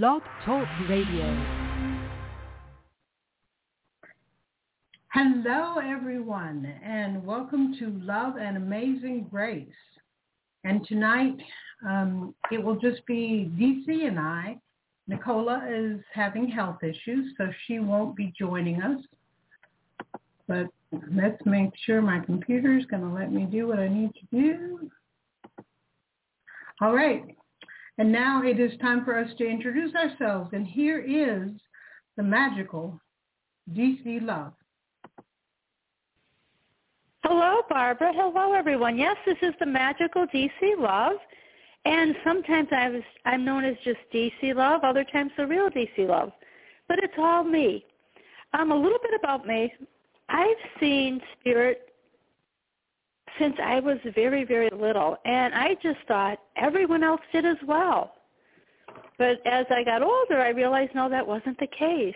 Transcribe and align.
Blog 0.00 0.22
Talk 0.46 0.66
Radio. 0.88 1.26
Hello, 5.12 5.80
everyone, 5.84 6.64
and 6.82 7.22
welcome 7.26 7.76
to 7.78 7.90
Love 8.02 8.38
and 8.38 8.56
Amazing 8.56 9.26
Grace. 9.30 9.68
And 10.64 10.82
tonight, 10.86 11.36
um, 11.86 12.34
it 12.50 12.64
will 12.64 12.76
just 12.76 13.04
be 13.04 13.52
DC 13.60 14.08
and 14.08 14.18
I. 14.18 14.56
Nicola 15.08 15.62
is 15.70 16.00
having 16.14 16.48
health 16.48 16.82
issues, 16.82 17.34
so 17.36 17.50
she 17.66 17.78
won't 17.78 18.16
be 18.16 18.32
joining 18.38 18.80
us. 18.80 18.98
But 20.48 20.68
let's 21.14 21.44
make 21.44 21.68
sure 21.84 22.00
my 22.00 22.20
computer 22.20 22.78
is 22.78 22.86
going 22.86 23.02
to 23.02 23.14
let 23.14 23.30
me 23.30 23.44
do 23.44 23.68
what 23.68 23.78
I 23.78 23.88
need 23.88 24.12
to 24.14 24.40
do. 24.40 24.90
All 26.80 26.94
right. 26.94 27.36
And 28.02 28.10
now 28.10 28.42
it 28.42 28.58
is 28.58 28.72
time 28.80 29.04
for 29.04 29.16
us 29.16 29.30
to 29.38 29.46
introduce 29.46 29.94
ourselves. 29.94 30.50
And 30.52 30.66
here 30.66 30.98
is 30.98 31.52
the 32.16 32.22
magical 32.24 33.00
DC 33.72 34.20
Love. 34.20 34.54
Hello, 37.22 37.60
Barbara. 37.68 38.10
Hello, 38.12 38.54
everyone. 38.54 38.98
Yes, 38.98 39.14
this 39.24 39.36
is 39.40 39.54
the 39.60 39.66
magical 39.66 40.26
DC 40.34 40.50
Love. 40.80 41.12
And 41.84 42.16
sometimes 42.24 42.66
I 42.72 42.88
was, 42.88 43.02
I'm 43.24 43.44
known 43.44 43.64
as 43.64 43.76
just 43.84 44.00
DC 44.12 44.52
Love, 44.52 44.80
other 44.82 45.04
times 45.04 45.30
the 45.36 45.46
real 45.46 45.70
DC 45.70 46.08
Love. 46.08 46.32
But 46.88 46.98
it's 47.04 47.14
all 47.16 47.44
me. 47.44 47.84
Um, 48.52 48.72
a 48.72 48.76
little 48.76 48.98
bit 49.00 49.12
about 49.16 49.46
me. 49.46 49.72
I've 50.28 50.80
seen 50.80 51.20
spirit 51.38 51.91
since 53.38 53.56
I 53.62 53.80
was 53.80 53.98
very, 54.14 54.44
very 54.44 54.70
little. 54.70 55.16
And 55.24 55.54
I 55.54 55.74
just 55.82 55.98
thought 56.08 56.38
everyone 56.56 57.02
else 57.02 57.20
did 57.32 57.44
as 57.44 57.56
well. 57.66 58.14
But 59.18 59.44
as 59.46 59.66
I 59.70 59.84
got 59.84 60.02
older, 60.02 60.40
I 60.40 60.50
realized, 60.50 60.94
no, 60.94 61.08
that 61.08 61.26
wasn't 61.26 61.58
the 61.58 61.66
case. 61.66 62.14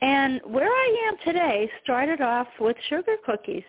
And 0.00 0.40
where 0.44 0.68
I 0.68 1.08
am 1.08 1.16
today 1.24 1.70
started 1.82 2.20
off 2.20 2.48
with 2.60 2.76
sugar 2.88 3.16
cookies. 3.24 3.64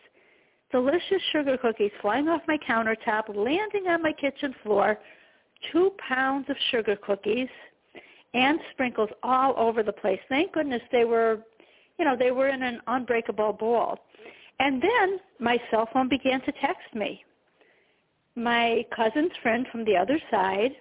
Delicious 0.72 1.22
sugar 1.32 1.58
cookies 1.58 1.92
flying 2.02 2.28
off 2.28 2.42
my 2.48 2.58
countertop, 2.68 3.34
landing 3.34 3.88
on 3.88 4.02
my 4.02 4.12
kitchen 4.12 4.54
floor, 4.64 5.00
two 5.72 5.92
pounds 6.10 6.50
of 6.50 6.58
sugar 6.72 6.98
cookies, 6.98 7.48
and 8.34 8.60
sprinkles 8.72 9.10
all 9.24 9.54
over 9.58 9.84
the 9.84 9.94
place. 9.94 10.20
Thank 10.28 10.52
goodness 10.52 10.82
they 10.92 11.06
were, 11.06 11.40
you 11.98 12.04
know, 12.04 12.18
they 12.18 12.32
were 12.32 12.50
in 12.50 12.64
an 12.64 12.82
unbreakable 12.88 13.54
bowl. 13.54 14.00
And 14.60 14.82
then 14.82 15.20
my 15.40 15.58
cell 15.70 15.88
phone 15.94 16.10
began 16.10 16.42
to 16.42 16.52
text 16.54 16.94
me. 16.94 17.24
My 18.36 18.86
cousin's 18.96 19.32
friend 19.42 19.66
from 19.72 19.86
the 19.86 19.96
other 19.96 20.20
side 20.32 20.72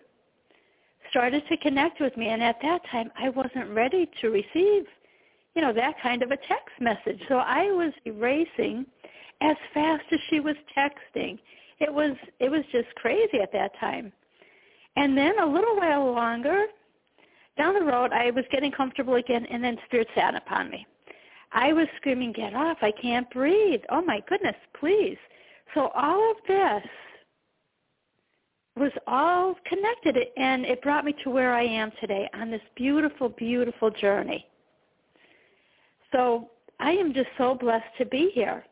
started 1.11 1.43
to 1.49 1.57
connect 1.59 2.01
with 2.01 2.17
me, 2.17 2.29
and 2.29 2.43
at 2.43 2.57
that 2.63 2.81
time 2.91 3.11
I 3.17 3.29
wasn't 3.29 3.71
ready 3.71 4.11
to 4.21 4.31
receive, 4.31 4.85
you 5.55 5.63
know, 5.63 5.73
that 5.73 5.95
kind 6.03 6.23
of 6.23 6.31
a 6.31 6.37
text 6.37 6.75
message. 6.81 7.21
So 7.29 7.37
I 7.37 7.67
was 7.67 7.93
erasing 8.05 8.87
as 9.41 9.57
fast 9.73 10.05
as 10.11 10.19
she 10.31 10.41
was 10.41 10.57
texting. 10.77 11.39
It 11.81 11.93
was 11.93 12.17
it 12.41 12.51
was 12.51 12.63
just 12.73 12.89
crazy 12.97 13.39
at 13.43 13.53
that 13.53 13.73
time. 13.79 14.13
And 14.97 15.17
then 15.17 15.39
a 15.39 15.47
little 15.47 15.77
while 15.77 16.13
longer 16.13 16.67
down 17.57 17.75
the 17.75 17.85
road, 17.85 18.13
I 18.13 18.31
was 18.31 18.45
getting 18.51 18.73
comfortable 18.73 19.15
again, 19.15 19.47
and 19.51 19.63
then 19.63 19.77
spirit 19.87 20.09
sat 20.15 20.35
upon 20.35 20.71
me. 20.71 20.87
I 21.55 21.73
was 21.73 21.87
screaming, 21.97 22.33
get 22.33 22.55
off, 22.55 22.79
I 22.83 22.91
can't 23.01 23.31
breathe. 23.31 23.81
Oh 23.91 24.03
my 24.03 24.21
goodness, 24.29 24.57
please. 24.79 25.17
So 25.73 25.91
all 25.95 26.31
of 26.33 26.37
this 26.49 26.83
was 28.77 28.91
all 29.07 29.55
connected 29.67 30.17
and 30.37 30.65
it 30.65 30.83
brought 30.83 31.05
me 31.05 31.15
to 31.23 31.31
where 31.31 31.55
I 31.55 31.63
am 31.63 31.93
today 32.01 32.29
on 32.35 32.51
this 32.51 32.61
beautiful, 32.75 33.29
beautiful 33.29 33.91
journey. 33.91 34.47
So 36.13 36.51
I 36.81 36.91
am 36.91 37.15
just 37.15 37.29
so 37.39 37.55
blessed 37.55 37.85
to 37.99 38.07
be 38.07 38.31
here. 38.35 38.65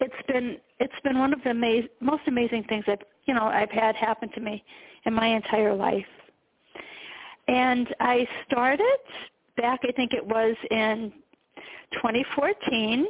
It's 0.00 0.26
been 0.26 0.58
it's 0.78 0.92
been 1.04 1.18
one 1.18 1.32
of 1.32 1.42
the 1.42 1.50
amaz- 1.50 1.88
most 2.00 2.22
amazing 2.26 2.64
things 2.64 2.84
that 2.86 3.02
you 3.26 3.34
know 3.34 3.44
I've 3.44 3.70
had 3.70 3.94
happen 3.96 4.30
to 4.34 4.40
me 4.40 4.62
in 5.04 5.14
my 5.14 5.26
entire 5.26 5.74
life. 5.74 6.04
And 7.48 7.94
I 8.00 8.26
started 8.46 8.98
back 9.56 9.80
I 9.84 9.92
think 9.92 10.12
it 10.12 10.24
was 10.24 10.54
in 10.70 11.12
2014. 11.92 13.06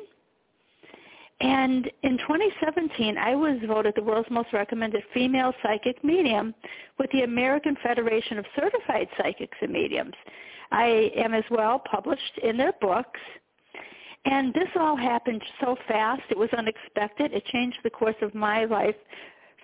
And 1.40 1.90
in 2.02 2.16
2017, 2.18 3.18
I 3.18 3.34
was 3.34 3.58
voted 3.66 3.94
the 3.94 4.02
world's 4.02 4.30
most 4.30 4.52
recommended 4.52 5.02
female 5.12 5.52
psychic 5.62 6.02
medium 6.02 6.54
with 6.98 7.10
the 7.10 7.22
American 7.22 7.76
Federation 7.82 8.38
of 8.38 8.46
Certified 8.56 9.08
Psychics 9.18 9.56
and 9.60 9.72
Mediums. 9.72 10.14
I 10.72 11.12
am 11.16 11.34
as 11.34 11.44
well 11.50 11.78
published 11.78 12.38
in 12.42 12.56
their 12.56 12.72
books. 12.80 13.20
And 14.24 14.52
this 14.54 14.68
all 14.76 14.96
happened 14.96 15.42
so 15.60 15.76
fast. 15.86 16.22
It 16.30 16.38
was 16.38 16.48
unexpected. 16.56 17.32
It 17.32 17.44
changed 17.46 17.78
the 17.84 17.90
course 17.90 18.16
of 18.22 18.34
my 18.34 18.64
life 18.64 18.96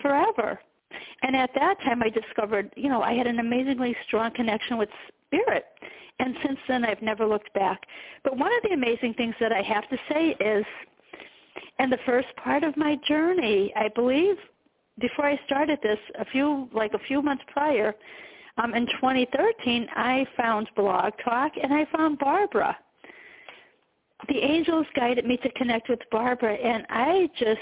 forever. 0.00 0.60
And 1.22 1.34
at 1.34 1.50
that 1.54 1.80
time, 1.80 2.02
I 2.02 2.10
discovered, 2.10 2.70
you 2.76 2.88
know, 2.90 3.02
I 3.02 3.14
had 3.14 3.26
an 3.26 3.38
amazingly 3.38 3.96
strong 4.06 4.30
connection 4.32 4.76
with 4.76 4.90
spirit. 5.32 5.64
And 6.18 6.36
since 6.44 6.58
then, 6.68 6.84
I've 6.84 7.02
never 7.02 7.26
looked 7.26 7.52
back. 7.54 7.80
But 8.22 8.36
one 8.36 8.52
of 8.52 8.62
the 8.62 8.74
amazing 8.74 9.14
things 9.14 9.34
that 9.40 9.52
I 9.52 9.62
have 9.62 9.88
to 9.88 9.96
say 10.10 10.36
is, 10.40 10.64
in 11.78 11.90
the 11.90 11.98
first 12.06 12.28
part 12.36 12.64
of 12.64 12.76
my 12.76 12.96
journey, 13.08 13.72
I 13.76 13.88
believe, 13.88 14.36
before 15.00 15.26
I 15.26 15.40
started 15.46 15.78
this, 15.82 15.98
a 16.18 16.24
few 16.26 16.68
like 16.72 16.92
a 16.94 16.98
few 16.98 17.22
months 17.22 17.42
prior, 17.52 17.94
um, 18.58 18.74
in 18.74 18.86
2013, 18.86 19.88
I 19.96 20.26
found 20.36 20.68
Blog 20.76 21.12
Talk 21.24 21.52
and 21.60 21.72
I 21.72 21.86
found 21.96 22.18
Barbara. 22.18 22.76
The 24.28 24.38
angels 24.38 24.86
guided 24.94 25.24
me 25.24 25.38
to 25.38 25.50
connect 25.52 25.88
with 25.88 25.98
Barbara, 26.10 26.54
and 26.54 26.86
I 26.90 27.28
just 27.38 27.60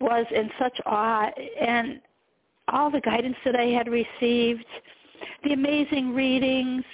was 0.00 0.24
in 0.34 0.48
such 0.58 0.78
awe 0.86 1.30
and 1.60 2.00
all 2.68 2.90
the 2.90 3.00
guidance 3.00 3.36
that 3.44 3.56
I 3.56 3.66
had 3.66 3.88
received, 3.88 4.64
the 5.44 5.52
amazing 5.52 6.14
readings, 6.14 6.84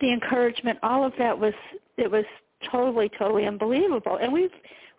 the 0.00 0.12
encouragement, 0.12 0.78
all 0.82 1.04
of 1.04 1.12
that 1.18 1.38
was 1.38 1.54
it 1.96 2.10
was 2.10 2.24
totally, 2.70 3.10
totally 3.18 3.46
unbelievable. 3.46 4.18
And 4.20 4.32
we've 4.32 4.50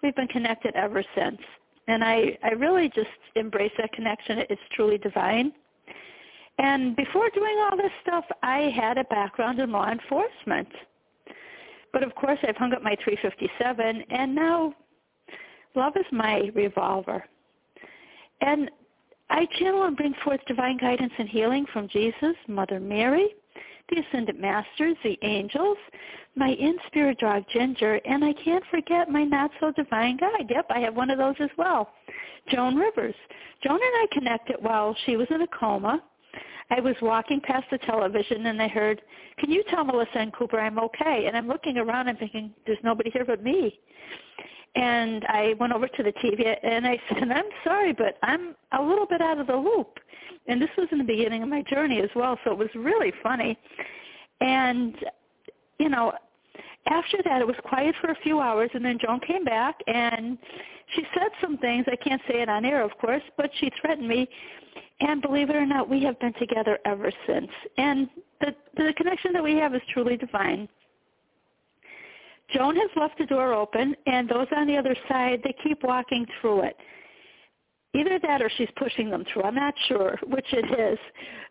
we've 0.04 0.16
been 0.16 0.28
connected 0.28 0.76
ever 0.76 1.04
since. 1.16 1.40
And 1.88 2.04
I, 2.04 2.38
I 2.44 2.50
really 2.50 2.90
just 2.90 3.08
embrace 3.36 3.72
that 3.78 3.92
connection. 3.94 4.40
It's 4.50 4.62
truly 4.74 4.98
divine. 4.98 5.54
And 6.60 6.96
before 6.96 7.30
doing 7.34 7.58
all 7.60 7.78
this 7.78 7.92
stuff, 8.02 8.26
I 8.44 8.74
had 8.76 8.98
a 8.98 9.04
background 9.06 9.60
in 9.60 9.72
law 9.72 9.90
enforcement. 9.90 10.68
But 11.94 12.04
of 12.04 12.14
course, 12.16 12.40
I've 12.48 12.58
hung 12.58 12.74
up 12.74 12.82
my 12.84 12.98
357, 13.04 14.04
and 14.10 14.36
now 14.36 14.74
love 15.76 15.94
is 15.96 16.06
my 16.12 16.50
revolver. 16.54 17.24
And 18.42 18.70
I 19.30 19.46
channel 19.60 19.84
and 19.84 19.98
bring 19.98 20.14
forth 20.24 20.40
divine 20.48 20.78
guidance 20.78 21.14
and 21.18 21.28
healing 21.28 21.66
from 21.74 21.88
Jesus, 21.90 22.36
Mother 22.48 22.80
Mary, 22.80 23.28
the 23.90 24.02
Ascended 24.02 24.40
Masters, 24.40 24.96
the 25.04 25.18
angels, 25.22 25.78
my 26.36 26.50
in-spirit 26.50 27.20
dog 27.20 27.44
Ginger, 27.52 27.96
and 28.06 28.24
I 28.24 28.34
can't 28.44 28.64
forget 28.70 29.10
my 29.10 29.24
not-so-divine 29.24 30.18
guide. 30.18 30.48
Yep, 30.50 30.68
I 30.70 30.80
have 30.80 30.96
one 30.96 31.10
of 31.10 31.18
those 31.18 31.36
as 31.40 31.50
well, 31.58 31.90
Joan 32.50 32.76
Rivers. 32.76 33.16
Joan 33.64 33.76
and 33.76 33.82
I 33.84 34.06
connected 34.12 34.58
while 34.60 34.96
she 35.06 35.18
was 35.18 35.28
in 35.30 35.42
a 35.42 35.48
coma. 35.48 36.02
I 36.70 36.80
was 36.82 36.96
walking 37.02 37.40
past 37.42 37.66
the 37.72 37.78
television 37.80 38.46
and 38.48 38.62
I 38.62 38.68
heard, 38.68 39.02
can 39.40 39.50
you 39.50 39.64
tell 39.70 39.86
Melissa 39.86 40.18
and 40.18 40.34
Cooper 40.34 40.60
I'm 40.60 40.78
okay? 40.80 41.26
And 41.28 41.36
I'm 41.36 41.48
looking 41.48 41.78
around 41.78 42.10
and 42.10 42.20
thinking, 42.20 42.54
there's 42.66 42.78
nobody 42.84 43.10
here 43.10 43.26
but 43.26 43.42
me. 43.42 43.80
And 44.78 45.26
I 45.26 45.56
went 45.60 45.74
over 45.74 45.88
to 45.88 46.04
the 46.04 46.14
TV 46.14 46.56
and 46.64 46.86
I 46.88 47.00
said, 47.10 47.32
I'm 47.32 47.50
sorry, 47.64 47.94
but 47.94 48.18
I'm 48.24 48.56
a 48.78 48.82
little 48.82 49.06
bit 49.06 49.22
out 49.22 49.40
of 49.40 49.48
the 49.48 49.56
loop 49.56 50.00
and 50.48 50.62
this 50.62 50.70
was 50.78 50.88
in 50.92 50.98
the 50.98 51.04
beginning 51.04 51.44
of 51.44 51.50
my 51.50 51.62
journey 51.64 52.02
as 52.02 52.10
well, 52.16 52.40
so 52.44 52.52
it 52.52 52.58
was 52.58 52.70
really 52.76 53.12
funny. 53.22 53.58
And 54.42 54.96
you 55.80 55.90
know, 55.90 56.14
after 56.88 57.18
that, 57.26 57.42
it 57.42 57.48
was 57.48 57.56
quiet 57.64 57.96
for 58.02 58.10
a 58.12 58.16
few 58.24 58.40
hours, 58.40 58.70
and 58.74 58.84
then 58.84 58.98
Joan 59.00 59.20
came 59.20 59.44
back 59.44 59.80
and 59.88 60.38
she 60.96 61.04
said 61.14 61.30
some 61.42 61.58
things. 61.58 61.86
I 61.92 61.98
can't 61.98 62.22
say 62.30 62.42
it 62.42 62.50
on 62.50 62.66
air, 62.66 62.82
of 62.82 62.98
course, 62.98 63.22
but 63.36 63.52
she 63.60 63.72
threatened 63.82 64.08
me. 64.08 64.28
And 65.00 65.22
believe 65.22 65.50
it 65.50 65.56
or 65.56 65.66
not, 65.66 65.88
we 65.88 66.02
have 66.04 66.20
been 66.20 66.34
together 66.40 66.80
ever 66.86 67.12
since. 67.28 67.50
And 67.78 68.10
the 68.42 68.56
the 68.76 68.94
connection 68.96 69.34
that 69.34 69.44
we 69.44 69.56
have 69.56 69.76
is 69.76 69.82
truly 69.94 70.18
divine. 70.18 70.68
Joan 72.54 72.76
has 72.76 72.90
left 72.96 73.18
the 73.18 73.26
door 73.26 73.54
open, 73.54 73.96
and 74.06 74.30
those 74.30 74.48
on 74.56 74.68
the 74.68 74.78
other 74.78 74.96
side, 75.10 75.42
they 75.44 75.56
keep 75.64 75.84
walking 75.84 76.26
through 76.40 76.62
it. 76.62 76.78
Either 77.94 78.20
that 78.20 78.42
or 78.42 78.50
she's 78.58 78.70
pushing 78.78 79.10
them 79.10 79.26
through. 79.32 79.44
I'm 79.44 79.56
not 79.56 79.74
sure 79.88 80.18
which 80.28 80.46
it 80.52 80.80
is. 80.80 81.00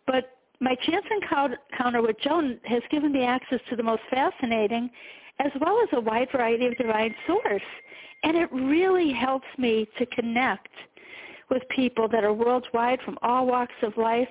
But 0.05 0.31
my 0.59 0.75
chance 0.75 1.05
encounter 1.11 2.01
with 2.01 2.19
Joan 2.21 2.59
has 2.65 2.81
given 2.89 3.11
me 3.11 3.23
access 3.23 3.59
to 3.69 3.75
the 3.75 3.83
most 3.83 4.01
fascinating 4.09 4.89
as 5.39 5.51
well 5.61 5.79
as 5.83 5.89
a 5.93 5.99
wide 5.99 6.29
variety 6.31 6.65
of 6.65 6.77
divine 6.77 7.13
source. 7.27 7.61
And 8.23 8.35
it 8.35 8.51
really 8.51 9.13
helps 9.13 9.47
me 9.57 9.87
to 9.99 10.05
connect 10.07 10.69
with 11.49 11.61
people 11.69 12.07
that 12.09 12.23
are 12.23 12.33
worldwide 12.33 12.99
from 13.05 13.17
all 13.21 13.45
walks 13.45 13.75
of 13.83 13.95
life. 13.97 14.29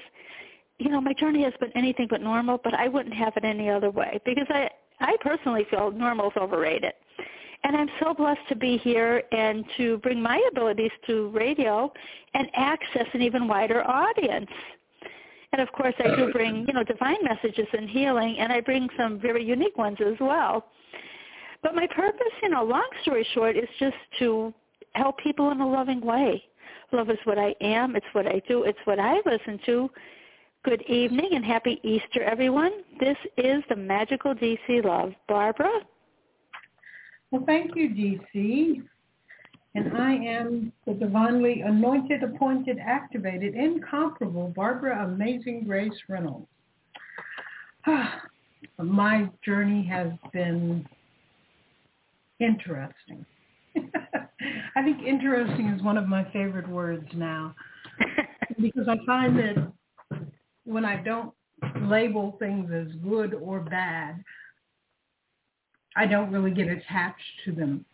you 0.78 0.90
know, 0.90 1.00
my 1.00 1.12
journey 1.14 1.42
has 1.42 1.54
been 1.60 1.72
anything 1.74 2.06
but 2.10 2.20
normal, 2.20 2.60
but 2.62 2.74
I 2.74 2.88
wouldn't 2.88 3.14
have 3.14 3.34
it 3.36 3.44
any 3.44 3.70
other 3.70 3.90
way 3.90 4.20
because 4.24 4.46
I 4.50 4.68
I 5.00 5.16
personally 5.20 5.66
feel 5.70 5.90
normal 5.90 6.28
is 6.28 6.36
overrated. 6.36 6.92
And 7.64 7.76
I'm 7.76 7.88
so 8.00 8.14
blessed 8.14 8.40
to 8.48 8.56
be 8.56 8.78
here 8.78 9.22
and 9.32 9.64
to 9.76 9.98
bring 9.98 10.22
my 10.22 10.40
abilities 10.52 10.92
to 11.06 11.30
radio 11.30 11.92
and 12.34 12.48
access 12.54 13.06
an 13.12 13.22
even 13.22 13.48
wider 13.48 13.82
audience. 13.82 14.50
And 15.52 15.60
of 15.60 15.72
course, 15.72 15.94
I 15.98 16.14
do 16.14 16.30
bring, 16.32 16.64
you 16.68 16.74
know, 16.74 16.84
divine 16.84 17.16
messages 17.22 17.66
and 17.72 17.88
healing, 17.88 18.36
and 18.38 18.52
I 18.52 18.60
bring 18.60 18.88
some 18.96 19.18
very 19.18 19.44
unique 19.44 19.78
ones 19.78 19.98
as 20.00 20.14
well. 20.20 20.66
But 21.62 21.74
my 21.74 21.86
purpose, 21.86 22.32
you 22.42 22.50
know, 22.50 22.62
long 22.62 22.88
story 23.02 23.26
short, 23.34 23.56
is 23.56 23.68
just 23.80 23.96
to 24.18 24.52
help 24.92 25.18
people 25.18 25.50
in 25.50 25.60
a 25.60 25.68
loving 25.68 26.00
way. 26.00 26.44
Love 26.92 27.10
is 27.10 27.18
what 27.24 27.38
I 27.38 27.54
am. 27.60 27.96
It's 27.96 28.06
what 28.12 28.26
I 28.26 28.40
do. 28.46 28.62
It's 28.64 28.78
what 28.84 29.00
I 29.00 29.16
listen 29.24 29.58
to. 29.66 29.90
Good 30.66 30.82
evening 30.88 31.28
and 31.34 31.44
happy 31.44 31.78
Easter, 31.84 32.24
everyone. 32.24 32.72
This 32.98 33.16
is 33.36 33.62
the 33.68 33.76
Magical 33.76 34.34
DC 34.34 34.84
Love. 34.84 35.12
Barbara? 35.28 35.70
Well, 37.30 37.44
thank 37.46 37.76
you, 37.76 37.88
DC. 37.90 38.82
And 39.76 39.96
I 39.96 40.14
am 40.14 40.72
the 40.84 40.94
divinely 40.94 41.60
anointed, 41.60 42.24
appointed, 42.24 42.78
activated, 42.84 43.54
incomparable 43.54 44.52
Barbara 44.56 45.04
Amazing 45.04 45.66
Grace 45.68 45.92
Reynolds. 46.08 46.48
My 48.82 49.30
journey 49.44 49.86
has 49.86 50.08
been 50.32 50.84
interesting. 52.40 53.24
I 54.74 54.82
think 54.82 55.00
interesting 55.06 55.68
is 55.68 55.80
one 55.84 55.96
of 55.96 56.08
my 56.08 56.24
favorite 56.32 56.68
words 56.68 57.06
now 57.14 57.54
because 58.60 58.88
I 58.88 58.96
find 59.06 59.38
that 59.38 59.72
when 60.66 60.84
I 60.84 61.02
don't 61.02 61.32
label 61.80 62.36
things 62.38 62.70
as 62.72 62.92
good 63.02 63.32
or 63.32 63.60
bad, 63.60 64.22
I 65.96 66.06
don't 66.06 66.30
really 66.30 66.50
get 66.50 66.68
attached 66.68 67.22
to 67.46 67.52
them. 67.52 67.84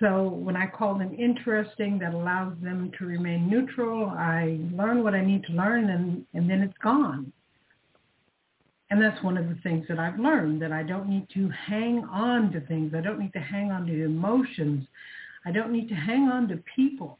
So 0.00 0.28
when 0.28 0.56
I 0.56 0.66
call 0.66 0.98
them 0.98 1.14
interesting, 1.18 1.98
that 2.00 2.12
allows 2.12 2.54
them 2.62 2.90
to 2.98 3.06
remain 3.06 3.48
neutral. 3.48 4.06
I 4.10 4.58
learn 4.72 5.02
what 5.02 5.14
I 5.14 5.24
need 5.24 5.44
to 5.44 5.52
learn 5.52 5.90
and, 5.90 6.26
and 6.34 6.50
then 6.50 6.60
it's 6.60 6.76
gone. 6.82 7.32
And 8.90 9.00
that's 9.00 9.22
one 9.22 9.38
of 9.38 9.48
the 9.48 9.56
things 9.62 9.86
that 9.88 9.98
I've 9.98 10.18
learned, 10.18 10.60
that 10.62 10.72
I 10.72 10.82
don't 10.82 11.08
need 11.08 11.28
to 11.34 11.48
hang 11.48 12.04
on 12.04 12.52
to 12.52 12.60
things. 12.60 12.92
I 12.94 13.00
don't 13.00 13.18
need 13.18 13.32
to 13.32 13.40
hang 13.40 13.70
on 13.70 13.86
to 13.86 14.04
emotions. 14.04 14.86
I 15.46 15.52
don't 15.52 15.72
need 15.72 15.88
to 15.88 15.94
hang 15.94 16.28
on 16.28 16.48
to 16.48 16.62
people. 16.76 17.18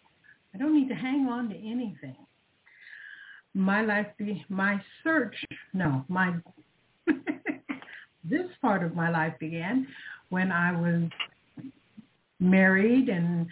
I 0.55 0.59
don't 0.59 0.75
need 0.75 0.89
to 0.89 0.95
hang 0.95 1.29
on 1.29 1.49
to 1.49 1.57
anything. 1.57 2.17
My 3.55 3.83
life, 3.83 4.09
be, 4.19 4.45
my 4.49 4.81
search, 5.03 5.37
no, 5.73 6.05
my, 6.09 6.35
this 8.25 8.47
part 8.61 8.83
of 8.83 8.95
my 8.95 9.11
life 9.11 9.35
began 9.39 9.87
when 10.31 10.51
I 10.51 10.73
was 10.73 11.09
married 12.41 13.09
and 13.09 13.47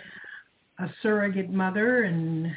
a 0.78 0.88
surrogate 1.02 1.50
mother 1.50 2.02
and 2.02 2.52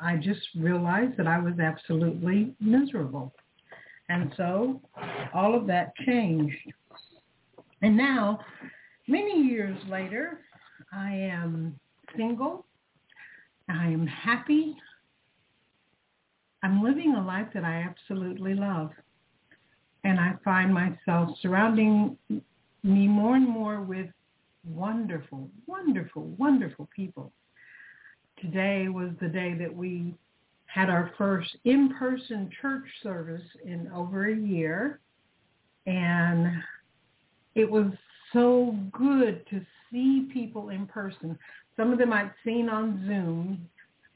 I 0.00 0.16
just 0.16 0.40
realized 0.56 1.16
that 1.16 1.26
I 1.26 1.38
was 1.38 1.54
absolutely 1.60 2.54
miserable. 2.60 3.32
And 4.08 4.32
so 4.36 4.80
all 5.32 5.54
of 5.54 5.66
that 5.68 5.94
changed. 6.04 6.56
And 7.82 7.96
now, 7.96 8.40
many 9.06 9.42
years 9.42 9.78
later, 9.88 10.40
I 10.92 11.12
am 11.12 11.78
single. 12.16 12.66
I 13.68 13.86
am 13.86 14.06
happy. 14.06 14.76
I'm 16.62 16.82
living 16.82 17.14
a 17.14 17.24
life 17.24 17.48
that 17.54 17.64
I 17.64 17.82
absolutely 17.82 18.54
love. 18.54 18.90
And 20.04 20.18
I 20.18 20.34
find 20.44 20.72
myself 20.72 21.30
surrounding 21.40 22.16
me 22.28 23.08
more 23.08 23.36
and 23.36 23.48
more 23.48 23.80
with 23.80 24.08
wonderful, 24.64 25.48
wonderful, 25.66 26.22
wonderful 26.38 26.88
people. 26.94 27.32
Today 28.40 28.88
was 28.88 29.10
the 29.20 29.28
day 29.28 29.54
that 29.54 29.74
we 29.74 30.14
had 30.66 30.88
our 30.88 31.12
first 31.18 31.56
in-person 31.64 32.50
church 32.60 32.86
service 33.02 33.42
in 33.64 33.88
over 33.94 34.26
a 34.26 34.36
year. 34.36 35.00
And 35.86 36.62
it 37.54 37.70
was 37.70 37.92
so 38.32 38.76
good 38.92 39.46
to 39.50 39.60
see 39.90 40.28
people 40.32 40.70
in 40.70 40.86
person. 40.86 41.38
Some 41.76 41.92
of 41.92 41.98
them 41.98 42.12
I'd 42.12 42.32
seen 42.44 42.68
on 42.68 43.04
Zoom, 43.06 43.68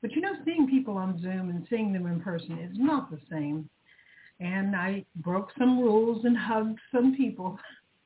but 0.07 0.15
you 0.15 0.21
know, 0.21 0.35
seeing 0.45 0.69
people 0.69 0.97
on 0.97 1.21
Zoom 1.21 1.51
and 1.51 1.67
seeing 1.69 1.93
them 1.93 2.07
in 2.07 2.21
person 2.21 2.61
is 2.61 2.79
not 2.79 3.11
the 3.11 3.19
same. 3.29 3.69
And 4.39 4.77
I 4.77 5.05
broke 5.17 5.49
some 5.59 5.81
rules 5.81 6.25
and 6.25 6.39
hugged 6.39 6.79
some 6.93 7.17
people 7.17 7.59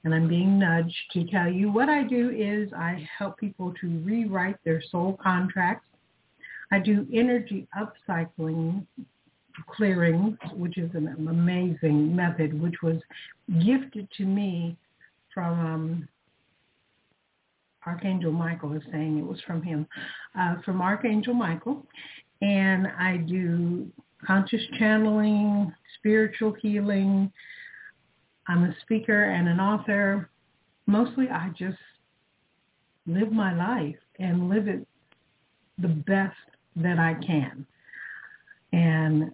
and 0.04 0.14
I'm 0.14 0.28
being 0.28 0.58
nudged 0.58 0.94
to 1.12 1.24
tell 1.26 1.50
you 1.50 1.72
what 1.72 1.88
I 1.88 2.02
do 2.04 2.30
is 2.30 2.72
I 2.72 3.08
help 3.18 3.38
people 3.38 3.72
to 3.80 3.88
rewrite 4.00 4.56
their 4.64 4.82
soul 4.90 5.18
contracts. 5.22 5.86
I 6.70 6.78
do 6.78 7.06
energy 7.12 7.66
upcycling 7.76 8.86
clearings, 9.68 10.36
which 10.52 10.78
is 10.78 10.90
an 10.94 11.08
amazing 11.28 12.14
method, 12.14 12.60
which 12.60 12.82
was 12.82 13.00
gifted 13.64 14.08
to 14.18 14.24
me 14.24 14.76
from 15.32 15.58
um, 15.58 16.08
Archangel 17.86 18.32
Michael 18.32 18.72
is 18.74 18.82
saying 18.90 19.18
it 19.18 19.26
was 19.26 19.40
from 19.46 19.62
him, 19.62 19.86
uh, 20.38 20.56
from 20.64 20.80
Archangel 20.80 21.34
Michael. 21.34 21.86
And 22.42 22.88
I 22.98 23.18
do 23.18 23.90
conscious 24.26 24.62
channeling, 24.78 25.72
spiritual 25.98 26.54
healing, 26.60 27.30
I'm 28.48 28.64
a 28.64 28.74
speaker 28.82 29.24
and 29.24 29.48
an 29.48 29.60
author. 29.60 30.30
Mostly 30.86 31.28
I 31.28 31.50
just 31.56 31.78
live 33.06 33.32
my 33.32 33.54
life 33.54 33.96
and 34.18 34.48
live 34.48 34.68
it 34.68 34.86
the 35.78 35.88
best 35.88 36.36
that 36.76 36.98
I 36.98 37.14
can. 37.24 37.66
And 38.72 39.32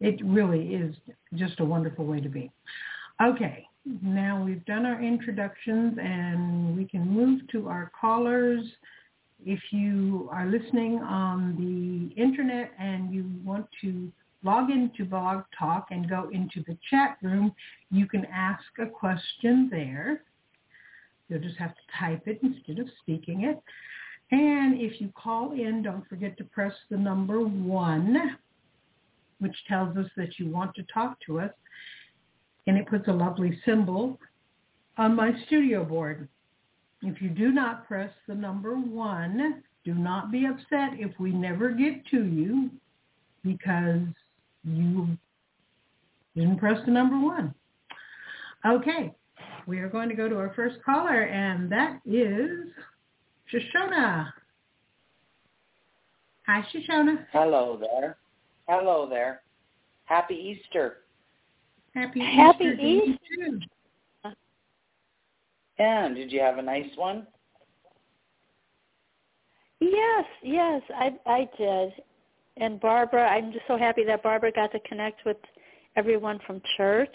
it 0.00 0.24
really 0.24 0.74
is 0.74 0.94
just 1.34 1.60
a 1.60 1.64
wonderful 1.64 2.04
way 2.04 2.20
to 2.20 2.28
be. 2.28 2.50
Okay, 3.22 3.66
now 4.02 4.42
we've 4.44 4.64
done 4.64 4.86
our 4.86 5.02
introductions 5.02 5.98
and 6.00 6.76
we 6.76 6.84
can 6.84 7.08
move 7.08 7.40
to 7.52 7.68
our 7.68 7.90
callers. 7.98 8.64
If 9.44 9.60
you 9.70 10.28
are 10.32 10.46
listening 10.46 10.98
on 10.98 11.56
the 11.56 12.20
internet 12.20 12.72
and 12.78 13.12
you 13.12 13.24
want 13.44 13.66
to 13.82 14.12
log 14.42 14.70
into 14.70 15.04
Blog 15.04 15.42
Talk 15.58 15.88
and 15.90 16.08
go 16.08 16.28
into 16.32 16.62
the 16.66 16.76
chat 16.90 17.18
room, 17.22 17.52
you 17.90 18.06
can 18.06 18.24
ask 18.26 18.64
a 18.78 18.86
question 18.86 19.68
there. 19.70 20.22
You'll 21.28 21.40
just 21.40 21.58
have 21.58 21.74
to 21.74 21.80
type 21.98 22.22
it 22.26 22.40
instead 22.42 22.78
of 22.78 22.88
speaking 23.00 23.42
it. 23.42 23.60
And 24.30 24.80
if 24.80 25.00
you 25.00 25.12
call 25.14 25.52
in, 25.52 25.82
don't 25.82 26.06
forget 26.08 26.36
to 26.38 26.44
press 26.44 26.72
the 26.90 26.96
number 26.96 27.40
one, 27.40 28.36
which 29.40 29.56
tells 29.66 29.96
us 29.96 30.06
that 30.16 30.38
you 30.38 30.50
want 30.50 30.74
to 30.74 30.82
talk 30.92 31.18
to 31.26 31.40
us. 31.40 31.52
And 32.66 32.76
it 32.76 32.86
puts 32.86 33.08
a 33.08 33.12
lovely 33.12 33.58
symbol 33.64 34.18
on 34.98 35.16
my 35.16 35.32
studio 35.46 35.84
board. 35.84 36.28
If 37.02 37.22
you 37.22 37.30
do 37.30 37.52
not 37.52 37.86
press 37.86 38.10
the 38.26 38.34
number 38.34 38.74
one, 38.74 39.62
do 39.84 39.94
not 39.94 40.30
be 40.30 40.44
upset 40.46 40.98
if 40.98 41.18
we 41.18 41.30
never 41.30 41.70
get 41.70 42.04
to 42.08 42.24
you 42.24 42.70
because 43.42 44.00
you 44.64 45.08
didn't 46.34 46.58
press 46.58 46.78
the 46.84 46.90
number 46.90 47.18
one. 47.18 47.54
Okay, 48.66 49.14
we 49.66 49.78
are 49.78 49.88
going 49.88 50.08
to 50.08 50.14
go 50.14 50.28
to 50.28 50.36
our 50.36 50.52
first 50.54 50.76
caller, 50.84 51.22
and 51.22 51.70
that 51.70 52.00
is 52.04 52.68
Shoshona. 53.52 54.32
Hi, 56.46 56.64
Shoshona. 56.74 57.26
Hello 57.32 57.78
there. 57.80 58.16
Hello 58.68 59.08
there. 59.08 59.42
Happy 60.04 60.34
Easter. 60.34 60.98
Happy, 61.94 62.20
Happy 62.20 62.64
Easter. 62.64 62.76
to 62.76 62.82
you 62.82 63.02
Easter. 63.02 64.34
And 65.78 66.16
did 66.16 66.32
you 66.32 66.40
have 66.40 66.58
a 66.58 66.62
nice 66.62 66.90
one? 66.96 67.26
Yes, 69.80 70.24
yes, 70.42 70.82
I 70.94 71.12
I 71.26 71.48
did. 71.56 71.92
And 72.60 72.80
Barbara, 72.80 73.28
I'm 73.28 73.52
just 73.52 73.64
so 73.68 73.78
happy 73.78 74.04
that 74.04 74.22
Barbara 74.22 74.52
got 74.52 74.72
to 74.72 74.80
connect 74.80 75.24
with 75.24 75.36
everyone 75.96 76.40
from 76.46 76.60
church. 76.76 77.14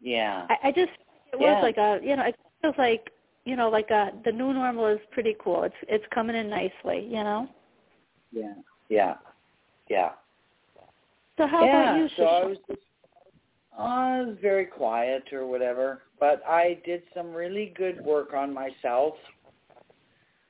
Yeah. 0.00 0.46
I, 0.50 0.68
I 0.68 0.72
just 0.72 0.92
it 1.32 1.40
Yeah. 1.40 1.54
was 1.54 1.62
like 1.62 1.76
a 1.78 2.00
you 2.02 2.16
know 2.16 2.24
it 2.24 2.36
feels 2.62 2.74
like 2.78 3.10
you 3.44 3.56
know 3.56 3.68
like 3.68 3.90
a 3.90 4.12
the 4.24 4.32
new 4.32 4.52
normal 4.52 4.86
is 4.86 5.00
pretty 5.12 5.36
cool. 5.42 5.64
It's 5.64 5.74
it's 5.88 6.04
coming 6.14 6.36
in 6.36 6.50
nicely, 6.50 7.06
you 7.06 7.24
know. 7.24 7.48
Yeah. 8.32 8.54
Yeah. 8.88 9.14
Yeah. 9.88 10.10
So 11.38 11.46
how 11.46 11.64
yeah. 11.64 11.82
about 11.82 11.98
you, 12.00 12.08
so 12.16 12.24
I 12.24 12.44
was 12.44 12.58
just 12.68 12.80
I 13.78 14.22
was 14.22 14.36
very 14.40 14.66
quiet 14.66 15.24
or 15.32 15.46
whatever, 15.46 16.02
but 16.18 16.42
I 16.46 16.80
did 16.84 17.02
some 17.14 17.32
really 17.32 17.74
good 17.76 18.02
work 18.04 18.32
on 18.34 18.52
myself 18.52 19.14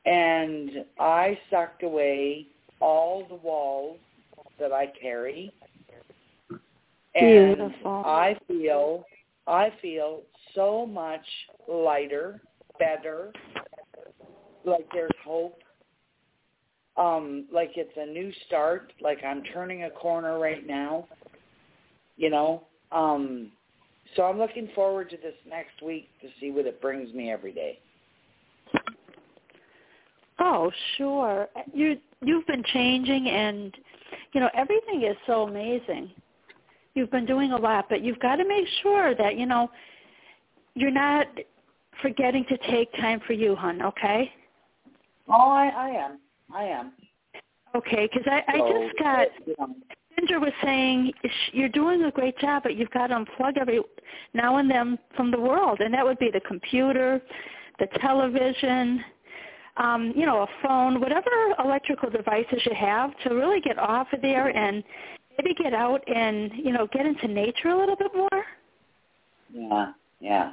and 0.04 0.84
I 1.00 1.36
sucked 1.50 1.82
away 1.82 2.46
all 2.80 3.26
the 3.28 3.36
walls 3.36 3.98
that 4.58 4.72
I 4.72 4.92
carry. 5.00 5.52
And 7.14 7.56
Beautiful. 7.56 8.02
I 8.04 8.36
feel 8.46 9.04
I 9.46 9.72
feel 9.80 10.22
so 10.54 10.84
much 10.84 11.24
lighter, 11.68 12.40
better, 12.78 13.32
like 14.64 14.86
there's 14.92 15.10
hope. 15.24 15.60
Um, 16.96 17.44
like 17.52 17.72
it's 17.76 17.92
a 17.96 18.06
new 18.06 18.32
start, 18.46 18.92
like 19.02 19.18
I'm 19.24 19.42
turning 19.52 19.84
a 19.84 19.90
corner 19.90 20.38
right 20.38 20.66
now. 20.66 21.06
You 22.16 22.30
know? 22.30 22.64
Um 22.92 23.50
so 24.14 24.22
I'm 24.22 24.38
looking 24.38 24.68
forward 24.74 25.10
to 25.10 25.16
this 25.16 25.34
next 25.48 25.82
week 25.82 26.08
to 26.22 26.28
see 26.40 26.50
what 26.50 26.66
it 26.66 26.80
brings 26.80 27.12
me 27.12 27.30
every 27.30 27.52
day. 27.52 27.78
Oh, 30.38 30.70
sure. 30.96 31.48
You 31.72 31.98
you've 32.22 32.46
been 32.46 32.62
changing 32.72 33.28
and 33.28 33.74
you 34.32 34.40
know, 34.40 34.50
everything 34.54 35.02
is 35.02 35.16
so 35.26 35.42
amazing. 35.42 36.10
You've 36.94 37.10
been 37.10 37.26
doing 37.26 37.52
a 37.52 37.56
lot, 37.56 37.86
but 37.88 38.02
you've 38.02 38.18
got 38.20 38.36
to 38.36 38.46
make 38.46 38.66
sure 38.82 39.14
that, 39.14 39.36
you 39.36 39.46
know, 39.46 39.70
you're 40.74 40.90
not 40.90 41.26
forgetting 42.02 42.44
to 42.48 42.58
take 42.70 42.92
time 42.94 43.20
for 43.26 43.32
you, 43.32 43.54
hon, 43.54 43.82
okay? 43.82 44.32
Oh, 45.28 45.50
I, 45.50 45.68
I 45.68 45.88
am. 45.88 46.18
I 46.54 46.64
am. 46.64 46.92
Okay, 47.74 48.08
because 48.10 48.26
I, 48.30 48.42
I 48.48 48.58
just 48.58 48.98
got 48.98 49.28
Ginger 50.18 50.40
was 50.40 50.52
saying 50.62 51.12
you're 51.52 51.68
doing 51.68 52.04
a 52.04 52.10
great 52.10 52.38
job, 52.38 52.62
but 52.62 52.76
you've 52.76 52.90
got 52.90 53.08
to 53.08 53.14
unplug 53.14 53.58
every 53.58 53.80
now 54.32 54.56
and 54.56 54.70
then 54.70 54.98
from 55.14 55.30
the 55.30 55.38
world, 55.38 55.80
and 55.80 55.92
that 55.92 56.04
would 56.04 56.18
be 56.18 56.30
the 56.32 56.40
computer, 56.40 57.20
the 57.78 57.86
television, 58.00 59.04
um, 59.76 60.12
you 60.16 60.26
know, 60.26 60.42
a 60.42 60.46
phone, 60.62 61.00
whatever 61.00 61.30
electrical 61.58 62.10
devices 62.10 62.62
you 62.64 62.74
have, 62.74 63.10
to 63.24 63.34
really 63.34 63.60
get 63.60 63.78
off 63.78 64.08
of 64.12 64.22
there 64.22 64.48
and 64.48 64.82
maybe 65.38 65.54
get 65.54 65.74
out 65.74 66.02
and 66.08 66.50
you 66.54 66.72
know 66.72 66.86
get 66.92 67.06
into 67.06 67.28
nature 67.28 67.68
a 67.68 67.78
little 67.78 67.96
bit 67.96 68.12
more. 68.14 68.44
yeah, 69.52 69.92
yeah. 70.20 70.52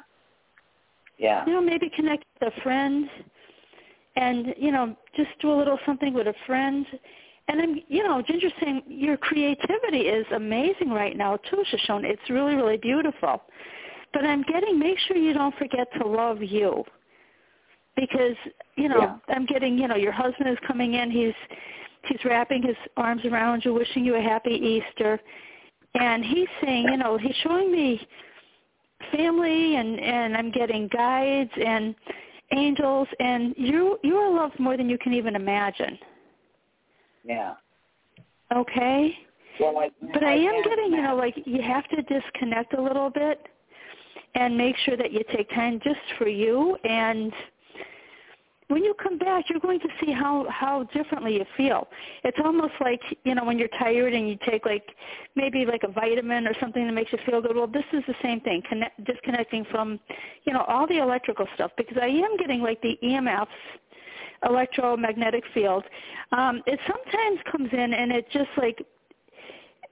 Yeah. 1.17 1.45
You 1.45 1.53
know, 1.53 1.61
maybe 1.61 1.89
connect 1.95 2.25
with 2.39 2.53
a 2.53 2.61
friend, 2.61 3.07
and 4.15 4.53
you 4.57 4.71
know, 4.71 4.95
just 5.15 5.29
do 5.39 5.51
a 5.51 5.55
little 5.55 5.79
something 5.85 6.13
with 6.13 6.27
a 6.27 6.33
friend. 6.45 6.85
And 7.47 7.61
I'm, 7.61 7.81
you 7.89 8.03
know, 8.03 8.21
Ginger's 8.21 8.53
saying 8.61 8.83
your 8.87 9.17
creativity 9.17 10.01
is 10.01 10.25
amazing 10.33 10.89
right 10.89 11.15
now 11.15 11.37
too, 11.37 11.63
Shoshona. 11.71 12.05
It's 12.05 12.29
really, 12.29 12.55
really 12.55 12.77
beautiful. 12.77 13.43
But 14.13 14.25
I'm 14.25 14.43
getting, 14.43 14.79
make 14.79 14.97
sure 14.99 15.17
you 15.17 15.33
don't 15.33 15.55
forget 15.57 15.87
to 15.99 16.07
love 16.07 16.41
you. 16.41 16.83
Because, 17.95 18.35
you 18.75 18.89
know, 18.89 18.99
Yeah. 18.99 19.17
I'm 19.35 19.45
getting, 19.45 19.77
you 19.77 19.87
know, 19.87 19.95
your 19.95 20.11
husband 20.11 20.49
is 20.49 20.57
coming 20.65 20.95
in, 20.95 21.11
he's 21.11 21.35
he's 22.05 22.23
wrapping 22.25 22.61
his 22.61 22.75
arms 22.97 23.23
around 23.25 23.63
you, 23.63 23.73
wishing 23.73 24.03
you 24.03 24.15
a 24.15 24.21
happy 24.21 24.51
Easter. 24.51 25.19
And 25.95 26.25
he's 26.25 26.47
saying, 26.61 26.85
you 26.89 26.97
know, 26.97 27.17
he's 27.17 27.35
showing 27.43 27.71
me 27.71 28.05
family 29.11 29.75
and 29.75 29.99
and 29.99 30.35
I'm 30.35 30.51
getting 30.51 30.87
guides 30.87 31.51
and 31.63 31.95
angels 32.51 33.07
and 33.19 33.53
you 33.57 33.99
you 34.03 34.15
are 34.17 34.31
loved 34.31 34.59
more 34.59 34.77
than 34.77 34.89
you 34.89 34.97
can 34.97 35.13
even 35.13 35.35
imagine. 35.35 35.97
Yeah. 37.23 37.53
Okay? 38.55 39.17
Well, 39.59 39.77
I, 39.77 39.89
But 40.13 40.23
I, 40.23 40.33
am 40.33 40.51
can't 40.51 40.65
getting, 40.65 40.91
you 40.93 41.01
know, 41.01 41.15
like 41.15 41.35
you 41.45 41.61
have 41.61 41.87
to 41.89 42.01
disconnect 42.01 42.73
a 42.73 42.81
little 42.81 43.09
bit 43.09 43.45
and 44.35 44.57
make 44.57 44.75
sure 44.77 44.97
that 44.97 45.11
you 45.11 45.23
take 45.35 45.49
time 45.51 45.79
just 45.83 45.99
for 46.17 46.27
you 46.27 46.75
and 46.83 47.31
when 48.67 48.83
you 48.83 48.93
come 49.01 49.17
back 49.17 49.45
you're 49.49 49.59
going 49.59 49.79
to 49.79 49.87
see 50.03 50.11
how 50.11 50.45
how 50.49 50.83
differently 50.93 51.35
you 51.35 51.45
feel. 51.57 51.87
It's 52.23 52.37
almost 52.43 52.73
like, 52.81 53.01
you 53.23 53.35
know, 53.35 53.43
when 53.43 53.57
you're 53.57 53.75
tired 53.79 54.13
and 54.13 54.29
you 54.29 54.37
take 54.49 54.65
like 54.65 54.83
maybe 55.35 55.65
like 55.65 55.83
a 55.83 55.91
vitamin 55.91 56.47
or 56.47 56.53
something 56.59 56.85
that 56.85 56.93
makes 56.93 57.11
you 57.11 57.19
feel 57.25 57.41
good. 57.41 57.55
Well, 57.55 57.67
this 57.67 57.85
is 57.93 58.03
the 58.07 58.15
same 58.21 58.39
thing, 58.41 58.61
connect, 58.67 59.03
disconnecting 59.05 59.65
from, 59.71 59.99
you 60.45 60.53
know, 60.53 60.61
all 60.67 60.87
the 60.87 60.97
electrical 60.97 61.47
stuff 61.55 61.71
because 61.77 61.97
I 62.01 62.07
am 62.07 62.37
getting 62.37 62.61
like 62.61 62.81
the 62.81 62.97
EMFs 63.03 63.47
electromagnetic 64.45 65.43
field. 65.53 65.83
Um, 66.31 66.61
it 66.65 66.79
sometimes 66.87 67.39
comes 67.51 67.69
in 67.71 67.93
and 67.93 68.11
it 68.11 68.25
just 68.31 68.49
like 68.57 68.85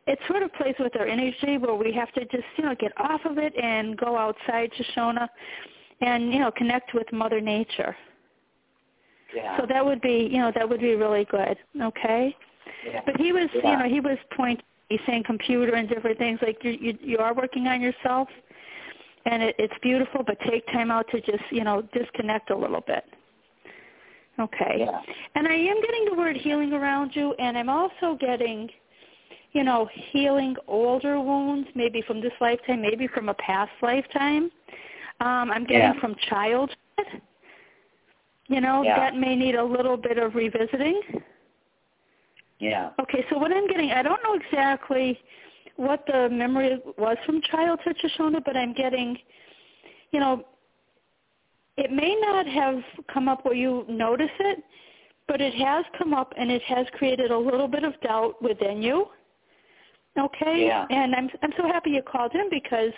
it 0.08 0.20
sort 0.28 0.44
of 0.44 0.52
plays 0.54 0.76
with 0.80 0.96
our 1.00 1.08
energy 1.08 1.58
where 1.58 1.76
we 1.76 1.94
have 1.94 2.12
to 2.14 2.22
just, 2.26 2.44
you 2.58 2.64
know, 2.64 2.76
get 2.76 2.92
off 2.98 3.22
of 3.26 3.38
it 3.38 3.54
and 3.62 3.98
go 3.98 4.18
outside 4.18 4.72
Shoshona 4.74 5.28
and, 6.02 6.34
you 6.34 6.40
know, 6.40 6.52
connect 6.52 6.94
with 6.94 7.12
Mother 7.14 7.40
Nature. 7.40 7.96
Yeah. 9.36 9.58
So 9.58 9.66
that 9.68 9.86
would 9.86 10.02
be, 10.02 10.30
you 10.32 10.40
know, 10.40 10.52
that 10.56 10.68
would 10.68 10.82
be 10.82 10.96
really 10.96 11.26
good. 11.26 11.58
Okay? 11.82 12.36
yeah. 12.86 13.02
But 13.06 13.18
he 13.18 13.32
was, 13.32 13.50
you 13.54 13.62
know, 13.62 13.88
he 13.88 14.00
was 14.00 14.18
pointing, 14.36 14.66
he's 14.90 15.00
saying 15.06 15.24
computer 15.26 15.74
and 15.76 15.88
different 15.88 16.18
things 16.18 16.40
like 16.42 16.64
you 16.64 16.72
you, 16.72 16.98
you 17.02 17.18
are 17.20 17.34
working 17.34 17.68
on 17.68 17.82
yourself 17.82 18.28
and 19.26 19.44
it, 19.44 19.56
it's 19.60 19.74
beautiful, 19.82 20.24
but 20.26 20.38
take 20.50 20.66
time 20.68 20.92
out 20.92 21.06
to 21.12 21.22
just, 21.22 21.44
you 21.52 21.64
know, 21.64 21.84
disconnect 21.94 22.50
a 22.50 22.58
little 22.58 22.82
bit. 22.86 23.04
Okay. 24.40 24.78
Yeah. 24.80 25.02
And 25.36 25.48
I 25.48 25.54
am 25.54 25.82
getting 25.82 26.06
the 26.10 26.16
word 26.16 26.36
healing 26.36 26.74
around 26.74 27.12
you, 27.14 27.34
and 27.34 27.58
I'm 27.58 27.70
also 27.70 28.18
getting, 28.20 28.70
you 29.52 29.64
know, 29.64 29.88
healing 30.12 30.56
older 30.68 31.20
wounds, 31.20 31.68
maybe 31.76 32.02
from 32.08 32.22
this 32.22 32.32
lifetime, 32.40 32.82
maybe 32.82 33.08
from 33.08 33.30
a 33.30 33.34
past 33.36 33.72
lifetime. 33.82 34.52
Um, 35.20 35.52
I'm 35.52 35.66
getting 35.66 35.94
Yeah. 35.94 36.00
from 36.00 36.16
childhood. 36.30 37.22
You 38.52 38.60
know, 38.60 38.84
Yeah. 38.84 38.98
that 38.98 39.16
may 39.16 39.36
need 39.36 39.56
a 39.56 39.64
little 39.64 39.96
bit 39.96 40.18
of 40.18 40.36
revisiting. 40.36 41.02
Yeah. 42.60 42.92
Okay, 43.00 43.26
so 43.30 43.38
what 43.38 43.52
I'm 43.52 43.66
getting, 43.68 43.92
I 43.92 44.04
don't 44.04 44.22
know 44.24 44.34
exactly 44.34 45.20
what 45.78 46.06
the 46.06 46.30
memory 46.30 46.80
was 46.98 47.18
from 47.26 47.42
childhood, 47.42 47.98
Shoshona, 47.98 48.44
but 48.44 48.58
I'm 48.58 48.74
getting, 48.74 49.18
you 50.12 50.20
know, 50.20 50.46
it 51.78 51.92
may 51.92 52.14
not 52.16 52.46
have 52.46 52.84
come 53.12 53.30
up 53.30 53.46
where 53.46 53.56
you 53.56 53.86
notice 53.88 54.30
it, 54.40 54.64
but 55.28 55.40
it 55.40 55.54
has 55.56 55.86
come 55.98 56.14
up 56.14 56.34
and 56.38 56.52
it 56.52 56.62
has 56.64 56.86
created 57.00 57.32
a 57.32 57.38
little 57.38 57.70
bit 57.70 57.86
of 57.86 58.00
doubt 58.02 58.42
within 58.44 58.82
you. 58.82 59.08
Okay? 60.20 60.66
Yeah. 60.66 60.86
And 60.90 61.16
I'm 61.16 61.30
I'm 61.42 61.54
so 61.56 61.64
happy 61.68 61.92
you 61.92 62.02
called 62.02 62.36
in 62.36 62.50
because 62.50 62.92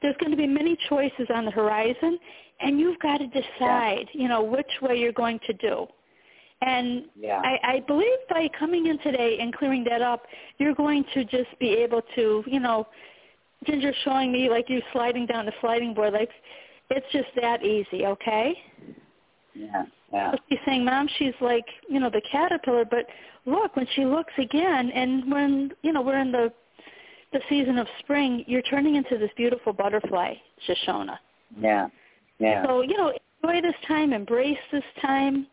there's 0.00 0.16
going 0.16 0.30
to 0.30 0.38
be 0.38 0.46
many 0.46 0.76
choices 0.88 1.28
on 1.32 1.44
the 1.44 1.50
horizon, 1.50 2.18
and 2.60 2.78
you've 2.78 2.98
got 3.00 3.18
to 3.18 3.26
decide, 3.26 4.08
yeah. 4.12 4.22
you 4.22 4.28
know, 4.28 4.42
which 4.42 4.70
way 4.82 4.96
you're 4.96 5.12
going 5.12 5.40
to 5.46 5.52
do. 5.54 5.86
And 6.62 7.04
yeah. 7.18 7.40
I, 7.44 7.74
I 7.74 7.80
believe 7.86 8.18
by 8.30 8.48
coming 8.58 8.86
in 8.86 8.98
today 9.00 9.38
and 9.40 9.54
clearing 9.54 9.84
that 9.84 10.02
up, 10.02 10.22
you're 10.58 10.74
going 10.74 11.04
to 11.14 11.24
just 11.24 11.50
be 11.58 11.70
able 11.70 12.00
to, 12.14 12.42
you 12.46 12.60
know, 12.60 12.86
Ginger 13.66 13.92
showing 14.04 14.32
me 14.32 14.48
like 14.48 14.68
you 14.68 14.80
sliding 14.92 15.26
down 15.26 15.46
the 15.46 15.52
sliding 15.60 15.94
board, 15.94 16.12
like 16.12 16.30
it's 16.90 17.06
just 17.12 17.28
that 17.40 17.62
easy, 17.62 18.06
okay? 18.06 18.54
Yeah, 19.54 19.84
yeah. 20.12 20.34
She's 20.48 20.58
saying, 20.66 20.84
Mom, 20.84 21.08
she's 21.18 21.34
like, 21.40 21.64
you 21.88 22.00
know, 22.00 22.10
the 22.10 22.22
caterpillar, 22.30 22.84
but 22.84 23.06
look, 23.46 23.74
when 23.76 23.86
she 23.94 24.04
looks 24.04 24.32
again, 24.38 24.90
and 24.90 25.30
when 25.30 25.72
you 25.82 25.92
know 25.92 26.02
we're 26.02 26.18
in 26.18 26.32
the 26.32 26.52
the 27.32 27.40
season 27.48 27.78
of 27.78 27.86
spring, 28.00 28.44
you're 28.46 28.62
turning 28.62 28.96
into 28.96 29.18
this 29.18 29.30
beautiful 29.36 29.72
butterfly, 29.72 30.34
Shoshona. 30.68 31.18
Yeah, 31.58 31.88
yeah. 32.38 32.64
So 32.66 32.82
you 32.82 32.96
know, 32.96 33.12
enjoy 33.42 33.60
this 33.60 33.74
time, 33.86 34.12
embrace 34.12 34.58
this 34.72 34.84
time, 35.00 35.46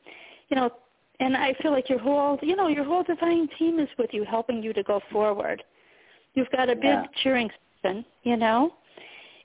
you 0.49 0.55
know, 0.55 0.71
and 1.19 1.37
I 1.37 1.53
feel 1.61 1.71
like 1.71 1.89
your 1.89 1.99
whole, 1.99 2.39
you 2.41 2.55
know, 2.55 2.67
your 2.67 2.83
whole 2.83 3.03
divine 3.03 3.47
team 3.59 3.79
is 3.79 3.89
with 3.97 4.09
you, 4.11 4.23
helping 4.23 4.63
you 4.63 4.73
to 4.73 4.83
go 4.83 5.01
forward. 5.11 5.63
You've 6.33 6.49
got 6.51 6.69
a 6.69 6.75
big 6.75 6.83
yeah. 6.83 7.03
cheering 7.21 7.49
section, 7.81 8.05
you 8.23 8.37
know. 8.37 8.73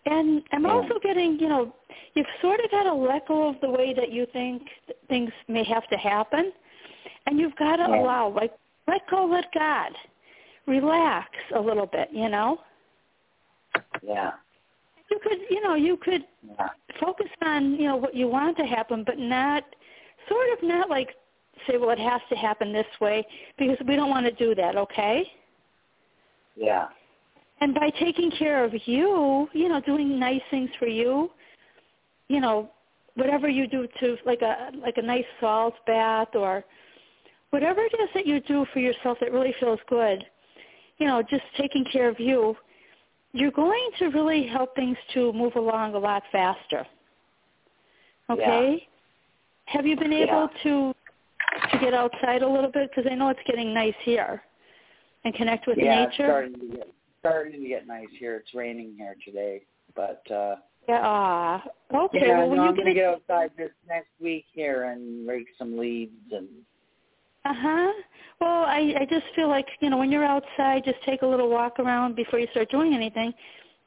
And 0.07 0.43
I'm 0.53 0.65
yeah. 0.65 0.71
also 0.71 0.95
getting, 1.03 1.39
you 1.39 1.49
know, 1.49 1.75
you've 2.15 2.27
sort 2.41 2.61
of 2.61 2.71
had 2.71 2.85
to 2.85 2.95
let 2.95 3.27
go 3.27 3.49
of 3.49 3.57
the 3.61 3.69
way 3.69 3.93
that 3.93 4.13
you 4.13 4.27
think 4.33 4.63
things 5.09 5.31
may 5.49 5.65
have 5.65 5.87
to 5.89 5.97
happen, 5.97 6.53
and 7.27 7.39
you've 7.39 7.57
got 7.57 7.77
to 7.77 7.87
yeah. 7.89 8.01
allow, 8.01 8.29
like, 8.29 8.53
let 8.87 9.03
go, 9.11 9.27
let 9.27 9.47
God, 9.53 9.91
relax 10.67 11.29
a 11.55 11.61
little 11.61 11.87
bit, 11.87 12.09
you 12.13 12.29
know. 12.29 12.59
Yeah. 14.03 14.33
You 15.11 15.21
could, 15.23 15.39
you 15.51 15.63
know, 15.63 15.75
you 15.75 15.97
could 15.97 16.25
focus 17.01 17.27
on, 17.45 17.75
you 17.75 17.85
know, 17.85 17.97
what 17.97 18.15
you 18.15 18.29
want 18.29 18.57
to 18.59 18.65
happen, 18.65 19.05
but 19.05 19.19
not, 19.19 19.65
sort 20.29 20.49
of 20.53 20.69
not 20.69 20.91
like 20.91 21.11
say, 21.67 21.77
well, 21.79 21.91
it 21.91 21.99
has 21.99 22.21
to 22.29 22.37
happen 22.37 22.73
this 22.73 22.87
way 23.01 23.27
because 23.59 23.77
we 23.87 23.97
don't 23.97 24.11
want 24.11 24.27
to 24.27 24.33
do 24.33 24.55
that, 24.55 24.77
okay? 24.77 25.25
Yeah. 26.57 26.89
And 27.61 27.75
by 27.75 27.91
taking 27.99 28.31
care 28.33 28.65
of 28.65 28.73
you, 28.87 29.49
you 29.53 29.69
know, 29.69 29.81
doing 29.81 30.19
nice 30.19 30.43
things 30.51 30.71
for 30.79 30.87
you, 30.87 31.31
you 32.29 32.41
know, 32.41 32.71
whatever 33.15 33.49
you 33.49 33.67
do 33.67 33.89
to 34.01 34.17
like 34.27 34.43
a 34.43 34.71
like 34.83 34.99
a 34.99 35.03
nice 35.03 35.25
salt 35.41 35.75
bath 35.87 36.29
or 36.35 36.65
whatever 37.51 37.81
it 37.81 37.95
is 38.03 38.11
that 38.15 38.27
you 38.27 38.41
do 38.41 38.67
for 38.73 38.81
yourself 38.81 39.17
that 39.21 39.33
really 39.33 39.55
feels 39.59 39.81
good, 39.89 40.23
you 40.99 41.07
know, 41.07 41.23
just 41.23 41.45
taking 41.57 41.85
care 41.91 42.09
of 42.09 42.21
you, 42.21 42.55
you're 43.33 43.51
going 43.51 43.91
to 43.99 44.07
really 44.07 44.47
help 44.47 44.75
things 44.75 44.97
to 45.15 45.33
move 45.33 45.57
along 45.57 45.95
a 45.95 45.99
lot 45.99 46.23
faster. 46.33 46.87
Okay? 48.31 48.79
Yeah. 48.81 49.73
Have 49.75 49.87
you 49.87 49.97
been 49.97 50.13
able 50.13 50.49
yeah. 50.53 50.63
to 50.63 50.93
to 51.73 51.79
get 51.79 51.95
outside 51.95 52.43
a 52.43 52.49
little 52.49 52.71
bit 52.71 52.91
because 52.91 53.11
I 53.11 53.15
know 53.15 53.29
it's 53.31 53.41
getting 53.47 53.73
nice 53.73 53.95
here 54.03 54.43
and 55.25 55.35
connect 55.35 55.67
with 55.67 55.79
yeah, 55.79 56.05
nature? 56.05 56.13
Yeah, 56.19 56.27
starting 56.27 56.61
to 56.61 56.77
get 56.77 56.89
starting 57.21 57.63
to 57.63 57.69
get 57.69 57.87
nice 57.87 58.07
here. 58.19 58.37
It's 58.37 58.55
raining 58.55 58.95
here 58.97 59.17
today, 59.25 59.63
but 59.95 60.23
uh 60.31 60.57
yeah. 60.89 61.01
Ah, 61.03 61.65
okay. 61.93 62.29
Yeah, 62.29 62.45
well, 62.45 62.57
no, 62.57 62.63
I'm 62.63 62.75
get 62.75 62.85
gonna 62.85 62.95
get 62.95 63.05
outside 63.07 63.51
this 63.57 63.73
next 63.89 64.11
week 64.21 64.45
here 64.53 64.85
and 64.85 65.27
rake 65.27 65.49
some 65.59 65.77
leaves 65.77 66.13
and. 66.31 66.49
Uh 67.47 67.55
huh. 67.55 67.93
Well, 68.41 68.65
I 68.65 68.95
I 69.01 69.07
just 69.09 69.27
feel 69.37 69.49
like 69.49 69.67
you 69.81 69.89
know 69.89 69.99
when 69.99 70.11
you're 70.11 70.25
outside, 70.25 70.83
just 70.85 71.01
take 71.05 71.23
a 71.23 71.27
little 71.27 71.49
walk 71.49 71.79
around 71.79 72.17
before 72.17 72.41
you 72.41 72.49
start 72.51 72.71
doing 72.71 72.93
anything. 72.93 73.33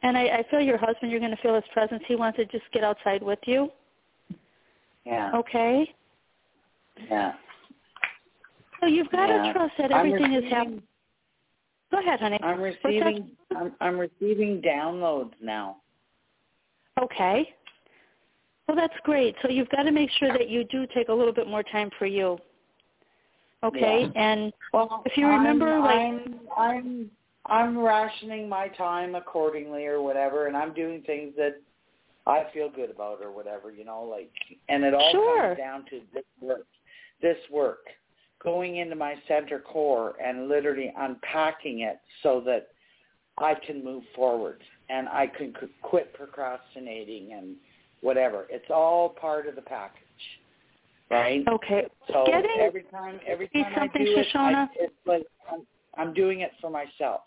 And 0.01 0.18
I, 0.18 0.28
I 0.28 0.46
feel 0.50 0.62
your 0.62 0.78
husband, 0.78 1.12
you're 1.12 1.20
going 1.20 1.36
to 1.36 1.42
feel 1.42 1.56
his 1.56 1.66
presence. 1.74 2.01
He 2.08 2.16
wants 2.16 2.38
to 2.38 2.46
just 2.46 2.63
get 2.72 2.86
outside 2.86 3.22
with 3.22 3.39
you. 3.46 3.70
Yeah. 5.06 5.32
Okay. 5.36 5.94
Yeah. 7.10 7.34
So 8.80 8.88
you've 8.88 9.10
got 9.10 9.28
yeah. 9.28 9.44
to 9.44 9.54
trust 9.54 9.74
that 9.78 9.92
everything 9.92 10.32
receiving, 10.32 10.46
is 10.46 10.51
happening. 10.53 10.83
Go 11.92 12.00
ahead, 12.00 12.22
honey. 12.22 12.40
I'm 12.42 12.62
receiving 12.62 13.31
I'm, 13.53 13.74
I'm 13.81 14.00
receiving 14.00 14.62
downloads 14.62 15.33
now. 15.42 15.77
Okay. 17.01 17.53
Well, 18.68 18.77
that's 18.77 18.94
great. 19.03 19.36
So 19.42 19.50
you've 19.50 19.70
got 19.70 19.83
to 19.83 19.92
make 19.92 20.12
sure 20.12 20.31
that 20.31 20.48
you 20.48 20.64
do 20.64 20.88
take 20.96 21.10
a 21.10 21.14
little 21.14 21.33
bit 21.33 21.48
more 21.48 21.64
time 21.64 21.90
for 22.00 22.05
you. 22.05 22.38
Okay, 23.63 24.09
yeah. 24.13 24.22
and 24.22 24.53
well, 24.74 25.03
if 25.05 25.17
you 25.17 25.27
remember, 25.27 25.74
I'm, 25.74 25.81
like 25.81 25.98
I'm 25.98 26.39
I'm 26.57 27.11
I'm 27.45 27.77
rationing 27.77 28.48
my 28.48 28.67
time 28.69 29.15
accordingly 29.15 29.85
or 29.85 30.01
whatever, 30.01 30.48
and 30.48 30.55
I'm 30.55 30.74
doing 30.74 31.01
things 31.05 31.33
that 31.37 31.61
I 32.25 32.45
feel 32.53 32.69
good 32.69 32.91
about 32.91 33.22
or 33.22 33.31
whatever, 33.31 33.72
you 33.72 33.83
know, 33.83 34.03
like, 34.03 34.31
and 34.69 34.83
it 34.83 34.93
all 34.93 35.11
sure. 35.11 35.48
comes 35.48 35.57
down 35.57 35.85
to 35.89 36.01
this 36.13 36.24
work. 36.41 36.67
This 37.22 37.37
work 37.51 37.79
going 38.41 38.77
into 38.77 38.95
my 38.95 39.15
center 39.27 39.59
core 39.59 40.13
and 40.24 40.48
literally 40.48 40.93
unpacking 40.98 41.81
it 41.81 42.00
so 42.24 42.41
that 42.45 42.69
I 43.37 43.55
can 43.55 43.83
move 43.83 44.03
forward 44.15 44.61
and 44.89 45.09
I 45.09 45.27
can 45.27 45.53
quit 45.81 46.13
procrastinating 46.13 47.33
and 47.33 47.55
whatever. 48.01 48.48
It's 48.50 48.69
all 48.69 49.09
part 49.09 49.48
of 49.48 49.55
the 49.55 49.61
package, 49.61 50.01
right? 51.09 51.43
Okay. 51.48 51.87
So 52.07 52.24
Getting, 52.25 52.59
every 52.61 52.83
time, 52.83 53.19
every 53.27 53.48
time 53.50 53.65
I 53.75 53.79
something, 53.79 54.05
do 54.05 54.17
it, 54.17 54.27
Shoshona? 54.33 54.55
I, 54.55 54.67
it's 54.75 54.93
like 55.05 55.24
I'm, 55.51 55.65
I'm 55.98 56.13
doing 56.13 56.41
it 56.41 56.51
for 56.61 56.69
myself. 56.69 57.22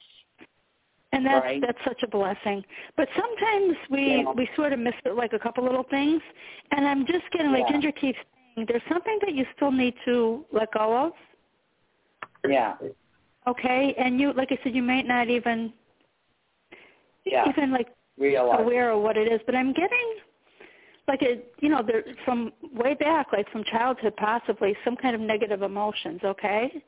And 1.15 1.27
that's 1.27 1.45
right? 1.45 1.61
that's 1.61 1.79
such 1.85 2.03
a 2.03 2.09
blessing. 2.09 2.65
But 2.97 3.07
sometimes 3.15 3.77
we 3.91 4.23
Yeah. 4.23 4.33
we 4.33 4.49
sort 4.57 4.73
of 4.73 4.79
miss 4.79 4.95
it, 5.05 5.15
like 5.15 5.35
a 5.35 5.39
couple 5.39 5.63
little 5.65 5.85
things. 5.91 6.23
And 6.71 6.87
I'm 6.87 7.07
just 7.07 7.25
getting 7.33 7.53
like 7.53 7.67
Yeah. 7.67 7.73
Ginger 7.73 7.93
keeps 7.93 8.19
saying, 8.55 8.67
there's 8.67 8.83
something 8.91 9.19
that 9.21 9.35
you 9.35 9.45
still 9.55 9.71
need 9.71 9.95
to 10.07 10.47
let 10.53 10.73
go 10.73 10.97
of. 11.07 11.13
Yeah. 12.49 12.77
Okay, 13.47 13.95
and 13.99 14.21
you 14.21 14.33
like 14.33 14.53
I 14.53 14.59
said, 14.63 14.75
you 14.75 14.83
might 14.83 15.07
not 15.07 15.29
even 15.29 15.73
Yeah. 17.27 17.49
even 17.49 17.73
like 17.73 17.89
Realize. 18.17 18.61
aware 18.61 18.93
of 18.93 19.03
what 19.03 19.17
it 19.19 19.31
is. 19.31 19.41
But 19.45 19.55
I'm 19.55 19.73
getting 19.75 20.15
like 21.09 21.23
a 21.23 21.43
you 21.61 21.69
know 21.69 21.83
there 21.87 22.05
from 22.25 22.53
way 22.75 22.95
back, 22.95 23.29
like 23.33 23.51
from 23.51 23.65
childhood, 23.65 24.15
possibly 24.17 24.77
some 24.85 24.97
kind 24.97 25.15
of 25.15 25.21
negative 25.21 25.63
emotions. 25.63 26.21
Okay. 26.25 26.83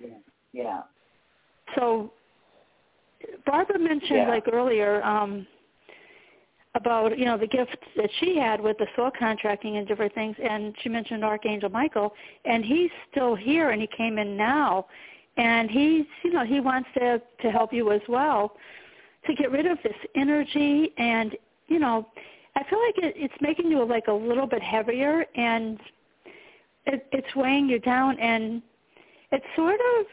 Yeah. 0.00 0.08
Yeah. 0.52 0.80
So 1.76 2.12
Barbara 3.46 3.78
mentioned 3.78 4.20
Yeah. 4.20 4.28
like 4.28 4.48
earlier 4.52 5.02
um 5.04 5.46
about 6.74 7.18
you 7.18 7.24
know 7.24 7.36
the 7.36 7.46
gift 7.46 7.76
that 7.96 8.10
she 8.18 8.36
had 8.36 8.60
with 8.60 8.78
the 8.78 8.86
soul 8.96 9.10
contracting 9.18 9.76
and 9.76 9.86
different 9.86 10.14
things 10.14 10.34
and 10.42 10.74
she 10.82 10.88
mentioned 10.88 11.22
archangel 11.22 11.68
michael 11.68 12.14
and 12.46 12.64
he's 12.64 12.90
still 13.10 13.34
here 13.34 13.70
and 13.70 13.80
he 13.82 13.88
came 13.94 14.18
in 14.18 14.36
now 14.36 14.86
and 15.36 15.70
he's 15.70 16.06
you 16.24 16.32
know 16.32 16.44
he 16.44 16.60
wants 16.60 16.88
to 16.94 17.20
to 17.42 17.50
help 17.50 17.72
you 17.72 17.92
as 17.92 18.00
well 18.08 18.56
to 19.26 19.34
get 19.34 19.50
rid 19.50 19.66
of 19.66 19.76
this 19.82 19.96
energy 20.16 20.92
and 20.96 21.36
you 21.68 21.78
know 21.78 22.06
i 22.56 22.62
feel 22.68 22.80
like 22.86 22.98
it, 22.98 23.14
it's 23.16 23.34
making 23.40 23.70
you 23.70 23.84
like 23.84 24.06
a 24.08 24.12
little 24.12 24.46
bit 24.46 24.62
heavier 24.62 25.24
and 25.36 25.80
it, 26.86 27.06
it's 27.12 27.34
weighing 27.36 27.68
you 27.68 27.78
down 27.78 28.18
and 28.18 28.62
it 29.30 29.42
sort 29.56 29.80
of 29.98 30.06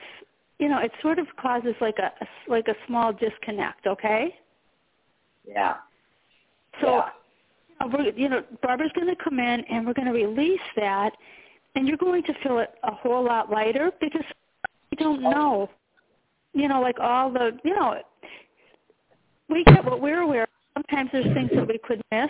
you 0.60 0.70
know 0.70 0.80
it 0.80 0.92
sort 1.02 1.20
of 1.20 1.28
causes 1.42 1.74
like 1.82 1.98
a, 2.00 2.12
a 2.24 2.28
like 2.50 2.68
a 2.68 2.76
small 2.88 3.12
disconnect 3.14 3.88
okay 3.88 4.36
Yeah. 5.48 5.76
so, 6.82 6.88
Yeah. 6.98 7.10
you 7.70 7.76
know, 7.90 7.98
we're, 7.98 8.12
you 8.14 8.30
know, 8.30 8.44
Barbara's 8.62 8.92
going 8.94 9.08
to 9.08 9.16
come 9.16 9.40
in 9.40 9.62
and 9.70 9.86
we're 9.88 9.94
going 9.94 10.08
to 10.08 10.14
release 10.14 10.68
that, 10.76 11.12
and 11.76 11.88
you're 11.88 11.98
going 11.98 12.24
to 12.24 12.34
feel 12.44 12.60
it 12.60 12.72
a 12.84 12.94
whole 12.94 13.24
lot 13.24 13.50
lighter 13.50 13.92
because 14.00 14.26
we 14.92 14.98
don't 14.98 15.26
oh. 15.26 15.32
know, 15.32 15.70
you 16.54 16.68
know, 16.68 16.82
like 16.82 17.00
all 17.00 17.32
the, 17.32 17.58
you 17.64 17.74
know, 17.76 17.96
we 19.50 19.64
get 19.64 19.84
what 19.86 20.02
we're 20.02 20.22
aware. 20.22 20.49
Sometimes 20.80 21.10
there's 21.12 21.34
things 21.34 21.50
that 21.54 21.68
we 21.68 21.78
could 21.80 22.02
miss. 22.12 22.30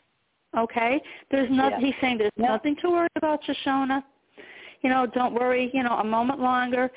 Okay, 0.57 0.99
there's 1.29 1.49
nothing. 1.51 1.79
Yeah. 1.79 1.85
He's 1.87 1.95
saying 2.01 2.17
there's 2.17 2.31
Yeah. 2.35 2.47
nothing 2.47 2.75
to 2.77 2.89
worry 2.89 3.07
about, 3.15 3.43
Shoshona. 3.43 4.03
You 4.81 4.89
know, 4.89 5.05
don't 5.05 5.33
worry. 5.33 5.69
You 5.73 5.83
know, 5.83 5.97
a 5.97 6.03
moment 6.03 6.39
longer. 6.39 6.91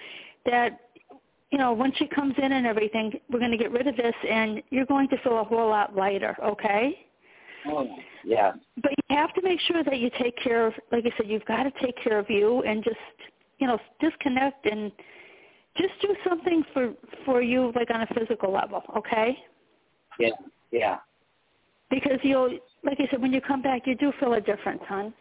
That 0.47 0.81
you 1.51 1.59
know, 1.59 1.75
when 1.75 1.93
she 1.93 2.07
comes 2.07 2.35
in 2.39 2.53
and 2.53 2.67
everything, 2.67 3.21
we're 3.29 3.39
going 3.39 3.51
to 3.51 3.59
get 3.59 3.71
rid 3.71 3.87
of 3.87 3.95
this, 3.97 4.15
and 4.29 4.63
you're 4.71 4.87
going 4.87 5.09
to 5.11 5.19
feel 5.19 5.39
a 5.39 5.45
whole 5.45 5.69
lot 5.69 5.95
lighter. 5.95 6.35
Okay. 6.43 7.07
Oh, 7.67 7.87
yeah. 8.25 8.53
But 8.83 8.93
you 8.93 9.17
have 9.17 9.35
to 9.35 9.43
make 9.43 9.61
sure 9.61 9.85
that 9.85 9.99
you 9.99 10.11
take 10.19 10.37
care 10.39 10.67
of, 10.67 10.73
like 10.91 11.05
I 11.05 11.11
said, 11.17 11.29
you've 11.29 11.45
got 11.45 11.65
to 11.65 11.71
take 11.85 11.97
care 12.03 12.19
of 12.19 12.31
you 12.31 12.63
and 12.63 12.83
just, 12.83 12.97
you 13.59 13.67
know, 13.67 13.79
disconnect 14.01 14.65
and 14.65 14.91
just 15.77 15.93
do 16.01 16.17
something 16.27 16.65
for 16.73 16.95
for 17.27 17.43
you, 17.43 17.71
like 17.77 17.91
on 17.91 18.01
a 18.01 18.07
physical 18.19 18.51
level, 18.51 18.83
okay? 18.97 19.37
Yeah. 20.19 20.31
Yeah. 20.71 20.97
Because 21.93 22.19
you'll, 22.23 22.59
like 22.85 22.99
I 23.01 23.07
said, 23.11 23.21
when 23.21 23.35
you 23.35 23.43
come 23.43 23.61
back, 23.61 23.83
you 23.87 23.95
do 23.95 24.13
feel 24.19 24.33
a 24.33 24.41
difference, 24.41 24.81
hon. 24.89 25.13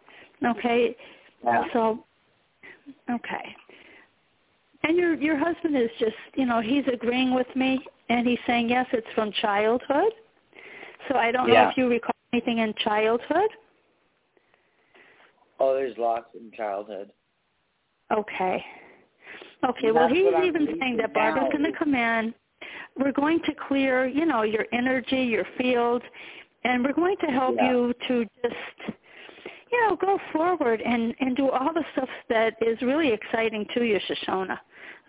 Okay. 0.44 0.96
Yeah. 1.44 1.64
So, 1.74 2.02
okay. 3.10 3.54
And 4.82 4.96
your 4.96 5.14
your 5.14 5.36
husband 5.36 5.76
is 5.76 5.90
just, 6.00 6.16
you 6.34 6.46
know, 6.46 6.60
he's 6.60 6.84
agreeing 6.90 7.34
with 7.34 7.46
me, 7.54 7.78
and 8.08 8.26
he's 8.26 8.38
saying 8.46 8.70
yes, 8.70 8.86
it's 8.92 9.06
from 9.14 9.30
childhood. 9.32 10.12
So 11.08 11.16
I 11.16 11.30
don't 11.30 11.48
know 11.48 11.68
if 11.68 11.76
you 11.76 11.88
recall 11.88 12.14
anything 12.32 12.58
in 12.58 12.72
childhood. 12.82 13.50
Oh, 15.60 15.74
there's 15.74 15.96
lots 15.98 16.26
in 16.34 16.50
childhood. 16.56 17.10
Okay. 18.10 18.64
Okay, 19.68 19.86
And 19.88 19.94
well 19.94 20.08
he's 20.08 20.24
even 20.44 20.66
saying 20.80 20.96
that 20.96 21.14
Barbara's 21.14 21.52
going 21.52 21.70
to 21.70 21.78
come 21.78 21.94
in. 21.94 22.34
We're 22.98 23.12
going 23.12 23.40
to 23.46 23.52
clear, 23.68 24.06
you 24.06 24.26
know, 24.26 24.42
your 24.42 24.66
energy, 24.72 25.20
your 25.20 25.46
field, 25.56 26.02
and 26.64 26.84
we're 26.84 26.92
going 26.92 27.16
to 27.18 27.26
help 27.26 27.56
Yeah. 27.56 27.70
you 27.70 27.94
to 28.08 28.24
just, 28.42 28.96
you 29.70 29.80
know, 29.80 29.96
go 29.96 30.18
forward 30.32 30.80
and 30.80 31.14
and 31.20 31.36
do 31.36 31.50
all 31.50 31.72
the 31.72 31.84
stuff 31.92 32.08
that 32.28 32.54
is 32.60 32.80
really 32.82 33.12
exciting 33.12 33.66
to 33.74 33.84
you, 33.84 33.98
Shoshona. 34.00 34.58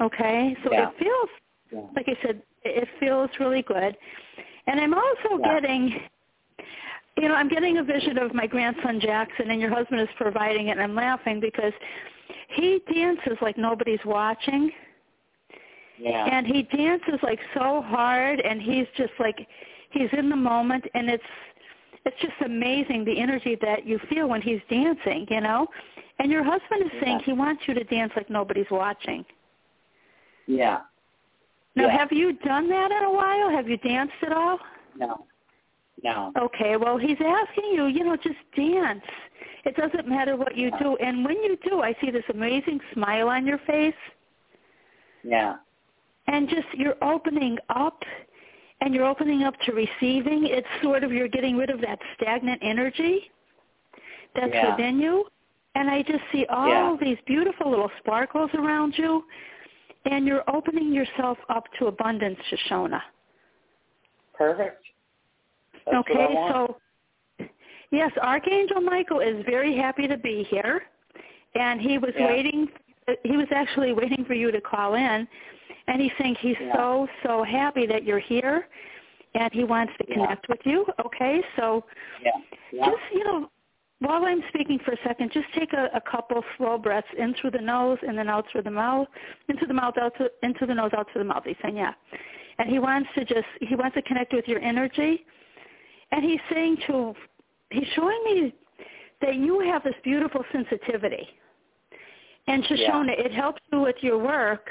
Okay, 0.01 0.55
so 0.63 0.71
Yeah. 0.71 0.89
it 0.89 0.95
feels, 0.97 1.29
Yeah. 1.71 1.81
like 1.95 2.07
I 2.09 2.17
said, 2.21 2.41
it 2.63 2.87
feels 2.99 3.29
really 3.39 3.61
good, 3.61 3.97
and 4.67 4.79
I'm 4.79 4.93
also 4.93 5.37
getting. 5.37 6.09
You 7.15 7.27
know, 7.27 7.35
I'm 7.35 7.47
getting 7.47 7.77
a 7.77 7.83
vision 7.83 8.17
of 8.17 8.33
my 8.33 8.47
grandson 8.47 8.99
Jackson, 8.99 9.51
and 9.51 9.61
your 9.61 9.69
husband 9.69 10.01
is 10.01 10.09
providing 10.17 10.69
it, 10.69 10.71
and 10.71 10.81
I'm 10.81 10.95
laughing 10.95 11.39
because 11.39 11.71
he 12.55 12.81
dances 12.91 13.37
like 13.39 13.55
nobody's 13.55 14.03
watching 14.05 14.71
Yeah. 15.97 16.25
and 16.25 16.47
he 16.47 16.63
dances 16.63 17.19
like 17.21 17.39
so 17.53 17.81
hard 17.81 18.39
and 18.41 18.61
he's 18.61 18.87
just 18.97 19.13
like 19.19 19.47
he's 19.93 20.09
in 20.17 20.29
the 20.29 20.35
moment 20.35 20.85
and 20.93 21.09
it's 21.09 21.23
it's 22.05 22.15
just 22.21 22.33
amazing 22.45 23.05
the 23.05 23.17
energy 23.19 23.57
that 23.61 23.85
you 23.87 23.97
feel 24.09 24.27
when 24.27 24.41
he's 24.41 24.59
dancing 24.69 25.25
you 25.29 25.41
know 25.41 25.67
and 26.19 26.31
your 26.31 26.43
husband 26.43 26.83
is 26.85 26.91
saying 27.01 27.19
he 27.25 27.33
wants 27.33 27.61
you 27.67 27.73
to 27.73 27.83
dance 27.85 28.11
like 28.15 28.29
nobody's 28.29 28.69
watching 28.71 29.23
yeah. 30.47 30.79
now 31.75 31.85
Yeah. 31.87 31.97
have 31.97 32.11
you 32.11 32.33
done 32.33 32.69
that 32.69 32.91
in 32.91 33.03
a 33.03 33.11
while 33.11 33.49
have 33.49 33.67
you 33.69 33.77
danced 33.77 34.13
at 34.21 34.33
all 34.33 34.59
No. 34.97 35.25
No. 36.03 36.31
okay 36.37 36.75
well 36.77 36.97
he's 36.97 37.17
asking 37.25 37.71
you 37.73 37.85
you 37.87 38.03
know 38.03 38.17
just 38.17 38.35
dance 38.55 39.03
it 39.65 39.75
doesn't 39.77 40.07
matter 40.07 40.35
what 40.35 40.57
you 40.57 40.69
Yeah. 40.69 40.79
do 40.83 40.95
and 40.97 41.23
when 41.23 41.37
you 41.43 41.57
do 41.63 41.81
i 41.81 41.95
see 42.01 42.11
this 42.11 42.25
amazing 42.33 42.79
smile 42.93 43.29
on 43.29 43.45
your 43.47 43.59
face 43.59 43.95
Yeah. 45.23 45.55
and 46.27 46.49
just 46.49 46.67
you're 46.73 47.01
opening 47.03 47.57
up 47.69 48.03
and 48.83 48.93
you're 48.93 49.05
opening 49.05 49.43
up 49.43 49.53
to 49.65 49.71
receiving 49.71 50.45
it's 50.47 50.67
sort 50.81 51.03
of 51.05 51.11
you're 51.11 51.29
getting 51.29 51.55
rid 51.55 51.69
of 51.69 51.79
that 51.79 51.97
stagnant 52.15 52.59
energy 52.61 53.31
that's 54.35 54.53
Yeah. 54.53 54.71
within 54.71 54.99
you 54.99 55.25
and 55.75 55.89
i 55.89 56.01
just 56.01 56.23
see 56.33 56.45
all 56.47 56.67
Yeah. 56.69 56.97
these 56.99 57.17
beautiful 57.25 57.69
little 57.69 57.91
sparkles 57.99 58.51
around 58.53 58.97
you 58.97 59.23
and 60.05 60.27
you're 60.27 60.43
opening 60.57 60.91
yourself 60.91 61.37
up 61.49 61.65
to 61.79 61.87
abundance 61.87 62.39
shoshona 62.49 63.01
Perfect. 64.33 64.83
That's 65.85 65.97
okay 65.99 66.15
what 66.15 66.31
I 66.31 66.33
want. 66.33 66.77
so 67.39 67.47
yes 67.91 68.11
archangel 68.21 68.81
michael 68.81 69.21
is 69.21 69.37
very 69.45 69.75
happy 69.77 70.07
to 70.07 70.17
be 70.17 70.43
here 70.49 70.83
and 71.55 71.79
he 71.79 71.97
was 71.97 72.13
Yeah. 72.17 72.27
waiting 72.27 72.67
he 73.23 73.35
was 73.37 73.47
actually 73.51 73.93
waiting 73.93 74.25
for 74.25 74.33
you 74.33 74.51
to 74.51 74.61
call 74.61 74.95
in 74.95 75.27
and 75.87 76.01
he's 76.01 76.11
saying 76.19 76.35
he's 76.39 76.55
Yeah. 76.59 76.75
so 76.75 77.07
so 77.23 77.43
happy 77.43 77.85
that 77.87 78.03
you're 78.03 78.19
here 78.19 78.67
and 79.35 79.51
he 79.53 79.63
wants 79.63 79.93
to 79.97 80.05
Yeah. 80.07 80.15
connect 80.15 80.47
with 80.49 80.65
you 80.65 80.85
okay 81.05 81.43
so 81.55 81.83
Yeah. 82.23 82.31
Yeah. 82.71 82.85
just 82.85 83.01
you 83.13 83.23
know 83.23 83.49
while 83.99 84.25
i'm 84.25 84.43
speaking 84.49 84.79
for 84.79 84.91
a 84.91 84.97
second 85.03 85.31
just 85.31 85.47
take 85.53 85.73
a, 85.73 85.89
a 85.93 86.01
couple 86.01 86.43
slow 86.57 86.77
breaths 86.77 87.07
in 87.17 87.33
through 87.35 87.51
the 87.51 87.61
nose 87.61 87.97
and 88.07 88.17
then 88.17 88.29
out 88.29 88.45
through 88.51 88.63
the 88.63 88.71
mouth 88.71 89.07
into 89.49 89.65
the 89.65 89.73
mouth 89.73 89.97
out 89.97 90.13
to, 90.17 90.29
into 90.43 90.65
the 90.65 90.73
nose 90.73 90.91
out 90.97 91.07
through 91.11 91.23
the 91.23 91.27
mouth 91.27 91.43
he's 91.45 91.55
saying 91.61 91.77
yeah 91.77 91.93
and 92.59 92.69
he 92.69 92.79
wants 92.79 93.09
to 93.15 93.25
just 93.25 93.47
he 93.61 93.75
wants 93.75 93.95
to 93.95 94.01
connect 94.03 94.33
with 94.33 94.47
your 94.47 94.59
energy 94.61 95.25
and 96.11 96.23
he's 96.23 96.41
saying 96.51 96.77
to 96.87 97.13
he's 97.71 97.87
showing 97.95 98.21
me 98.25 98.53
that 99.21 99.35
you 99.35 99.59
have 99.61 99.83
this 99.83 99.95
beautiful 100.03 100.43
sensitivity 100.51 101.27
and 102.47 102.63
shoshona 102.65 103.17
it 103.17 103.31
helps 103.31 103.61
you 103.71 103.79
with 103.79 103.95
your 104.01 104.17
work 104.17 104.69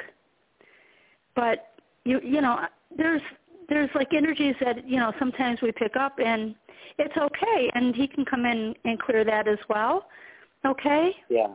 but 1.35 1.75
you 2.05 2.21
you 2.23 2.41
know 2.41 2.67
there's 2.97 3.23
there's 3.69 3.91
like 3.95 4.13
energies 4.13 4.55
that 4.61 4.87
you 4.89 4.99
know 4.99 5.13
sometimes 5.19 5.61
we 5.63 5.73
pick 5.73 5.97
up 5.97 6.19
and 6.19 6.55
it's 6.99 7.17
okay 7.17 7.71
and 7.75 7.95
he 7.95 8.07
can 8.07 8.25
come 8.25 8.45
in 8.45 8.75
and 8.85 8.99
clear 9.01 9.25
that 9.25 9.49
as 9.49 9.59
well 9.69 10.07
okay 10.67 11.15
Yeah. 11.29 11.49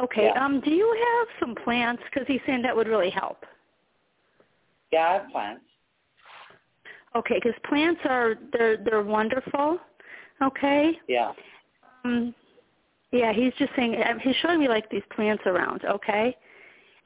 okay 0.00 0.30
Yeah. 0.34 0.44
um 0.44 0.60
do 0.60 0.70
you 0.70 0.88
have 1.18 1.28
some 1.40 1.54
plants 1.64 2.02
because 2.10 2.26
he's 2.28 2.40
saying 2.46 2.62
that 2.62 2.74
would 2.76 2.86
really 2.88 3.10
help 3.10 3.44
Yeah, 4.92 5.06
I 5.08 5.12
have 5.14 5.30
plans. 5.30 5.60
okay 7.16 7.36
because 7.42 7.58
plants 7.68 8.00
are 8.04 8.34
they're 8.52 8.76
they're 8.76 9.02
wonderful 9.02 9.78
okay 10.42 10.98
Yeah. 11.08 11.32
um 12.04 12.34
yeah 13.10 13.32
he's 13.32 13.52
just 13.58 13.72
saying 13.74 13.96
um, 14.08 14.18
he's 14.20 14.36
showing 14.36 14.60
me 14.60 14.68
like 14.68 14.88
these 14.90 15.02
plants 15.16 15.42
around 15.46 15.84
okay 15.86 16.36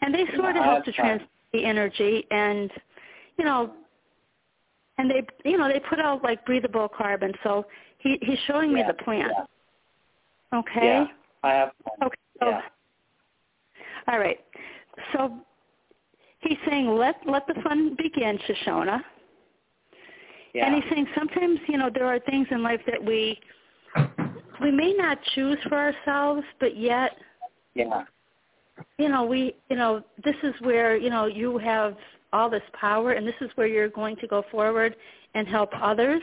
and 0.02 0.12
they 0.14 0.24
Yeah, 0.24 0.36
sort 0.36 0.56
of 0.56 0.64
help 0.64 0.84
to 0.84 0.92
some. 0.92 1.28
The 1.54 1.64
energy 1.64 2.26
and 2.30 2.70
you 3.38 3.44
know 3.44 3.70
and 4.98 5.10
they 5.10 5.22
you 5.48 5.56
know 5.56 5.68
they 5.68 5.80
put 5.88 5.98
out 6.00 6.22
like 6.22 6.44
breathable 6.44 6.88
carbon 6.88 7.32
so 7.42 7.64
he 7.98 8.18
he's 8.20 8.38
showing 8.46 8.72
me 8.74 8.80
Yeah. 8.80 8.88
the 8.88 8.94
plant 9.04 9.32
Yeah. 10.52 10.58
okay 10.58 10.84
Yeah. 10.84 11.06
I 11.42 11.52
have 11.54 11.70
okay 12.02 12.16
so 12.40 12.48
Yeah. 12.48 12.60
all 14.08 14.18
right 14.18 14.40
so 15.12 15.38
he's 16.40 16.58
saying 16.68 16.88
let 16.88 17.16
let 17.26 17.46
the 17.46 17.54
fun 17.62 17.94
begin 17.96 18.38
shoshona 18.46 19.02
Yeah. 20.52 20.66
and 20.66 20.74
he's 20.74 20.90
saying 20.92 21.06
sometimes 21.16 21.60
you 21.68 21.78
know 21.78 21.88
there 21.88 22.06
are 22.06 22.18
things 22.18 22.48
in 22.50 22.62
life 22.62 22.80
that 22.86 23.02
we 23.02 23.38
we 24.60 24.70
may 24.70 24.92
not 24.92 25.18
choose 25.34 25.58
for 25.68 25.76
ourselves 25.76 26.42
but 26.58 26.76
yet 26.76 27.12
yeah. 27.74 28.04
You 28.98 29.08
know 29.08 29.24
we 29.24 29.54
you 29.70 29.76
know 29.76 30.02
this 30.24 30.36
is 30.42 30.54
where 30.60 30.96
you 30.96 31.10
know 31.10 31.26
you 31.26 31.58
have 31.58 31.96
all 32.32 32.50
this 32.50 32.62
power 32.72 33.12
and 33.12 33.26
this 33.26 33.34
is 33.40 33.50
where 33.54 33.66
you're 33.66 33.88
going 33.88 34.16
to 34.16 34.26
go 34.26 34.44
forward 34.50 34.96
and 35.34 35.46
help 35.46 35.70
others 35.80 36.22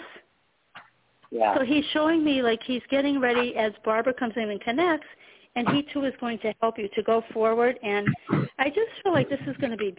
Yeah. 1.31 1.57
so 1.57 1.63
he's 1.63 1.85
showing 1.93 2.23
me 2.23 2.41
like 2.41 2.61
he's 2.63 2.81
getting 2.89 3.19
ready 3.19 3.55
as 3.55 3.71
barbara 3.85 4.13
comes 4.13 4.33
in 4.35 4.49
and 4.49 4.59
connects 4.61 5.07
and 5.55 5.67
he 5.69 5.83
too 5.93 6.03
is 6.05 6.13
going 6.19 6.39
to 6.39 6.53
help 6.61 6.77
you 6.77 6.89
to 6.95 7.03
go 7.03 7.23
forward 7.33 7.77
and 7.83 8.07
i 8.59 8.67
just 8.69 8.91
feel 9.03 9.13
like 9.13 9.29
this 9.29 9.39
is 9.47 9.55
going 9.57 9.71
to 9.71 9.77
be 9.77 9.93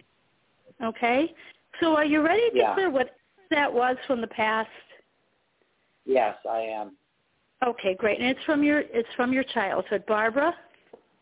okay 0.83 1.33
so 1.79 1.95
are 1.95 2.05
you 2.05 2.21
ready 2.21 2.49
to 2.51 2.57
Yeah. 2.57 2.73
clear 2.75 2.89
what 2.91 3.15
that 3.49 3.71
was 3.71 3.97
from 4.07 4.21
the 4.21 4.27
past 4.27 4.69
yes, 6.05 6.35
I 6.49 6.59
am. 6.59 6.91
okay 7.65 7.95
great 7.95 8.19
and 8.19 8.27
it's 8.29 8.43
from 8.45 8.63
your 8.63 8.79
it's 8.91 9.09
from 9.15 9.33
your 9.33 9.43
childhood 9.45 10.05
barbara 10.07 10.53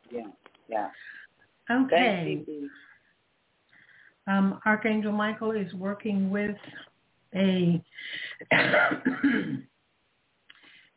Yeah. 0.10 0.28
Yeah. 0.68 0.90
Okay. 1.72 2.44
Um, 4.28 4.60
Archangel 4.66 5.12
Michael 5.12 5.52
is 5.52 5.74
working 5.74 6.30
with 6.30 6.56
a 7.36 7.82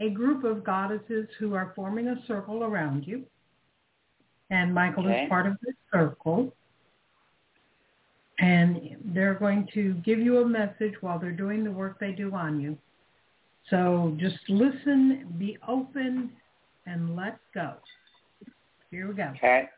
a 0.01 0.11
group 0.11 0.45
of 0.45 0.65
goddesses 0.65 1.29
who 1.39 1.55
are 1.55 1.73
forming 1.77 2.09
a 2.09 2.17
circle 2.27 2.65
around 2.65 3.07
you. 3.07 3.25
And 4.51 4.75
Michael 4.75 5.07
Okay. 5.07 5.25
is 5.25 5.29
part 5.29 5.47
of 5.47 5.57
this 5.63 5.75
circle. 5.93 6.53
And 8.41 8.97
they're 9.05 9.35
going 9.35 9.69
to 9.75 9.95
give 10.05 10.19
you 10.19 10.39
a 10.39 10.47
message 10.47 10.95
while 11.01 11.19
they're 11.21 11.31
doing 11.31 11.63
the 11.63 11.71
work 11.71 12.01
they 12.01 12.13
do 12.13 12.35
on 12.35 12.61
you. 12.61 12.77
So 13.71 14.17
just 14.19 14.37
listen, 14.49 15.35
be 15.39 15.57
open, 15.67 16.31
and 16.87 17.17
let 17.17 17.39
go. 17.55 17.75
Here 18.91 19.09
we 19.09 19.15
go. 19.15 19.33
Okay. 19.37 19.69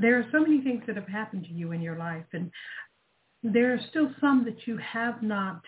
There 0.00 0.18
are 0.18 0.26
so 0.32 0.40
many 0.40 0.60
things 0.60 0.82
that 0.86 0.96
have 0.96 1.08
happened 1.08 1.44
to 1.44 1.52
you 1.52 1.72
in 1.72 1.80
your 1.80 1.96
life 1.96 2.26
and 2.32 2.50
there 3.42 3.72
are 3.72 3.80
still 3.90 4.10
some 4.20 4.44
that 4.44 4.66
you 4.66 4.78
have 4.78 5.22
not 5.22 5.62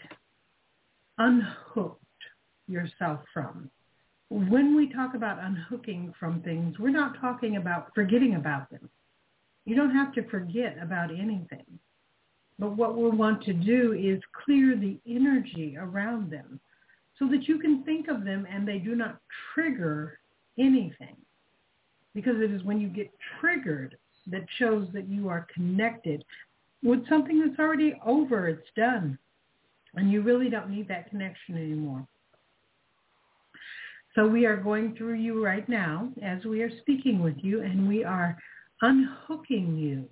unhooked 1.18 2.00
yourself 2.66 3.20
from. 3.32 3.70
When 4.28 4.76
we 4.76 4.92
talk 4.92 5.14
about 5.14 5.42
unhooking 5.42 6.14
from 6.18 6.40
things, 6.42 6.78
we're 6.78 6.90
not 6.90 7.20
talking 7.20 7.56
about 7.56 7.90
forgetting 7.94 8.36
about 8.36 8.70
them. 8.70 8.88
You 9.66 9.76
don't 9.76 9.94
have 9.94 10.12
to 10.14 10.28
forget 10.30 10.76
about 10.80 11.10
anything. 11.10 11.78
But 12.58 12.76
what 12.76 12.96
we 12.96 13.08
want 13.08 13.42
to 13.44 13.52
do 13.52 13.92
is 13.92 14.20
clear 14.44 14.76
the 14.76 14.98
energy 15.08 15.76
around 15.78 16.30
them 16.30 16.60
so 17.18 17.26
that 17.28 17.48
you 17.48 17.58
can 17.58 17.82
think 17.84 18.08
of 18.08 18.24
them 18.24 18.46
and 18.50 18.66
they 18.66 18.78
do 18.78 18.94
not 18.94 19.18
trigger 19.54 20.18
anything. 20.58 21.16
Because 22.14 22.36
it 22.40 22.50
is 22.50 22.62
when 22.64 22.80
you 22.80 22.88
get 22.88 23.10
triggered 23.40 23.96
that 24.30 24.44
shows 24.58 24.88
that 24.92 25.08
you 25.08 25.28
are 25.28 25.46
connected 25.54 26.24
with 26.82 27.08
something 27.08 27.40
that's 27.40 27.58
already 27.58 27.94
over, 28.04 28.48
it's 28.48 28.68
done. 28.76 29.18
And 29.94 30.10
you 30.10 30.22
really 30.22 30.48
don't 30.48 30.70
need 30.70 30.88
that 30.88 31.10
connection 31.10 31.56
anymore. 31.56 32.06
So 34.14 34.26
we 34.26 34.46
are 34.46 34.56
going 34.56 34.96
through 34.96 35.14
you 35.14 35.44
right 35.44 35.68
now 35.68 36.10
as 36.22 36.44
we 36.44 36.62
are 36.62 36.70
speaking 36.80 37.22
with 37.22 37.36
you 37.38 37.62
and 37.62 37.88
we 37.88 38.02
are 38.02 38.36
unhooking 38.82 39.76
you 39.76 40.08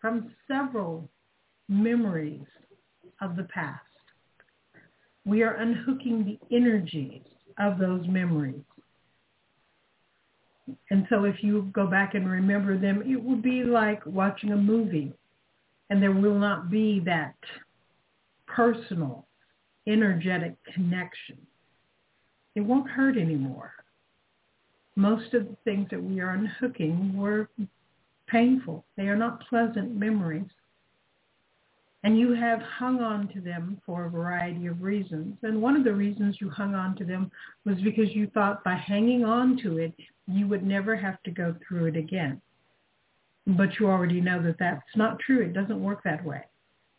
from 0.00 0.32
several 0.48 1.08
memories 1.68 2.44
of 3.20 3.36
the 3.36 3.44
past. 3.44 3.80
We 5.24 5.42
are 5.42 5.54
unhooking 5.54 6.24
the 6.24 6.56
energies 6.56 7.22
of 7.58 7.78
those 7.78 8.06
memories. 8.08 8.62
And 10.90 11.06
so 11.10 11.24
if 11.24 11.42
you 11.42 11.70
go 11.74 11.86
back 11.86 12.14
and 12.14 12.28
remember 12.28 12.78
them, 12.78 13.02
it 13.02 13.22
will 13.22 13.36
be 13.36 13.64
like 13.64 14.04
watching 14.06 14.52
a 14.52 14.56
movie. 14.56 15.12
And 15.90 16.02
there 16.02 16.12
will 16.12 16.38
not 16.38 16.70
be 16.70 17.00
that 17.04 17.34
personal, 18.46 19.26
energetic 19.86 20.54
connection. 20.72 21.38
It 22.54 22.62
won't 22.62 22.88
hurt 22.88 23.18
anymore. 23.18 23.72
Most 24.96 25.34
of 25.34 25.46
the 25.46 25.56
things 25.64 25.88
that 25.90 26.02
we 26.02 26.20
are 26.20 26.30
unhooking 26.30 27.16
were 27.16 27.48
painful. 28.28 28.84
They 28.96 29.04
are 29.04 29.16
not 29.16 29.46
pleasant 29.48 29.94
memories. 29.94 30.46
And 32.04 32.18
you 32.18 32.34
have 32.34 32.60
hung 32.60 33.00
on 33.00 33.28
to 33.28 33.40
them 33.40 33.80
for 33.86 34.04
a 34.04 34.10
variety 34.10 34.66
of 34.66 34.82
reasons. 34.82 35.38
And 35.42 35.62
one 35.62 35.74
of 35.74 35.84
the 35.84 35.94
reasons 35.94 36.36
you 36.38 36.50
hung 36.50 36.74
on 36.74 36.94
to 36.96 37.04
them 37.04 37.30
was 37.64 37.80
because 37.80 38.14
you 38.14 38.26
thought 38.34 38.62
by 38.62 38.74
hanging 38.74 39.24
on 39.24 39.56
to 39.62 39.78
it, 39.78 39.94
you 40.26 40.46
would 40.46 40.62
never 40.62 40.94
have 40.94 41.22
to 41.22 41.30
go 41.30 41.56
through 41.66 41.86
it 41.86 41.96
again. 41.96 42.42
But 43.46 43.80
you 43.80 43.86
already 43.88 44.20
know 44.20 44.42
that 44.42 44.58
that's 44.58 44.82
not 44.96 45.18
true. 45.18 45.40
It 45.40 45.54
doesn't 45.54 45.82
work 45.82 46.02
that 46.04 46.22
way. 46.22 46.42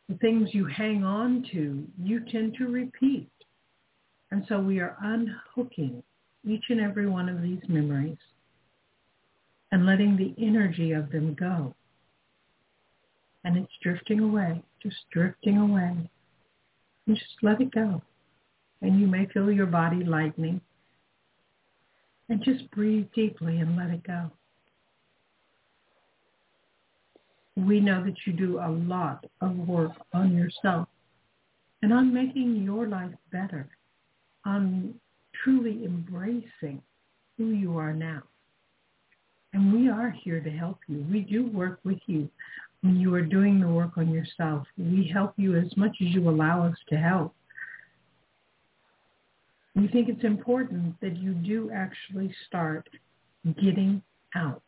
The 0.09 0.17
things 0.17 0.49
you 0.53 0.65
hang 0.65 1.03
on 1.03 1.45
to, 1.51 1.85
you 2.01 2.19
tend 2.31 2.55
to 2.57 2.67
repeat. 2.67 3.29
And 4.31 4.43
so 4.49 4.59
we 4.59 4.79
are 4.79 4.97
unhooking 5.01 6.01
each 6.47 6.65
and 6.69 6.81
every 6.81 7.07
one 7.07 7.29
of 7.29 7.43
these 7.43 7.61
memories 7.67 8.17
and 9.71 9.85
letting 9.85 10.17
the 10.17 10.33
energy 10.43 10.93
of 10.93 11.11
them 11.11 11.35
go. 11.35 11.75
And 13.45 13.57
it's 13.57 13.71
drifting 13.81 14.19
away 14.19 14.61
just 14.85 15.09
drifting 15.11 15.57
away. 15.57 16.09
And 17.07 17.17
just 17.17 17.35
let 17.41 17.59
it 17.59 17.73
go. 17.73 18.01
And 18.81 18.99
you 18.99 19.07
may 19.07 19.27
feel 19.33 19.51
your 19.51 19.65
body 19.65 20.03
lightening. 20.03 20.61
And 22.29 22.43
just 22.43 22.69
breathe 22.71 23.07
deeply 23.15 23.57
and 23.57 23.75
let 23.75 23.89
it 23.89 24.03
go. 24.03 24.31
We 27.55 27.79
know 27.79 28.03
that 28.03 28.15
you 28.25 28.33
do 28.33 28.59
a 28.59 28.69
lot 28.69 29.25
of 29.41 29.55
work 29.55 29.93
on 30.13 30.35
yourself 30.35 30.87
and 31.81 31.93
on 31.93 32.13
making 32.13 32.63
your 32.63 32.87
life 32.87 33.13
better, 33.31 33.69
on 34.45 34.95
truly 35.43 35.85
embracing 35.85 36.81
who 37.37 37.51
you 37.51 37.77
are 37.77 37.93
now. 37.93 38.23
And 39.53 39.71
we 39.71 39.87
are 39.87 40.09
here 40.09 40.41
to 40.41 40.49
help 40.49 40.79
you. 40.87 41.05
We 41.09 41.21
do 41.21 41.47
work 41.47 41.79
with 41.85 41.99
you 42.07 42.29
when 42.85 42.99
you 42.99 43.13
are 43.15 43.21
doing 43.23 43.59
the 43.59 43.67
work 43.67 43.97
on 43.97 44.11
yourself. 44.11 44.67
We 44.77 45.09
help 45.11 45.33
you 45.37 45.57
as 45.57 45.75
much 45.75 45.97
as 46.01 46.07
you 46.09 46.29
allow 46.29 46.67
us 46.67 46.75
to 46.89 46.95
help. 46.95 47.33
We 49.75 49.87
think 49.87 50.07
it's 50.07 50.23
important 50.23 50.95
that 51.01 51.17
you 51.17 51.33
do 51.33 51.71
actually 51.73 52.33
start 52.47 52.87
getting 53.59 54.03
out, 54.35 54.61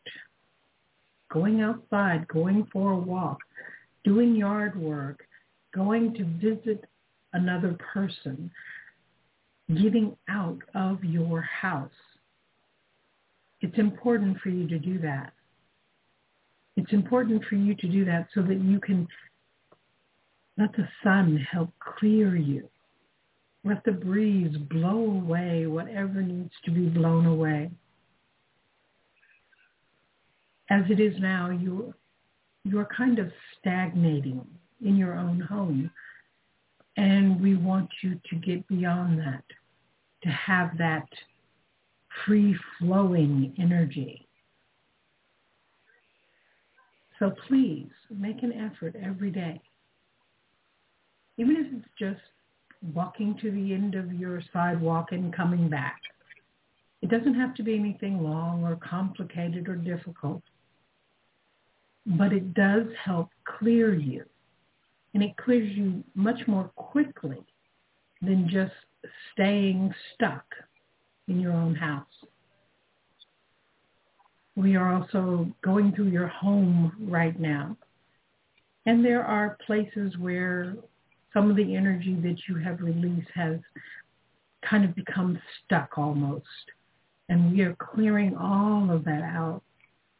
going 1.32 1.62
outside, 1.62 2.26
going 2.26 2.66
for 2.72 2.92
a 2.92 2.98
walk, 2.98 3.38
doing 4.04 4.34
yard 4.34 4.76
work, 4.78 5.20
going 5.72 6.12
to 6.14 6.24
visit 6.24 6.84
another 7.34 7.78
person, 7.92 8.50
getting 9.68 10.16
out 10.28 10.58
of 10.74 11.04
your 11.04 11.40
house. 11.42 11.90
It's 13.60 13.78
important 13.78 14.38
for 14.40 14.48
you 14.48 14.66
to 14.66 14.78
do 14.78 14.98
that. 14.98 15.32
It's 16.78 16.92
important 16.92 17.44
for 17.46 17.56
you 17.56 17.74
to 17.74 17.88
do 17.88 18.04
that 18.04 18.28
so 18.32 18.40
that 18.42 18.60
you 18.60 18.78
can 18.78 19.08
let 20.56 20.70
the 20.76 20.86
sun 21.02 21.44
help 21.50 21.70
clear 21.80 22.36
you. 22.36 22.68
Let 23.64 23.82
the 23.84 23.90
breeze 23.90 24.56
blow 24.56 24.98
away 25.10 25.66
whatever 25.66 26.22
needs 26.22 26.52
to 26.66 26.70
be 26.70 26.86
blown 26.86 27.26
away. 27.26 27.72
As 30.70 30.84
it 30.88 31.00
is 31.00 31.18
now, 31.18 31.50
you, 31.50 31.92
you're 32.62 32.88
kind 32.96 33.18
of 33.18 33.32
stagnating 33.58 34.46
in 34.80 34.96
your 34.96 35.14
own 35.14 35.40
home. 35.40 35.90
And 36.96 37.40
we 37.40 37.56
want 37.56 37.90
you 38.04 38.20
to 38.30 38.36
get 38.36 38.68
beyond 38.68 39.18
that, 39.18 39.42
to 40.22 40.28
have 40.28 40.78
that 40.78 41.08
free-flowing 42.24 43.56
energy 43.58 44.27
so 47.18 47.32
please 47.46 47.90
make 48.10 48.42
an 48.42 48.52
effort 48.52 48.94
every 49.02 49.30
day. 49.30 49.60
Even 51.36 51.56
if 51.56 51.66
it's 51.72 51.88
just 51.98 52.20
walking 52.94 53.36
to 53.42 53.50
the 53.50 53.74
end 53.74 53.94
of 53.94 54.12
your 54.12 54.42
sidewalk 54.52 55.08
and 55.12 55.34
coming 55.34 55.68
back. 55.68 56.00
It 57.02 57.10
doesn't 57.10 57.34
have 57.34 57.54
to 57.56 57.62
be 57.62 57.74
anything 57.74 58.22
long 58.22 58.64
or 58.64 58.76
complicated 58.76 59.68
or 59.68 59.76
difficult. 59.76 60.42
But 62.06 62.32
it 62.32 62.54
does 62.54 62.86
help 63.04 63.30
clear 63.58 63.94
you. 63.94 64.24
And 65.14 65.22
it 65.22 65.36
clears 65.36 65.76
you 65.76 66.04
much 66.14 66.40
more 66.46 66.70
quickly 66.76 67.44
than 68.20 68.48
just 68.48 68.72
staying 69.32 69.92
stuck 70.14 70.44
in 71.28 71.40
your 71.40 71.52
own 71.52 71.74
house. 71.74 72.06
We 74.58 74.74
are 74.74 74.92
also 74.92 75.46
going 75.62 75.92
through 75.92 76.08
your 76.08 76.26
home 76.26 76.92
right 77.08 77.38
now. 77.38 77.76
And 78.86 79.04
there 79.04 79.24
are 79.24 79.56
places 79.64 80.18
where 80.18 80.74
some 81.32 81.48
of 81.48 81.56
the 81.56 81.76
energy 81.76 82.16
that 82.22 82.38
you 82.48 82.56
have 82.56 82.80
released 82.80 83.28
has 83.36 83.60
kind 84.68 84.84
of 84.84 84.96
become 84.96 85.38
stuck 85.64 85.96
almost. 85.96 86.44
And 87.28 87.52
we 87.52 87.60
are 87.60 87.76
clearing 87.76 88.36
all 88.36 88.90
of 88.90 89.04
that 89.04 89.22
out, 89.22 89.62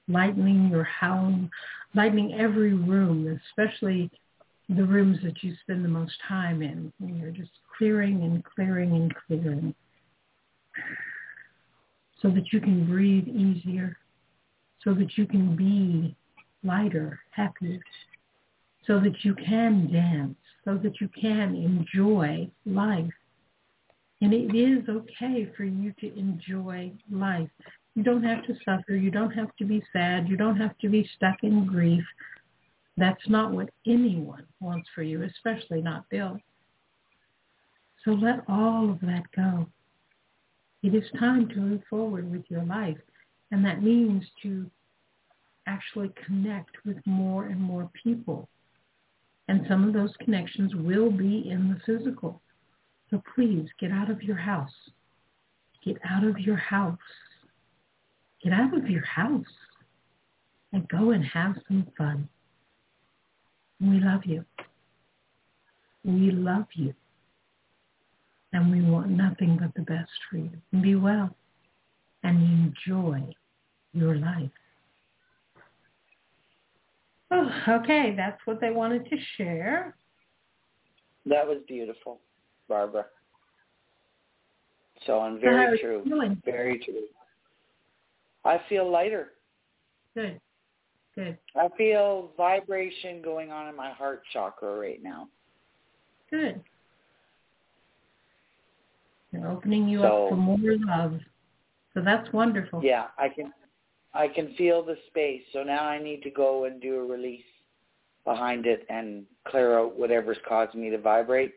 lightening 0.06 0.68
your 0.70 0.84
home, 0.84 1.50
lightening 1.96 2.34
every 2.34 2.74
room, 2.74 3.40
especially 3.50 4.08
the 4.68 4.84
rooms 4.84 5.18
that 5.24 5.42
you 5.42 5.52
spend 5.62 5.84
the 5.84 5.88
most 5.88 6.14
time 6.28 6.62
in. 6.62 6.92
And 7.00 7.18
you're 7.18 7.32
just 7.32 7.50
clearing 7.76 8.22
and 8.22 8.44
clearing 8.44 8.92
and 8.92 9.12
clearing 9.26 9.74
so 12.22 12.28
that 12.30 12.52
you 12.52 12.60
can 12.60 12.86
breathe 12.86 13.26
easier 13.26 13.96
so 14.84 14.94
that 14.94 15.16
you 15.16 15.26
can 15.26 15.56
be 15.56 16.16
lighter, 16.62 17.18
happier, 17.30 17.80
so 18.86 18.98
that 19.00 19.24
you 19.24 19.34
can 19.34 19.92
dance, 19.92 20.36
so 20.64 20.76
that 20.82 21.00
you 21.00 21.08
can 21.20 21.54
enjoy 21.54 22.50
life. 22.66 23.12
And 24.20 24.32
it 24.32 24.56
is 24.56 24.88
okay 24.88 25.50
for 25.56 25.64
you 25.64 25.92
to 26.00 26.18
enjoy 26.18 26.92
life. 27.10 27.50
You 27.94 28.02
don't 28.02 28.24
have 28.24 28.44
to 28.46 28.54
suffer. 28.64 28.94
You 28.94 29.10
don't 29.10 29.30
have 29.30 29.54
to 29.56 29.64
be 29.64 29.82
sad. 29.92 30.28
You 30.28 30.36
don't 30.36 30.56
have 30.56 30.76
to 30.78 30.88
be 30.88 31.08
stuck 31.16 31.36
in 31.42 31.66
grief. 31.66 32.04
That's 32.96 33.28
not 33.28 33.52
what 33.52 33.70
anyone 33.86 34.44
wants 34.60 34.88
for 34.94 35.02
you, 35.02 35.22
especially 35.22 35.82
not 35.82 36.08
Bill. 36.08 36.38
So 38.04 38.12
let 38.12 38.40
all 38.48 38.90
of 38.90 39.00
that 39.02 39.24
go. 39.36 39.68
It 40.82 40.94
is 40.94 41.04
time 41.18 41.48
to 41.48 41.56
move 41.56 41.82
forward 41.90 42.30
with 42.30 42.44
your 42.48 42.64
life. 42.64 42.98
And 43.50 43.64
that 43.64 43.82
means 43.82 44.24
to 44.42 44.70
actually 45.66 46.10
connect 46.26 46.76
with 46.84 46.96
more 47.06 47.46
and 47.46 47.60
more 47.60 47.90
people. 48.02 48.48
And 49.48 49.64
some 49.68 49.86
of 49.86 49.94
those 49.94 50.12
connections 50.20 50.74
will 50.74 51.10
be 51.10 51.48
in 51.48 51.68
the 51.68 51.80
physical. 51.86 52.40
So 53.10 53.22
please 53.34 53.66
get 53.80 53.90
out 53.90 54.10
of 54.10 54.22
your 54.22 54.36
house. 54.36 54.70
Get 55.84 55.96
out 56.08 56.24
of 56.24 56.38
your 56.38 56.56
house. 56.56 56.98
Get 58.42 58.52
out 58.52 58.76
of 58.76 58.88
your 58.88 59.04
house 59.04 59.44
and 60.72 60.86
go 60.88 61.10
and 61.10 61.24
have 61.24 61.54
some 61.66 61.86
fun. 61.96 62.28
We 63.80 64.00
love 64.00 64.24
you. 64.24 64.44
We 66.04 66.30
love 66.30 66.66
you. 66.74 66.94
And 68.52 68.70
we 68.70 68.82
want 68.82 69.10
nothing 69.10 69.58
but 69.60 69.74
the 69.74 69.82
best 69.82 70.10
for 70.30 70.36
you. 70.36 70.50
Be 70.80 70.94
well 70.94 71.34
and 72.22 72.42
enjoy 72.88 73.34
your 73.98 74.16
life. 74.16 74.50
Oh, 77.30 77.50
okay, 77.68 78.14
that's 78.16 78.40
what 78.46 78.60
they 78.60 78.70
wanted 78.70 79.04
to 79.10 79.16
share. 79.36 79.94
That 81.26 81.46
was 81.46 81.58
beautiful, 81.68 82.20
Barbara. 82.68 83.06
So 85.06 85.20
I'm 85.20 85.40
very 85.40 85.78
true. 85.78 86.02
Feeling? 86.04 86.40
Very 86.44 86.78
true. 86.78 87.02
I 88.44 88.60
feel 88.68 88.90
lighter. 88.90 89.32
Good. 90.14 90.40
Good. 91.14 91.36
I 91.54 91.68
feel 91.76 92.30
vibration 92.36 93.20
going 93.22 93.50
on 93.50 93.68
in 93.68 93.76
my 93.76 93.90
heart 93.92 94.22
chakra 94.32 94.78
right 94.78 95.02
now. 95.02 95.28
Good. 96.30 96.60
They're 99.32 99.48
opening 99.50 99.88
you 99.88 100.00
So- 100.00 100.24
up 100.24 100.30
for 100.30 100.36
more 100.36 100.58
love. 100.62 101.20
So 101.94 102.00
that's 102.00 102.32
wonderful. 102.32 102.82
Yeah, 102.82 103.08
I 103.18 103.28
can 103.28 103.52
I 104.18 104.26
can 104.26 104.52
feel 104.54 104.82
the 104.82 104.96
space. 105.06 105.42
So 105.52 105.62
now 105.62 105.84
I 105.84 106.02
need 106.02 106.22
to 106.24 106.30
go 106.30 106.64
and 106.64 106.82
do 106.82 106.96
a 106.96 107.04
release 107.06 107.44
behind 108.24 108.66
it 108.66 108.84
and 108.90 109.24
clear 109.46 109.78
out 109.78 109.96
whatever's 109.96 110.36
causing 110.46 110.82
me 110.82 110.90
to 110.90 110.98
vibrate. 110.98 111.54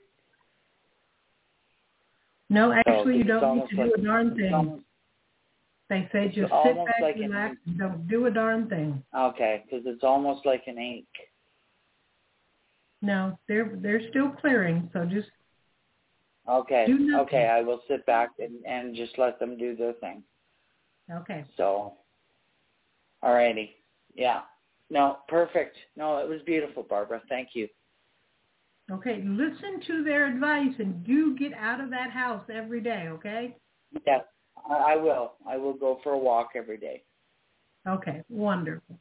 No, 2.51 2.71
actually, 2.71 3.13
So 3.13 3.17
you 3.17 3.23
don't 3.23 3.57
need 3.57 3.69
to 3.69 3.75
do 3.75 3.81
like- 3.81 3.97
a 3.97 4.01
darn 4.01 4.35
thing. 4.35 4.53
almost- 4.53 4.85
They 5.89 6.07
say 6.13 6.29
just 6.29 6.53
sit 6.63 6.75
back, 6.85 6.99
like 7.01 7.15
an- 7.17 7.31
relax, 7.31 7.57
and 7.65 7.77
don't 7.79 8.07
do 8.07 8.25
a 8.27 8.31
darn 8.31 8.69
thing. 8.69 9.03
Okay, 9.13 9.63
because 9.65 9.85
it's 9.85 10.03
almost 10.03 10.45
like 10.45 10.67
an 10.67 10.77
ache. 10.77 11.31
No, 13.01 13.37
they're 13.47 13.75
they're 13.77 14.07
still 14.09 14.29
clearing, 14.31 14.89
so 14.93 15.05
just 15.05 15.31
Okay, 16.47 16.87
okay, 17.15 17.47
I 17.47 17.61
will 17.61 17.81
sit 17.87 18.05
back 18.05 18.29
and, 18.39 18.65
and 18.65 18.95
just 18.95 19.17
let 19.17 19.37
them 19.39 19.57
do 19.57 19.75
their 19.75 19.93
thing. 19.93 20.23
okay. 21.09 21.43
So, 21.55 21.97
alrighty, 23.23 23.71
yeah. 24.15 24.41
No, 24.89 25.19
perfect. 25.29 25.77
No, 25.95 26.17
it 26.17 26.27
was 26.27 26.41
beautiful, 26.45 26.83
Barbara. 26.83 27.21
Thank 27.29 27.49
you. 27.53 27.67
Okay, 28.91 29.23
listen 29.25 29.81
to 29.87 30.03
their 30.03 30.27
advice 30.27 30.73
and 30.79 31.05
do 31.05 31.37
get 31.37 31.53
out 31.53 31.79
of 31.79 31.89
that 31.91 32.11
house 32.11 32.43
every 32.53 32.81
day, 32.81 33.07
okay? 33.09 33.55
Yeah, 34.05 34.19
I, 34.69 34.93
I 34.93 34.95
will. 34.97 35.33
I 35.47 35.55
will 35.55 35.73
go 35.73 35.99
for 36.03 36.11
a 36.11 36.17
walk 36.17 36.49
every 36.55 36.77
day. 36.77 37.03
Okay, 37.87 38.21
wonderful. 38.29 38.99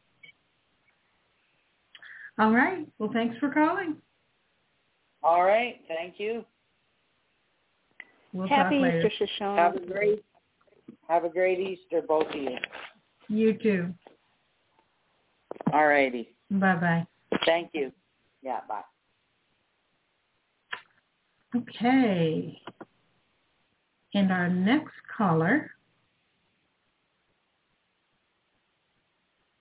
All 2.39 2.53
right. 2.53 2.87
Well, 2.99 3.11
thanks 3.13 3.37
for 3.39 3.51
calling. 3.51 3.97
All 5.23 5.43
right, 5.43 5.81
thank 5.89 6.15
you. 6.19 6.45
We'll 8.33 8.49
Happy 8.49 8.77
talk 8.77 8.83
later. 8.85 9.11
Easter, 9.13 9.27
Shoshona. 9.41 9.57
Have 9.57 9.77
a 9.77 9.81
great, 9.81 10.25
have 11.09 11.25
a 11.25 11.29
great 11.29 11.59
Easter, 11.59 12.01
both 12.07 12.29
of 12.29 12.35
you. 12.35 12.57
You 13.29 13.55
too. 13.55 13.95
Alrighty, 15.73 16.29
Bye-bye. 16.51 17.07
thank 17.47 17.71
you. 17.73 17.93
Yeah, 18.43 18.61
bye. 18.69 18.83
Okay. 21.57 22.61
And 24.15 24.33
our 24.33 24.49
next 24.49 24.95
caller 25.17 25.71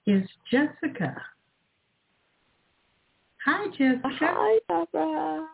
is 0.05 0.27
Jessica. 0.51 1.15
Hi, 3.45 3.67
Jessica. 3.69 4.01
Hi, 4.03 4.59
Barbara. 4.67 5.47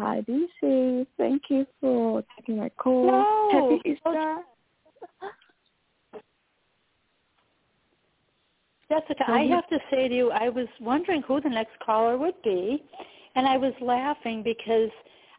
Hi, 0.00 0.22
DC. 0.22 1.06
Thank 1.16 1.42
you 1.48 1.66
for 1.80 2.22
taking 2.36 2.58
my 2.58 2.68
call. 2.70 3.06
No. 3.06 3.50
Happy 3.52 3.90
Easter. 3.90 4.38
Jessica, 8.88 9.24
So 9.26 9.32
I 9.32 9.46
have 9.46 9.66
to 9.68 9.78
say 9.90 10.08
to 10.08 10.14
you, 10.14 10.30
I 10.30 10.48
was 10.48 10.66
wondering 10.80 11.22
who 11.22 11.40
the 11.40 11.48
next 11.48 11.78
caller 11.84 12.18
would 12.18 12.40
be, 12.42 12.82
and 13.34 13.46
I 13.46 13.56
was 13.56 13.72
laughing 13.80 14.42
because 14.42 14.90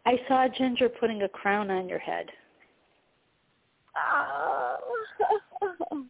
I 0.05 0.19
saw 0.27 0.47
Ginger 0.47 0.89
putting 0.89 1.23
a 1.23 1.29
crown 1.29 1.71
on 1.71 1.89
your 1.89 1.99
head. 1.99 2.27
Oh, 5.91 6.05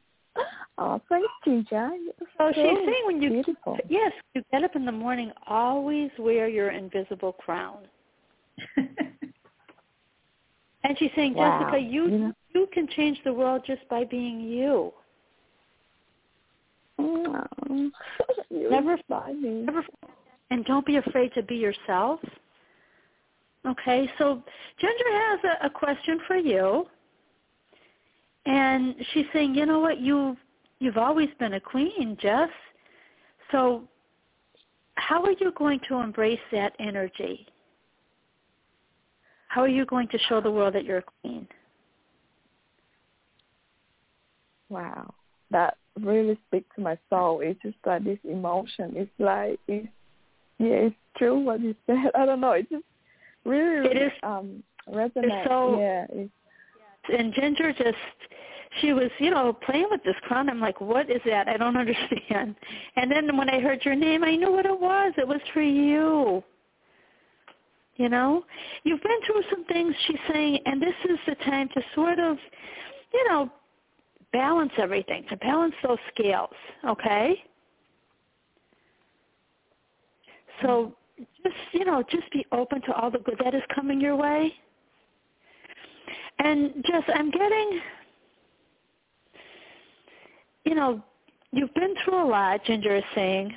oh 0.77 1.01
thank 1.07 1.25
you, 1.45 1.63
Jan. 1.69 2.07
So 2.37 2.51
she's 2.53 2.63
saying 2.63 3.03
when 3.05 3.21
you 3.21 3.29
beautiful. 3.29 3.77
yes, 3.87 4.11
you 4.33 4.43
get 4.51 4.63
up 4.63 4.75
in 4.75 4.85
the 4.85 4.91
morning, 4.91 5.31
always 5.47 6.09
wear 6.19 6.49
your 6.49 6.71
invisible 6.71 7.31
crown. 7.33 7.87
And 10.85 10.97
she's 10.99 11.09
saying, 11.15 11.33
Wow. 11.33 11.59
Jessica, 11.59 11.79
you 11.79 12.33
you 12.53 12.67
can 12.71 12.87
change 12.95 13.17
the 13.23 13.33
world 13.33 13.63
just 13.65 13.87
by 13.89 14.03
being 14.03 14.39
you. 14.39 14.93
Oh, 16.97 17.91
Never- 18.49 18.93
inspire 18.93 19.33
me. 19.33 19.49
Never, 19.61 19.83
and 20.51 20.63
don't 20.65 20.85
be 20.85 20.97
afraid 20.97 21.33
to 21.33 21.43
be 21.43 21.55
yourself. 21.55 22.19
Okay, 23.65 24.09
so 24.17 24.43
Ginger 24.79 25.11
has 25.11 25.39
a, 25.43 25.65
a 25.65 25.69
question 25.69 26.19
for 26.27 26.35
you, 26.35 26.85
and 28.45 28.95
she's 29.11 29.25
saying, 29.33 29.55
you 29.55 29.65
know 29.65 29.79
what, 29.79 29.99
you 29.99 30.37
you've 30.79 30.97
always 30.97 31.29
been 31.39 31.53
a 31.53 31.59
queen, 31.59 32.17
Jess. 32.21 32.49
So 33.51 33.87
how 34.95 35.23
are 35.23 35.31
you 35.39 35.51
going 35.57 35.79
to 35.89 35.95
embrace 35.95 36.39
that 36.51 36.73
energy? 36.79 37.47
How 39.47 39.61
are 39.61 39.67
you 39.67 39.85
going 39.85 40.07
to 40.09 40.17
show 40.29 40.41
the 40.41 40.51
world 40.51 40.75
that 40.75 40.83
you're 40.85 40.99
a 40.99 41.03
queen? 41.21 41.47
Wow, 44.69 45.13
that 45.51 45.77
really 45.99 46.37
speak 46.47 46.65
to 46.75 46.81
my 46.81 46.97
soul. 47.09 47.41
It's 47.41 47.61
just 47.61 47.77
like 47.85 48.03
this 48.03 48.19
emotion. 48.23 48.93
It's 48.95 49.11
like 49.19 49.59
it's 49.67 49.87
yeah, 50.57 50.87
it's 50.87 50.95
true 51.17 51.39
what 51.39 51.59
you 51.61 51.75
said. 51.85 51.97
I 52.15 52.25
don't 52.25 52.41
know. 52.41 52.51
It 52.51 52.69
just 52.69 52.83
really 53.45 53.89
It 53.91 53.97
is- 54.01 54.11
um 54.23 54.63
resonates. 54.89 55.47
so- 55.47 55.79
yeah, 55.79 56.05
it's 56.09 56.31
and 57.17 57.33
Ginger 57.33 57.71
just 57.73 57.97
she 58.81 58.91
was, 58.91 59.09
you 59.19 59.29
know, 59.29 59.53
playing 59.53 59.87
with 59.89 60.03
this 60.03 60.15
crown. 60.23 60.49
I'm 60.49 60.59
like, 60.59 60.81
what 60.81 61.09
is 61.09 61.21
that? 61.25 61.47
I 61.47 61.55
don't 61.55 61.77
understand. 61.85 62.55
And 62.95 63.09
then 63.11 63.37
when 63.37 63.49
I 63.49 63.59
heard 63.59 63.85
your 63.85 63.95
name, 63.95 64.23
I 64.23 64.35
knew 64.35 64.51
what 64.51 64.65
it 64.65 64.77
was. 64.79 65.13
It 65.17 65.27
was 65.27 65.39
for 65.53 65.61
you. 65.61 66.43
You 67.97 68.09
know, 68.09 68.43
you've 68.83 69.01
been 69.01 69.19
through 69.25 69.43
some 69.49 69.63
things. 69.65 69.95
She's 70.05 70.17
saying, 70.29 70.59
and 70.65 70.81
this 70.81 70.95
is 71.09 71.17
the 71.27 71.35
time 71.45 71.69
to 71.75 71.81
sort 71.93 72.19
of, 72.19 72.37
you 73.13 73.25
know, 73.29 73.49
balance 74.35 74.73
everything, 74.77 75.23
to 75.29 75.37
balance 75.37 75.73
those 75.81 75.97
scales. 76.13 76.53
Okay. 76.85 77.41
So 80.61 80.93
mm-hmm. 81.19 81.23
just, 81.43 81.55
you 81.71 81.85
know, 81.85 82.03
just 82.11 82.29
be 82.33 82.45
open 82.51 82.81
to 82.81 82.93
all 82.93 83.09
the 83.09 83.19
good 83.19 83.39
that 83.41 83.55
is 83.55 83.61
coming 83.73 84.01
your 84.01 84.17
way. 84.17 84.53
And 86.39 86.83
Jess, 86.85 87.03
I'm 87.13 87.31
getting, 87.31 87.79
you 90.65 90.75
know, 90.75 91.01
you've 91.53 91.73
been 91.73 91.95
through 92.03 92.25
a 92.25 92.27
lot, 92.27 92.63
Ginger 92.65 92.97
is 92.97 93.03
saying. 93.15 93.55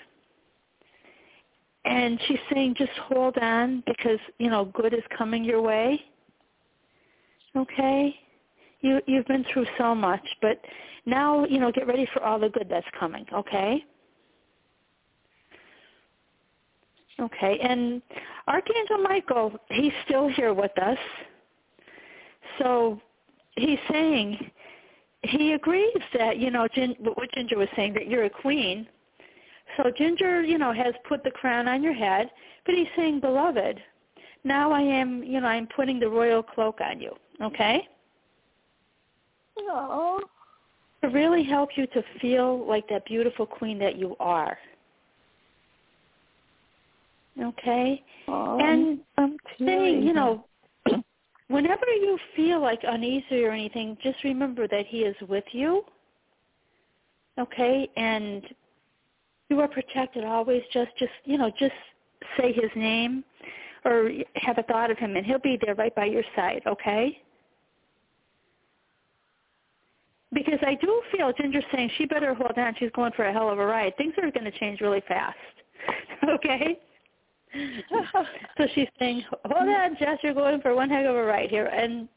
And 1.87 2.21
she's 2.29 2.39
saying 2.53 2.77
just 2.79 2.93
hold 3.09 3.37
on 3.39 3.83
because, 3.85 4.21
you 4.39 4.49
know, 4.49 4.67
good 4.67 4.95
is 4.95 5.03
coming 5.17 5.43
your 5.43 5.61
way. 5.61 6.01
Okay? 7.57 8.15
You 8.81 9.01
you've 9.07 9.27
been 9.27 9.45
through 9.53 9.67
so 9.77 9.95
much, 9.95 10.25
but 10.41 10.61
now, 11.07 11.45
you 11.47 11.59
know, 11.59 11.73
get 11.73 11.87
ready 11.87 12.07
for 12.13 12.23
all 12.23 12.39
the 12.39 12.51
good 12.51 12.67
that's 12.69 12.87
coming, 12.99 13.25
okay? 13.33 13.85
Okay, 17.21 17.59
and 17.61 18.01
Archangel 18.47 18.99
Michael, 18.99 19.53
he's 19.71 19.93
still 20.05 20.29
here 20.29 20.55
with 20.55 20.77
us. 20.79 20.99
So 22.59 23.01
he's 23.57 23.79
saying 23.91 24.51
he 25.23 25.53
agrees 25.53 26.03
that 26.17 26.39
you 26.39 26.51
know 26.51 26.69
Gin, 26.73 26.95
what 27.01 27.31
Ginger 27.33 27.59
was 27.59 27.69
saying 27.75 27.95
that 27.95 28.09
you're 28.09 28.25
a 28.25 28.31
queen. 28.31 28.87
So 29.77 29.91
Ginger, 29.97 30.43
you 30.43 30.59
know, 30.59 30.73
has 30.73 30.95
put 31.09 31.25
the 31.25 31.31
crown 31.31 31.69
on 31.69 31.83
your 31.83 31.93
head, 31.93 32.31
but 32.65 32.75
he's 32.75 32.87
saying, 32.97 33.21
beloved, 33.21 33.81
now 34.45 34.71
I 34.73 34.81
am, 34.81 35.23
you 35.23 35.41
know, 35.41 35.47
I'm 35.47 35.69
putting 35.75 35.99
the 35.99 36.09
royal 36.09 36.43
cloak 36.43 36.81
on 36.81 37.01
you. 37.01 37.13
Okay, 37.43 37.87
oh 39.61 40.21
to 41.03 41.09
really 41.09 41.45
help 41.45 41.71
you 41.77 41.87
to 41.89 42.03
feel 42.21 42.67
like 42.67 42.89
that 42.89 43.05
beautiful 43.07 43.47
queen 43.47 43.79
that 43.79 43.97
you 43.97 44.17
are. 44.19 44.59
Okay, 47.41 48.03
oh 48.27 48.59
and 48.59 48.99
um, 49.17 49.37
I'm 49.61 49.67
saying, 49.67 50.03
you 50.03 50.13
know, 50.13 50.45
whenever 51.49 51.87
you 51.87 52.19
feel 52.35 52.61
like 52.61 52.81
uneasy 52.83 53.45
or 53.45 53.53
anything, 53.53 53.97
just 54.03 54.25
remember 54.25 54.67
that 54.67 54.87
he 54.87 54.99
is 55.01 55.15
with 55.29 55.45
you. 55.53 55.85
Okay, 57.39 57.89
and 57.97 58.43
you 59.49 59.61
are 59.61 59.69
protected 59.69 60.25
always. 60.25 60.63
Just, 60.73 60.91
just 60.99 61.13
you 61.25 61.39
know, 61.39 61.53
just 61.59 61.75
say 62.37 62.53
his 62.53 62.71
name 62.75 63.23
or 63.85 64.11
have 64.35 64.59
a 64.59 64.63
thought 64.65 64.91
of 64.91 64.99
him, 64.99 65.17
and 65.17 65.25
he'll 65.25 65.39
be 65.39 65.59
there 65.65 65.77
right 65.77 65.95
by 65.95 66.07
your 66.07 66.25
side. 66.35 66.63
Okay. 66.67 67.23
Because 70.33 70.59
I 70.67 70.75
do 70.75 71.03
feel 71.11 71.33
Ginger 71.33 71.63
saying 71.73 71.91
she 71.97 72.05
better 72.05 72.35
hold 72.35 72.53
on. 72.57 72.75
She's 72.79 72.91
going 72.95 73.13
for 73.13 73.25
a 73.25 73.33
hell 73.33 73.49
of 73.51 73.59
a 73.59 73.65
ride. 73.65 73.97
Things 73.97 74.13
are 74.23 74.31
going 74.31 74.45
to 74.45 74.59
change 74.59 74.81
really 74.81 75.03
fast. 75.09 75.37
okay. 76.29 76.79
So 78.59 78.67
she's 78.75 78.89
saying, 78.99 79.23
hold 79.47 79.69
on, 79.69 79.97
Jess, 79.99 80.19
you're 80.23 80.35
going 80.35 80.61
for 80.61 80.75
one 80.75 80.91
heck 80.91 81.07
of 81.07 81.15
a 81.15 81.25
ride 81.25 81.49
here. 81.49 81.67
And 81.67 82.09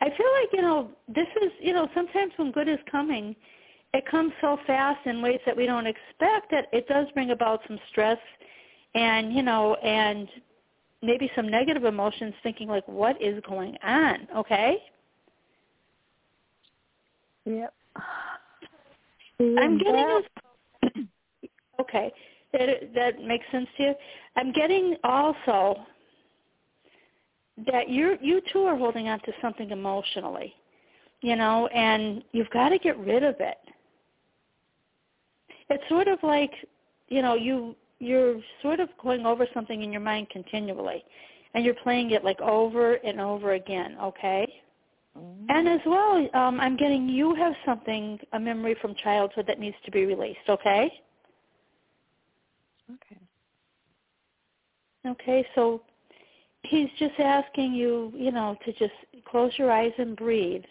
I 0.00 0.06
feel 0.06 0.26
like, 0.40 0.48
you 0.52 0.62
know, 0.62 0.90
this 1.08 1.26
is, 1.42 1.50
you 1.60 1.72
know, 1.72 1.88
sometimes 1.94 2.32
when 2.36 2.52
good 2.52 2.68
is 2.68 2.78
coming, 2.90 3.36
it 3.92 4.06
comes 4.06 4.32
so 4.40 4.58
fast 4.66 5.04
in 5.06 5.20
ways 5.20 5.40
that 5.44 5.56
we 5.56 5.66
don't 5.66 5.86
expect 5.86 6.50
that 6.52 6.68
it 6.72 6.86
does 6.88 7.06
bring 7.14 7.32
about 7.32 7.60
some 7.66 7.78
stress 7.90 8.18
and, 8.94 9.32
you 9.34 9.42
know, 9.42 9.74
and 9.76 10.28
maybe 11.02 11.30
some 11.34 11.48
negative 11.48 11.84
emotions 11.84 12.34
thinking 12.42 12.68
like, 12.68 12.86
what 12.86 13.20
is 13.20 13.42
going 13.48 13.76
on? 13.82 14.28
Okay? 14.36 14.78
Yep. 17.46 17.74
I'm 19.40 19.78
getting 19.78 20.06
that- 20.06 20.22
a, 20.82 20.88
okay. 21.80 22.12
That 22.52 22.92
that 22.94 23.22
makes 23.22 23.44
sense 23.52 23.68
to 23.76 23.82
you. 23.84 23.94
I'm 24.36 24.52
getting 24.52 24.96
also 25.04 25.76
that 27.66 27.88
you 27.88 28.16
you 28.20 28.40
too 28.52 28.64
are 28.64 28.76
holding 28.76 29.08
on 29.08 29.20
to 29.20 29.32
something 29.40 29.70
emotionally, 29.70 30.54
you 31.20 31.36
know, 31.36 31.68
and 31.68 32.24
you've 32.32 32.50
got 32.50 32.70
to 32.70 32.78
get 32.78 32.98
rid 32.98 33.22
of 33.22 33.36
it. 33.38 33.58
It's 35.68 35.88
sort 35.88 36.08
of 36.08 36.18
like, 36.22 36.52
you 37.08 37.22
know, 37.22 37.34
you 37.34 37.76
you're 38.00 38.40
sort 38.62 38.80
of 38.80 38.88
going 39.00 39.26
over 39.26 39.46
something 39.54 39.82
in 39.82 39.92
your 39.92 40.00
mind 40.00 40.28
continually, 40.30 41.04
and 41.54 41.64
you're 41.64 41.74
playing 41.74 42.10
it 42.10 42.24
like 42.24 42.40
over 42.40 42.94
and 42.94 43.20
over 43.20 43.52
again. 43.52 43.96
Okay. 44.02 44.62
And 45.16 45.68
as 45.68 45.80
well, 45.86 46.28
um, 46.34 46.60
I'm 46.60 46.76
getting 46.76 47.08
you 47.08 47.34
have 47.34 47.54
something, 47.66 48.18
a 48.32 48.40
memory 48.40 48.76
from 48.80 48.94
childhood 49.02 49.46
that 49.48 49.58
needs 49.60 49.76
to 49.84 49.90
be 49.90 50.06
released, 50.06 50.48
okay? 50.48 50.92
Okay. 52.92 53.20
Okay, 55.06 55.46
so 55.54 55.82
he's 56.64 56.88
just 56.98 57.18
asking 57.18 57.74
you, 57.74 58.12
you 58.16 58.32
know, 58.32 58.56
to 58.64 58.72
just 58.74 58.92
close 59.26 59.52
your 59.58 59.72
eyes 59.72 59.92
and 59.98 60.16
breathe 60.16 60.64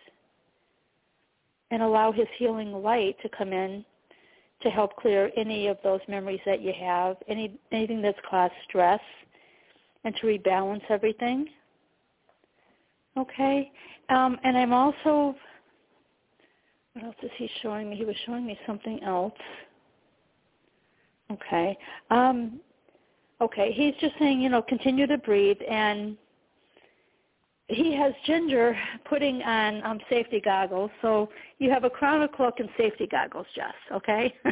and 1.71 1.81
allow 1.83 2.11
his 2.11 2.27
healing 2.37 2.71
light 2.73 3.15
to 3.21 3.29
come 3.37 3.53
in 3.53 3.85
to 4.61 4.69
help 4.69 4.95
clear 4.97 5.31
any 5.37 5.67
of 5.67 5.77
those 5.83 6.01
memories 6.07 6.41
that 6.45 6.61
you 6.61 6.73
have, 6.79 7.17
any 7.27 7.59
anything 7.71 8.01
that's 8.01 8.19
caused 8.29 8.53
stress 8.67 8.99
and 10.05 10.15
to 10.17 10.27
rebalance 10.27 10.83
everything. 10.89 11.47
Okay. 13.19 13.71
Um, 14.09 14.37
and 14.43 14.57
I'm 14.57 14.73
also, 14.73 15.35
what 16.93 17.05
else 17.05 17.15
is 17.21 17.31
he 17.37 17.49
showing 17.61 17.89
me? 17.89 17.97
He 17.97 18.05
was 18.05 18.15
showing 18.25 18.45
me 18.45 18.57
something 18.65 19.03
else. 19.03 19.33
Okay. 21.31 21.77
Um, 22.09 22.59
okay. 23.41 23.71
He's 23.73 23.93
just 23.99 24.15
saying, 24.19 24.41
you 24.41 24.49
know, 24.49 24.61
continue 24.61 25.05
to 25.07 25.17
breathe. 25.17 25.57
And 25.69 26.17
he 27.67 27.95
has 27.95 28.13
Ginger 28.25 28.75
putting 29.07 29.43
on 29.43 29.83
um, 29.85 29.99
safety 30.09 30.41
goggles. 30.43 30.89
So 31.01 31.29
you 31.59 31.69
have 31.69 31.83
a 31.83 31.89
crown, 31.89 32.23
a 32.23 32.27
cloak, 32.27 32.59
and 32.59 32.69
safety 32.77 33.05
goggles, 33.05 33.45
Jess. 33.53 33.73
Okay. 33.91 34.33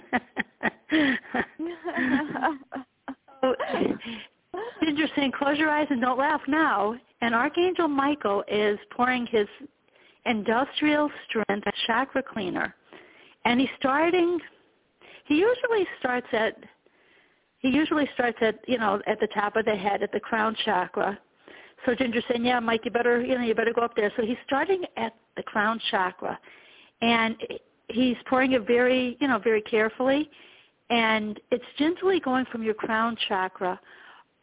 so, 3.41 3.55
Ginger 4.97 5.13
saying, 5.15 5.31
close 5.31 5.57
your 5.57 5.69
eyes 5.69 5.87
and 5.89 6.01
don't 6.01 6.17
laugh 6.17 6.41
now. 6.47 6.95
And 7.21 7.35
Archangel 7.35 7.87
Michael 7.87 8.43
is 8.51 8.79
pouring 8.91 9.27
his 9.27 9.47
industrial 10.25 11.09
strength 11.27 11.67
chakra 11.85 12.23
cleaner. 12.23 12.75
And 13.45 13.59
he's 13.59 13.69
starting, 13.79 14.39
he 15.25 15.35
usually 15.35 15.87
starts 15.99 16.27
at, 16.33 16.57
he 17.59 17.69
usually 17.69 18.09
starts 18.13 18.37
at, 18.41 18.59
you 18.67 18.77
know, 18.77 18.99
at 19.07 19.19
the 19.19 19.27
top 19.27 19.55
of 19.55 19.65
the 19.65 19.75
head, 19.75 20.03
at 20.03 20.11
the 20.11 20.19
crown 20.19 20.55
chakra. 20.65 21.17
So 21.85 21.93
Ginger's 21.93 22.23
saying, 22.29 22.45
yeah, 22.45 22.59
Mike, 22.59 22.81
you 22.85 22.91
better, 22.91 23.21
you 23.21 23.35
know, 23.35 23.43
you 23.43 23.55
better 23.55 23.73
go 23.73 23.81
up 23.81 23.95
there. 23.95 24.11
So 24.17 24.23
he's 24.23 24.37
starting 24.45 24.83
at 24.95 25.13
the 25.35 25.43
crown 25.43 25.79
chakra. 25.91 26.39
And 27.01 27.35
he's 27.87 28.17
pouring 28.27 28.53
it 28.53 28.65
very, 28.65 29.17
you 29.19 29.27
know, 29.27 29.39
very 29.39 29.61
carefully. 29.61 30.29
And 30.89 31.39
it's 31.51 31.65
gently 31.77 32.19
going 32.19 32.45
from 32.51 32.63
your 32.63 32.73
crown 32.73 33.15
chakra 33.27 33.79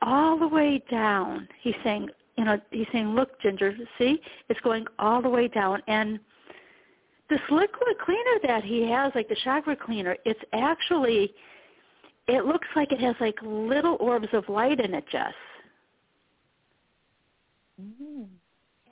all 0.05 0.39
the 0.39 0.47
way 0.47 0.83
down. 0.91 1.49
He's 1.63 1.75
saying, 1.83 2.11
you 2.37 2.45
know, 2.45 2.61
he's 2.71 2.87
saying, 2.93 3.09
look, 3.09 3.41
Ginger, 3.41 3.75
see, 3.99 4.21
it's 4.49 4.61
going 4.61 4.87
all 4.99 5.23
the 5.23 5.29
way 5.29 5.49
down. 5.49 5.83
And 5.89 6.21
this 7.31 7.41
liquid 7.51 7.99
cleaner 8.05 8.39
that 8.47 8.63
he 8.63 8.89
has, 8.91 9.13
like 9.15 9.29
the 9.29 9.37
chakra 9.45 9.75
cleaner, 9.75 10.17
it's 10.25 10.41
actually, 10.53 11.33
it 12.29 12.45
looks 12.45 12.69
like 12.77 12.93
it 12.93 13.01
has 13.01 13.17
like 13.21 13.37
little 13.43 13.97
orbs 13.99 14.29
of 14.33 14.49
light 14.49 14.79
in 14.79 14.95
it, 14.95 15.05
Jess. 15.11 15.33
Mm-hmm. 17.81 18.25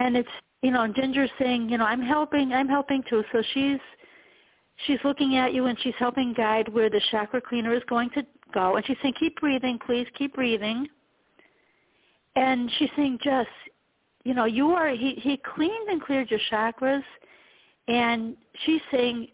And 0.01 0.17
it's, 0.17 0.29
you 0.63 0.71
know, 0.71 0.87
Ginger's 0.89 1.31
saying, 1.39 1.69
you 1.69 1.79
know, 1.79 1.85
I'm 1.85 2.03
helping, 2.03 2.53
I'm 2.53 2.69
helping 2.69 3.03
too. 3.09 3.23
So 3.33 3.43
she's, 3.53 3.79
she's 4.87 4.99
looking 5.05 5.37
at 5.37 5.53
you 5.53 5.67
and 5.67 5.79
she's 5.83 5.95
helping 5.99 6.33
guide 6.33 6.69
where 6.73 6.89
the 6.89 7.01
chakra 7.11 7.41
cleaner 7.41 7.75
is 7.75 7.83
going 7.89 8.11
to 8.11 8.25
go. 8.55 8.77
And 8.77 8.87
she's 8.87 8.97
saying, 9.03 9.15
keep 9.21 9.39
breathing, 9.41 9.79
please, 9.85 10.07
keep 10.17 10.35
breathing 10.35 10.89
and 12.37 12.70
she's 12.78 12.91
saying, 12.97 13.18
Jess, 13.22 13.47
you 14.24 14.35
know, 14.35 14.45
you 14.45 14.70
are 14.70 14.91
he 14.91 15.14
he 15.22 15.41
cleaned 15.55 15.89
and 15.89 16.01
cleared 16.01 16.30
your 16.30 16.41
chakras, 16.51 17.03
and 17.89 18.37
she's 18.64 18.80
saying, 18.91 19.28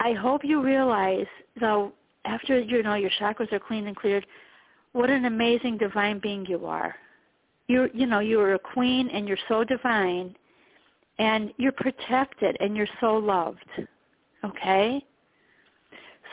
I 0.00 0.12
hope 0.14 0.42
you 0.44 0.62
realize 0.62 1.26
though 1.60 1.92
after 2.24 2.60
you 2.60 2.82
know 2.82 2.94
your 2.94 3.10
chakras 3.20 3.52
are 3.52 3.60
cleaned 3.60 3.86
and 3.86 3.96
cleared, 3.96 4.26
what 4.92 5.10
an 5.10 5.26
amazing 5.26 5.78
divine 5.78 6.18
being 6.18 6.46
you 6.46 6.66
are. 6.66 6.94
You 7.68 7.88
you 7.92 8.06
know 8.06 8.20
you 8.20 8.40
are 8.40 8.54
a 8.54 8.58
queen 8.58 9.08
and 9.10 9.28
you're 9.28 9.36
so 9.48 9.64
divine, 9.64 10.34
and 11.18 11.52
you're 11.58 11.72
protected 11.72 12.56
and 12.60 12.76
you're 12.76 12.88
so 13.00 13.16
loved. 13.16 13.64
Okay. 14.44 15.04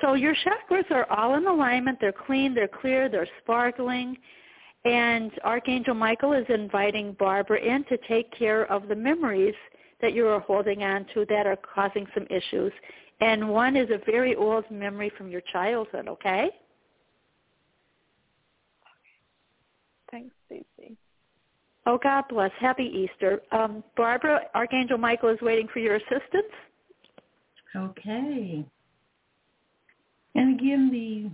So 0.01 0.13
your 0.13 0.33
chakras 0.33 0.89
are 0.91 1.05
all 1.11 1.35
in 1.35 1.45
alignment. 1.45 1.97
They're 1.99 2.13
clean. 2.13 2.55
They're 2.55 2.69
clear. 2.69 3.09
They're 3.09 3.27
sparkling 3.43 4.17
and 4.85 5.31
Archangel 5.43 5.93
Michael 5.93 6.33
is 6.33 6.45
inviting 6.49 7.13
Barbara 7.19 7.59
in 7.59 7.83
to 7.85 7.97
take 8.07 8.31
care 8.37 8.71
of 8.71 8.87
the 8.87 8.95
memories 8.95 9.55
that 10.01 10.13
you 10.13 10.27
are 10.27 10.39
holding 10.39 10.83
on 10.83 11.05
to 11.13 11.25
that 11.25 11.45
are 11.45 11.57
causing 11.57 12.07
some 12.13 12.25
issues. 12.29 12.71
And 13.21 13.49
one 13.49 13.75
is 13.75 13.89
a 13.89 13.99
very 14.09 14.35
old 14.35 14.63
memory 14.71 15.11
from 15.17 15.29
your 15.29 15.41
childhood, 15.51 16.07
okay? 16.07 16.49
Thanks, 20.09 20.33
Susie. 20.47 20.95
Oh, 21.85 21.99
God 22.01 22.23
bless. 22.29 22.51
Happy 22.59 22.83
Easter. 22.83 23.41
Um, 23.51 23.83
Barbara, 23.97 24.41
Archangel 24.55 24.97
Michael 24.97 25.29
is 25.29 25.41
waiting 25.41 25.67
for 25.73 25.79
your 25.79 25.95
assistance. 25.95 26.53
Okay. 27.75 28.65
And 30.35 30.59
again, 30.59 30.89
the 30.91 31.29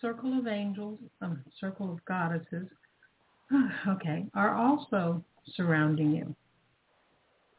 circle 0.00 0.38
of 0.38 0.46
angels, 0.46 0.98
um, 1.22 1.42
circle 1.58 1.90
of 1.90 2.04
goddesses 2.04 2.68
okay, 3.88 4.26
are 4.34 4.56
also 4.56 5.22
surrounding 5.56 6.14
you. 6.14 6.34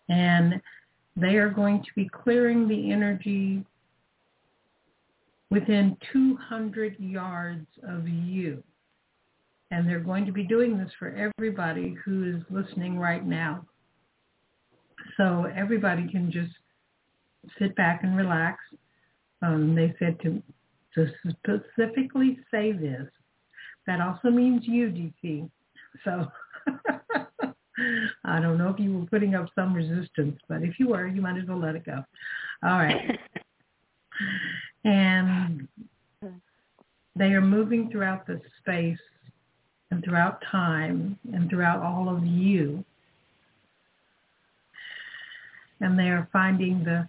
And 0.10 0.62
they 1.16 1.36
are 1.36 1.50
going 1.50 1.82
to 1.82 1.90
be 1.96 2.10
clearing 2.10 2.68
the 2.68 2.92
energy 2.92 3.64
within 5.50 5.96
200 6.12 7.00
yards 7.00 7.68
of 7.88 8.08
you. 8.08 8.64
And 9.72 9.88
they're 9.88 10.00
going 10.00 10.26
to 10.26 10.32
be 10.32 10.44
doing 10.44 10.78
this 10.78 10.92
for 11.00 11.10
everybody 11.10 11.96
who 12.04 12.36
is 12.36 12.44
listening 12.50 12.98
right 12.98 13.26
now. 13.26 13.66
So 15.18 15.46
everybody 15.56 16.08
can 16.10 16.32
just 16.32 16.52
sit 17.60 17.76
back 17.76 18.02
and 18.04 18.16
relax. 18.16 18.60
Um, 19.42 19.76
they 19.76 19.94
said 20.00 20.20
to, 20.22 20.42
to 20.96 21.12
specifically 21.22 22.40
say 22.50 22.72
this. 22.72 23.08
That 23.86 24.00
also 24.00 24.30
means 24.30 24.64
you, 24.66 24.88
DC. 24.88 25.50
So 26.04 26.28
I 28.26 28.40
don't 28.40 28.58
know 28.58 28.70
if 28.70 28.80
you 28.80 28.98
were 28.98 29.06
putting 29.06 29.36
up 29.36 29.48
some 29.56 29.74
resistance, 29.74 30.40
but 30.48 30.64
if 30.64 30.80
you 30.80 30.90
were, 30.90 31.08
you 31.08 31.22
might 31.22 31.38
as 31.38 31.48
well 31.48 31.60
let 31.60 31.76
it 31.76 31.86
go. 31.86 32.04
All 32.64 32.78
right. 32.78 33.20
and 34.86 35.68
they 37.16 37.26
are 37.26 37.42
moving 37.42 37.90
throughout 37.90 38.26
the 38.28 38.42
space 38.60 39.00
and 39.92 40.04
throughout 40.04 40.42
time 40.52 41.18
and 41.34 41.50
throughout 41.50 41.82
all 41.82 42.10
of 42.10 42.26
you. 42.26 42.84
And 45.82 45.98
they 45.98 46.10
are 46.10 46.28
finding 46.32 46.84
the 46.84 47.08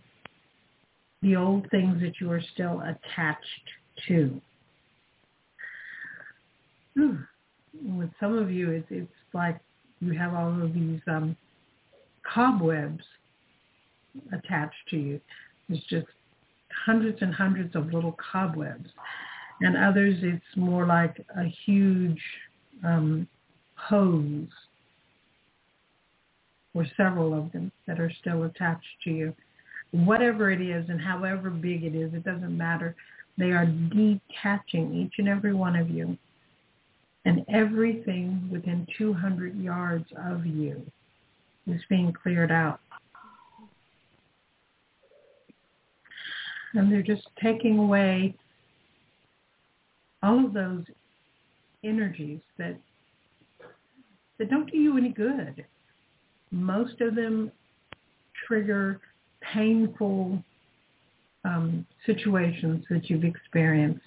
the 1.22 1.37
old 1.37 1.66
things 1.70 2.03
that 2.03 2.20
you 2.20 2.30
are 2.30 2.43
still 2.53 2.82
attached 2.82 3.70
to. 4.07 4.41
Whew 6.93 7.18
with 7.83 8.11
some 8.20 8.37
of 8.37 8.51
you, 8.51 8.70
it's, 8.70 8.87
it's 8.91 9.11
like 9.33 9.59
you 10.01 10.12
have 10.12 10.35
all 10.35 10.62
of 10.62 10.75
these 10.75 11.01
um, 11.07 11.37
cobwebs 12.22 13.05
attached 14.33 14.75
to 14.91 14.97
you. 14.97 15.20
It's 15.68 15.85
just 15.87 16.07
hundreds 16.85 17.18
and 17.20 17.35
hundreds 17.35 17.75
of 17.75 17.93
little 17.93 18.16
cobwebs. 18.33 18.89
And 19.61 19.77
others, 19.77 20.16
it's 20.22 20.57
more 20.57 20.87
like 20.87 21.25
a 21.37 21.45
huge 21.64 22.20
um, 22.85 23.27
hose 23.77 24.49
or 26.75 26.87
several 26.97 27.39
of 27.39 27.53
them 27.53 27.70
that 27.87 28.01
are 28.01 28.12
still 28.20 28.45
attached 28.45 28.85
to 29.05 29.11
you. 29.11 29.35
Whatever 29.93 30.51
it 30.51 30.61
is 30.61 30.89
and 30.89 31.01
however 31.01 31.51
big 31.51 31.85
it 31.85 31.95
is, 31.95 32.12
it 32.14 32.25
doesn't 32.25 32.57
matter. 32.57 32.97
They 33.39 33.53
are 33.53 33.66
detaching 33.66 34.93
each 34.95 35.14
and 35.18 35.29
every 35.29 35.55
one 35.55 35.77
of 35.77 35.89
you 35.89 36.18
and 37.25 37.45
everything 37.53 38.49
within 38.51 38.87
200 38.99 39.57
yards 39.57 40.07
of 40.29 40.45
you 40.45 40.83
is 41.66 41.81
being 41.89 42.12
cleared 42.12 42.53
out. 42.53 42.81
And 46.75 46.93
they're 46.93 47.03
just 47.03 47.27
taking 47.43 47.79
away 47.79 48.35
all 50.22 50.45
of 50.45 50.53
those 50.53 50.85
energies 51.85 52.41
that 52.59 52.77
that 54.39 54.51
don't 54.51 54.70
do 54.70 54.79
you 54.79 54.97
any 54.99 55.11
good. 55.11 55.64
Most 56.51 57.01
of 57.01 57.14
them 57.14 57.53
trigger 58.47 59.01
painful 59.53 60.43
um, 61.45 61.87
situations 62.07 62.85
that 62.91 63.09
you've 63.09 63.25
experienced, 63.25 64.05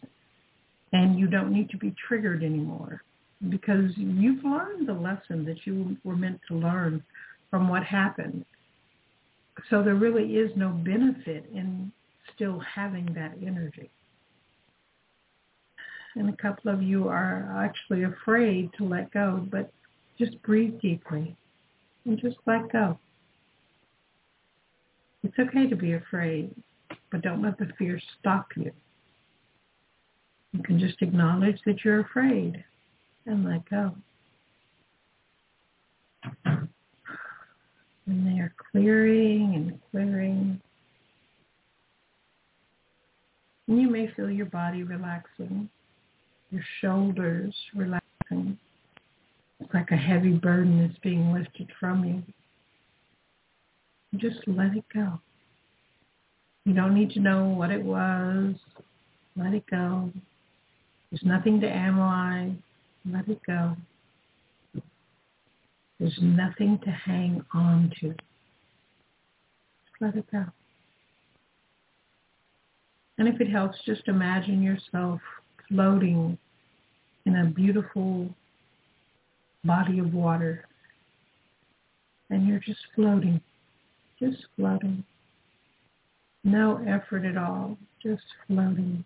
and 0.93 1.19
you 1.19 1.27
don't 1.27 1.51
need 1.51 1.69
to 1.69 1.77
be 1.77 1.93
triggered 2.07 2.43
anymore 2.43 3.03
because 3.49 3.91
you've 3.95 4.43
learned 4.43 4.88
the 4.88 4.93
lesson 4.93 5.45
that 5.45 5.65
you 5.65 5.95
were 6.03 6.15
meant 6.15 6.39
to 6.47 6.55
learn 6.55 7.03
from 7.49 7.67
what 7.67 7.83
happened. 7.83 8.45
So 9.69 9.83
there 9.83 9.95
really 9.95 10.38
is 10.38 10.51
no 10.55 10.69
benefit 10.69 11.49
in 11.53 11.91
still 12.35 12.59
having 12.59 13.05
that 13.15 13.33
energy. 13.45 13.89
And 16.15 16.29
a 16.29 16.38
couple 16.38 16.71
of 16.71 16.81
you 16.81 17.07
are 17.07 17.63
actually 17.63 18.03
afraid 18.03 18.71
to 18.77 18.85
let 18.85 19.11
go, 19.11 19.45
but 19.51 19.71
just 20.17 20.41
breathe 20.41 20.79
deeply 20.81 21.35
and 22.05 22.19
just 22.19 22.38
let 22.47 22.71
go. 22.71 22.97
It's 25.23 25.38
okay 25.38 25.67
to 25.67 25.75
be 25.75 25.93
afraid, 25.93 26.55
but 27.11 27.21
don't 27.21 27.41
let 27.41 27.57
the 27.59 27.67
fear 27.77 27.99
stop 28.19 28.47
you. 28.55 28.71
You 30.53 30.63
can 30.63 30.79
just 30.79 31.01
acknowledge 31.01 31.59
that 31.65 31.83
you're 31.83 32.01
afraid 32.01 32.63
and 33.25 33.45
let 33.45 33.69
go. 33.69 33.93
And 36.45 38.25
they 38.25 38.39
are 38.39 38.53
clearing 38.71 39.53
and 39.55 39.79
clearing. 39.91 40.61
And 43.67 43.81
you 43.81 43.89
may 43.89 44.09
feel 44.15 44.31
your 44.31 44.45
body 44.45 44.83
relaxing, 44.83 45.69
your 46.51 46.63
shoulders 46.79 47.53
relaxing. 47.75 48.57
It's 49.59 49.73
like 49.73 49.91
a 49.91 49.97
heavy 49.97 50.33
burden 50.33 50.79
is 50.79 50.95
being 51.03 51.33
lifted 51.33 51.69
from 51.79 52.05
you. 52.05 52.23
Just 54.17 54.47
let 54.47 54.75
it 54.75 54.85
go. 54.93 55.19
You 56.65 56.73
don't 56.73 56.95
need 56.95 57.11
to 57.11 57.19
know 57.19 57.45
what 57.49 57.71
it 57.71 57.81
was. 57.81 58.55
Let 59.35 59.53
it 59.53 59.65
go. 59.69 60.11
There's 61.11 61.23
nothing 61.23 61.59
to 61.61 61.67
analyze. 61.67 62.53
Let 63.09 63.27
it 63.27 63.39
go. 63.45 63.75
There's 65.99 66.17
nothing 66.21 66.79
to 66.83 66.91
hang 66.91 67.43
on 67.53 67.91
to. 68.01 68.13
Let 69.99 70.15
it 70.15 70.25
go. 70.31 70.45
And 73.17 73.27
if 73.27 73.41
it 73.41 73.49
helps, 73.49 73.77
just 73.85 74.07
imagine 74.07 74.61
yourself 74.61 75.19
floating 75.69 76.37
in 77.25 77.35
a 77.35 77.45
beautiful 77.45 78.29
body 79.63 79.99
of 79.99 80.13
water. 80.13 80.65
And 82.29 82.47
you're 82.47 82.59
just 82.59 82.79
floating, 82.93 83.41
just 84.19 84.37
floating. 84.55 85.03
No 86.43 86.77
effort 86.87 87.25
at 87.25 87.37
all, 87.37 87.77
just 88.03 88.23
floating. 88.47 89.03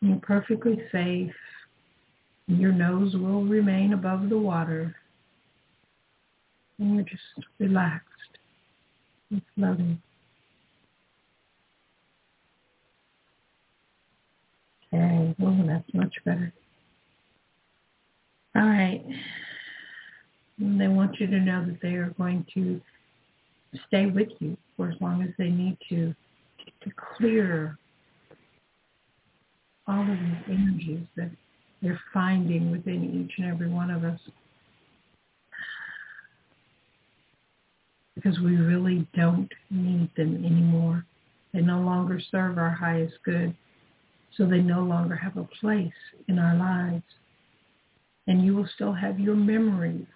You're 0.00 0.18
perfectly 0.18 0.80
safe. 0.92 1.32
Your 2.48 2.72
nose 2.72 3.14
will 3.14 3.44
remain 3.44 3.92
above 3.92 4.28
the 4.28 4.38
water. 4.38 4.94
And 6.78 6.94
you're 6.94 7.04
just 7.04 7.48
relaxed 7.58 8.04
and 9.30 9.42
floating. 9.54 10.00
Okay, 14.92 15.34
well, 15.38 15.64
that's 15.66 15.94
much 15.94 16.14
better. 16.24 16.52
All 18.54 18.62
right. 18.62 19.04
And 20.58 20.80
they 20.80 20.88
want 20.88 21.20
you 21.20 21.26
to 21.26 21.40
know 21.40 21.64
that 21.66 21.80
they 21.82 21.94
are 21.94 22.14
going 22.16 22.46
to 22.54 22.80
stay 23.88 24.06
with 24.06 24.28
you 24.38 24.56
for 24.76 24.90
as 24.90 25.00
long 25.00 25.22
as 25.22 25.30
they 25.38 25.48
need 25.48 25.76
to 25.88 26.14
to 26.82 26.90
clear 27.16 27.78
all 29.88 30.02
of 30.02 30.08
these 30.08 30.44
energies 30.48 31.06
that 31.16 31.30
they're 31.82 32.00
finding 32.12 32.70
within 32.70 33.04
each 33.04 33.38
and 33.38 33.46
every 33.46 33.68
one 33.68 33.90
of 33.90 34.04
us. 34.04 34.20
Because 38.14 38.38
we 38.40 38.56
really 38.56 39.06
don't 39.14 39.52
need 39.70 40.10
them 40.16 40.44
anymore. 40.44 41.04
They 41.52 41.60
no 41.60 41.80
longer 41.80 42.20
serve 42.30 42.58
our 42.58 42.70
highest 42.70 43.14
good, 43.24 43.54
so 44.36 44.46
they 44.46 44.60
no 44.60 44.82
longer 44.82 45.14
have 45.14 45.36
a 45.36 45.44
place 45.60 45.92
in 46.28 46.38
our 46.38 46.56
lives. 46.56 47.04
And 48.26 48.44
you 48.44 48.56
will 48.56 48.68
still 48.74 48.92
have 48.92 49.20
your 49.20 49.36
memories, 49.36 50.06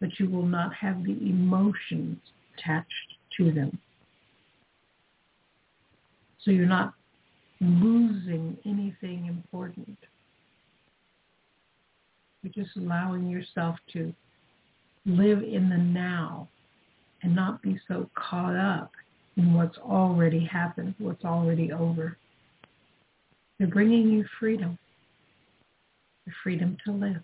but 0.00 0.10
you 0.18 0.28
will 0.28 0.46
not 0.46 0.74
have 0.74 1.04
the 1.04 1.12
emotions 1.12 2.18
attached 2.58 2.88
to 3.38 3.52
them. 3.52 3.78
So 6.44 6.50
you're 6.50 6.66
not 6.66 6.94
losing 7.62 8.58
anything 8.66 9.26
important. 9.26 9.96
You're 12.42 12.64
just 12.64 12.76
allowing 12.76 13.28
yourself 13.28 13.76
to 13.92 14.12
live 15.06 15.42
in 15.42 15.70
the 15.70 15.78
now 15.78 16.48
and 17.22 17.34
not 17.36 17.62
be 17.62 17.80
so 17.86 18.10
caught 18.16 18.56
up 18.56 18.90
in 19.36 19.54
what's 19.54 19.78
already 19.78 20.44
happened, 20.44 20.94
what's 20.98 21.24
already 21.24 21.70
over. 21.72 22.18
They're 23.58 23.68
bringing 23.68 24.08
you 24.08 24.24
freedom, 24.40 24.76
the 26.26 26.32
freedom 26.42 26.76
to 26.84 26.92
live. 26.92 27.22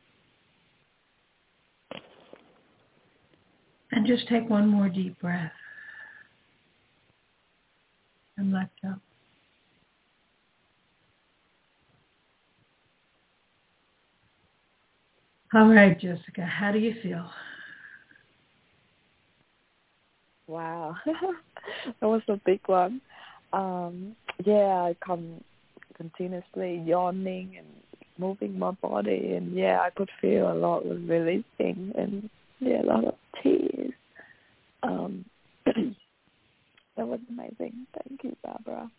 And 3.91 4.07
just 4.07 4.29
take 4.29 4.49
one 4.49 4.69
more 4.69 4.89
deep 4.89 5.19
breath 5.21 5.51
and 8.37 8.53
let 8.53 8.69
go. 8.83 8.95
All 15.55 15.69
right, 15.69 15.99
Jessica, 15.99 16.45
how 16.45 16.73
do 16.73 16.79
you 16.79 16.95
feel? 17.03 17.25
Wow, 20.47 20.95
that 21.07 22.07
was 22.07 22.21
a 22.29 22.39
big 22.45 22.61
one. 22.67 23.01
Um, 23.55 24.15
yeah, 24.45 24.83
I 24.83 24.97
come 25.05 25.43
continuously 25.97 26.83
yawning 26.85 27.57
and 27.57 27.67
moving 28.19 28.59
my 28.59 28.73
body, 28.73 29.33
and 29.37 29.55
yeah, 29.55 29.81
I 29.81 29.89
could 29.91 30.11
feel 30.21 30.53
a 30.53 30.55
lot 30.55 30.85
was 30.85 30.99
releasing, 31.01 31.93
and 31.97 32.29
yeah, 32.61 32.83
a 32.83 32.85
lot 32.85 33.05
of 33.05 33.15
tears. 33.43 33.93
Um, 34.83 35.25
that 35.65 37.07
was 37.07 37.21
amazing. 37.31 37.87
Thank 38.07 38.23
you, 38.23 38.37
Barbara. 38.45 38.91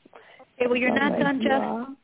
Okay, 0.56 0.68
well, 0.68 0.78
you're 0.78 0.98
not 0.98 1.20
done, 1.20 1.42
Jess. 1.44 1.96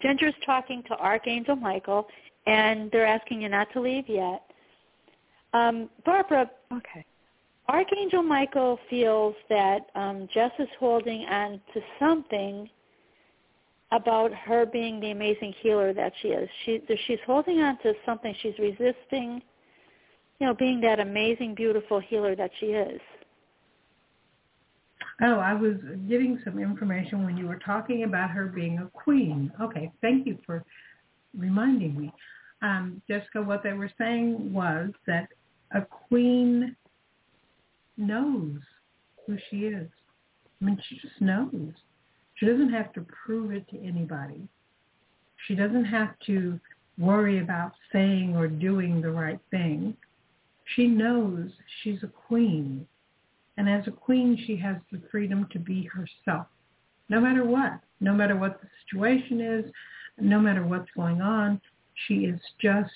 Ginger's 0.00 0.34
talking 0.46 0.82
to 0.88 0.94
Archangel 0.96 1.56
Michael, 1.56 2.06
and 2.46 2.90
they're 2.90 3.06
asking 3.06 3.42
you 3.42 3.48
not 3.48 3.72
to 3.72 3.80
leave 3.80 4.08
yet. 4.08 4.42
Um, 5.52 5.90
Barbara, 6.04 6.50
okay. 6.72 7.04
Archangel 7.68 8.22
Michael 8.22 8.78
feels 8.88 9.34
that 9.48 9.86
um, 9.94 10.28
Jess 10.34 10.50
is 10.58 10.68
holding 10.78 11.24
on 11.26 11.60
to 11.74 11.80
something 11.98 12.68
about 13.92 14.32
her 14.32 14.66
being 14.66 15.00
the 15.00 15.10
amazing 15.10 15.54
healer 15.60 15.92
that 15.92 16.12
she 16.20 16.28
is. 16.28 16.48
She 16.64 16.80
she's 17.06 17.18
holding 17.26 17.60
on 17.60 17.78
to 17.82 17.92
something. 18.06 18.34
She's 18.42 18.58
resisting, 18.58 19.42
you 20.38 20.46
know, 20.46 20.54
being 20.54 20.80
that 20.82 21.00
amazing, 21.00 21.54
beautiful 21.54 22.00
healer 22.00 22.36
that 22.36 22.50
she 22.60 22.66
is. 22.66 23.00
Oh, 25.22 25.34
I 25.34 25.52
was 25.52 25.74
getting 26.08 26.40
some 26.44 26.58
information 26.58 27.24
when 27.24 27.36
you 27.36 27.46
were 27.46 27.58
talking 27.58 28.04
about 28.04 28.30
her 28.30 28.46
being 28.46 28.78
a 28.78 28.88
queen. 28.88 29.52
Okay, 29.60 29.92
thank 30.00 30.26
you 30.26 30.38
for 30.46 30.64
reminding 31.36 31.98
me. 31.98 32.12
Um, 32.62 33.00
Jessica, 33.08 33.42
what 33.42 33.62
they 33.62 33.72
were 33.72 33.90
saying 33.98 34.52
was 34.52 34.90
that 35.06 35.28
a 35.72 35.82
queen 35.82 36.76
knows 37.96 38.58
who 39.26 39.36
she 39.50 39.66
is. 39.66 39.88
I 40.60 40.64
mean, 40.64 40.78
she 40.88 40.96
just 40.96 41.20
knows. 41.20 41.72
She 42.34 42.46
doesn't 42.46 42.72
have 42.72 42.92
to 42.94 43.06
prove 43.24 43.52
it 43.52 43.68
to 43.70 43.78
anybody. 43.82 44.48
She 45.46 45.54
doesn't 45.54 45.84
have 45.86 46.10
to 46.26 46.60
worry 46.98 47.40
about 47.40 47.72
saying 47.92 48.36
or 48.36 48.46
doing 48.46 49.00
the 49.00 49.10
right 49.10 49.40
thing. 49.50 49.96
She 50.76 50.86
knows 50.86 51.50
she's 51.82 52.02
a 52.02 52.08
queen. 52.08 52.86
And 53.56 53.68
as 53.68 53.86
a 53.86 53.90
queen, 53.90 54.42
she 54.46 54.56
has 54.56 54.76
the 54.92 55.00
freedom 55.10 55.46
to 55.52 55.58
be 55.58 55.88
herself, 55.92 56.46
no 57.08 57.20
matter 57.20 57.44
what, 57.44 57.80
no 58.00 58.14
matter 58.14 58.36
what 58.36 58.60
the 58.60 58.68
situation 58.84 59.40
is, 59.40 59.72
no 60.22 60.40
matter 60.40 60.64
what's 60.64 60.90
going 60.96 61.20
on, 61.20 61.60
she 62.06 62.24
is 62.24 62.40
just 62.60 62.90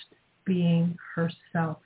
being 0.45 0.97
herself. 1.15 1.79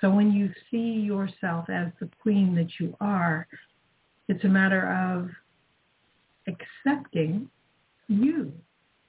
So 0.00 0.10
when 0.10 0.32
you 0.32 0.50
see 0.70 1.00
yourself 1.00 1.68
as 1.68 1.88
the 2.00 2.08
queen 2.22 2.54
that 2.54 2.68
you 2.78 2.96
are, 3.00 3.46
it's 4.28 4.44
a 4.44 4.48
matter 4.48 4.88
of 4.88 5.30
accepting 6.46 7.50
you 8.06 8.52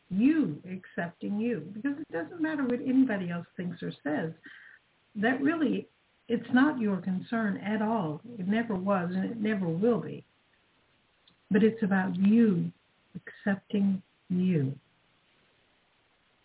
you 0.10 0.62
accepting 0.66 1.40
you. 1.40 1.72
Because 1.74 1.98
it 2.00 2.12
doesn't 2.12 2.42
matter 2.42 2.64
what 2.64 2.80
anybody 2.82 3.30
else 3.30 3.46
thinks 3.56 3.82
or 3.82 3.92
says. 4.04 4.32
That 5.16 5.42
really, 5.42 5.88
it's 6.28 6.52
not 6.54 6.80
your 6.80 6.98
concern 6.98 7.58
at 7.58 7.82
all. 7.82 8.22
It 8.38 8.48
never 8.48 8.76
was 8.76 9.12
and 9.14 9.26
it 9.26 9.40
never 9.40 9.68
will 9.68 10.00
be. 10.00 10.26
But 11.52 11.64
it's 11.64 11.82
about 11.84 12.16
you 12.16 12.72
accepting 13.16 14.02
you. 14.30 14.74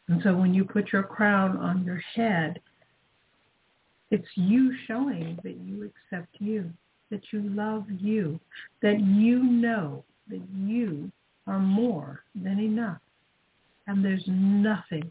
And 0.09 0.21
so 0.23 0.35
when 0.35 0.53
you 0.53 0.65
put 0.65 0.93
your 0.93 1.03
crown 1.03 1.57
on 1.57 1.85
your 1.85 2.03
head, 2.15 2.61
it's 4.11 4.29
you 4.35 4.75
showing 4.87 5.39
that 5.43 5.57
you 5.57 5.91
accept 5.91 6.29
you, 6.39 6.71
that 7.11 7.23
you 7.33 7.41
love 7.41 7.87
you, 7.91 8.39
that 8.83 9.01
you 9.01 9.43
know 9.43 10.05
that 10.29 10.43
you 10.55 11.11
are 11.47 11.59
more 11.59 12.23
than 12.35 12.59
enough. 12.59 13.01
And 13.87 14.05
there's 14.05 14.25
nothing 14.27 15.11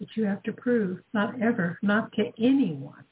that 0.00 0.08
you 0.16 0.24
have 0.24 0.42
to 0.44 0.52
prove, 0.52 1.00
not 1.12 1.40
ever, 1.40 1.78
not 1.82 2.12
to 2.12 2.32
anyone. 2.38 3.04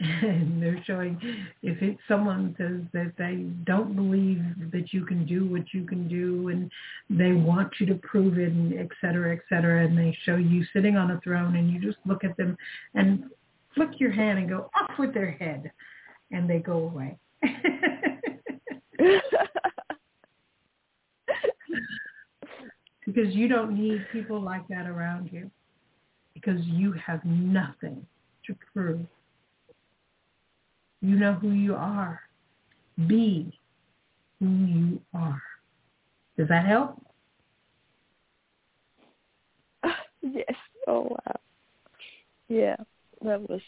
And 0.00 0.62
they're 0.62 0.82
showing 0.86 1.20
if 1.62 1.82
it's 1.82 1.98
someone 2.06 2.54
says 2.56 2.82
that 2.92 3.14
they 3.18 3.46
don't 3.64 3.96
believe 3.96 4.40
that 4.70 4.92
you 4.92 5.04
can 5.04 5.26
do 5.26 5.46
what 5.46 5.74
you 5.74 5.84
can 5.84 6.06
do 6.06 6.48
and 6.48 6.70
they 7.10 7.32
want 7.32 7.72
you 7.80 7.86
to 7.86 7.96
prove 7.96 8.38
it 8.38 8.52
and 8.52 8.78
et 8.78 8.88
cetera, 9.00 9.34
et 9.34 9.42
cetera, 9.48 9.84
and 9.84 9.98
they 9.98 10.16
show 10.24 10.36
you 10.36 10.64
sitting 10.72 10.96
on 10.96 11.10
a 11.10 11.20
throne 11.22 11.56
and 11.56 11.68
you 11.68 11.80
just 11.80 11.98
look 12.06 12.22
at 12.22 12.36
them 12.36 12.56
and 12.94 13.24
flick 13.74 13.98
your 13.98 14.12
hand 14.12 14.38
and 14.38 14.48
go 14.48 14.70
off 14.80 14.96
with 15.00 15.12
their 15.12 15.32
head 15.32 15.72
and 16.30 16.48
they 16.48 16.58
go 16.58 16.78
away. 16.78 17.18
because 23.06 23.34
you 23.34 23.48
don't 23.48 23.76
need 23.76 24.06
people 24.12 24.40
like 24.40 24.66
that 24.68 24.86
around 24.86 25.30
you 25.32 25.50
because 26.34 26.60
you 26.66 26.92
have 26.92 27.24
nothing 27.24 28.06
to 28.46 28.54
prove. 28.72 29.06
You 31.00 31.16
know 31.16 31.34
who 31.34 31.50
you 31.52 31.74
are. 31.74 32.20
Be 33.06 33.52
who 34.40 34.46
you 34.46 35.00
are. 35.14 35.42
Does 36.36 36.48
that 36.48 36.66
help? 36.66 37.00
Yes. 40.20 40.54
Oh 40.88 41.06
wow. 41.10 41.36
Yeah, 42.48 42.76
that 43.22 43.48
was. 43.48 43.60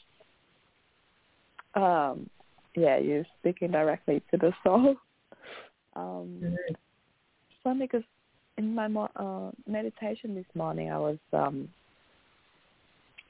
Um, 1.75 2.29
yeah, 2.75 2.99
you're 2.99 3.25
speaking 3.39 3.71
directly 3.71 4.23
to 4.31 4.37
the 4.37 4.53
soul. 4.63 4.97
Um, 5.97 6.57
funny 7.65 7.87
because 7.87 8.05
in 8.59 8.75
my 8.77 8.87
uh, 9.17 9.51
meditation 9.67 10.37
this 10.37 10.47
morning, 10.55 10.93
I 10.93 10.99
was 10.99 11.19
um, 11.33 11.69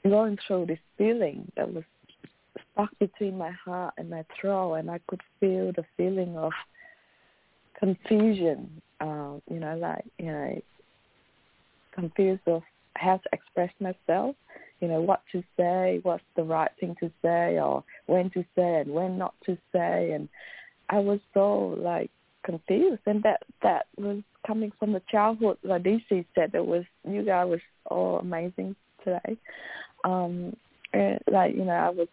going 0.03 0.37
through 0.45 0.67
this 0.67 0.79
feeling 0.97 1.51
that 1.57 1.73
was 1.73 1.83
stuck 2.73 2.89
between 2.99 3.37
my 3.37 3.51
heart 3.51 3.93
and 3.97 4.09
my 4.09 4.25
throat, 4.39 4.75
and 4.75 4.89
I 4.89 4.99
could 5.07 5.21
feel 5.39 5.71
the 5.71 5.85
feeling 5.97 6.37
of 6.37 6.51
confusion. 7.77 8.81
Uh, 8.99 9.35
you 9.49 9.59
know, 9.59 9.77
like 9.77 10.05
you 10.17 10.27
know, 10.27 10.61
confused 11.93 12.41
of 12.47 12.61
how 12.95 13.17
to 13.17 13.29
express 13.33 13.71
myself. 13.79 14.35
You 14.79 14.87
know, 14.87 15.01
what 15.01 15.21
to 15.31 15.43
say, 15.57 15.99
what's 16.03 16.23
the 16.35 16.43
right 16.43 16.71
thing 16.79 16.95
to 16.99 17.11
say, 17.21 17.59
or 17.59 17.83
when 18.07 18.29
to 18.31 18.43
say 18.55 18.81
and 18.81 18.91
when 18.91 19.17
not 19.17 19.35
to 19.45 19.57
say, 19.71 20.11
and 20.13 20.27
I 20.89 20.99
was 20.99 21.19
so 21.33 21.75
like 21.77 22.09
confused, 22.43 23.01
and 23.05 23.23
that 23.23 23.43
that 23.61 23.87
was 23.97 24.21
coming 24.45 24.71
from 24.79 24.93
the 24.93 25.01
childhood. 25.11 25.57
DC 25.63 26.25
said, 26.35 26.51
it 26.53 26.65
was 26.65 26.83
you 27.07 27.23
guys 27.23 27.47
was 27.47 27.59
all 27.85 28.19
amazing 28.19 28.75
today. 29.03 29.37
Um, 30.03 30.55
and 30.93 31.19
like 31.31 31.55
you 31.55 31.65
know, 31.65 31.73
I 31.73 31.89
was 31.89 32.07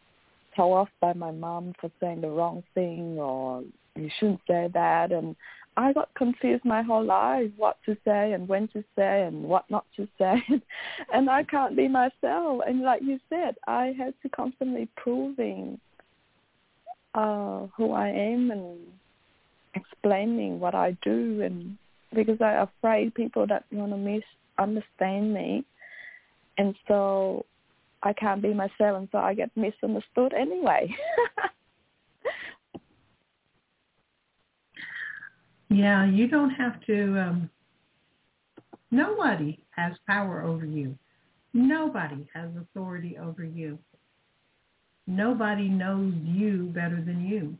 told 0.58 0.76
off 0.76 0.88
by 1.00 1.12
my 1.12 1.30
mom 1.30 1.72
for 1.80 1.90
saying 2.00 2.20
the 2.20 2.28
wrong 2.28 2.64
thing, 2.74 3.16
or 3.18 3.62
you 3.94 4.10
shouldn't 4.18 4.40
say 4.48 4.68
that, 4.74 5.12
and 5.12 5.36
I 5.76 5.92
got 5.92 6.12
confused 6.14 6.64
my 6.64 6.82
whole 6.82 7.04
life 7.04 7.52
what 7.56 7.76
to 7.86 7.96
say 8.04 8.32
and 8.32 8.48
when 8.48 8.66
to 8.68 8.82
say 8.96 9.22
and 9.22 9.44
what 9.44 9.70
not 9.70 9.86
to 9.96 10.08
say, 10.18 10.42
and 11.12 11.30
I 11.30 11.44
can't 11.44 11.76
be 11.76 11.86
myself. 11.86 12.62
And 12.66 12.82
like 12.82 13.02
you 13.02 13.20
said, 13.28 13.54
I 13.68 13.94
had 13.96 14.14
to 14.22 14.28
constantly 14.28 14.88
proving 14.96 15.78
uh, 17.14 17.68
who 17.76 17.92
I 17.92 18.08
am 18.08 18.50
and 18.50 18.78
explaining 19.74 20.58
what 20.58 20.74
I 20.74 20.96
do, 21.02 21.42
and 21.42 21.78
because 22.12 22.40
I'm 22.40 22.68
afraid 22.68 23.14
people 23.14 23.46
that 23.46 23.64
want 23.70 23.92
to 23.92 24.22
misunderstand 24.58 25.32
me, 25.32 25.64
and 26.58 26.74
so 26.88 27.46
I 28.02 28.12
can't 28.12 28.42
be 28.42 28.54
myself, 28.54 28.98
and 28.98 29.08
so 29.10 29.18
I 29.18 29.34
get 29.34 29.50
misunderstood 29.56 30.32
anyway. 30.32 30.94
Yeah, 35.70 36.06
you 36.06 36.28
don't 36.28 36.50
have 36.50 36.80
to. 36.86 37.18
Um, 37.18 37.50
nobody 38.90 39.62
has 39.70 39.92
power 40.06 40.42
over 40.42 40.64
you. 40.64 40.96
Nobody 41.52 42.26
has 42.34 42.50
authority 42.60 43.18
over 43.18 43.44
you. 43.44 43.78
Nobody 45.06 45.68
knows 45.68 46.12
you 46.22 46.70
better 46.74 47.02
than 47.04 47.24
you. 47.24 47.56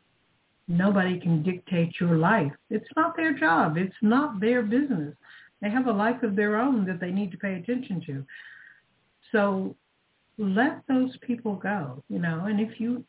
Nobody 0.69 1.19
can 1.19 1.43
dictate 1.43 1.95
your 1.99 2.17
life. 2.17 2.53
It's 2.71 2.89
not 2.97 3.17
their 3.17 3.33
job. 3.33 3.77
It's 3.79 3.95
not 4.03 4.41
their 4.41 4.63
business. 4.63 5.15
They 5.63 5.71
have 5.71 5.87
a 5.87 5.93
life 5.93 6.23
of 6.23 6.37
their 6.37 6.57
own 6.57 6.87
that 6.87 7.01
they 7.01 7.11
need 7.11 7.31
to 7.33 7.39
pay 7.39 7.55
attention 7.55 8.03
to. 8.07 8.25
So 9.33 9.75
let 10.39 10.83
those 10.89 11.17
people 11.27 11.57
go, 11.57 12.03
you 12.09 12.19
know, 12.19 12.45
and 12.47 12.61
if 12.61 12.81
you 12.81 13.05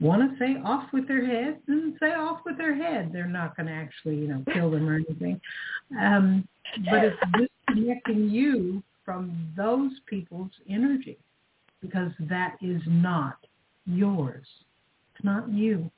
want 0.00 0.30
to 0.30 0.38
say 0.38 0.56
off 0.64 0.92
with 0.92 1.08
their 1.08 1.24
head, 1.24 1.58
then 1.66 1.96
say 2.00 2.12
off 2.12 2.40
with 2.44 2.58
their 2.58 2.74
head. 2.74 3.10
They're 3.12 3.26
not 3.26 3.56
going 3.56 3.66
to 3.66 3.72
actually, 3.72 4.16
you 4.16 4.28
know, 4.28 4.42
kill 4.52 4.70
them 4.70 4.88
or 4.88 4.96
anything. 4.96 5.40
Um, 6.00 6.46
but 6.90 7.04
it's 7.04 7.16
disconnecting 7.66 8.28
you 8.28 8.82
from 9.04 9.52
those 9.56 9.92
people's 10.06 10.50
energy 10.68 11.16
because 11.80 12.10
that 12.20 12.56
is 12.60 12.82
not 12.86 13.36
yours. 13.86 14.46
It's 15.14 15.24
not 15.24 15.48
you. 15.48 15.90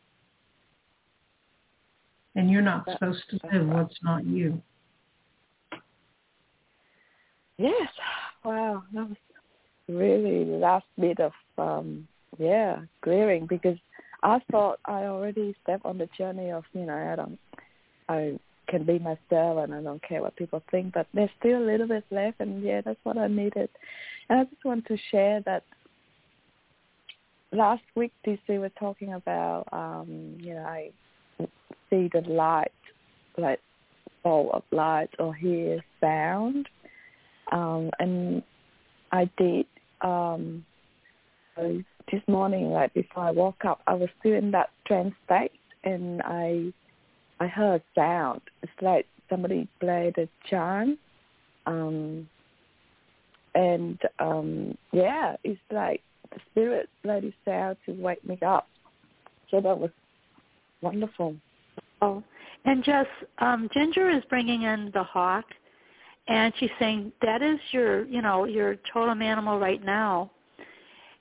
And 2.36 2.50
you're 2.50 2.62
not 2.62 2.86
supposed 2.92 3.22
to 3.30 3.40
live 3.52 3.66
what's 3.66 3.96
not 4.02 4.24
you. 4.24 4.62
Yes. 7.56 7.88
Wow. 8.44 8.84
That 8.92 9.08
was 9.08 9.16
really 9.88 10.44
last 10.44 10.86
bit 10.98 11.18
of 11.20 11.32
um 11.56 12.06
yeah, 12.38 12.80
clearing 13.02 13.46
because 13.46 13.78
I 14.22 14.40
thought 14.50 14.80
I 14.84 15.04
already 15.04 15.54
stepped 15.62 15.84
on 15.84 15.98
the 15.98 16.08
journey 16.18 16.50
of, 16.50 16.64
you 16.72 16.86
know, 16.86 16.94
I 16.94 17.16
don't 17.16 17.38
I 18.08 18.38
can 18.68 18.84
be 18.84 18.98
myself 18.98 19.64
and 19.64 19.74
I 19.74 19.82
don't 19.82 20.02
care 20.02 20.20
what 20.20 20.36
people 20.36 20.62
think, 20.70 20.92
but 20.92 21.06
there's 21.14 21.30
still 21.38 21.58
a 21.58 21.64
little 21.64 21.88
bit 21.88 22.04
left 22.10 22.40
and 22.40 22.62
yeah, 22.62 22.80
that's 22.84 22.98
what 23.02 23.16
I 23.16 23.28
needed. 23.28 23.70
And 24.28 24.40
I 24.40 24.44
just 24.44 24.64
want 24.64 24.86
to 24.86 24.96
share 25.10 25.40
that 25.46 25.64
last 27.52 27.82
week 27.94 28.12
DC 28.26 28.58
were 28.58 28.68
talking 28.70 29.14
about 29.14 29.66
um, 29.72 30.36
you 30.38 30.54
know, 30.54 30.64
I 30.64 30.90
see 31.90 32.10
the 32.12 32.22
light 32.26 32.72
like 33.36 33.60
ball 34.22 34.50
of 34.52 34.64
light 34.70 35.10
or 35.18 35.34
hear 35.34 35.82
sound. 36.00 36.68
Um 37.52 37.90
and 37.98 38.42
I 39.12 39.30
did 39.38 39.66
um 40.02 40.64
so 41.56 41.82
this 42.10 42.22
morning, 42.28 42.70
like 42.70 42.94
before 42.94 43.24
I 43.24 43.30
woke 43.30 43.64
up, 43.64 43.80
I 43.86 43.94
was 43.94 44.08
still 44.20 44.34
in 44.34 44.50
that 44.52 44.70
trance 44.86 45.14
state, 45.24 45.52
and 45.84 46.22
I 46.22 46.72
I 47.40 47.46
heard 47.46 47.82
sound. 47.94 48.40
It's 48.62 48.72
like 48.80 49.06
somebody 49.28 49.68
played 49.80 50.16
a 50.18 50.28
chant, 50.48 50.98
um, 51.66 52.28
and 53.54 53.98
um, 54.18 54.78
yeah, 54.92 55.36
it's 55.44 55.60
like 55.70 56.02
the 56.30 56.40
spirit 56.50 56.88
played 57.02 57.24
a 57.24 57.32
sound 57.44 57.76
to 57.86 57.92
wake 57.92 58.24
me 58.26 58.38
up. 58.46 58.68
So 59.50 59.60
that 59.60 59.78
was 59.78 59.90
wonderful. 60.80 61.36
Oh, 62.00 62.22
and 62.64 62.84
just 62.84 63.10
um, 63.38 63.68
Ginger 63.74 64.10
is 64.10 64.22
bringing 64.28 64.62
in 64.62 64.90
the 64.94 65.02
hawk, 65.02 65.46
and 66.28 66.52
she's 66.58 66.70
saying 66.78 67.12
that 67.22 67.42
is 67.42 67.58
your, 67.72 68.04
you 68.06 68.20
know, 68.22 68.44
your 68.44 68.76
totem 68.92 69.22
animal 69.22 69.58
right 69.58 69.82
now. 69.82 70.30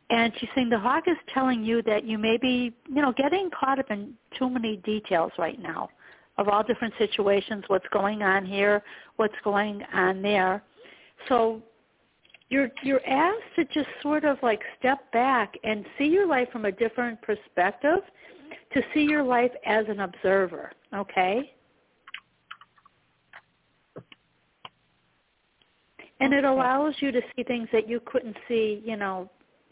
And 0.09 0.31
she's 0.39 0.49
saying 0.55 0.69
the 0.69 0.79
hawk 0.79 1.05
is 1.07 1.17
telling 1.33 1.63
you 1.63 1.81
that 1.83 2.05
you 2.05 2.17
may 2.17 2.37
be, 2.37 2.73
you 2.87 3.01
know, 3.01 3.13
getting 3.17 3.49
caught 3.57 3.79
up 3.79 3.89
in 3.89 4.13
too 4.37 4.49
many 4.49 4.77
details 4.77 5.31
right 5.37 5.61
now 5.61 5.89
of 6.37 6.47
all 6.47 6.63
different 6.63 6.93
situations, 6.97 7.63
what's 7.67 7.87
going 7.91 8.21
on 8.21 8.45
here, 8.45 8.83
what's 9.15 9.35
going 9.43 9.81
on 9.93 10.21
there. 10.21 10.61
So 11.27 11.61
you're 12.49 12.69
you're 12.83 13.05
asked 13.05 13.55
to 13.55 13.65
just 13.65 13.87
sort 14.01 14.23
of 14.23 14.37
like 14.43 14.61
step 14.79 15.11
back 15.11 15.55
and 15.63 15.85
see 15.97 16.05
your 16.05 16.27
life 16.27 16.47
from 16.51 16.65
a 16.65 16.71
different 16.71 17.21
perspective, 17.21 17.99
to 18.73 18.81
see 18.93 19.01
your 19.01 19.23
life 19.23 19.51
as 19.65 19.85
an 19.89 20.01
observer, 20.01 20.71
okay? 20.93 21.53
And 26.19 26.33
it 26.33 26.43
allows 26.43 26.95
you 26.99 27.11
to 27.11 27.21
see 27.35 27.43
things 27.43 27.67
that 27.71 27.87
you 27.87 28.01
couldn't 28.05 28.35
see, 28.47 28.81
you 28.83 28.97
know, 28.97 29.29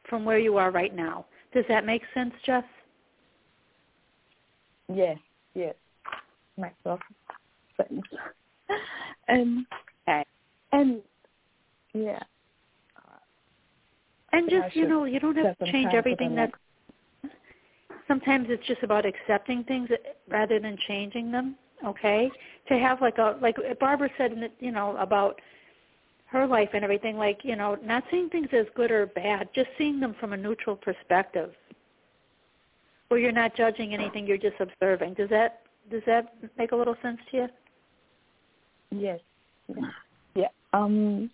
from 0.08 0.26
where 0.26 0.38
you 0.38 0.58
are 0.58 0.72
right 0.72 0.96
now. 0.96 1.26
Does 1.54 1.66
that 1.70 1.86
make 1.86 2.04
sense, 2.14 2.34
Jess? 2.46 2.64
Yes, 4.93 5.18
yes. 5.56 5.74
Makes 6.58 6.76
a 6.86 6.89
lot 6.89 7.00
of 7.80 7.86
sense. 7.88 8.02
and 9.28 9.41
um, 9.50 9.68
Okay. 10.08 10.26
and 10.72 11.02
yeah. 11.93 12.22
And 14.34 14.50
just, 14.50 14.76
you 14.76 14.88
know, 14.88 15.06
you 15.06 15.20
don't 15.20 15.38
have 15.38 15.58
to 15.60 15.72
change 15.72 15.93
everything 15.93 16.36
that 16.36 16.52
sometimes 18.08 18.48
it's 18.50 18.66
just 18.68 18.84
about 18.84 19.06
accepting 19.06 19.64
things 19.64 19.89
rather 20.30 20.60
than 20.60 20.78
changing 20.88 21.32
them, 21.32 21.56
okay? 21.86 22.30
To 22.68 22.78
have 22.78 23.02
like 23.02 23.18
a 23.18 23.38
like 23.41 23.56
Barbara 23.80 24.10
said 24.18 24.52
you 24.60 24.72
know 24.72 24.98
about 24.98 25.39
her 26.36 26.46
life 26.46 26.70
and 26.74 26.84
everything 26.84 27.18
like, 27.18 27.40
you 27.44 27.56
know, 27.56 27.78
not 27.84 28.04
seeing 28.12 28.30
things 28.30 28.50
as 28.52 28.66
good 28.76 28.92
or 28.92 29.08
bad, 29.08 29.50
just 29.56 29.70
seeing 29.78 30.00
them 30.00 30.16
from 30.20 30.34
a 30.34 30.38
neutral 30.38 30.76
perspective. 30.76 31.52
Where 33.08 33.20
you're 33.20 33.32
not 33.32 33.56
judging 33.56 33.94
anything, 33.94 34.28
you're 34.28 34.38
just 34.38 34.60
observing. 34.60 35.14
Does 35.14 35.30
that 35.30 35.62
does 35.92 36.02
that 36.08 36.34
make 36.58 36.72
a 36.72 36.76
little 36.76 36.96
sense 37.02 37.20
to 37.32 37.38
you? 37.38 37.48
Yes. 38.92 39.20
Yeah. 40.36 40.48
Um 40.74 41.30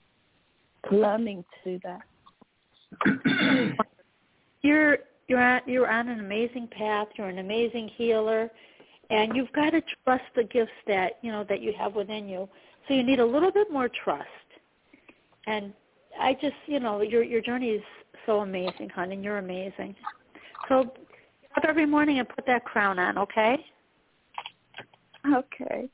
learning 0.91 1.45
to 1.64 1.78
do 1.78 1.80
that. 1.84 2.02
you're 4.62 4.97
you're 5.28 5.41
on 5.41 5.62
you're 5.66 5.89
on 5.89 6.10
an 6.10 6.20
amazing 6.20 6.68
path. 6.68 7.08
You're 7.18 7.30
an 7.30 7.39
amazing 7.39 7.89
healer, 7.95 8.52
and 9.10 9.36
you've 9.36 9.52
got 9.54 9.72
to 9.72 9.82
trust 10.04 10.26
the 10.36 10.43
gifts 10.43 10.72
that 10.88 11.20
you 11.22 11.32
know 11.32 11.45
that 11.47 11.62
you 11.62 11.74
have 11.80 11.95
within 11.95 12.28
you. 12.28 12.49
So 12.88 12.93
you 12.93 13.04
need 13.04 13.20
a 13.20 13.26
little 13.26 13.52
bit 13.52 13.72
more 13.72 13.89
trust. 14.04 14.28
And 15.48 15.74
I 16.20 16.34
just 16.34 16.56
you 16.68 16.80
know 16.80 17.02
your 17.02 17.24
your 17.24 17.42
journey 17.42 17.70
is 17.70 17.84
so 18.26 18.39
amazing, 18.42 18.89
hon, 18.94 19.12
and 19.12 19.24
you're 19.24 19.39
amazing. 19.39 19.96
So 20.70 20.84
get 20.84 21.58
up 21.58 21.64
every 21.68 21.86
morning 21.86 22.20
and 22.20 22.28
put 22.28 22.46
that 22.46 22.64
crown 22.66 23.00
on, 23.00 23.18
okay? 23.18 23.58
Okay. 25.34 25.89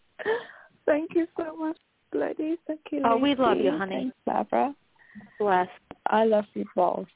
Thank 0.86 1.12
you 1.16 1.28
so 1.38 1.56
much, 1.56 1.78
ladies. 2.14 2.58
Thank 2.68 2.80
you. 2.92 3.02
Oh, 3.06 3.18
we 3.18 3.36
love 3.36 3.58
you, 3.58 3.72
honey. 3.72 3.96
Thanks, 3.96 4.18
Barbara. 4.26 4.76
Bless. 5.40 5.68
I 6.08 6.26
love 6.26 6.46
you 6.54 6.66
both. 6.76 7.08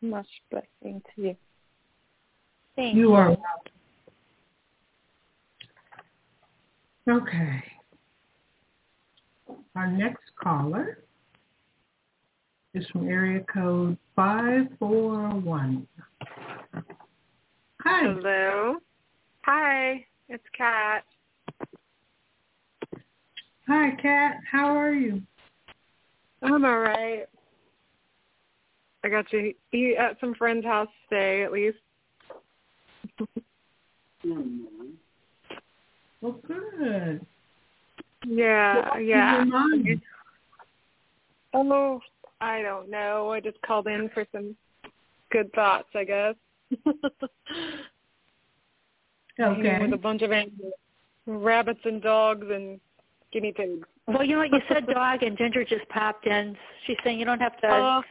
Much 0.00 0.26
blessing 0.50 1.02
to 1.14 1.22
you. 1.22 1.36
Thank 2.76 2.96
You 2.96 3.14
are. 3.14 3.36
Okay. 7.08 7.64
Our 9.74 9.88
next 9.88 10.22
caller 10.40 10.98
is 12.74 12.86
from 12.88 13.08
area 13.08 13.44
code 13.52 13.98
541. 14.16 15.86
Hi. 17.80 18.02
Hello. 18.02 18.76
Hi, 19.44 20.04
it's 20.28 20.44
Kat. 20.56 21.04
Hi, 23.68 23.90
Kat. 24.00 24.36
How 24.50 24.76
are 24.76 24.92
you? 24.92 25.22
I'm 26.42 26.64
all 26.64 26.78
right. 26.78 27.26
I 29.04 29.08
got 29.08 29.28
to 29.30 29.52
eat 29.72 29.96
at 29.96 30.18
some 30.20 30.34
friend's 30.34 30.64
house 30.64 30.88
today, 31.08 31.42
at 31.42 31.52
least. 31.52 31.78
Well, 34.24 36.40
good. 36.46 37.26
Yeah, 38.26 38.98
yeah. 38.98 39.44
mind? 39.44 40.00
Oh, 41.52 42.00
I 42.42 42.60
don't 42.60 42.90
know. 42.90 43.30
I 43.30 43.40
just 43.40 43.60
called 43.62 43.86
in 43.86 44.10
for 44.12 44.26
some 44.32 44.54
good 45.30 45.50
thoughts, 45.54 45.88
I 45.94 46.04
guess. 46.04 46.34
Okay. 49.40 49.78
With 49.80 49.94
a 49.94 49.96
bunch 49.96 50.20
of 50.22 50.30
animals, 50.30 50.74
rabbits 51.26 51.80
and 51.84 52.02
dogs 52.02 52.46
and 52.50 52.78
guinea 53.32 53.52
pigs. 53.52 53.86
Well, 54.06 54.22
you 54.24 54.32
know 54.34 54.40
what? 54.40 54.52
You 54.52 54.60
said 54.68 54.86
dog, 54.86 55.22
and 55.22 55.38
Ginger 55.38 55.64
just 55.64 55.88
popped 55.88 56.26
in. 56.26 56.56
She's 56.86 56.98
saying 57.02 57.18
you 57.18 57.24
don't 57.24 57.40
have 57.40 57.58
to. 57.62 57.66
Oh, 57.66 58.02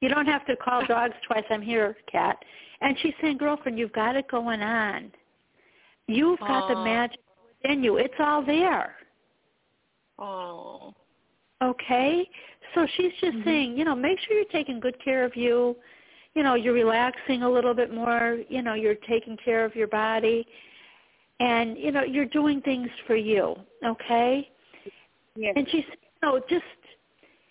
You 0.00 0.08
don't 0.08 0.26
have 0.26 0.44
to 0.46 0.56
call 0.56 0.84
dogs 0.86 1.14
twice. 1.26 1.44
I'm 1.50 1.62
here, 1.62 1.96
Kat. 2.10 2.36
And 2.80 2.96
she's 3.00 3.14
saying, 3.22 3.36
girlfriend, 3.38 3.78
you've 3.78 3.92
got 3.92 4.16
it 4.16 4.26
going 4.28 4.60
on. 4.60 5.12
You've 6.08 6.40
got 6.40 6.68
the 6.68 6.82
magic 6.82 7.20
within 7.62 7.84
you. 7.84 7.98
It's 7.98 8.14
all 8.18 8.44
there. 8.44 8.96
oh. 10.18 10.94
Okay? 11.62 12.28
So 12.74 12.86
she's 12.96 13.12
just 13.20 13.36
saying, 13.44 13.76
you 13.76 13.84
know, 13.84 13.94
make 13.94 14.18
sure 14.20 14.36
you're 14.36 14.44
taking 14.46 14.80
good 14.80 15.02
care 15.02 15.24
of 15.24 15.36
you. 15.36 15.76
You 16.34 16.42
know, 16.42 16.54
you're 16.54 16.74
relaxing 16.74 17.42
a 17.42 17.50
little 17.50 17.74
bit 17.74 17.92
more. 17.92 18.38
You 18.48 18.62
know, 18.62 18.74
you're 18.74 18.94
taking 19.08 19.36
care 19.44 19.64
of 19.64 19.74
your 19.74 19.88
body. 19.88 20.46
And, 21.40 21.76
you 21.78 21.90
know, 21.90 22.02
you're 22.02 22.26
doing 22.26 22.60
things 22.62 22.88
for 23.06 23.16
you. 23.16 23.56
Okay? 23.84 24.48
Yeah. 25.36 25.52
And 25.56 25.66
she's, 25.70 25.84
you 25.88 26.18
know, 26.22 26.40
just 26.48 26.64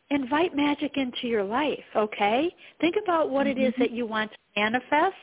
invite 0.09 0.55
magic 0.55 0.97
into 0.97 1.27
your 1.27 1.43
life, 1.43 1.83
okay? 1.95 2.53
Think 2.81 2.95
about 3.01 3.29
what 3.29 3.47
it 3.47 3.57
is 3.57 3.73
that 3.79 3.91
you 3.91 4.05
want 4.05 4.31
to 4.31 4.37
manifest 4.61 5.15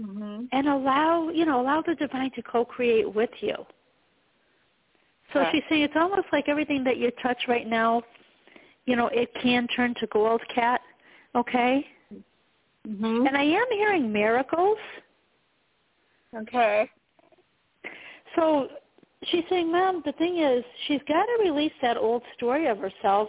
hmm 0.00 0.44
and 0.52 0.68
allow, 0.68 1.28
you 1.28 1.44
know, 1.44 1.60
allow 1.60 1.82
the 1.82 1.94
divine 1.96 2.30
to 2.36 2.42
co-create 2.42 3.12
with 3.12 3.30
you. 3.40 3.54
So 5.32 5.40
Okay. 5.40 5.50
she's 5.52 5.62
saying 5.68 5.82
it's 5.82 5.96
almost 5.96 6.26
like 6.32 6.48
everything 6.48 6.84
that 6.84 6.96
you 6.96 7.10
touch 7.22 7.38
right 7.48 7.66
now, 7.66 8.02
you 8.88 8.96
know, 8.96 9.08
it 9.12 9.28
can 9.42 9.68
turn 9.68 9.94
to 10.00 10.06
gold, 10.06 10.40
Kat, 10.54 10.80
okay? 11.36 11.86
hmm 12.86 13.26
And 13.26 13.36
I 13.36 13.42
am 13.42 13.66
hearing 13.70 14.10
miracles. 14.10 14.78
Okay. 16.34 16.88
So 18.34 18.68
she's 19.26 19.44
saying, 19.50 19.70
Mom, 19.70 20.02
the 20.06 20.12
thing 20.12 20.38
is, 20.38 20.64
she's 20.86 21.00
got 21.06 21.26
to 21.26 21.38
release 21.42 21.72
that 21.82 21.98
old 21.98 22.22
story 22.34 22.66
of 22.66 22.78
herself. 22.78 23.28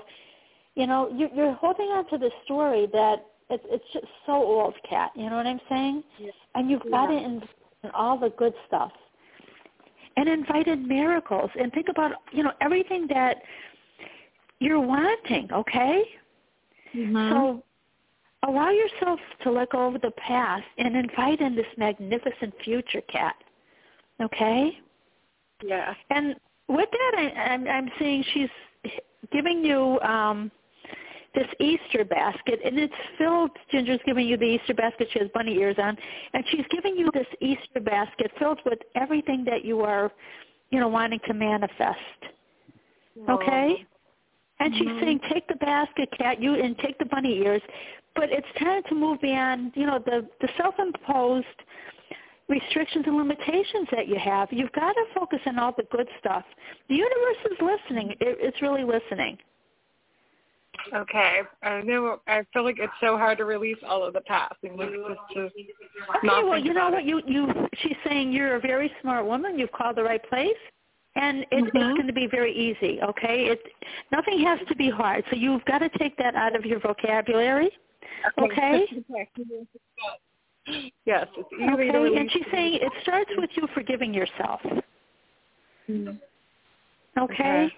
You 0.76 0.88
know, 0.88 1.10
you, 1.14 1.28
you're 1.36 1.53
holding 1.55 1.88
on 1.88 2.07
to 2.10 2.18
this 2.18 2.32
story 2.45 2.88
that 2.93 3.26
it, 3.49 3.62
it's 3.66 3.84
just 3.91 4.05
so 4.26 4.34
old, 4.34 4.76
Kat. 4.89 5.12
You 5.16 5.30
know 5.30 5.36
what 5.36 5.45
I'm 5.45 5.60
saying? 5.68 6.03
Yeah. 6.20 6.32
And 6.55 6.72
you've 6.72 6.89
got 6.89 7.07
to 7.07 7.18
invite 7.18 7.49
in 7.84 7.89
all 7.91 8.18
the 8.18 8.30
good 8.38 8.53
stuff. 8.68 8.91
And 10.16 10.30
invite 10.30 10.68
in 10.68 10.88
miracles. 10.88 11.49
And 11.60 11.72
think 11.74 11.88
about, 11.89 12.12
you 12.32 12.43
know, 12.43 12.51
everything 12.62 13.07
that 13.10 13.38
you're 14.60 14.80
wanting, 14.80 15.49
okay? 15.51 16.03
hmm 16.91 17.30
So 17.30 17.64
allow 18.47 18.70
yourself 18.70 19.20
to 19.43 19.51
let 19.51 19.72
go 19.72 19.93
of 19.93 20.01
the 20.01 20.12
past 20.12 20.66
and 20.78 20.95
invite 20.95 21.41
in 21.41 21.55
this 21.55 21.68
magnificent 21.78 22.53
future, 22.64 23.01
Kat. 23.12 23.36
Okay? 24.22 24.78
yeah. 25.64 25.93
And 26.10 26.36
with 26.68 26.89
that, 26.91 27.14
I, 27.18 27.39
I'm, 27.51 27.68
I'm 27.68 27.89
seeing 27.97 28.24
she's 28.34 28.49
giving 29.32 29.64
you 29.64 29.99
um, 30.01 30.51
this 31.36 31.47
Easter 31.60 32.05
basket, 32.05 32.60
and 32.64 32.78
it's 32.78 32.93
filled. 33.18 33.51
Ginger's 33.72 33.99
giving 34.05 34.28
you 34.28 34.38
the 34.38 34.45
Easter 34.45 34.74
basket. 34.74 35.07
She 35.12 35.20
has 35.20 35.30
bunny 35.34 35.55
ears 35.55 35.76
on, 35.78 35.97
and 36.34 36.43
she's 36.49 36.66
giving 36.72 36.95
you 36.95 37.10
this 37.14 37.28
Easter 37.41 37.80
basket 37.82 38.32
filled 38.39 38.60
with 38.66 38.80
everything 38.95 39.45
that 39.45 39.64
you 39.64 39.82
are, 39.82 40.12
you 40.70 40.80
know, 40.80 40.88
wanting 40.88 41.20
to 41.28 41.34
manifest. 41.34 41.99
Okay. 43.30 43.86
And 44.60 44.76
she's 44.76 44.88
Mhm. 44.88 44.99
saying, 44.99 45.20
take 45.30 45.47
the 45.47 45.55
basket, 45.55 46.12
Kat, 46.12 46.41
you 46.41 46.55
and 46.55 46.78
take 46.80 46.97
the 46.97 47.05
bunny 47.05 47.38
ears, 47.38 47.62
but 48.16 48.30
it's 48.32 48.51
time 48.57 48.84
to 48.84 48.95
move 48.95 49.22
beyond, 49.22 49.72
you 49.76 49.86
know, 49.86 49.99
the 49.99 50.28
the 50.41 50.49
self-imposed 50.57 51.64
restrictions 52.49 53.05
and 53.07 53.16
limitations 53.16 53.88
that 53.91 54.07
you 54.07 54.16
have. 54.16 54.51
You've 54.51 54.72
got 54.74 54.93
to 54.93 55.05
focus 55.14 55.39
on 55.45 55.60
all 55.60 55.72
the 55.72 55.84
good 55.84 56.10
stuff. 56.20 56.43
The 56.89 56.95
universe 56.95 57.38
is 57.51 57.62
listening. 57.62 58.12
It, 58.20 58.38
it's 58.41 58.62
really 58.62 58.84
listening. 58.84 59.38
Okay. 60.93 61.41
I 61.64 61.82
know. 61.82 62.20
I 62.28 62.43
feel 62.53 62.64
like 62.64 62.80
it's 62.80 62.93
so 62.99 63.18
hard 63.18 63.38
to 63.38 63.45
release 63.45 63.78
all 63.88 64.03
of 64.03 64.14
the 64.14 64.22
past 64.22 64.55
and 64.64 64.76
like 64.78 64.89
just 64.89 65.20
to 65.34 65.41
Okay, 65.41 66.28
not 66.28 66.47
well, 66.47 66.57
you 66.57 66.74
know 66.74 66.89
what? 66.89 67.05
You 67.05 67.22
you 67.28 67.51
she's 67.82 67.97
saying 68.07 68.32
you're 68.32 68.55
a 68.55 68.60
very 68.60 68.91
smart 69.01 69.26
woman. 69.26 69.60
You've 69.60 69.72
called 69.72 69.95
the 69.95 70.03
right 70.03 70.24
place. 70.30 70.57
And 71.20 71.46
it, 71.52 71.66
Mhm. 71.66 71.68
it's 71.68 71.98
going 71.98 72.08
to 72.08 72.14
be 72.14 72.28
very 72.28 72.54
easy, 72.54 73.02
okay? 73.02 73.48
It 73.48 73.62
nothing 74.12 74.40
has 74.40 74.60
to 74.68 74.76
be 74.76 74.90
hard. 74.90 75.26
So 75.30 75.36
you've 75.36 75.66
got 75.66 75.80
to 75.80 75.90
take 75.90 76.16
that 76.18 76.36
out 76.36 76.56
of 76.56 76.66
your 76.66 76.80
vocabulary. 76.80 77.72
Okay. 78.38 78.88
yes, 81.06 81.28
it's 81.36 81.54
easy 81.54 81.70
Okay, 81.72 82.18
and 82.18 82.32
she's 82.32 82.46
saying 82.52 82.76
it 82.76 82.94
starts 83.02 83.32
with 83.36 83.50
you 83.56 83.68
forgiving 83.74 84.14
yourself. 84.14 84.62
Mhm. 85.90 86.20
Okay? 87.18 87.76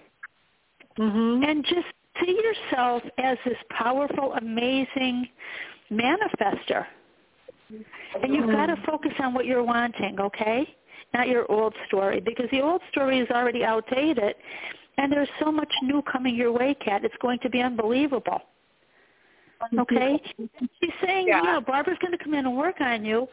Mhm. 0.98 1.44
And 1.44 1.64
just 1.64 1.88
see 2.20 2.40
yourself 2.40 3.02
as 3.18 3.38
this 3.44 3.58
powerful, 3.70 4.34
amazing 4.34 5.28
manifester. 5.90 6.86
And 8.22 8.34
you've 8.34 8.50
got 8.50 8.66
to 8.66 8.76
focus 8.82 9.12
on 9.18 9.32
what 9.32 9.46
you're 9.46 9.62
wanting, 9.62 10.20
okay? 10.20 10.76
Not 11.14 11.28
your 11.28 11.50
old 11.50 11.74
story, 11.86 12.20
because 12.20 12.46
the 12.50 12.60
old 12.60 12.80
story 12.90 13.18
is 13.18 13.28
already 13.30 13.64
outdated. 13.64 14.34
And 14.98 15.10
there's 15.10 15.28
so 15.42 15.50
much 15.50 15.72
new 15.82 16.02
coming 16.02 16.34
your 16.34 16.52
way, 16.52 16.74
Kat. 16.82 17.04
It's 17.04 17.14
going 17.20 17.38
to 17.40 17.50
be 17.50 17.60
unbelievable. 17.60 18.40
Okay? 19.78 20.20
She's 20.38 20.90
saying, 21.04 21.28
Yeah. 21.28 21.38
you 21.38 21.44
know, 21.44 21.60
Barbara's 21.60 21.98
going 22.00 22.16
to 22.16 22.22
come 22.22 22.34
in 22.34 22.46
and 22.46 22.56
work 22.56 22.80
on 22.80 23.04
you. 23.04 23.28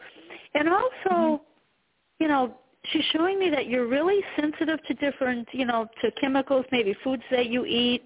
And 0.54 0.68
also, 0.68 0.90
mm-hmm. 1.10 1.44
you 2.18 2.28
know, 2.28 2.54
she's 2.92 3.04
showing 3.12 3.38
me 3.38 3.50
that 3.50 3.66
you're 3.66 3.86
really 3.86 4.20
sensitive 4.38 4.78
to 4.86 4.94
different, 4.94 5.48
you 5.52 5.64
know, 5.64 5.88
to 6.02 6.10
chemicals, 6.12 6.64
maybe 6.72 6.94
foods 7.04 7.22
that 7.30 7.46
you 7.46 7.64
eat. 7.64 8.02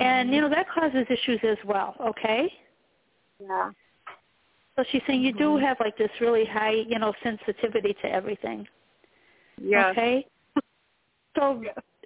And, 0.00 0.26
mm-hmm. 0.26 0.34
you 0.34 0.40
know, 0.42 0.50
that 0.50 0.66
causes 0.70 1.06
issues 1.08 1.40
as 1.44 1.58
well, 1.64 1.94
okay? 2.00 2.52
Yeah. 3.40 3.70
So 4.80 4.84
she's 4.92 5.02
saying 5.06 5.20
you 5.20 5.34
do 5.34 5.50
mm-hmm. 5.50 5.64
have 5.66 5.76
like 5.78 5.98
this 5.98 6.08
really 6.22 6.46
high, 6.46 6.84
you 6.88 6.98
know, 6.98 7.12
sensitivity 7.22 7.94
to 8.00 8.10
everything. 8.10 8.66
Yes. 9.60 9.90
Okay. 9.90 10.26
So, 11.36 11.62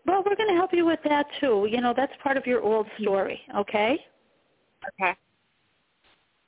well, 0.07 0.25
we're 0.27 0.35
going 0.35 0.49
to 0.49 0.57
help 0.57 0.73
you 0.73 0.85
with 0.85 0.99
that 1.05 1.27
too. 1.41 1.69
You 1.71 1.81
know, 1.81 1.95
that's 1.97 2.13
part 2.21 2.37
of 2.37 2.47
your 2.49 2.63
old 2.63 2.87
mm-hmm. 2.87 3.05
story. 3.05 3.41
Okay. 3.57 4.05
Okay. 5.01 5.15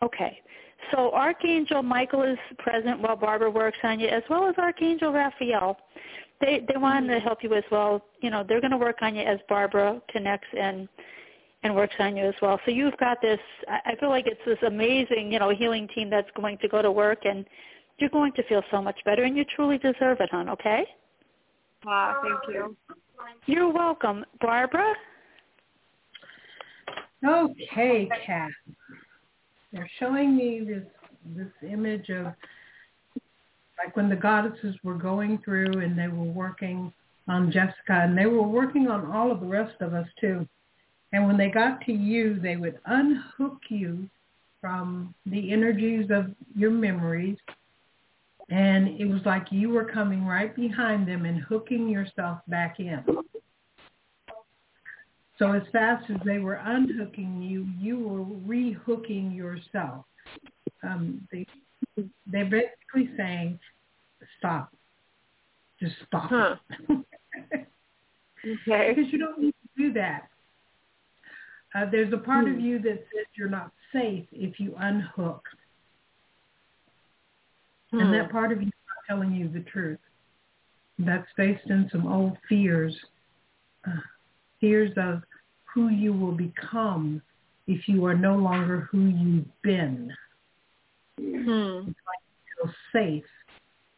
Okay. 0.02 0.40
So 0.90 1.12
Archangel 1.12 1.84
Michael 1.84 2.22
is 2.22 2.38
present 2.58 3.00
while 3.00 3.14
Barbara 3.14 3.50
works 3.50 3.78
on 3.84 4.00
you, 4.00 4.08
as 4.08 4.24
well 4.28 4.48
as 4.48 4.56
Archangel 4.58 5.12
Raphael. 5.12 5.76
They 6.40 6.66
they 6.68 6.76
want 6.76 7.04
mm-hmm. 7.04 7.14
to 7.14 7.20
help 7.20 7.44
you 7.44 7.54
as 7.54 7.64
well. 7.70 8.02
You 8.20 8.30
know, 8.30 8.44
they're 8.46 8.60
going 8.60 8.72
to 8.72 8.78
work 8.78 8.96
on 9.00 9.14
you 9.14 9.22
as 9.22 9.38
Barbara 9.48 10.02
connects 10.10 10.48
and 10.58 10.88
and 11.66 11.74
works 11.74 11.94
on 11.98 12.16
you 12.16 12.26
as 12.26 12.34
well. 12.40 12.58
So 12.64 12.70
you've 12.70 12.96
got 12.98 13.20
this. 13.20 13.38
I 13.68 13.92
I 13.92 13.96
feel 13.96 14.08
like 14.08 14.26
it's 14.26 14.40
this 14.46 14.58
amazing, 14.66 15.32
you 15.32 15.38
know, 15.38 15.50
healing 15.50 15.88
team 15.94 16.08
that's 16.08 16.30
going 16.36 16.58
to 16.58 16.68
go 16.68 16.80
to 16.80 16.90
work, 16.90 17.24
and 17.24 17.44
you're 17.98 18.10
going 18.10 18.32
to 18.34 18.42
feel 18.44 18.62
so 18.70 18.80
much 18.80 18.98
better, 19.04 19.24
and 19.24 19.36
you 19.36 19.44
truly 19.44 19.78
deserve 19.78 20.20
it, 20.20 20.30
hon. 20.30 20.48
Okay. 20.48 20.84
Ah, 21.86 22.20
thank 22.22 22.54
you. 22.54 22.76
You're 23.46 23.72
welcome, 23.72 24.24
Barbara. 24.40 24.94
Okay, 27.26 28.08
Kat. 28.24 28.50
They're 29.72 29.90
showing 29.98 30.36
me 30.36 30.60
this 30.66 30.84
this 31.36 31.70
image 31.70 32.08
of 32.10 32.26
like 33.78 33.96
when 33.96 34.08
the 34.08 34.16
goddesses 34.16 34.76
were 34.82 34.94
going 34.94 35.38
through 35.44 35.80
and 35.80 35.98
they 35.98 36.08
were 36.08 36.32
working 36.32 36.92
on 37.28 37.50
Jessica 37.50 37.74
and 38.04 38.16
they 38.16 38.26
were 38.26 38.46
working 38.46 38.88
on 38.88 39.10
all 39.12 39.32
of 39.32 39.40
the 39.40 39.46
rest 39.46 39.74
of 39.80 39.92
us 39.92 40.06
too. 40.20 40.46
And 41.12 41.26
when 41.26 41.36
they 41.36 41.48
got 41.48 41.80
to 41.82 41.92
you, 41.92 42.38
they 42.40 42.56
would 42.56 42.78
unhook 42.86 43.60
you 43.68 44.08
from 44.60 45.14
the 45.26 45.52
energies 45.52 46.10
of 46.10 46.26
your 46.54 46.70
memories. 46.70 47.36
And 48.48 49.00
it 49.00 49.06
was 49.06 49.20
like 49.24 49.46
you 49.50 49.70
were 49.70 49.84
coming 49.84 50.24
right 50.24 50.54
behind 50.54 51.06
them 51.08 51.24
and 51.24 51.40
hooking 51.40 51.88
yourself 51.88 52.38
back 52.48 52.78
in. 52.80 53.04
So 55.38 55.52
as 55.52 55.62
fast 55.72 56.10
as 56.10 56.16
they 56.24 56.38
were 56.38 56.60
unhooking 56.64 57.42
you, 57.42 57.66
you 57.78 57.98
were 57.98 58.24
rehooking 58.24 59.36
yourself. 59.36 60.04
Um, 60.82 61.26
they, 61.30 61.46
they're 62.26 62.44
basically 62.44 63.10
saying, 63.16 63.58
stop. 64.38 64.72
Just 65.80 65.94
stop. 66.06 66.30
Huh. 66.30 66.56
Okay. 68.68 68.94
because 68.94 69.12
you 69.12 69.18
don't 69.18 69.40
need 69.40 69.54
to 69.62 69.82
do 69.82 69.92
that. 69.94 70.28
Uh, 71.76 71.84
there's 71.90 72.12
a 72.12 72.18
part 72.18 72.46
Hmm. 72.46 72.54
of 72.54 72.60
you 72.60 72.78
that 72.78 73.04
says 73.12 73.26
you're 73.34 73.48
not 73.48 73.70
safe 73.92 74.26
if 74.32 74.58
you 74.58 74.74
unhook. 74.78 75.46
Hmm. 77.90 78.00
And 78.00 78.14
that 78.14 78.30
part 78.30 78.52
of 78.52 78.62
you 78.62 78.68
is 78.68 78.72
not 78.88 79.16
telling 79.16 79.34
you 79.34 79.48
the 79.48 79.60
truth. 79.60 79.98
That's 80.98 81.28
based 81.36 81.68
in 81.68 81.88
some 81.92 82.06
old 82.06 82.38
fears, 82.48 82.96
uh, 83.86 84.00
fears 84.60 84.92
of 84.96 85.22
who 85.64 85.88
you 85.88 86.12
will 86.14 86.32
become 86.32 87.20
if 87.66 87.86
you 87.88 88.06
are 88.06 88.14
no 88.14 88.36
longer 88.36 88.88
who 88.90 89.08
you've 89.08 89.62
been. 89.62 90.12
Hmm. 91.18 91.90
feel 91.90 92.74
safe 92.92 93.24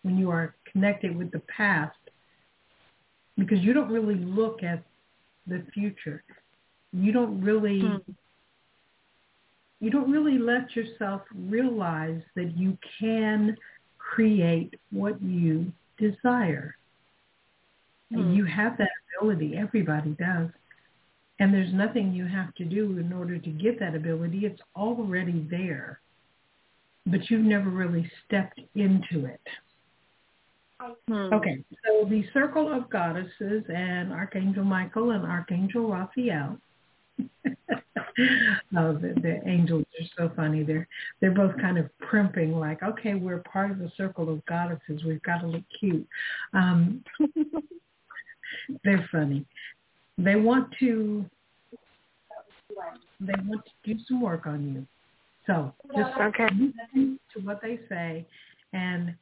when 0.02 0.18
you 0.18 0.30
are 0.30 0.54
connected 0.72 1.16
with 1.16 1.30
the 1.30 1.40
past 1.40 1.96
because 3.36 3.60
you 3.60 3.72
don't 3.72 3.90
really 3.90 4.16
look 4.16 4.62
at 4.62 4.82
the 5.46 5.64
future. 5.72 6.24
You 6.92 7.12
don't 7.12 7.40
really 7.40 7.80
Hmm. 7.80 8.12
you 9.80 9.90
don't 9.90 10.10
really 10.10 10.38
let 10.38 10.74
yourself 10.74 11.22
realize 11.32 12.20
that 12.34 12.56
you 12.56 12.76
can 12.98 13.56
create 13.98 14.74
what 14.90 15.22
you 15.22 15.72
desire. 15.98 16.76
And 18.10 18.24
Hmm. 18.24 18.32
you 18.32 18.44
have 18.44 18.76
that 18.78 18.90
ability. 19.16 19.56
Everybody 19.56 20.10
does. 20.18 20.50
And 21.38 21.54
there's 21.54 21.72
nothing 21.72 22.12
you 22.12 22.24
have 22.24 22.52
to 22.56 22.64
do 22.64 22.98
in 22.98 23.12
order 23.12 23.38
to 23.38 23.50
get 23.50 23.78
that 23.78 23.94
ability. 23.94 24.46
It's 24.46 24.60
already 24.74 25.46
there. 25.48 26.00
But 27.06 27.30
you've 27.30 27.44
never 27.44 27.70
really 27.70 28.10
stepped 28.24 28.60
into 28.74 29.26
it. 29.26 29.48
Hmm. 31.06 31.32
Okay, 31.32 31.64
so 31.86 32.04
the 32.04 32.24
Circle 32.32 32.72
of 32.72 32.90
Goddesses 32.90 33.64
and 33.68 34.12
Archangel 34.12 34.64
Michael 34.64 35.12
and 35.12 35.24
Archangel 35.24 35.90
Raphael. 35.90 36.60
oh, 38.76 38.92
the, 38.94 39.14
the 39.22 39.40
angels 39.46 39.84
are 40.00 40.06
so 40.16 40.34
funny. 40.34 40.62
They're 40.62 40.88
they're 41.20 41.30
both 41.30 41.56
kind 41.60 41.78
of 41.78 41.86
primping, 41.98 42.52
like, 42.52 42.82
okay, 42.82 43.14
we're 43.14 43.38
part 43.38 43.70
of 43.70 43.78
the 43.78 43.90
Circle 43.96 44.32
of 44.32 44.44
Goddesses. 44.46 45.04
We've 45.04 45.22
got 45.22 45.38
to 45.38 45.46
look 45.46 45.64
cute. 45.78 46.06
Um, 46.52 47.04
they're 48.84 49.08
funny. 49.12 49.44
They 50.16 50.36
want 50.36 50.68
to 50.80 51.24
they 53.20 53.34
want 53.46 53.64
to 53.64 53.94
do 53.94 54.00
some 54.06 54.20
work 54.20 54.46
on 54.46 54.74
you. 54.74 54.86
So 55.46 55.72
just 55.96 56.16
Okay. 56.20 56.48
listen 56.50 57.18
to 57.34 57.40
what 57.40 57.60
they 57.62 57.80
say 57.88 58.26
and 58.72 59.14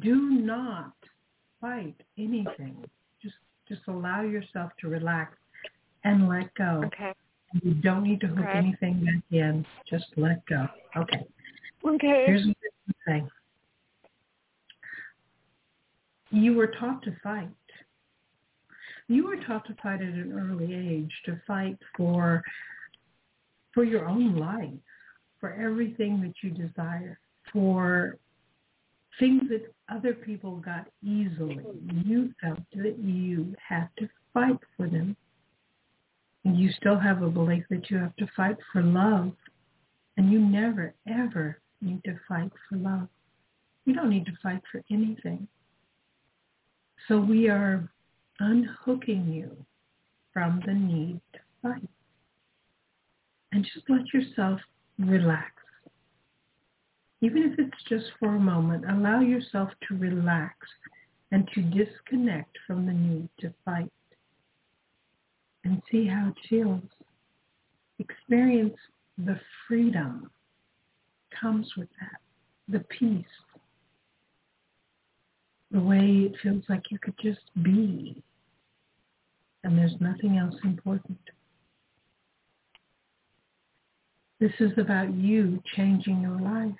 do 0.00 0.14
not 0.14 0.92
fight 1.60 1.96
anything. 2.16 2.84
Just 3.22 3.34
just 3.68 3.82
allow 3.88 4.22
yourself 4.22 4.70
to 4.80 4.88
relax 4.88 5.36
and 6.04 6.28
let 6.28 6.54
go. 6.54 6.82
Okay. 6.86 7.12
You 7.62 7.74
don't 7.74 8.02
need 8.02 8.20
to 8.20 8.26
hook 8.26 8.46
Okay. 8.46 8.58
anything 8.58 9.04
back 9.04 9.22
in. 9.30 9.64
Just 9.88 10.06
let 10.16 10.44
go. 10.46 10.66
Okay. 10.96 11.24
Okay. 11.84 12.24
Here's 12.26 12.46
they 12.46 12.54
say. 13.06 13.24
You 16.30 16.54
were 16.54 16.66
taught 16.66 17.02
to 17.04 17.14
fight. 17.22 17.48
You 19.06 19.26
were 19.26 19.36
taught 19.36 19.66
to 19.66 19.74
fight 19.82 20.00
at 20.00 20.08
an 20.08 20.32
early 20.32 20.74
age, 20.74 21.12
to 21.26 21.40
fight 21.46 21.78
for 21.96 22.42
for 23.72 23.84
your 23.84 24.08
own 24.08 24.36
life, 24.36 24.70
for 25.40 25.52
everything 25.52 26.20
that 26.22 26.34
you 26.42 26.50
desire, 26.50 27.18
for 27.52 28.16
things 29.18 29.42
that 29.48 29.72
other 29.88 30.14
people 30.14 30.56
got 30.56 30.86
easily. 31.02 31.60
You 32.04 32.32
felt 32.40 32.60
that 32.74 32.98
you 32.98 33.54
had 33.68 33.88
to 33.98 34.08
fight 34.32 34.58
for 34.76 34.88
them. 34.88 35.16
You 36.44 36.70
still 36.72 36.98
have 36.98 37.22
a 37.22 37.30
belief 37.30 37.64
that 37.70 37.90
you 37.90 37.96
have 37.98 38.14
to 38.16 38.26
fight 38.36 38.56
for 38.72 38.82
love. 38.82 39.32
And 40.16 40.30
you 40.30 40.38
never, 40.38 40.94
ever 41.08 41.58
need 41.80 42.04
to 42.04 42.18
fight 42.28 42.52
for 42.68 42.76
love. 42.76 43.08
You 43.84 43.94
don't 43.94 44.10
need 44.10 44.26
to 44.26 44.32
fight 44.42 44.62
for 44.70 44.82
anything. 44.90 45.48
So 47.08 47.18
we 47.18 47.48
are 47.48 47.88
unhooking 48.40 49.32
you 49.32 49.56
from 50.32 50.62
the 50.66 50.74
need 50.74 51.20
to 51.32 51.40
fight. 51.62 51.88
And 53.52 53.64
just 53.64 53.88
let 53.88 54.12
yourself 54.12 54.60
relax. 54.98 55.50
Even 57.20 57.42
if 57.42 57.58
it's 57.58 57.82
just 57.88 58.06
for 58.18 58.36
a 58.36 58.40
moment, 58.40 58.84
allow 58.88 59.20
yourself 59.20 59.70
to 59.88 59.96
relax 59.96 60.54
and 61.32 61.48
to 61.54 61.62
disconnect 61.62 62.56
from 62.66 62.86
the 62.86 62.92
need 62.92 63.28
to 63.40 63.52
fight 63.64 63.90
and 65.64 65.82
see 65.90 66.06
how 66.06 66.28
it 66.28 66.48
feels. 66.48 66.82
Experience 67.98 68.76
the 69.18 69.38
freedom 69.66 70.30
comes 71.40 71.66
with 71.76 71.88
that, 72.00 72.20
the 72.68 72.84
peace, 72.98 73.24
the 75.70 75.80
way 75.80 76.30
it 76.30 76.34
feels 76.42 76.62
like 76.68 76.90
you 76.90 76.98
could 76.98 77.14
just 77.22 77.40
be 77.62 78.22
and 79.64 79.78
there's 79.78 79.94
nothing 79.98 80.36
else 80.36 80.54
important. 80.62 81.18
This 84.40 84.52
is 84.60 84.72
about 84.76 85.12
you 85.14 85.62
changing 85.74 86.20
your 86.20 86.38
life 86.38 86.74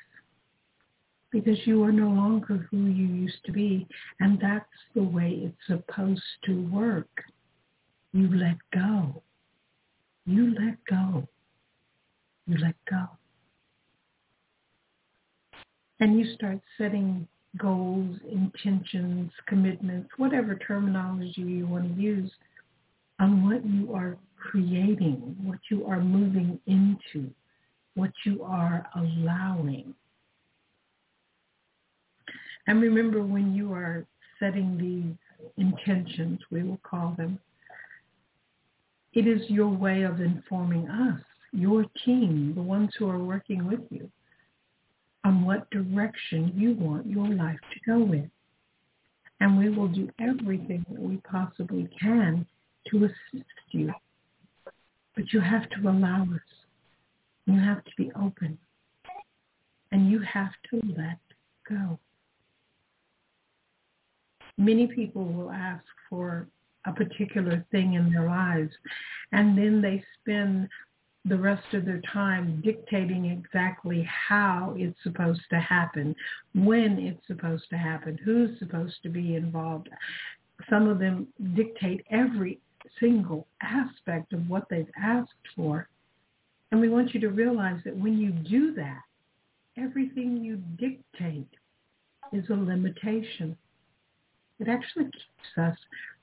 because 1.30 1.59
you 1.64 1.82
are 1.82 1.93
no 1.93 2.09
longer 2.09 2.68
who 2.70 2.76
you 2.76 3.07
used 3.07 3.43
to 3.47 3.53
be 3.53 3.89
and 4.20 4.39
that's 4.41 4.66
the 4.95 5.03
way 5.03 5.41
it's 5.43 5.66
supposed 5.66 6.22
to 6.45 6.62
work. 6.68 7.09
You 8.15 8.35
let 8.35 8.59
go. 8.73 9.23
You 10.27 10.55
let 10.55 10.79
go. 10.89 11.29
You 12.47 12.59
let 12.59 12.77
go. 12.91 13.09
And 16.01 16.19
you 16.19 16.35
start 16.35 16.61
setting 16.79 17.29
goals, 17.59 18.19
intentions, 18.31 19.33
commitments, 19.49 20.11
whatever 20.17 20.57
terminology 20.57 21.43
you 21.43 21.67
want 21.67 21.97
to 21.97 22.03
use. 22.03 22.31
on 23.21 23.49
what 23.49 23.65
you 23.65 23.95
are 23.95 24.17
creating, 24.37 25.37
what 25.43 25.59
you 25.71 25.87
are 25.87 26.01
moving 26.01 26.59
into, 26.67 27.31
what 27.95 28.11
you 28.25 28.43
are 28.43 28.87
allowing. 28.97 29.95
And 32.67 32.81
remember 32.81 33.23
when 33.23 33.55
you 33.55 33.73
are 33.73 34.07
setting 34.41 34.79
these 34.79 35.55
intentions, 35.59 36.41
we 36.51 36.62
will 36.62 36.81
call 36.83 37.15
them, 37.17 37.39
it 39.15 39.27
is 39.27 39.49
your 39.49 39.69
way 39.69 40.03
of 40.03 40.21
informing 40.21 40.89
us, 40.89 41.21
your 41.53 41.85
team, 42.05 42.53
the 42.55 42.62
ones 42.62 42.91
who 42.99 43.09
are 43.09 43.23
working 43.23 43.67
with 43.67 43.81
you, 43.91 44.11
on 45.25 45.45
what 45.45 45.71
direction 45.71 46.53
you 46.57 46.75
want 46.75 47.07
your 47.07 47.29
life 47.29 47.59
to 47.73 47.81
go 47.87 48.12
in. 48.12 48.31
And 49.41 49.59
we 49.59 49.69
will 49.69 49.89
do 49.89 50.11
everything 50.21 50.85
that 50.91 51.01
we 51.01 51.17
possibly 51.19 51.89
can 52.01 52.47
to 52.91 53.05
assist 53.05 53.45
you. 53.71 53.93
But 55.15 55.33
you 55.33 55.41
have 55.41 55.69
to 55.71 55.89
allow 55.89 56.23
us. 56.23 56.41
You 57.47 57.59
have 57.59 57.85
to 57.85 57.91
be 57.97 58.11
open. 58.21 58.59
And 59.93 60.11
you 60.11 60.21
have 60.21 60.53
to 60.71 60.81
let 60.97 61.19
go. 61.69 61.99
Many 64.59 64.87
people 64.89 65.25
will 65.25 65.51
ask 65.51 65.85
for 66.09 66.49
a 66.87 66.93
particular 66.93 67.64
thing 67.70 67.95
in 67.95 68.12
their 68.12 68.26
lives 68.26 68.72
and 69.32 69.57
then 69.57 69.80
they 69.80 70.03
spend 70.20 70.68
the 71.26 71.37
rest 71.37 71.72
of 71.72 71.87
their 71.87 72.03
time 72.12 72.61
dictating 72.62 73.26
exactly 73.26 74.07
how 74.28 74.74
it's 74.76 74.99
supposed 75.03 75.41
to 75.51 75.59
happen, 75.59 76.14
when 76.55 76.99
it's 76.99 77.26
supposed 77.26 77.64
to 77.70 77.78
happen, 77.78 78.18
who's 78.24 78.59
supposed 78.59 78.97
to 79.03 79.09
be 79.09 79.35
involved. 79.35 79.89
Some 80.68 80.87
of 80.87 80.99
them 80.99 81.26
dictate 81.55 82.05
every 82.11 82.61
single 83.01 83.47
aspect 83.62 84.35
of 84.35 84.49
what 84.49 84.66
they've 84.68 84.91
asked 85.03 85.30
for. 85.57 85.89
And 86.70 86.80
we 86.80 86.91
want 86.91 87.14
you 87.14 87.20
to 87.20 87.30
realize 87.30 87.80
that 87.85 87.97
when 87.97 88.18
you 88.18 88.30
do 88.30 88.74
that, 88.74 89.01
everything 89.78 90.45
you 90.45 90.57
dictate 90.78 91.49
is 92.32 92.45
a 92.51 92.55
limitation. 92.55 93.57
It 94.61 94.68
actually 94.68 95.05
keeps 95.05 95.59
us 95.59 95.76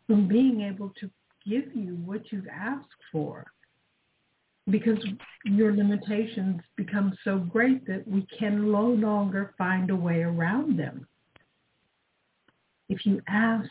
from 0.08 0.28
being 0.28 0.62
able 0.62 0.92
to 1.00 1.10
give 1.48 1.76
you 1.76 1.96
what 2.06 2.32
you've 2.32 2.48
asked 2.48 2.88
for 3.12 3.46
because 4.70 5.00
your 5.44 5.76
limitations 5.76 6.62
become 6.76 7.18
so 7.24 7.40
great 7.40 7.86
that 7.88 8.08
we 8.08 8.28
can 8.38 8.72
no 8.72 8.86
longer 8.86 9.54
find 9.58 9.90
a 9.90 9.96
way 9.96 10.22
around 10.22 10.78
them. 10.78 11.08
If 12.90 13.06
you 13.06 13.22
ask, 13.28 13.70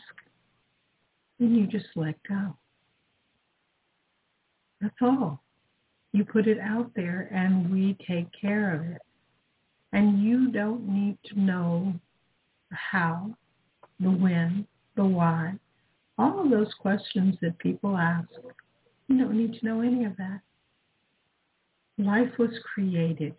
then 1.39 1.55
you 1.55 1.67
just 1.67 1.87
let 1.95 2.15
go. 2.27 2.55
That's 4.81 4.95
all. 5.01 5.41
You 6.11 6.25
put 6.25 6.47
it 6.47 6.59
out 6.59 6.91
there 6.95 7.29
and 7.31 7.71
we 7.71 7.97
take 8.07 8.27
care 8.39 8.73
of 8.73 8.81
it. 8.81 9.01
And 9.93 10.23
you 10.23 10.51
don't 10.51 10.87
need 10.87 11.17
to 11.25 11.39
know 11.39 11.93
the 12.69 12.75
how, 12.75 13.35
the 13.99 14.09
when, 14.09 14.65
the 14.95 15.05
why. 15.05 15.53
All 16.21 16.39
of 16.39 16.51
those 16.51 16.71
questions 16.75 17.35
that 17.41 17.57
people 17.57 17.97
ask, 17.97 18.29
you 19.07 19.17
don't 19.17 19.35
need 19.35 19.59
to 19.59 19.65
know 19.65 19.81
any 19.81 20.05
of 20.05 20.15
that. 20.17 20.41
Life 21.97 22.37
was 22.37 22.51
created 22.75 23.33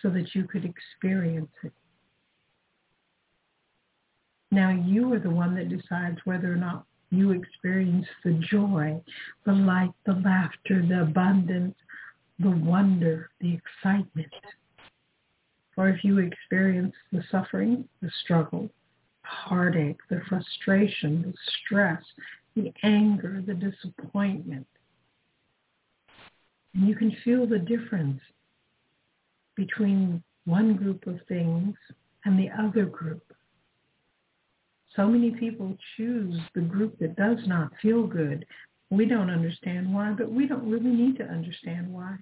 so 0.00 0.08
that 0.08 0.34
you 0.34 0.44
could 0.44 0.64
experience 0.64 1.50
it. 1.62 1.72
Now 4.50 4.70
you 4.70 5.12
are 5.12 5.18
the 5.18 5.28
one 5.28 5.54
that 5.56 5.68
decides 5.68 6.16
whether 6.24 6.50
or 6.50 6.56
not 6.56 6.86
you 7.10 7.32
experience 7.32 8.06
the 8.24 8.40
joy, 8.50 8.98
the 9.44 9.52
light, 9.52 9.92
the 10.06 10.14
laughter, 10.14 10.82
the 10.88 11.02
abundance, 11.02 11.76
the 12.38 12.50
wonder, 12.50 13.28
the 13.42 13.52
excitement. 13.54 14.32
Or 15.76 15.90
if 15.90 16.02
you 16.04 16.20
experience 16.20 16.94
the 17.12 17.22
suffering, 17.30 17.86
the 18.00 18.10
struggle, 18.24 18.70
heartache, 19.28 19.98
the 20.08 20.20
frustration, 20.28 21.22
the 21.22 21.34
stress, 21.58 22.02
the 22.56 22.72
anger, 22.82 23.42
the 23.46 23.54
disappointment. 23.54 24.66
And 26.74 26.88
you 26.88 26.94
can 26.94 27.14
feel 27.24 27.46
the 27.46 27.58
difference 27.58 28.20
between 29.54 30.22
one 30.44 30.76
group 30.76 31.06
of 31.06 31.18
things 31.28 31.74
and 32.24 32.38
the 32.38 32.48
other 32.58 32.86
group. 32.86 33.22
So 34.96 35.06
many 35.06 35.30
people 35.32 35.76
choose 35.96 36.40
the 36.54 36.62
group 36.62 36.98
that 36.98 37.16
does 37.16 37.38
not 37.46 37.72
feel 37.82 38.06
good. 38.06 38.46
We 38.90 39.04
don't 39.04 39.30
understand 39.30 39.92
why, 39.92 40.12
but 40.16 40.30
we 40.32 40.46
don't 40.46 40.68
really 40.68 40.90
need 40.90 41.18
to 41.18 41.24
understand 41.24 41.92
why. 41.92 42.16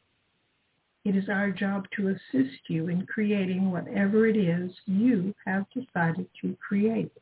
It 1.07 1.15
is 1.15 1.29
our 1.29 1.53
job 1.53 1.87
to 1.95 2.09
assist 2.09 2.59
you 2.67 2.89
in 2.89 3.07
creating 3.07 3.71
whatever 3.71 4.27
it 4.27 4.37
is 4.37 4.73
you 4.87 5.33
have 5.47 5.65
decided 5.73 6.27
to 6.43 6.57
create. 6.57 7.13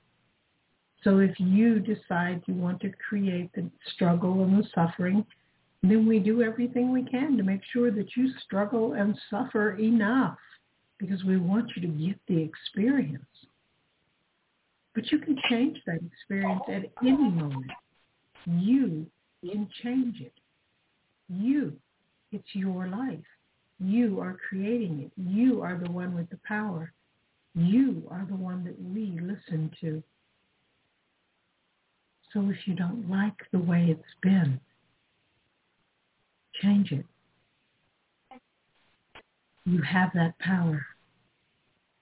So 1.02 1.18
if 1.18 1.38
you 1.38 1.80
decide 1.80 2.42
you 2.46 2.54
want 2.54 2.80
to 2.80 2.90
create 3.06 3.50
the 3.52 3.70
struggle 3.92 4.42
and 4.42 4.58
the 4.58 4.66
suffering, 4.74 5.22
then 5.82 6.08
we 6.08 6.18
do 6.18 6.42
everything 6.42 6.92
we 6.92 7.04
can 7.04 7.36
to 7.36 7.42
make 7.42 7.60
sure 7.74 7.90
that 7.90 8.16
you 8.16 8.30
struggle 8.42 8.94
and 8.94 9.20
suffer 9.28 9.76
enough 9.76 10.38
because 10.96 11.22
we 11.22 11.36
want 11.36 11.70
you 11.76 11.82
to 11.82 11.88
get 11.88 12.18
the 12.26 12.40
experience. 12.40 13.22
But 14.94 15.12
you 15.12 15.18
can 15.18 15.36
change 15.50 15.76
that 15.84 16.00
experience 16.02 16.62
at 16.68 16.90
any 17.02 17.30
moment. 17.30 17.70
You 18.46 19.06
can 19.42 19.68
change 19.82 20.22
it. 20.22 20.32
You, 21.28 21.74
it's 22.32 22.48
your 22.54 22.88
life. 22.88 23.18
You 23.84 24.20
are 24.20 24.38
creating 24.48 25.00
it. 25.00 25.12
You 25.16 25.60
are 25.60 25.76
the 25.76 25.90
one 25.90 26.14
with 26.14 26.30
the 26.30 26.38
power. 26.48 26.90
You 27.54 28.02
are 28.10 28.26
the 28.26 28.34
one 28.34 28.64
that 28.64 28.80
we 28.80 29.20
listen 29.20 29.70
to. 29.82 30.02
So 32.32 32.48
if 32.48 32.66
you 32.66 32.74
don't 32.74 33.10
like 33.10 33.34
the 33.52 33.58
way 33.58 33.88
it's 33.90 34.02
been, 34.22 34.58
change 36.62 36.92
it. 36.92 37.04
You 39.66 39.82
have 39.82 40.10
that 40.14 40.38
power. 40.38 40.86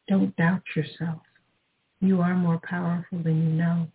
Don't 0.08 0.34
doubt 0.36 0.62
yourself. 0.76 1.20
You 2.00 2.20
are 2.20 2.34
more 2.34 2.60
powerful 2.62 3.18
than 3.22 3.42
you 3.42 3.50
know. 3.56 3.88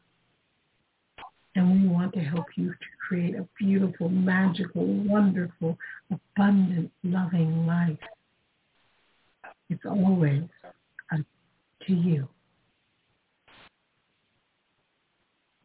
And 1.58 1.82
we 1.82 1.88
want 1.88 2.14
to 2.14 2.20
help 2.20 2.46
you 2.56 2.70
to 2.70 2.86
create 3.08 3.34
a 3.34 3.48
beautiful, 3.58 4.10
magical, 4.10 4.86
wonderful, 4.86 5.76
abundant, 6.12 6.92
loving 7.04 7.66
life. 7.66 7.98
It's 9.68 9.84
always 9.84 10.44
up 11.12 11.22
to 11.88 11.94
you. 11.94 12.30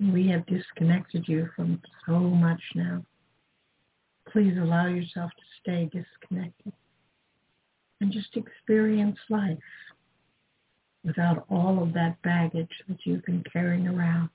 We 0.01 0.29
have 0.29 0.47
disconnected 0.47 1.29
you 1.29 1.51
from 1.55 1.83
so 2.07 2.19
much 2.21 2.63
now. 2.75 3.05
Please 4.33 4.57
allow 4.57 4.87
yourself 4.87 5.31
to 5.31 5.45
stay 5.61 5.91
disconnected 5.93 6.73
and 8.01 8.11
just 8.11 8.35
experience 8.35 9.19
life 9.29 9.59
without 11.05 11.45
all 11.51 11.83
of 11.83 11.93
that 11.93 12.17
baggage 12.23 12.83
that 12.89 12.97
you've 13.05 13.27
been 13.27 13.45
carrying 13.53 13.87
around. 13.87 14.31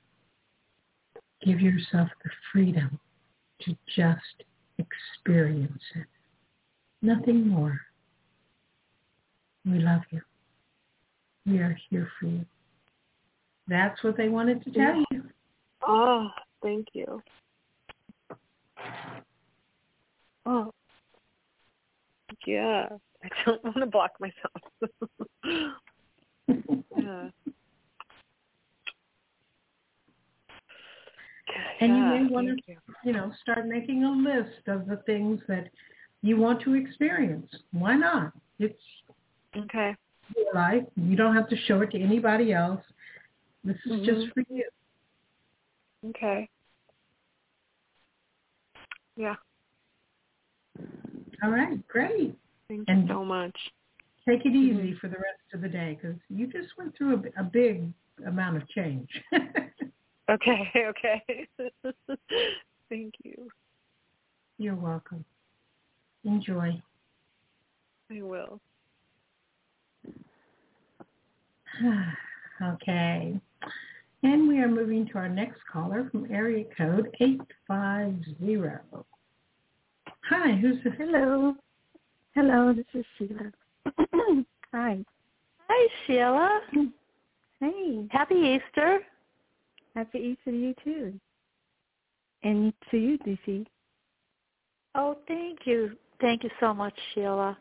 Give 1.48 1.62
yourself 1.62 2.10
the 2.26 2.30
freedom 2.52 3.00
to 3.62 3.78
just 3.96 4.44
experience 4.80 5.82
it. 5.96 6.06
Nothing 7.02 7.48
more. 7.48 7.80
We 9.66 9.80
love 9.80 10.02
you. 10.12 10.20
We 11.46 11.60
are 11.60 11.78
here 11.90 12.10
for 12.20 12.26
you. 12.26 12.46
That's 13.70 14.04
what 14.04 14.18
they 14.18 14.28
wanted 14.28 14.62
to 14.66 14.72
tell 14.72 15.02
you. 15.10 15.24
Oh, 15.88 16.28
thank 16.62 16.88
you. 16.92 17.22
Oh. 20.46 20.74
Yeah. 22.46 22.90
I 23.24 23.30
don't 23.46 23.64
want 23.64 23.78
to 23.78 23.86
block 23.86 24.12
myself. 24.20 24.62
yeah. 26.98 27.30
And 31.80 31.92
yeah, 31.96 32.14
you 32.16 32.24
may 32.26 32.30
want 32.32 32.48
to, 32.48 32.56
you. 32.72 32.78
you 33.04 33.14
know, 33.14 33.32
start 33.42 33.68
making 33.68 34.04
a 34.04 34.12
list 34.12 34.68
of 34.68 34.88
the 34.88 34.98
things 35.06 35.40
that 35.48 35.70
you 36.22 36.38
want 36.38 36.62
to 36.64 36.74
experience. 36.74 37.50
Why 37.72 37.96
not? 37.96 38.34
It's 38.60 38.82
Okay. 39.56 39.96
your 40.36 40.54
life. 40.54 40.84
You 40.96 41.16
don't 41.16 41.36
have 41.36 41.48
to 41.50 41.56
show 41.68 41.82
it 41.82 41.92
to 41.92 42.00
anybody 42.02 42.54
else. 42.54 42.82
This 43.64 43.78
is 43.86 43.92
Mhm. 43.94 44.06
just 44.06 44.34
for 44.34 44.44
you. 44.50 44.70
Okay. 46.06 46.50
Yeah. 49.16 49.36
All 51.44 51.50
right, 51.52 51.86
great. 51.88 52.38
Thank 52.68 52.88
And- 52.88 53.04
you 53.04 53.08
so 53.08 53.26
much. 53.26 53.74
Take 54.28 54.46
it 54.46 54.54
easy 54.54 54.94
Mhm. 54.94 55.00
for 55.00 55.08
the 55.08 55.16
rest 55.18 55.54
of 55.54 55.62
the 55.62 55.70
day 55.70 55.96
because 55.96 56.18
you 56.30 56.48
just 56.48 56.78
went 56.78 56.96
through 56.96 57.32
a 57.38 57.44
big 57.44 57.94
amount 58.26 58.58
of 58.58 58.68
change. 58.70 59.10
Okay, 60.30 60.72
okay. 60.78 61.48
Thank 62.90 63.14
you. 63.24 63.50
You're 64.58 64.76
welcome. 64.76 65.24
Enjoy. 66.24 66.82
I 68.12 68.22
will. 68.22 68.60
okay. 72.64 73.40
And 74.24 74.48
we 74.48 74.60
are 74.60 74.68
moving 74.68 75.08
to 75.08 75.14
our 75.16 75.30
next 75.30 75.60
caller 75.72 76.10
from 76.12 76.32
area 76.32 76.66
code 76.78 77.10
850. 77.20 79.04
Hi, 80.30 80.52
who's 80.60 80.84
this? 80.84 80.94
Hello. 80.98 81.56
Hello, 82.34 82.74
this 82.74 82.86
is 82.94 83.06
Sheila. 83.18 83.52
Hi. 84.74 85.04
Hi, 85.70 85.88
Sheila. 86.06 86.62
Hey. 87.60 88.08
Happy 88.12 88.36
Easter. 88.36 89.00
Happy 89.98 90.20
Easter 90.20 90.52
to 90.52 90.58
you 90.58 90.76
too. 90.84 91.20
And 92.44 92.72
to 92.92 92.98
you, 92.98 93.18
DC. 93.18 93.66
Oh, 94.94 95.18
thank 95.28 95.62
you. 95.66 95.98
Thank 96.22 96.44
you 96.44 96.52
so 96.60 96.72
much, 96.72 96.94
Sheila. 97.16 97.58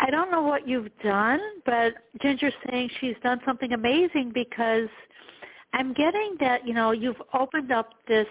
I 0.00 0.10
don't 0.10 0.30
know 0.30 0.42
what 0.42 0.68
you've 0.68 0.90
done, 1.02 1.40
but 1.64 1.94
Ginger's 2.20 2.52
saying 2.68 2.90
she's 3.00 3.14
done 3.22 3.40
something 3.46 3.72
amazing 3.72 4.32
because 4.34 4.90
I'm 5.72 5.94
getting 5.94 6.36
that, 6.40 6.66
you 6.68 6.74
know, 6.74 6.90
you've 6.90 7.22
opened 7.32 7.72
up 7.72 7.94
this 8.06 8.26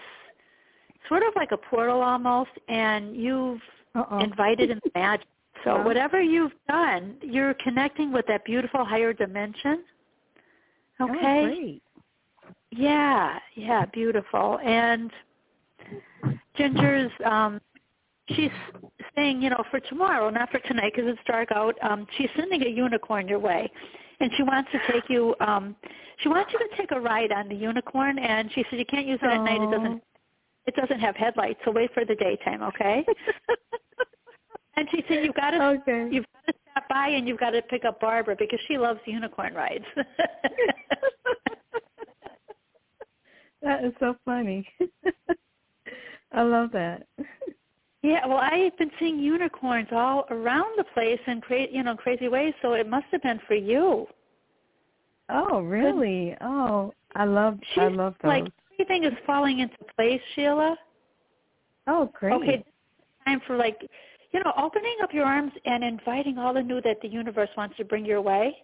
sort 1.08 1.24
of 1.24 1.34
like 1.34 1.50
a 1.50 1.56
portal 1.56 2.00
almost 2.00 2.50
and 2.68 3.16
you've 3.16 3.60
Uh-oh. 3.96 4.20
invited 4.20 4.70
in 4.70 4.80
the 4.84 4.90
magic. 4.94 5.26
So 5.64 5.82
whatever 5.82 6.22
you've 6.22 6.52
done, 6.68 7.16
you're 7.22 7.54
connecting 7.54 8.12
with 8.12 8.24
that 8.28 8.44
beautiful 8.44 8.84
higher 8.84 9.12
dimension. 9.12 9.82
Oh, 11.00 11.10
okay? 11.10 11.40
Oh, 11.42 11.46
great. 11.46 11.82
Yeah, 12.70 13.38
yeah, 13.54 13.86
beautiful. 13.86 14.58
And 14.64 15.10
Ginger's 16.56 17.12
um 17.24 17.60
she's 18.30 18.50
saying, 19.14 19.40
you 19.40 19.50
know, 19.50 19.62
for 19.70 19.80
tomorrow, 19.80 20.30
not 20.30 20.50
for 20.50 20.58
tonight 20.60 20.92
because 20.94 21.10
it's 21.10 21.20
dark 21.26 21.50
out. 21.52 21.76
Um 21.82 22.06
she's 22.16 22.30
sending 22.36 22.62
a 22.62 22.68
unicorn 22.68 23.28
your 23.28 23.38
way. 23.38 23.70
And 24.20 24.30
she 24.36 24.42
wants 24.42 24.70
to 24.72 24.92
take 24.92 25.08
you 25.08 25.34
um 25.40 25.76
she 26.18 26.28
wants 26.28 26.52
you 26.52 26.58
to 26.58 26.76
take 26.76 26.90
a 26.92 27.00
ride 27.00 27.32
on 27.32 27.48
the 27.48 27.54
unicorn 27.54 28.18
and 28.18 28.50
she 28.52 28.64
said 28.70 28.78
you 28.78 28.86
can't 28.86 29.06
use 29.06 29.20
it 29.22 29.30
at 29.30 29.42
night. 29.44 29.62
It 29.62 29.70
doesn't 29.70 30.02
it 30.66 30.74
doesn't 30.74 30.98
have 30.98 31.14
headlights, 31.14 31.60
so 31.64 31.70
wait 31.70 31.94
for 31.94 32.04
the 32.04 32.16
daytime, 32.16 32.62
okay? 32.62 33.06
and 34.76 34.88
she 34.90 35.04
said 35.08 35.24
you've 35.24 35.34
got 35.36 35.52
to 35.52 35.62
Okay. 35.62 36.08
you've 36.10 36.26
got 36.34 36.52
to 36.52 36.58
stop 36.72 36.88
by 36.88 37.08
and 37.08 37.28
you've 37.28 37.38
got 37.38 37.50
to 37.50 37.62
pick 37.62 37.84
up 37.84 38.00
Barbara 38.00 38.34
because 38.38 38.58
she 38.66 38.76
loves 38.78 39.00
unicorn 39.06 39.54
rides. 39.54 39.84
that 43.66 43.84
is 43.84 43.92
so 43.98 44.16
funny. 44.24 44.66
I 46.32 46.42
love 46.42 46.70
that. 46.72 47.06
Yeah, 48.02 48.24
well, 48.26 48.38
I've 48.38 48.76
been 48.78 48.90
seeing 49.00 49.18
unicorns 49.18 49.88
all 49.90 50.26
around 50.30 50.76
the 50.76 50.84
place 50.94 51.18
in 51.26 51.40
cra- 51.40 51.70
you 51.70 51.82
know 51.82 51.96
crazy 51.96 52.28
ways, 52.28 52.54
so 52.62 52.74
it 52.74 52.88
must 52.88 53.06
have 53.10 53.22
been 53.22 53.40
for 53.48 53.54
you. 53.54 54.06
Oh, 55.28 55.60
really? 55.60 56.36
Oh, 56.40 56.92
I 57.16 57.24
love 57.24 57.58
She's 57.74 57.82
I 57.82 57.88
love 57.88 58.14
those. 58.22 58.28
like 58.28 58.44
everything 58.72 59.04
is 59.04 59.18
falling 59.26 59.58
into 59.58 59.76
place, 59.96 60.20
Sheila. 60.34 60.76
oh, 61.88 62.10
great. 62.14 62.34
Okay, 62.34 62.64
time 63.26 63.40
for 63.46 63.56
like, 63.56 63.80
you 64.32 64.40
know, 64.44 64.52
opening 64.56 64.96
up 65.02 65.12
your 65.12 65.24
arms 65.24 65.52
and 65.64 65.82
inviting 65.82 66.38
all 66.38 66.54
the 66.54 66.62
new 66.62 66.80
that 66.82 67.00
the 67.02 67.08
universe 67.08 67.50
wants 67.56 67.76
to 67.78 67.84
bring 67.84 68.04
your 68.04 68.20
way. 68.20 68.56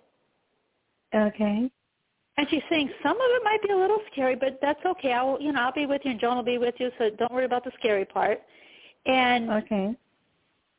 Okay. 1.15 1.69
And 2.39 2.47
she's 2.49 2.63
saying 2.71 2.91
some 3.03 3.17
of 3.17 3.27
it 3.29 3.43
might 3.45 3.63
be 3.63 3.71
a 3.71 3.77
little 3.77 4.01
scary, 4.11 4.37
but 4.37 4.59
that's 4.63 4.81
okay. 4.87 5.13
I'll, 5.13 5.39
you 5.41 5.53
know, 5.53 5.61
I'll 5.61 5.73
be 5.73 5.87
with 5.87 6.01
you, 6.05 6.13
and 6.13 6.21
Joan 6.21 6.37
will 6.37 6.43
be 6.43 6.59
with 6.59 6.75
you, 6.79 6.91
so 6.99 7.11
don't 7.19 7.33
worry 7.33 7.45
about 7.45 7.65
the 7.65 7.73
scary 7.79 8.05
part. 8.07 8.41
And 9.07 9.51
Okay. 9.51 9.95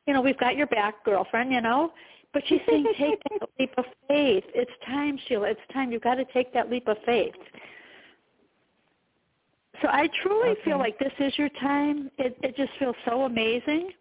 you 0.08 0.14
know, 0.14 0.22
we've 0.22 0.40
got 0.40 0.56
your 0.56 0.68
back, 0.68 1.04
girlfriend, 1.06 1.52
you 1.52 1.62
know. 1.62 1.94
But 2.34 2.44
she's 2.48 2.60
saying 2.68 2.86
take 2.98 3.20
that 3.30 3.50
leap 3.60 3.74
of 3.78 3.86
faith. 4.08 4.44
It's 4.56 4.72
time, 4.86 5.20
Sheila. 5.28 5.50
It's 5.50 5.62
time. 5.72 5.92
You've 5.92 6.02
got 6.02 6.16
to 6.16 6.26
take 6.34 6.54
that 6.54 6.70
leap 6.72 6.88
of 6.88 6.98
faith. 7.06 7.36
So 9.82 9.88
I 9.90 10.08
truly 10.22 10.52
Okay. 10.52 10.62
feel 10.66 10.80
like 10.80 10.98
this 10.98 11.14
is 11.20 11.38
your 11.38 11.50
time. 11.62 12.10
It 12.18 12.38
it 12.42 12.56
just 12.56 12.72
feels 12.80 12.96
so 13.06 13.24
amazing. 13.24 13.92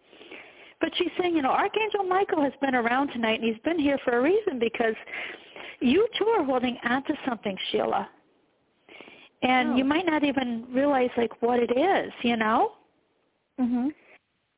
But 0.81 0.91
she's 0.97 1.11
saying, 1.21 1.37
you 1.37 1.43
know, 1.43 1.51
Archangel 1.51 2.05
Michael 2.05 2.43
has 2.43 2.53
been 2.61 2.75
around 2.75 3.09
tonight 3.09 3.41
and 3.41 3.45
he's 3.45 3.63
been 3.63 3.79
here 3.79 3.99
for 4.05 4.19
a 4.19 4.23
reason 4.23 4.59
because 4.59 4.95
you 5.81 6.07
too 6.19 6.27
are 6.27 6.45
holding 6.45 6.79
on 6.85 7.03
to 7.05 7.15
something, 7.27 7.57
Sheila. 7.71 8.09
And 9.43 9.73
Oh. 9.73 9.77
you 9.77 9.85
might 9.85 10.07
not 10.07 10.23
even 10.23 10.67
realize 10.73 11.11
like 11.17 11.43
what 11.43 11.59
it 11.61 11.77
is, 11.77 12.13
you 12.23 12.37
know? 12.37 12.73
Mhm. 13.61 13.93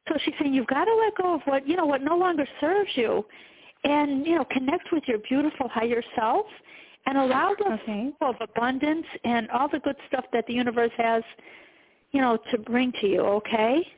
So 0.08 0.18
she's 0.18 0.34
saying 0.38 0.52
you've 0.52 0.66
got 0.66 0.84
to 0.84 0.94
let 0.94 1.14
go 1.14 1.34
of 1.34 1.42
what 1.46 1.66
you 1.66 1.76
know 1.76 1.86
what 1.86 2.02
no 2.02 2.16
longer 2.16 2.46
serves 2.60 2.94
you, 2.96 3.24
and 3.84 4.26
you 4.26 4.34
know 4.34 4.44
connect 4.44 4.92
with 4.92 5.08
your 5.08 5.18
beautiful 5.18 5.68
higher 5.68 6.02
self, 6.14 6.46
and 7.06 7.16
allow 7.16 7.54
the 7.54 7.72
Okay. 7.74 8.12
flow 8.18 8.28
of 8.30 8.36
abundance 8.40 9.06
and 9.24 9.50
all 9.50 9.68
the 9.68 9.80
good 9.80 9.96
stuff 10.08 10.26
that 10.32 10.46
the 10.46 10.52
universe 10.52 10.92
has, 10.98 11.22
you 12.12 12.20
know, 12.20 12.36
to 12.50 12.58
bring 12.58 12.92
to 13.00 13.06
you. 13.06 13.20
Okay. 13.20 13.90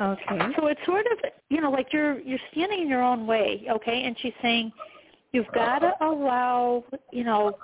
Okay. 0.00 0.52
So 0.56 0.66
it's 0.66 0.84
sort 0.84 1.06
of 1.06 1.18
you 1.48 1.60
know 1.60 1.70
like 1.70 1.92
you're 1.92 2.20
you're 2.20 2.38
standing 2.52 2.82
in 2.82 2.88
your 2.88 3.02
own 3.02 3.26
way. 3.26 3.64
Okay. 3.70 4.04
And 4.04 4.18
she's 4.20 4.34
saying 4.42 4.70
you've 5.32 5.50
got 5.54 5.80
to 5.80 5.92
allow 6.00 6.84
you 7.12 7.24
know 7.24 7.56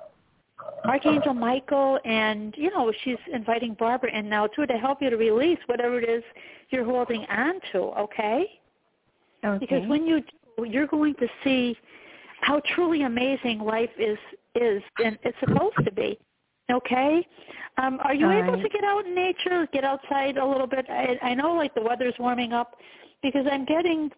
Archangel 0.85 1.35
Michael 1.35 1.99
and 2.05 2.55
you 2.57 2.71
know 2.71 2.93
she's 3.05 3.17
inviting 3.33 3.75
Barbara 3.75 4.17
in 4.17 4.29
now 4.29 4.47
too 4.47 4.67
to 4.67 4.75
help 4.75 5.03
you 5.03 5.11
to 5.11 5.17
release 5.17 5.59
whatever 5.67 6.01
it 6.01 6.09
is 6.09 6.23
you're 6.71 6.85
holding 6.85 7.25
on 7.27 7.55
to, 7.73 7.79
okay? 7.79 8.47
Okay. 9.45 9.59
Because 9.61 9.89
when 9.89 10.07
you 10.07 10.21
do, 10.57 10.65
you're 10.65 10.87
going 10.87 11.15
to 11.15 11.29
see 11.45 11.77
how 12.41 12.61
truly 12.75 13.03
amazing 13.03 13.61
life 13.61 13.91
is 13.99 14.19
is 14.55 14.83
and 15.05 15.19
it's 15.23 15.39
supposed 15.41 15.77
to 15.85 15.93
be. 15.93 16.19
Okay? 16.71 17.27
Um, 17.79 17.99
are 18.03 18.15
you 18.15 18.27
All 18.27 18.33
able 18.33 18.53
right. 18.55 18.63
to 18.63 18.69
get 18.69 18.85
out 18.85 19.07
in 19.07 19.15
nature, 19.15 19.67
get 19.73 19.85
outside 19.85 20.37
a 20.37 20.47
little 20.47 20.67
bit? 20.67 20.87
I, 20.91 21.19
I 21.23 21.35
know 21.35 21.55
like 21.55 21.75
the 21.75 21.81
weather's 21.81 22.15
warming 22.19 22.53
up 22.53 22.77
because 23.23 23.47
I'm 23.51 23.65
getting 23.65 24.11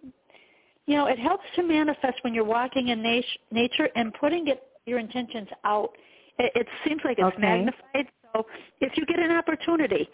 you 0.90 0.96
know, 0.96 1.06
it 1.06 1.20
helps 1.20 1.44
to 1.54 1.62
manifest 1.62 2.18
when 2.22 2.34
you're 2.34 2.42
walking 2.42 2.88
in 2.88 3.00
nat- 3.00 3.22
nature 3.52 3.88
and 3.94 4.12
putting 4.14 4.48
it 4.48 4.64
your 4.86 4.98
intentions 4.98 5.46
out. 5.64 5.90
It, 6.36 6.50
it 6.56 6.66
seems 6.84 7.00
like 7.04 7.16
it's 7.20 7.28
Okay. 7.28 7.40
magnified. 7.40 8.08
So 8.34 8.44
if 8.80 8.96
you 8.96 9.06
get 9.06 9.20
an 9.20 9.30
opportunity, 9.30 10.08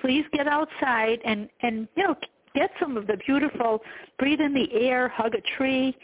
please 0.00 0.24
get 0.32 0.48
outside 0.48 1.18
and 1.26 1.50
and 1.60 1.86
you 1.98 2.04
know 2.04 2.16
get 2.54 2.70
some 2.80 2.96
of 2.96 3.06
the 3.06 3.18
beautiful. 3.26 3.80
Breathe 4.18 4.40
in 4.40 4.54
the 4.54 4.72
air, 4.72 5.08
hug 5.10 5.34
a 5.34 5.42
tree, 5.58 5.94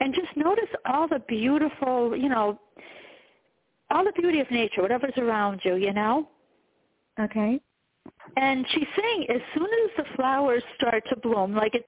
and 0.00 0.14
just 0.14 0.36
notice 0.36 0.68
all 0.84 1.08
the 1.08 1.20
beautiful, 1.26 2.14
you 2.14 2.28
know, 2.28 2.60
all 3.90 4.04
the 4.04 4.12
beauty 4.12 4.40
of 4.40 4.50
nature, 4.50 4.82
whatever's 4.82 5.16
around 5.16 5.62
you. 5.64 5.76
You 5.76 5.94
know. 5.94 6.28
okay. 7.18 7.58
And 8.36 8.66
she's 8.74 8.88
saying 9.00 9.26
as 9.30 9.40
soon 9.54 9.68
as 9.84 9.90
the 9.96 10.04
flowers 10.16 10.62
start 10.76 11.02
to 11.08 11.16
bloom, 11.16 11.54
like 11.54 11.74
it's, 11.74 11.86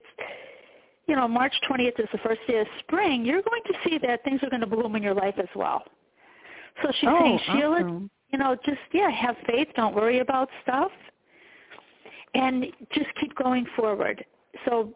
you 1.06 1.14
know, 1.14 1.28
March 1.28 1.54
20th 1.70 2.00
is 2.00 2.08
the 2.12 2.18
first 2.18 2.40
day 2.48 2.58
of 2.58 2.66
spring, 2.80 3.24
you're 3.24 3.42
going 3.42 3.62
to 3.66 3.74
see 3.84 3.98
that 4.06 4.24
things 4.24 4.40
are 4.42 4.50
going 4.50 4.60
to 4.60 4.66
bloom 4.66 4.96
in 4.96 5.02
your 5.02 5.14
life 5.14 5.34
as 5.38 5.48
well. 5.54 5.84
So 6.82 6.90
she's 7.00 7.08
oh, 7.10 7.18
saying, 7.20 7.40
Sheila, 7.46 7.76
awesome. 7.76 8.10
you 8.32 8.38
know, 8.38 8.56
just, 8.64 8.78
yeah, 8.92 9.10
have 9.10 9.36
faith. 9.46 9.68
Don't 9.76 9.94
worry 9.94 10.18
about 10.18 10.48
stuff. 10.62 10.90
And 12.34 12.66
just 12.92 13.06
keep 13.20 13.34
going 13.36 13.66
forward. 13.76 14.24
So 14.66 14.94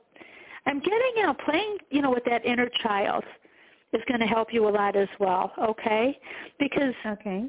I'm 0.67 0.81
getting, 0.81 1.13
you 1.17 1.23
know, 1.23 1.35
playing, 1.45 1.79
you 1.91 2.03
know, 2.03 2.11
with 2.11 2.25
that 2.25 2.45
inner 2.45 2.69
child 2.83 3.25
is 3.93 4.03
going 4.09 4.21
to 4.21 4.27
help 4.27 4.53
you 4.53 4.69
a 4.69 4.71
lot 4.71 4.97
as 4.97 5.09
well, 5.19 5.53
okay? 5.59 6.19
Because 6.59 6.95
Okay. 7.07 7.49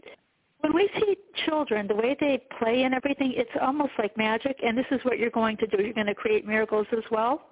when 0.61 0.73
we 0.73 0.89
see 0.99 1.17
children, 1.45 1.87
the 1.87 1.95
way 1.95 2.15
they 2.19 2.41
play 2.59 2.83
and 2.83 2.93
everything, 2.93 3.33
it's 3.35 3.51
almost 3.61 3.91
like 3.99 4.15
magic, 4.17 4.57
and 4.63 4.77
this 4.77 4.85
is 4.91 4.99
what 5.03 5.19
you're 5.19 5.29
going 5.29 5.57
to 5.57 5.67
do. 5.67 5.83
You're 5.83 5.93
going 5.93 6.07
to 6.07 6.15
create 6.15 6.45
miracles 6.47 6.87
as 6.93 7.03
well. 7.11 7.50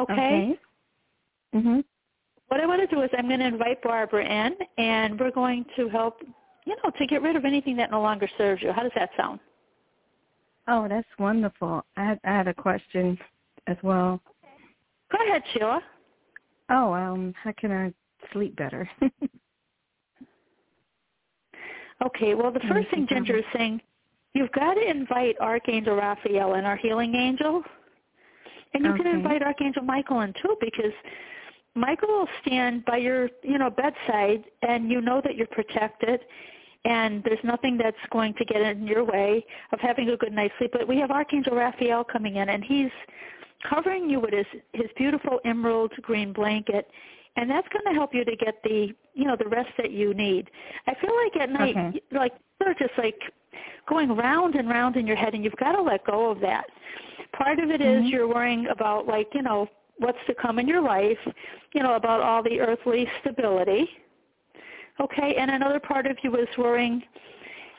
Okay? 0.00 0.12
Okay. 0.12 0.58
Mhm. 1.54 1.84
What 2.48 2.60
I 2.60 2.66
want 2.66 2.80
to 2.80 2.94
do 2.94 3.02
is 3.02 3.10
I'm 3.16 3.28
going 3.28 3.40
to 3.40 3.46
invite 3.46 3.82
Barbara 3.82 4.24
in, 4.24 4.56
and 4.76 5.18
we're 5.18 5.30
going 5.30 5.64
to 5.76 5.88
help, 5.88 6.20
you 6.66 6.76
know, 6.82 6.90
to 6.90 7.06
get 7.06 7.22
rid 7.22 7.36
of 7.36 7.44
anything 7.44 7.76
that 7.76 7.90
no 7.90 8.00
longer 8.00 8.28
serves 8.36 8.62
you. 8.62 8.72
How 8.72 8.82
does 8.82 8.92
that 8.96 9.10
sound? 9.16 9.38
Oh, 10.66 10.88
that's 10.88 11.08
wonderful. 11.18 11.84
I 11.96 12.04
had, 12.04 12.20
I 12.24 12.28
had 12.30 12.48
a 12.48 12.54
question 12.54 13.18
as 13.66 13.76
well. 13.82 14.20
Go 15.12 15.24
ahead, 15.24 15.42
Sheila. 15.52 15.80
Oh, 16.70 16.92
um, 16.92 17.34
how 17.40 17.52
can 17.52 17.72
I 17.72 17.92
sleep 18.32 18.56
better? 18.56 18.88
Okay, 22.04 22.34
well, 22.34 22.50
the 22.50 22.60
first 22.60 22.88
thing 22.90 23.06
Ginger 23.08 23.36
is 23.36 23.44
saying, 23.54 23.80
you've 24.32 24.52
got 24.52 24.74
to 24.74 24.90
invite 24.90 25.36
Archangel 25.38 25.96
Raphael 25.96 26.54
and 26.54 26.66
our 26.66 26.76
healing 26.76 27.14
angel. 27.14 27.62
And 28.72 28.84
you 28.84 28.94
can 28.94 29.06
invite 29.06 29.42
Archangel 29.42 29.82
Michael 29.82 30.20
in 30.20 30.32
too 30.34 30.56
because 30.60 30.92
Michael 31.74 32.08
will 32.08 32.28
stand 32.44 32.84
by 32.84 32.98
your, 32.98 33.28
you 33.42 33.58
know, 33.58 33.70
bedside 33.70 34.44
and 34.62 34.90
you 34.90 35.00
know 35.00 35.20
that 35.24 35.36
you're 35.36 35.48
protected 35.48 36.20
and 36.84 37.22
there's 37.24 37.42
nothing 37.44 37.76
that's 37.76 37.96
going 38.10 38.34
to 38.34 38.44
get 38.44 38.62
in 38.62 38.86
your 38.86 39.04
way 39.04 39.44
of 39.72 39.80
having 39.80 40.08
a 40.10 40.16
good 40.16 40.32
night's 40.32 40.54
sleep. 40.58 40.70
But 40.72 40.88
we 40.88 40.98
have 40.98 41.10
Archangel 41.10 41.54
Raphael 41.54 42.04
coming 42.04 42.36
in, 42.36 42.48
and 42.48 42.64
he's 42.64 42.90
covering 43.68 44.08
you 44.08 44.20
with 44.20 44.32
his 44.32 44.46
his 44.72 44.86
beautiful 44.96 45.40
emerald 45.44 45.92
green 46.00 46.32
blanket, 46.32 46.88
and 47.36 47.50
that's 47.50 47.68
going 47.68 47.84
to 47.86 47.92
help 47.98 48.14
you 48.14 48.24
to 48.24 48.36
get 48.36 48.62
the 48.64 48.88
you 49.14 49.24
know 49.24 49.36
the 49.36 49.48
rest 49.48 49.70
that 49.78 49.90
you 49.90 50.14
need. 50.14 50.50
I 50.86 50.94
feel 51.00 51.14
like 51.24 51.42
at 51.42 51.50
night, 51.50 51.76
Okay. 51.76 52.02
like 52.12 52.32
you're 52.60 52.74
just 52.74 52.96
like 52.98 53.18
going 53.88 54.14
round 54.16 54.54
and 54.54 54.68
round 54.68 54.96
in 54.96 55.06
your 55.06 55.16
head, 55.16 55.34
and 55.34 55.44
you've 55.44 55.56
got 55.56 55.72
to 55.72 55.82
let 55.82 56.04
go 56.04 56.30
of 56.30 56.40
that. 56.40 56.66
Part 57.32 57.58
of 57.58 57.70
it 57.70 57.80
is 57.80 58.04
Mhm. 58.04 58.10
you're 58.10 58.28
worrying 58.28 58.66
about 58.68 59.06
like 59.06 59.32
you 59.34 59.42
know 59.42 59.68
what's 59.98 60.18
to 60.26 60.34
come 60.34 60.58
in 60.58 60.66
your 60.66 60.80
life, 60.80 61.18
you 61.74 61.82
know 61.82 61.94
about 61.94 62.20
all 62.20 62.42
the 62.42 62.60
earthly 62.60 63.08
stability. 63.20 63.88
Okay, 65.00 65.34
and 65.36 65.50
another 65.50 65.80
part 65.80 66.06
of 66.06 66.16
you 66.22 66.36
is 66.36 66.48
worrying, 66.58 67.02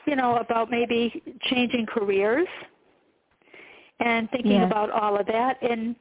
you 0.06 0.16
know, 0.16 0.36
about 0.36 0.70
maybe 0.70 1.22
changing 1.42 1.86
careers 1.86 2.48
and 4.00 4.28
thinking 4.30 4.62
about 4.62 4.90
all 4.90 5.16
of 5.16 5.26
that. 5.26 5.62
And 5.62 5.94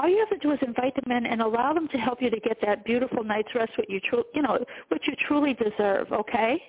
all 0.00 0.08
you 0.08 0.18
have 0.18 0.30
to 0.30 0.38
do 0.38 0.52
is 0.52 0.58
invite 0.62 0.94
them 0.94 1.12
in 1.14 1.26
and 1.26 1.42
allow 1.42 1.74
them 1.74 1.88
to 1.88 1.98
help 1.98 2.22
you 2.22 2.30
to 2.30 2.40
get 2.40 2.56
that 2.62 2.84
beautiful 2.84 3.22
night's 3.22 3.54
rest, 3.54 3.72
what 3.76 3.90
you 3.90 4.00
tru- 4.00 4.24
you 4.34 4.42
know, 4.42 4.58
what 4.88 5.06
you 5.06 5.14
truly 5.26 5.54
deserve. 5.54 6.10
Okay. 6.12 6.62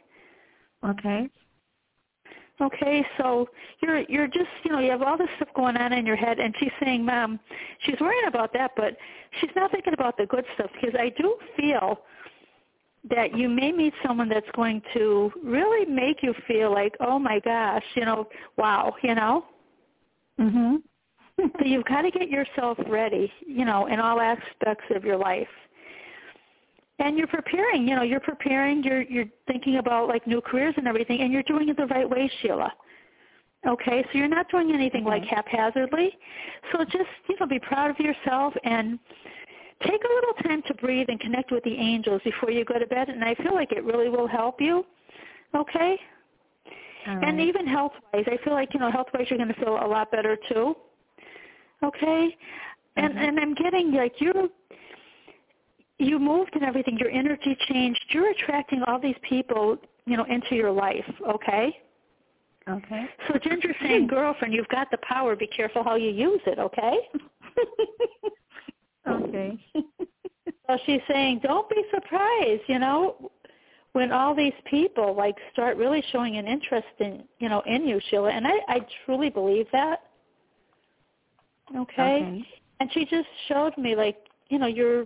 Okay. 0.85 1.29
Okay, 2.59 3.03
so 3.17 3.47
you're 3.81 4.01
you're 4.01 4.27
just 4.27 4.49
you 4.63 4.71
know 4.71 4.79
you 4.79 4.91
have 4.91 5.01
all 5.01 5.17
this 5.17 5.29
stuff 5.37 5.47
going 5.55 5.77
on 5.77 5.93
in 5.93 6.05
your 6.05 6.15
head, 6.15 6.39
and 6.39 6.53
she's 6.59 6.71
saying, 6.83 7.03
"Mom, 7.03 7.39
she's 7.79 7.99
worrying 7.99 8.27
about 8.27 8.53
that, 8.53 8.71
but 8.75 8.95
she's 9.39 9.49
not 9.55 9.71
thinking 9.71 9.93
about 9.93 10.15
the 10.17 10.27
good 10.27 10.45
stuff 10.53 10.69
because 10.73 10.95
I 10.99 11.09
do 11.17 11.37
feel 11.57 12.01
that 13.09 13.35
you 13.35 13.49
may 13.49 13.71
meet 13.71 13.93
someone 14.05 14.29
that's 14.29 14.49
going 14.55 14.81
to 14.93 15.31
really 15.43 15.85
make 15.91 16.21
you 16.21 16.35
feel 16.47 16.71
like, 16.71 16.95
oh 16.99 17.17
my 17.17 17.39
gosh, 17.39 17.83
you 17.95 18.05
know, 18.05 18.27
wow, 18.57 18.93
you 19.01 19.15
know. 19.15 19.45
Mhm. 20.39 20.83
So 21.37 21.65
you've 21.65 21.85
got 21.85 22.03
to 22.03 22.11
get 22.11 22.29
yourself 22.29 22.77
ready, 22.87 23.31
you 23.45 23.65
know, 23.65 23.87
in 23.87 23.99
all 23.99 24.19
aspects 24.19 24.85
of 24.95 25.03
your 25.03 25.17
life. 25.17 25.47
And 26.99 27.17
you're 27.17 27.27
preparing, 27.27 27.87
you 27.87 27.95
know, 27.95 28.03
you're 28.03 28.19
preparing, 28.19 28.83
you're 28.83 29.01
you're 29.01 29.25
thinking 29.47 29.77
about 29.77 30.07
like 30.07 30.27
new 30.27 30.39
careers 30.41 30.75
and 30.77 30.87
everything 30.87 31.21
and 31.21 31.33
you're 31.33 31.43
doing 31.43 31.69
it 31.69 31.77
the 31.77 31.87
right 31.87 32.07
way, 32.07 32.29
Sheila. 32.41 32.71
Okay, 33.67 34.03
so 34.11 34.17
you're 34.17 34.27
not 34.27 34.49
doing 34.49 34.71
anything 34.73 35.03
like 35.03 35.23
mm-hmm. 35.23 35.35
haphazardly. 35.35 36.17
So 36.71 36.83
just, 36.83 37.09
you 37.29 37.35
know, 37.39 37.45
be 37.45 37.59
proud 37.59 37.91
of 37.91 37.99
yourself 37.99 38.53
and 38.63 38.99
take 39.83 40.01
a 40.03 40.13
little 40.13 40.33
time 40.43 40.61
to 40.67 40.73
breathe 40.75 41.07
and 41.09 41.19
connect 41.19 41.51
with 41.51 41.63
the 41.63 41.75
angels 41.75 42.21
before 42.23 42.51
you 42.51 42.65
go 42.65 42.77
to 42.77 42.87
bed 42.87 43.09
and 43.09 43.23
I 43.23 43.35
feel 43.35 43.53
like 43.53 43.71
it 43.71 43.83
really 43.83 44.09
will 44.09 44.27
help 44.27 44.59
you. 44.59 44.85
Okay? 45.55 45.99
All 47.07 47.19
And 47.23 47.39
even 47.39 47.67
health 47.67 47.93
wise, 48.13 48.25
I 48.27 48.37
feel 48.43 48.53
like, 48.53 48.73
you 48.73 48.79
know, 48.79 48.91
health 48.91 49.07
wise 49.13 49.27
you're 49.29 49.39
gonna 49.39 49.53
feel 49.55 49.75
a 49.83 49.87
lot 49.87 50.11
better 50.11 50.37
too. 50.49 50.75
Okay? 51.83 52.37
And 52.95 53.13
Mhm. 53.13 53.27
and 53.27 53.39
I'm 53.39 53.53
getting 53.53 53.91
like 53.93 54.19
you 54.19 54.51
you 56.01 56.19
moved 56.19 56.55
and 56.55 56.63
everything, 56.63 56.97
your 56.97 57.11
energy 57.11 57.55
changed, 57.67 58.03
you're 58.09 58.31
attracting 58.31 58.81
all 58.83 58.99
these 58.99 59.17
people, 59.21 59.77
you 60.05 60.17
know, 60.17 60.23
into 60.23 60.55
your 60.55 60.71
life, 60.71 61.05
okay? 61.27 61.79
Okay. 62.67 63.05
So 63.27 63.37
Ginger's 63.37 63.75
saying, 63.81 64.07
girlfriend, 64.15 64.53
you've 64.53 64.67
got 64.69 64.89
the 64.89 64.97
power, 64.97 65.35
be 65.35 65.47
careful 65.47 65.83
how 65.83 65.95
you 65.95 66.09
use 66.09 66.41
it, 66.47 66.59
okay? 66.59 67.07
okay. 69.07 69.59
So 70.67 70.77
she's 70.85 71.01
saying, 71.07 71.41
don't 71.43 71.69
be 71.69 71.83
surprised, 71.93 72.61
you 72.67 72.79
know, 72.79 73.31
when 73.91 74.11
all 74.11 74.33
these 74.33 74.53
people 74.69 75.13
like 75.15 75.35
start 75.51 75.75
really 75.75 76.03
showing 76.11 76.37
an 76.37 76.47
interest 76.47 76.87
in, 76.99 77.23
you 77.39 77.49
know, 77.49 77.61
in 77.65 77.85
you, 77.87 77.99
Sheila. 78.09 78.29
And 78.29 78.47
I, 78.47 78.53
I 78.67 78.79
truly 79.05 79.29
believe 79.29 79.67
that. 79.73 80.03
Okay? 81.75 82.15
Okay. 82.17 82.45
And 82.79 82.91
she 82.93 83.05
just 83.05 83.27
showed 83.47 83.77
me 83.77 83.95
like, 83.95 84.17
you 84.49 84.59
know, 84.59 84.67
you're 84.67 85.05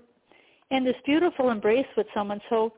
in 0.72 0.84
this 0.84 0.96
beautiful 1.06 1.50
embrace 1.50 1.86
with 1.98 2.08
someone. 2.14 2.40
So 2.50 2.74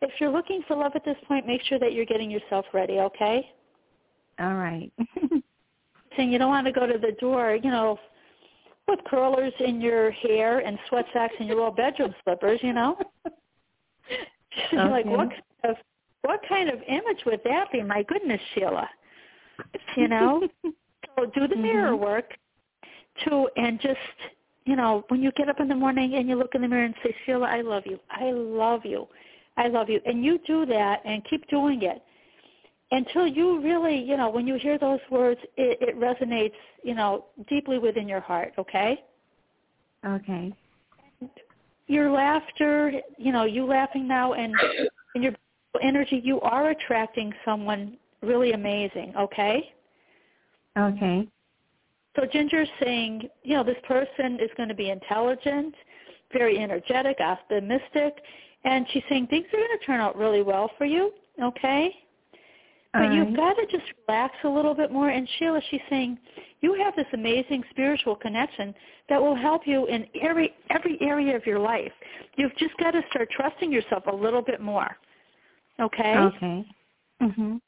if 0.00 0.10
you're 0.20 0.30
looking 0.30 0.62
for 0.66 0.76
love 0.76 0.92
at 0.94 1.04
this 1.04 1.16
point, 1.26 1.46
make 1.46 1.62
sure 1.62 1.78
that 1.78 1.92
you're 1.92 2.06
getting 2.06 2.30
yourself 2.30 2.64
ready, 2.72 2.98
okay? 2.98 3.50
All 4.40 4.54
right. 4.54 4.90
Saying 6.16 6.32
you 6.32 6.38
don't 6.38 6.48
want 6.48 6.66
to 6.66 6.72
go 6.72 6.86
to 6.86 6.98
the 6.98 7.12
door, 7.20 7.58
you 7.62 7.70
know, 7.70 7.98
with 8.86 9.00
curlers 9.06 9.52
in 9.60 9.80
your 9.80 10.10
hair 10.10 10.60
and 10.60 10.78
sweat 10.88 11.04
socks 11.12 11.34
and 11.38 11.48
your 11.48 11.60
old 11.60 11.76
bedroom 11.76 12.14
slippers, 12.24 12.58
you 12.62 12.72
know? 12.72 12.96
She's 14.70 14.78
like, 14.78 15.04
what 15.04 15.28
kind 15.28 15.42
of 15.64 15.76
what 16.22 16.40
kind 16.48 16.68
of 16.68 16.80
image 16.88 17.24
would 17.26 17.40
that 17.44 17.70
be? 17.70 17.82
My 17.82 18.02
goodness, 18.02 18.40
Sheila. 18.54 18.88
You 19.96 20.08
know? 20.08 20.48
so 21.16 21.26
do 21.34 21.46
the 21.46 21.56
mirror 21.56 21.92
Mhm. 21.92 22.00
work 22.00 22.32
too 23.24 23.48
and 23.56 23.80
just 23.80 23.98
you 24.68 24.76
know, 24.76 25.02
when 25.08 25.22
you 25.22 25.32
get 25.32 25.48
up 25.48 25.60
in 25.60 25.68
the 25.68 25.74
morning 25.74 26.16
and 26.16 26.28
you 26.28 26.36
look 26.36 26.54
in 26.54 26.60
the 26.60 26.68
mirror 26.68 26.84
and 26.84 26.94
say, 27.02 27.14
Sheila, 27.24 27.46
I 27.46 27.62
love 27.62 27.84
you. 27.86 27.98
I 28.10 28.32
love 28.32 28.82
you. 28.84 29.08
I 29.56 29.68
love 29.68 29.88
you. 29.88 29.98
And 30.04 30.22
you 30.22 30.38
do 30.46 30.66
that 30.66 31.00
and 31.06 31.24
keep 31.24 31.48
doing 31.48 31.82
it 31.82 32.02
until 32.90 33.26
you 33.26 33.62
really, 33.62 33.96
you 33.96 34.18
know, 34.18 34.28
when 34.28 34.46
you 34.46 34.56
hear 34.56 34.78
those 34.78 35.00
words, 35.10 35.40
it, 35.56 35.78
it 35.80 35.98
resonates, 35.98 36.52
you 36.82 36.94
know, 36.94 37.24
deeply 37.48 37.78
within 37.78 38.06
your 38.06 38.20
heart, 38.20 38.52
okay? 38.58 39.02
okay. 41.22 41.32
your 41.86 42.10
laughter, 42.10 42.92
you 43.16 43.32
know, 43.32 43.44
you 43.44 43.64
laughing 43.64 44.06
now 44.06 44.34
and, 44.34 44.54
and 45.14 45.24
your 45.24 45.32
energy, 45.82 46.20
you 46.22 46.42
are 46.42 46.70
attracting 46.70 47.32
someone 47.42 47.96
really 48.22 48.52
amazing, 48.52 49.14
okay? 49.18 49.72
Okay. 50.76 51.26
So 52.18 52.26
Ginger's 52.26 52.68
saying, 52.82 53.28
you 53.44 53.54
know, 53.54 53.62
this 53.62 53.76
person 53.86 54.40
is 54.40 54.50
going 54.56 54.68
to 54.68 54.74
be 54.74 54.90
intelligent, 54.90 55.74
very 56.32 56.58
energetic, 56.58 57.20
optimistic, 57.20 58.14
and 58.64 58.86
she's 58.92 59.04
saying 59.08 59.28
things 59.28 59.46
are 59.52 59.58
going 59.58 59.78
to 59.78 59.86
turn 59.86 60.00
out 60.00 60.16
really 60.16 60.42
well 60.42 60.68
for 60.76 60.84
you, 60.84 61.12
okay? 61.40 61.94
But 62.92 63.12
you've 63.12 63.36
got 63.36 63.54
to 63.54 63.66
just 63.70 63.84
relax 64.08 64.34
a 64.42 64.48
little 64.48 64.74
bit 64.74 64.90
more. 64.90 65.10
And 65.10 65.28
Sheila, 65.38 65.60
she's 65.70 65.80
saying 65.88 66.18
you 66.60 66.74
have 66.82 66.96
this 66.96 67.06
amazing 67.12 67.62
spiritual 67.70 68.16
connection 68.16 68.74
that 69.08 69.20
will 69.20 69.36
help 69.36 69.62
you 69.66 69.86
in 69.86 70.06
every 70.20 70.54
every 70.70 70.98
area 71.00 71.36
of 71.36 71.46
your 71.46 71.60
life. 71.60 71.92
You've 72.36 72.56
just 72.56 72.76
got 72.78 72.92
to 72.92 73.02
start 73.10 73.28
trusting 73.30 73.70
yourself 73.70 74.04
a 74.10 74.14
little 74.14 74.42
bit 74.42 74.60
more. 74.60 74.96
Okay? 75.78 76.16
Okay. 76.16 76.64
Mhm. 77.22 77.60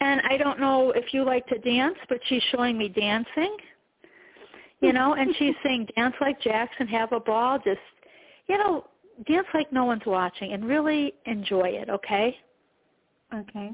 And 0.00 0.20
I 0.28 0.36
don't 0.36 0.58
know 0.58 0.90
if 0.90 1.14
you 1.14 1.22
like 1.22 1.46
to 1.48 1.58
dance, 1.58 1.98
but 2.08 2.18
she's 2.24 2.42
showing 2.50 2.76
me 2.76 2.88
dancing. 2.88 3.56
You 4.80 4.92
know, 4.92 5.14
and 5.14 5.34
she's 5.38 5.54
saying 5.64 5.88
dance 5.96 6.14
like 6.20 6.40
Jackson, 6.42 6.86
have 6.88 7.12
a 7.12 7.20
ball, 7.20 7.58
just 7.58 7.80
you 8.46 8.58
know, 8.58 8.84
dance 9.26 9.46
like 9.54 9.72
no 9.72 9.84
one's 9.84 10.04
watching 10.06 10.52
and 10.52 10.64
really 10.64 11.14
enjoy 11.24 11.68
it, 11.68 11.88
okay? 11.88 12.36
Okay. 13.34 13.72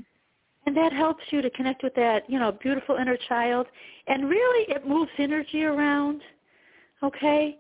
And 0.67 0.77
that 0.77 0.93
helps 0.93 1.25
you 1.31 1.43
to 1.43 1.51
connect 1.51 1.83
with 1.83 1.95
that, 1.97 2.29
you 2.31 2.39
know, 2.39 2.53
beautiful 2.53 2.97
inner 2.97 3.17
child. 3.29 3.67
And 4.07 4.29
really 4.29 4.73
it 4.73 4.87
moves 4.87 5.11
energy 5.19 5.65
around, 5.65 6.23
okay? 7.03 7.59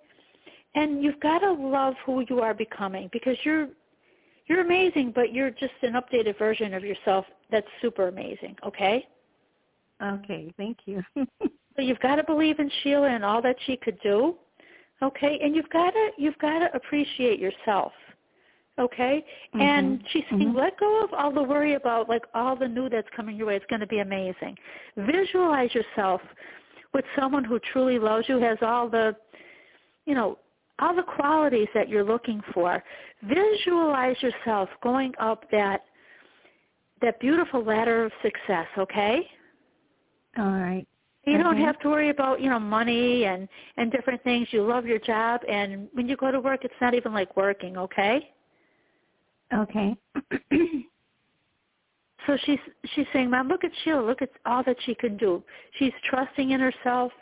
And 0.74 1.02
you've 1.02 1.20
got 1.20 1.40
to 1.40 1.52
love 1.52 1.94
who 2.06 2.24
you 2.28 2.40
are 2.40 2.54
becoming 2.54 3.10
because 3.12 3.36
you're 3.44 3.68
you're 4.46 4.60
amazing, 4.60 5.12
but 5.14 5.32
you're 5.32 5.50
just 5.50 5.72
an 5.82 5.94
updated 5.94 6.36
version 6.38 6.74
of 6.74 6.82
yourself 6.82 7.24
that's 7.50 7.66
super 7.80 8.08
amazing, 8.08 8.56
okay? 8.66 9.06
Okay. 10.02 10.52
Thank 10.56 10.78
you. 10.84 11.02
So 11.76 11.82
you've 11.82 12.00
got 12.00 12.16
to 12.16 12.24
believe 12.24 12.58
in 12.58 12.70
Sheila 12.82 13.08
and 13.08 13.24
all 13.24 13.40
that 13.42 13.56
she 13.66 13.76
could 13.76 13.98
do, 14.02 14.36
okay? 15.02 15.38
And 15.42 15.56
you've 15.56 15.70
got 15.70 15.90
to 15.90 16.10
you've 16.18 16.38
got 16.38 16.58
to 16.60 16.74
appreciate 16.74 17.38
yourself, 17.38 17.92
okay? 18.78 19.24
And 19.54 20.00
Mhm. 20.00 20.08
she's 20.10 20.24
saying, 20.30 20.52
Mhm. 20.52 20.54
let 20.54 20.76
go 20.78 21.02
of 21.02 21.12
all 21.14 21.30
the 21.30 21.42
worry 21.42 21.74
about 21.74 22.08
like 22.08 22.24
all 22.34 22.56
the 22.56 22.68
new 22.68 22.88
that's 22.88 23.08
coming 23.10 23.36
your 23.36 23.46
way. 23.46 23.56
It's 23.56 23.66
going 23.66 23.80
to 23.80 23.86
be 23.86 24.00
amazing. 24.00 24.58
Visualize 24.96 25.74
yourself 25.74 26.20
with 26.92 27.04
someone 27.16 27.44
who 27.44 27.58
truly 27.58 27.98
loves 27.98 28.28
you, 28.28 28.38
has 28.38 28.58
all 28.62 28.88
the, 28.88 29.16
you 30.04 30.14
know, 30.14 30.38
all 30.78 30.94
the 30.94 31.02
qualities 31.02 31.68
that 31.74 31.88
you're 31.88 32.04
looking 32.04 32.42
for. 32.52 32.82
Visualize 33.22 34.20
yourself 34.22 34.68
going 34.82 35.14
up 35.18 35.50
that 35.50 35.86
that 37.00 37.18
beautiful 37.18 37.64
ladder 37.64 38.04
of 38.04 38.12
success, 38.22 38.66
okay? 38.78 39.28
All 40.38 40.52
right. 40.52 40.86
You 41.24 41.38
don't 41.38 41.54
mm-hmm. 41.54 41.64
have 41.64 41.78
to 41.80 41.88
worry 41.88 42.10
about, 42.10 42.40
you 42.40 42.50
know, 42.50 42.58
money 42.58 43.24
and 43.24 43.48
and 43.76 43.92
different 43.92 44.22
things. 44.24 44.48
You 44.50 44.66
love 44.66 44.86
your 44.86 44.98
job 44.98 45.42
and 45.48 45.88
when 45.92 46.08
you 46.08 46.16
go 46.16 46.30
to 46.30 46.40
work 46.40 46.64
it's 46.64 46.74
not 46.80 46.94
even 46.94 47.12
like 47.12 47.36
working, 47.36 47.76
okay? 47.76 48.30
Okay. 49.54 49.96
So 52.26 52.36
she's 52.44 52.58
she's 52.94 53.06
saying, 53.12 53.30
Mom, 53.30 53.48
look 53.48 53.64
at 53.64 53.72
Sheila, 53.82 54.00
look 54.00 54.22
at 54.22 54.30
all 54.46 54.62
that 54.64 54.76
she 54.84 54.94
can 54.94 55.16
do. 55.16 55.42
She's 55.78 55.92
trusting 56.08 56.50
in 56.50 56.60
herself 56.60 57.12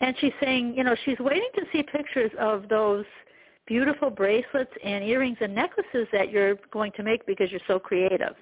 and 0.00 0.14
she's 0.20 0.32
saying, 0.40 0.74
you 0.76 0.84
know, 0.84 0.94
she's 1.04 1.18
waiting 1.18 1.48
to 1.56 1.62
see 1.72 1.82
pictures 1.82 2.30
of 2.38 2.68
those 2.68 3.04
beautiful 3.66 4.10
bracelets 4.10 4.72
and 4.84 5.04
earrings 5.04 5.36
and 5.40 5.54
necklaces 5.54 6.06
that 6.12 6.30
you're 6.30 6.56
going 6.72 6.92
to 6.92 7.02
make 7.02 7.26
because 7.26 7.50
you're 7.50 7.60
so 7.66 7.78
creative. 7.78 8.34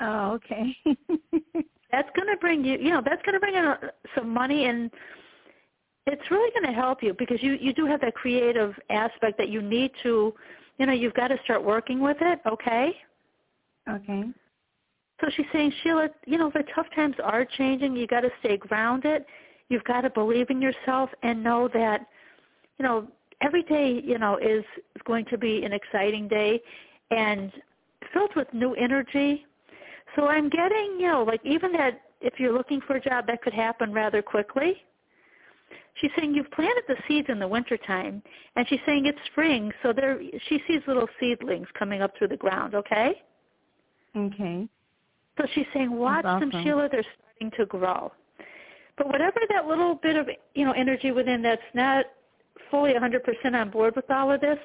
Oh, 0.00 0.32
okay. 0.32 0.76
that's 1.90 2.08
going 2.14 2.28
to 2.28 2.36
bring 2.40 2.64
you, 2.64 2.78
you 2.78 2.90
know, 2.90 3.02
that's 3.04 3.22
going 3.22 3.34
to 3.34 3.40
bring 3.40 3.54
in 3.54 3.74
some 4.14 4.28
money 4.28 4.66
and 4.66 4.90
it's 6.06 6.30
really 6.30 6.50
going 6.52 6.72
to 6.72 6.78
help 6.78 7.02
you 7.02 7.14
because 7.18 7.42
you 7.42 7.58
you 7.60 7.72
do 7.74 7.86
have 7.86 8.00
that 8.00 8.14
creative 8.14 8.74
aspect 8.90 9.36
that 9.38 9.48
you 9.50 9.60
need 9.60 9.90
to, 10.02 10.32
you 10.78 10.86
know, 10.86 10.92
you've 10.92 11.14
got 11.14 11.28
to 11.28 11.36
start 11.44 11.62
working 11.62 12.00
with 12.00 12.16
it, 12.20 12.40
okay? 12.46 12.96
Okay. 13.88 14.24
So 15.20 15.28
she's 15.36 15.46
saying, 15.52 15.72
Sheila, 15.82 16.08
you 16.26 16.38
know, 16.38 16.50
the 16.54 16.62
tough 16.74 16.86
times 16.94 17.16
are 17.22 17.44
changing. 17.44 17.96
You 17.96 18.06
got 18.06 18.20
to 18.20 18.30
stay 18.40 18.56
grounded. 18.56 19.24
You've 19.68 19.84
got 19.84 20.02
to 20.02 20.10
believe 20.10 20.50
in 20.50 20.62
yourself 20.62 21.10
and 21.22 21.42
know 21.42 21.68
that, 21.74 22.06
you 22.78 22.84
know, 22.84 23.08
every 23.42 23.62
day, 23.64 24.00
you 24.04 24.18
know, 24.18 24.38
is 24.38 24.64
going 25.04 25.24
to 25.26 25.38
be 25.38 25.64
an 25.64 25.72
exciting 25.72 26.28
day 26.28 26.60
and 27.10 27.52
filled 28.12 28.34
with 28.36 28.52
new 28.52 28.74
energy. 28.74 29.44
So 30.16 30.26
I'm 30.26 30.48
getting, 30.48 30.96
you 30.98 31.08
know, 31.08 31.22
like 31.22 31.40
even 31.44 31.72
that 31.72 32.02
if 32.20 32.34
you're 32.38 32.52
looking 32.52 32.80
for 32.86 32.96
a 32.96 33.00
job, 33.00 33.26
that 33.26 33.42
could 33.42 33.54
happen 33.54 33.92
rather 33.92 34.22
quickly. 34.22 34.76
She's 36.00 36.10
saying 36.16 36.34
you've 36.34 36.50
planted 36.52 36.84
the 36.86 36.96
seeds 37.06 37.28
in 37.28 37.38
the 37.38 37.48
wintertime, 37.48 38.22
and 38.54 38.66
she's 38.68 38.78
saying 38.86 39.06
it's 39.06 39.18
spring, 39.32 39.72
so 39.82 39.92
there 39.92 40.20
she 40.48 40.62
sees 40.68 40.80
little 40.86 41.08
seedlings 41.18 41.66
coming 41.76 42.02
up 42.02 42.12
through 42.16 42.28
the 42.28 42.36
ground. 42.36 42.74
Okay. 42.74 43.20
Okay. 44.16 44.68
So 45.36 45.46
she's 45.54 45.66
saying, 45.74 45.90
watch 45.90 46.24
awesome. 46.24 46.50
them, 46.50 46.64
Sheila. 46.64 46.88
They're 46.90 47.04
starting 47.38 47.56
to 47.58 47.66
grow. 47.66 48.12
But 48.96 49.08
whatever 49.08 49.40
that 49.50 49.66
little 49.66 49.96
bit 49.96 50.16
of 50.16 50.28
you 50.54 50.64
know 50.64 50.72
energy 50.72 51.10
within 51.12 51.42
that's 51.42 51.62
not 51.74 52.06
fully 52.70 52.92
100% 52.92 53.54
on 53.54 53.70
board 53.70 53.96
with 53.96 54.10
all 54.10 54.30
of 54.32 54.40
this, 54.40 54.58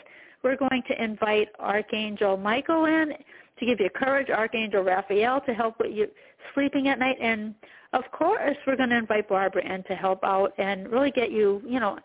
we're 0.44 0.58
going 0.58 0.84
to 0.88 1.04
invite 1.04 1.50
Archangel 1.60 2.38
Michael 2.38 2.86
in 2.86 3.14
to 3.60 3.66
give 3.66 3.80
you 3.80 3.90
courage, 3.96 4.30
Archangel 4.30 4.84
Raphael 4.84 5.42
to 5.42 5.54
help 5.54 5.80
with 5.80 5.92
you 5.92 6.08
sleeping 6.54 6.88
at 6.88 7.00
night, 7.00 7.18
and 7.22 7.54
of 7.94 8.04
course 8.12 8.58
we're 8.66 8.76
going 8.76 8.90
to 8.90 8.98
invite 8.98 9.30
Barbara 9.30 9.64
in 9.64 9.84
to 9.84 9.96
help 9.96 10.24
out 10.24 10.54
and 10.58 10.90
really 10.90 11.12
get 11.12 11.32
you, 11.32 11.62
you 11.66 11.80
know, 11.80 11.98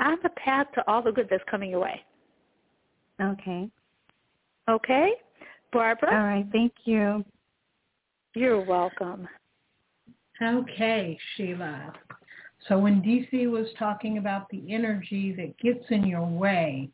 on 0.00 0.18
the 0.22 0.30
path 0.30 0.66
to 0.74 0.84
all 0.88 1.02
the 1.02 1.12
good 1.12 1.28
that's 1.30 1.44
coming 1.50 1.70
your 1.70 1.80
way. 1.80 2.00
Okay. 3.20 3.68
Okay, 4.68 5.12
Barbara. 5.72 6.10
All 6.12 6.24
right. 6.24 6.46
Thank 6.52 6.72
you. 6.84 7.24
You're 8.34 8.64
welcome. 8.64 9.28
Okay, 10.42 11.18
Sheila. 11.34 11.92
So 12.68 12.78
when 12.78 13.02
DC 13.02 13.50
was 13.50 13.66
talking 13.78 14.18
about 14.18 14.48
the 14.50 14.72
energy 14.72 15.34
that 15.36 15.58
gets 15.58 15.84
in 15.90 16.06
your 16.06 16.26
way, 16.26 16.90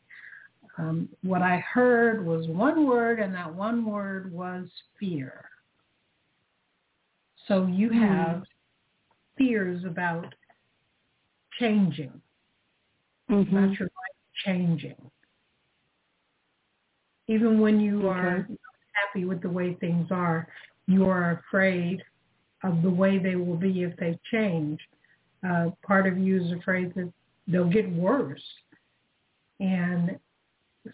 um, 0.78 1.08
what 1.22 1.42
I 1.42 1.58
heard 1.58 2.24
was 2.24 2.46
one 2.48 2.86
word, 2.86 3.18
and 3.20 3.34
that 3.34 3.54
one 3.54 3.84
word 3.84 4.30
was 4.32 4.68
fear. 4.98 5.44
So 7.46 7.66
you 7.66 7.88
Hmm. 7.90 8.02
have 8.02 8.44
fears 9.36 9.84
about 9.84 10.34
changing, 11.58 12.20
Mhm. 13.28 13.48
about 13.48 13.78
your 13.78 13.88
life 13.88 14.16
changing. 14.44 15.10
Even 17.28 17.60
when 17.60 17.80
you 17.80 18.08
are 18.08 18.48
happy 18.92 19.24
with 19.24 19.40
the 19.40 19.50
way 19.50 19.74
things 19.74 20.10
are, 20.10 20.48
you 20.86 21.08
are 21.08 21.32
afraid 21.32 22.04
of 22.62 22.82
the 22.82 22.90
way 22.90 23.18
they 23.18 23.36
will 23.36 23.56
be 23.56 23.82
if 23.82 23.96
they 23.96 24.18
change. 24.30 24.80
Uh, 25.42 25.70
part 25.82 26.06
of 26.06 26.18
you 26.18 26.42
is 26.42 26.52
afraid 26.52 26.94
that 26.94 27.12
they'll 27.46 27.68
get 27.68 27.88
worse. 27.92 28.44
And 29.60 30.18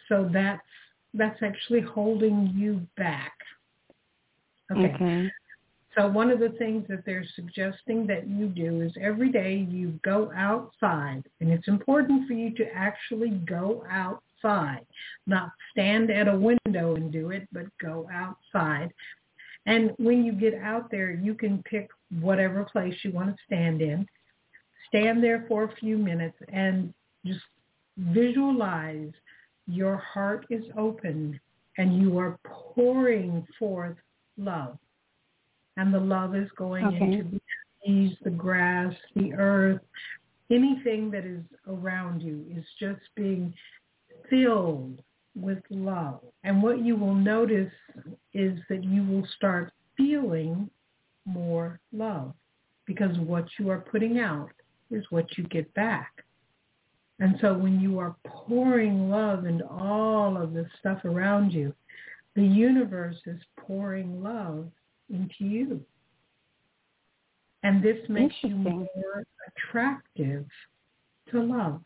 so 0.09 0.28
that's 0.32 0.62
that's 1.14 1.43
actually 1.43 1.81
holding 1.81 2.52
you 2.55 2.86
back. 2.97 3.32
Okay. 4.70 4.94
Okay. 4.94 5.31
So 5.97 6.09
one 6.09 6.31
of 6.31 6.39
the 6.39 6.51
things 6.59 6.86
that 6.89 7.05
they're 7.05 7.27
suggesting 7.36 8.06
that 8.06 8.27
you 8.27 8.47
do 8.48 8.81
is 8.81 8.93
every 8.98 9.31
day 9.31 9.66
you 9.70 9.98
go 10.02 10.32
outside, 10.35 11.23
and 11.40 11.51
it's 11.51 11.69
important 11.69 12.27
for 12.27 12.32
you 12.32 12.55
to 12.55 12.64
actually 12.74 13.31
go 13.31 13.85
outside, 13.90 14.86
not 15.27 15.51
stand 15.70 16.10
at 16.10 16.28
a 16.28 16.36
window 16.36 16.97
and 16.97 17.12
do 17.12 17.31
it, 17.31 17.47
but 17.52 17.66
go 17.78 18.09
outside. 18.10 18.90
And 19.66 19.93
when 19.98 20.24
you 20.24 20.32
get 20.32 20.55
out 20.55 20.90
there, 20.90 21.12
you 21.12 21.35
can 21.35 21.62
pick 21.64 21.90
whatever 22.20 22.64
place 22.64 22.94
you 23.02 23.12
want 23.12 23.28
to 23.28 23.36
stand 23.47 23.82
in. 23.82 24.06
Stand 24.89 25.23
there 25.23 25.44
for 25.47 25.64
a 25.64 25.77
few 25.77 25.98
minutes 25.98 26.36
and 26.48 26.93
just 27.27 27.40
visualize 27.98 29.12
your 29.66 29.97
heart 29.97 30.47
is 30.51 30.64
open 30.76 31.39
and 31.78 32.01
you 32.01 32.18
are 32.18 32.39
pouring 32.44 33.47
forth 33.59 33.97
love 34.36 34.78
and 35.76 35.93
the 35.93 36.01
love 36.01 36.34
is 36.34 36.51
going 36.56 36.84
Okay. 36.86 37.05
into 37.05 37.24
the 37.24 37.40
trees, 37.84 38.16
the 38.22 38.30
grass, 38.30 38.94
the 39.14 39.32
earth, 39.34 39.80
anything 40.51 41.10
that 41.10 41.24
is 41.24 41.44
around 41.66 42.22
you 42.22 42.44
is 42.51 42.64
just 42.78 43.01
being 43.14 43.55
filled 44.28 45.02
with 45.34 45.62
love. 45.70 46.20
And 46.44 46.62
what 46.62 46.80
you 46.80 46.97
will 46.97 47.14
notice 47.14 47.72
is 48.34 48.59
that 48.68 48.84
you 48.84 49.02
will 49.05 49.26
start 49.36 49.72
feeling 49.97 50.68
more 51.24 51.80
love 51.93 52.34
because 52.86 53.16
what 53.18 53.47
you 53.59 53.70
are 53.70 53.80
putting 53.80 54.18
out 54.18 54.51
is 54.90 55.05
what 55.10 55.39
you 55.39 55.44
get 55.44 55.72
back. 55.74 56.24
And 57.23 57.36
so 57.40 57.57
when 57.57 57.78
you 57.78 58.01
are 58.01 58.16
pouring 58.24 59.09
love 59.09 59.47
into 59.47 59.65
all 59.69 60.36
of 60.36 60.55
the 60.55 60.66
stuff 60.81 61.05
around 61.05 61.53
you, 61.53 61.73
the 62.35 62.43
universe 62.43 63.15
is 63.27 63.40
pouring 63.57 64.20
love 64.20 64.66
into 65.09 65.44
you. 65.44 65.81
And 67.62 67.81
this 67.81 67.99
makes 68.09 68.35
you 68.43 68.57
more 68.57 69.23
attractive 69.47 70.44
to 71.31 71.40
love. 71.40 71.81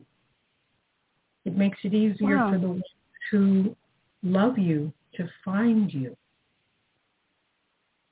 It 1.45 1.55
makes 1.55 1.81
it 1.85 1.93
easier 1.93 2.37
Wow. 2.39 2.53
for 2.53 2.59
the 2.59 2.69
ones 2.69 2.85
who 3.31 3.77
love 4.23 4.57
you 4.57 4.91
to 5.17 5.29
find 5.45 5.93
you. 5.93 6.17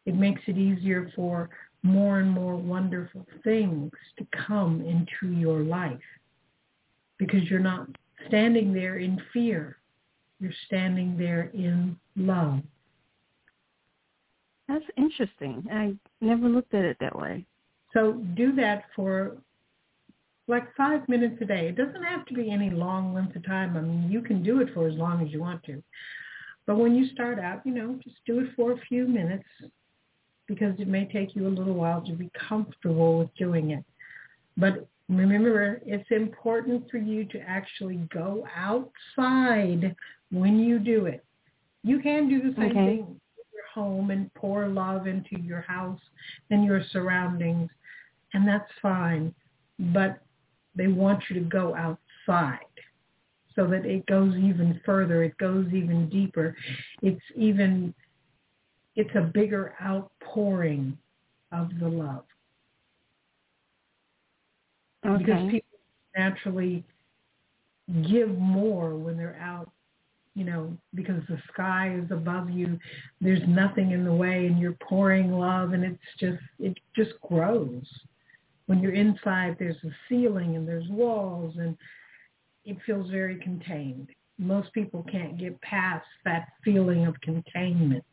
It 0.04 0.14
makes 0.14 0.42
it 0.46 0.58
easier 0.58 1.10
for 1.16 1.48
more 1.82 2.20
and 2.20 2.30
more 2.30 2.56
wonderful 2.56 3.26
things 3.42 3.92
to 4.18 4.26
come 4.46 4.82
into 4.82 5.32
your 5.32 5.60
life 5.60 6.02
because 7.18 7.42
you're 7.44 7.60
not 7.60 7.88
standing 8.28 8.72
there 8.72 8.98
in 8.98 9.20
fear. 9.32 9.76
You're 10.40 10.52
standing 10.66 11.16
there 11.16 11.50
in 11.54 11.96
love. 12.16 12.60
That's 14.68 14.84
interesting. 14.96 15.64
I 15.70 15.94
never 16.20 16.48
looked 16.48 16.74
at 16.74 16.84
it 16.84 16.96
that 17.00 17.16
way. 17.16 17.44
So 17.92 18.14
do 18.34 18.54
that 18.56 18.84
for 18.96 19.36
like 20.48 20.74
five 20.76 21.08
minutes 21.08 21.36
a 21.40 21.44
day. 21.44 21.68
It 21.68 21.76
doesn't 21.76 22.02
have 22.02 22.26
to 22.26 22.34
be 22.34 22.50
any 22.50 22.70
long 22.70 23.14
length 23.14 23.36
of 23.36 23.46
time. 23.46 23.76
I 23.76 23.80
mean, 23.80 24.10
you 24.10 24.20
can 24.20 24.42
do 24.42 24.60
it 24.60 24.68
for 24.74 24.88
as 24.88 24.94
long 24.94 25.24
as 25.24 25.32
you 25.32 25.40
want 25.40 25.62
to. 25.64 25.82
But 26.66 26.76
when 26.76 26.94
you 26.94 27.08
start 27.08 27.38
out, 27.38 27.62
you 27.64 27.72
know, 27.72 27.98
just 28.02 28.16
do 28.26 28.40
it 28.40 28.48
for 28.56 28.72
a 28.72 28.80
few 28.88 29.06
minutes 29.06 29.44
because 30.46 30.74
it 30.78 30.88
may 30.88 31.06
take 31.06 31.34
you 31.34 31.46
a 31.46 31.48
little 31.48 31.74
while 31.74 32.02
to 32.02 32.12
be 32.12 32.30
comfortable 32.48 33.18
with 33.18 33.34
doing 33.36 33.70
it. 33.70 33.84
But 34.56 34.86
remember, 35.08 35.80
it's 35.84 36.10
important 36.10 36.90
for 36.90 36.98
you 36.98 37.24
to 37.26 37.38
actually 37.40 37.96
go 38.12 38.46
outside 38.56 39.94
when 40.30 40.58
you 40.58 40.78
do 40.78 41.06
it. 41.06 41.24
You 41.82 42.00
can 42.00 42.28
do 42.28 42.40
the 42.40 42.54
same 42.56 42.70
Okay. 42.70 42.86
thing 42.86 42.98
in 43.00 43.44
your 43.52 43.66
home 43.74 44.10
and 44.10 44.32
pour 44.34 44.66
love 44.68 45.06
into 45.06 45.38
your 45.40 45.60
house 45.62 46.00
and 46.50 46.64
your 46.64 46.82
surroundings, 46.92 47.70
and 48.32 48.48
that's 48.48 48.70
fine. 48.80 49.34
But 49.78 50.20
they 50.74 50.86
want 50.86 51.22
you 51.28 51.34
to 51.40 51.46
go 51.46 51.74
outside 51.74 52.58
so 53.54 53.66
that 53.68 53.84
it 53.84 54.06
goes 54.06 54.34
even 54.36 54.80
further. 54.84 55.22
It 55.22 55.36
goes 55.38 55.66
even 55.72 56.08
deeper. 56.08 56.56
It's 57.02 57.22
even, 57.36 57.94
it's 58.96 59.14
a 59.14 59.20
bigger 59.20 59.74
outpouring 59.82 60.96
of 61.52 61.70
the 61.78 61.88
love 61.88 62.24
because 65.18 65.50
people 65.50 65.78
naturally 66.16 66.84
give 68.08 68.36
more 68.38 68.96
when 68.96 69.16
they're 69.16 69.38
out 69.40 69.70
you 70.34 70.44
know 70.44 70.76
because 70.94 71.22
the 71.28 71.38
sky 71.52 71.94
is 72.02 72.10
above 72.10 72.50
you 72.50 72.78
there's 73.20 73.42
nothing 73.46 73.92
in 73.92 74.04
the 74.04 74.12
way 74.12 74.46
and 74.46 74.58
you're 74.58 74.76
pouring 74.82 75.32
love 75.32 75.72
and 75.72 75.84
it's 75.84 75.98
just 76.18 76.42
it 76.58 76.76
just 76.96 77.12
grows. 77.20 77.84
When 78.66 78.80
you're 78.80 78.94
inside 78.94 79.56
there's 79.58 79.76
a 79.84 79.90
ceiling 80.08 80.56
and 80.56 80.66
there's 80.66 80.88
walls 80.88 81.54
and 81.58 81.76
it 82.64 82.78
feels 82.86 83.10
very 83.10 83.38
contained. 83.40 84.08
Most 84.38 84.72
people 84.72 85.04
can't 85.12 85.38
get 85.38 85.60
past 85.60 86.06
that 86.24 86.48
feeling 86.64 87.06
of 87.06 87.20
containment 87.20 88.04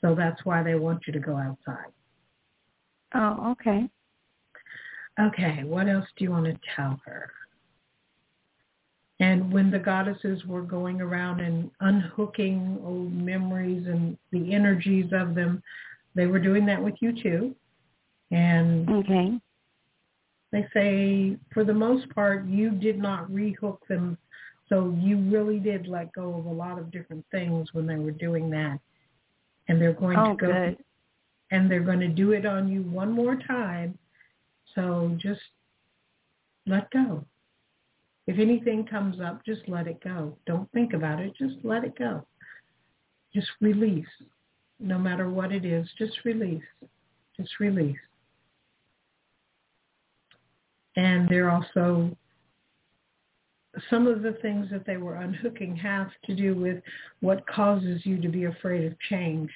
so 0.00 0.14
that's 0.14 0.44
why 0.44 0.62
they 0.62 0.74
want 0.74 1.02
you 1.06 1.12
to 1.12 1.18
go 1.18 1.36
outside. 1.36 1.92
Oh, 3.14 3.52
okay. 3.52 3.88
Okay, 5.20 5.64
what 5.64 5.88
else 5.88 6.06
do 6.16 6.24
you 6.24 6.30
want 6.30 6.46
to 6.46 6.58
tell 6.76 7.00
her? 7.04 7.30
And 9.20 9.52
when 9.52 9.70
the 9.70 9.78
goddesses 9.80 10.44
were 10.44 10.62
going 10.62 11.00
around 11.00 11.40
and 11.40 11.70
unhooking 11.80 12.78
old 12.84 13.12
memories 13.12 13.86
and 13.86 14.16
the 14.30 14.54
energies 14.54 15.10
of 15.12 15.34
them, 15.34 15.60
they 16.14 16.26
were 16.26 16.38
doing 16.38 16.64
that 16.66 16.82
with 16.82 16.94
you 17.00 17.20
too. 17.20 17.54
And 18.30 18.88
Okay. 18.88 19.40
they 20.52 20.66
say 20.72 21.36
for 21.52 21.64
the 21.64 21.74
most 21.74 22.08
part 22.14 22.46
you 22.46 22.70
did 22.70 22.98
not 22.98 23.30
rehook 23.30 23.78
them 23.88 24.16
so 24.68 24.94
you 24.98 25.18
really 25.30 25.58
did 25.58 25.86
let 25.86 26.12
go 26.12 26.34
of 26.34 26.46
a 26.46 26.52
lot 26.52 26.78
of 26.78 26.90
different 26.90 27.24
things 27.30 27.68
when 27.72 27.86
they 27.86 27.96
were 27.96 28.10
doing 28.10 28.50
that 28.50 28.78
and 29.68 29.80
they're 29.80 29.92
going 29.92 30.18
Oh, 30.18 30.30
to 30.30 30.36
go 30.36 30.52
good. 30.52 30.78
and 31.50 31.70
they're 31.70 31.80
going 31.80 32.00
to 32.00 32.08
do 32.08 32.32
it 32.32 32.46
on 32.46 32.68
you 32.68 32.82
one 32.82 33.10
more 33.10 33.36
time 33.36 33.98
so 34.78 35.16
just 35.20 35.40
let 36.66 36.88
go. 36.92 37.24
If 38.28 38.38
anything 38.38 38.86
comes 38.86 39.20
up 39.20 39.44
just 39.44 39.62
let 39.66 39.88
it 39.88 40.02
go. 40.04 40.36
Don't 40.46 40.70
think 40.70 40.92
about 40.92 41.18
it. 41.18 41.32
Just 41.36 41.56
let 41.64 41.82
it 41.82 41.98
go. 41.98 42.24
Just 43.34 43.48
release. 43.60 44.06
No 44.78 44.98
matter 44.98 45.28
what 45.28 45.50
it 45.50 45.64
is 45.64 45.88
just 45.98 46.12
release. 46.24 46.62
Just 47.36 47.50
release. 47.58 47.98
And 50.94 51.28
they're 51.28 51.50
also 51.50 52.16
some 53.90 54.06
of 54.06 54.22
the 54.22 54.38
things 54.42 54.68
that 54.70 54.86
they 54.86 54.96
were 54.96 55.16
unhooking 55.16 55.74
have 55.76 56.10
to 56.24 56.34
do 56.36 56.54
with 56.54 56.82
what 57.20 57.46
causes 57.48 58.02
you 58.04 58.20
to 58.20 58.28
be 58.28 58.44
afraid 58.44 58.84
of 58.84 58.98
change. 59.08 59.50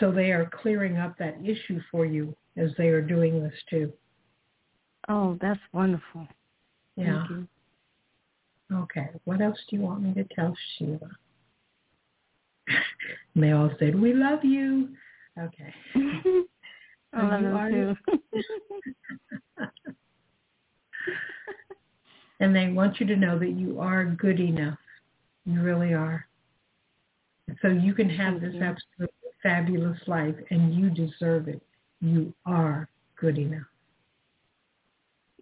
So 0.00 0.10
they 0.10 0.30
are 0.30 0.50
clearing 0.62 0.96
up 0.96 1.18
that 1.18 1.36
issue 1.44 1.80
for 1.90 2.06
you 2.06 2.34
as 2.56 2.70
they 2.78 2.88
are 2.88 3.02
doing 3.02 3.42
this 3.42 3.54
too. 3.68 3.92
Oh, 5.08 5.38
that's 5.40 5.60
wonderful. 5.72 6.26
Yeah. 6.96 7.18
Thank 7.18 7.30
you. 7.30 7.48
Okay. 8.72 9.08
What 9.24 9.40
else 9.40 9.58
do 9.68 9.76
you 9.76 9.82
want 9.82 10.02
me 10.02 10.14
to 10.14 10.24
tell 10.34 10.56
Sheila? 10.76 11.10
and 12.66 12.74
they 13.44 13.52
all 13.52 13.70
said, 13.78 14.00
"We 14.00 14.12
love 14.12 14.44
you." 14.44 14.88
Okay. 15.38 15.72
I 17.12 17.38
love 17.38 17.70
you 17.70 17.96
too. 18.06 18.18
and 22.40 22.54
they 22.54 22.68
want 22.68 23.00
you 23.00 23.06
to 23.06 23.16
know 23.16 23.38
that 23.38 23.50
you 23.50 23.80
are 23.80 24.04
good 24.04 24.40
enough. 24.40 24.78
You 25.44 25.62
really 25.62 25.94
are. 25.94 26.26
So 27.62 27.68
you 27.68 27.94
can 27.94 28.10
have 28.10 28.40
this 28.40 28.54
absolutely 28.54 29.30
fabulous 29.42 29.98
life 30.06 30.34
and 30.50 30.74
you 30.74 30.90
deserve 30.90 31.48
it. 31.48 31.62
You 32.06 32.32
are 32.46 32.88
good 33.18 33.36
enough. 33.36 33.66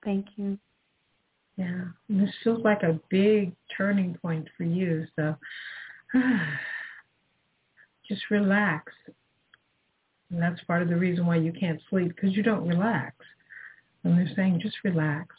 Thank 0.03 0.29
you. 0.37 0.59
Yeah. 1.59 1.85
And 2.09 2.21
this 2.23 2.35
feels 2.43 2.65
like 2.65 2.83
a 2.83 2.99
big 3.11 3.55
turning 3.77 4.17
point 4.23 4.49
for 4.57 4.65
you. 4.65 5.07
So 5.15 5.37
just 8.09 8.23
relax. 8.31 8.95
And 10.31 10.41
that's 10.41 10.65
part 10.65 10.81
of 10.81 10.89
the 10.89 10.97
reason 10.97 11.27
why 11.27 11.37
you 11.37 11.53
can't 11.53 11.83
sleep 11.91 12.15
because 12.17 12.35
you 12.35 12.43
don't 12.43 12.67
relax. 12.67 13.15
And 14.03 14.17
they're 14.17 14.35
saying 14.35 14.61
just 14.63 14.77
relax. 14.85 15.37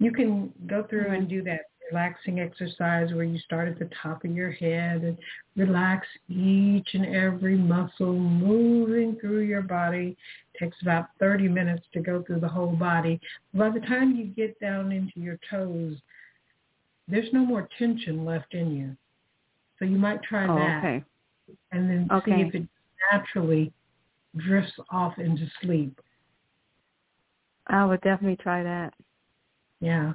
You 0.00 0.10
can 0.10 0.52
go 0.66 0.84
through 0.90 1.12
and 1.12 1.28
mm-hmm. 1.28 1.36
do 1.36 1.42
that 1.44 1.60
relaxing 1.90 2.40
exercise 2.40 3.12
where 3.12 3.24
you 3.24 3.38
start 3.40 3.68
at 3.68 3.78
the 3.78 3.88
top 4.02 4.24
of 4.24 4.30
your 4.32 4.50
head 4.50 5.02
and 5.02 5.16
relax 5.56 6.06
each 6.28 6.88
and 6.94 7.06
every 7.14 7.56
muscle 7.56 8.12
moving 8.12 9.16
through 9.20 9.40
your 9.40 9.62
body. 9.62 10.16
It 10.54 10.64
takes 10.64 10.76
about 10.82 11.06
30 11.20 11.48
minutes 11.48 11.84
to 11.92 12.00
go 12.00 12.22
through 12.22 12.40
the 12.40 12.48
whole 12.48 12.74
body. 12.74 13.20
By 13.54 13.70
the 13.70 13.80
time 13.80 14.16
you 14.16 14.26
get 14.26 14.58
down 14.60 14.92
into 14.92 15.20
your 15.20 15.38
toes, 15.50 15.96
there's 17.08 17.32
no 17.32 17.44
more 17.44 17.68
tension 17.78 18.24
left 18.24 18.54
in 18.54 18.74
you. 18.76 18.96
So 19.78 19.84
you 19.84 19.98
might 19.98 20.22
try 20.22 20.46
Oh, 20.48 20.56
that 20.56 20.78
okay. 20.78 21.04
and 21.72 21.88
then 21.88 22.08
Okay. 22.10 22.30
see 22.42 22.48
if 22.48 22.54
it 22.54 22.68
naturally 23.12 23.72
drifts 24.36 24.72
off 24.90 25.18
into 25.18 25.46
sleep. 25.62 26.00
I 27.68 27.84
would 27.84 28.00
definitely 28.00 28.36
try 28.36 28.62
that. 28.62 28.94
Yeah. 29.80 30.14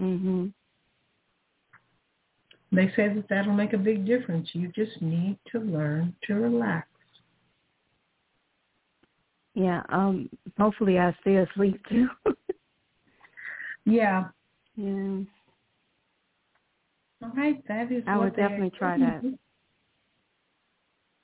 Mhm. 0.00 0.52
They 2.72 2.88
say 2.96 3.08
that 3.08 3.28
that'll 3.28 3.54
make 3.54 3.72
a 3.72 3.78
big 3.78 4.04
difference. 4.04 4.54
You 4.54 4.68
just 4.68 5.00
need 5.00 5.38
to 5.52 5.60
learn 5.60 6.14
to 6.22 6.34
relax. 6.34 6.88
Yeah. 9.54 9.82
Um. 9.88 10.28
Hopefully, 10.58 10.98
I 10.98 11.16
stay 11.20 11.36
asleep 11.36 11.80
too. 11.88 12.08
Yeah. 13.88 14.30
yeah. 14.74 15.20
All 17.22 17.30
right. 17.36 17.66
That 17.68 17.92
is 17.92 18.02
I 18.08 18.18
would 18.18 18.34
definitely 18.34 18.70
try 18.70 18.98
that. 18.98 19.22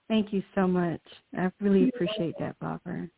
Thank 0.09 0.33
you 0.33 0.45
so 0.55 0.69
much. 0.69 1.01
I 1.37 1.51
really 1.61 1.89
appreciate 1.89 2.37
that, 2.39 2.57
Barbara. 2.61 3.09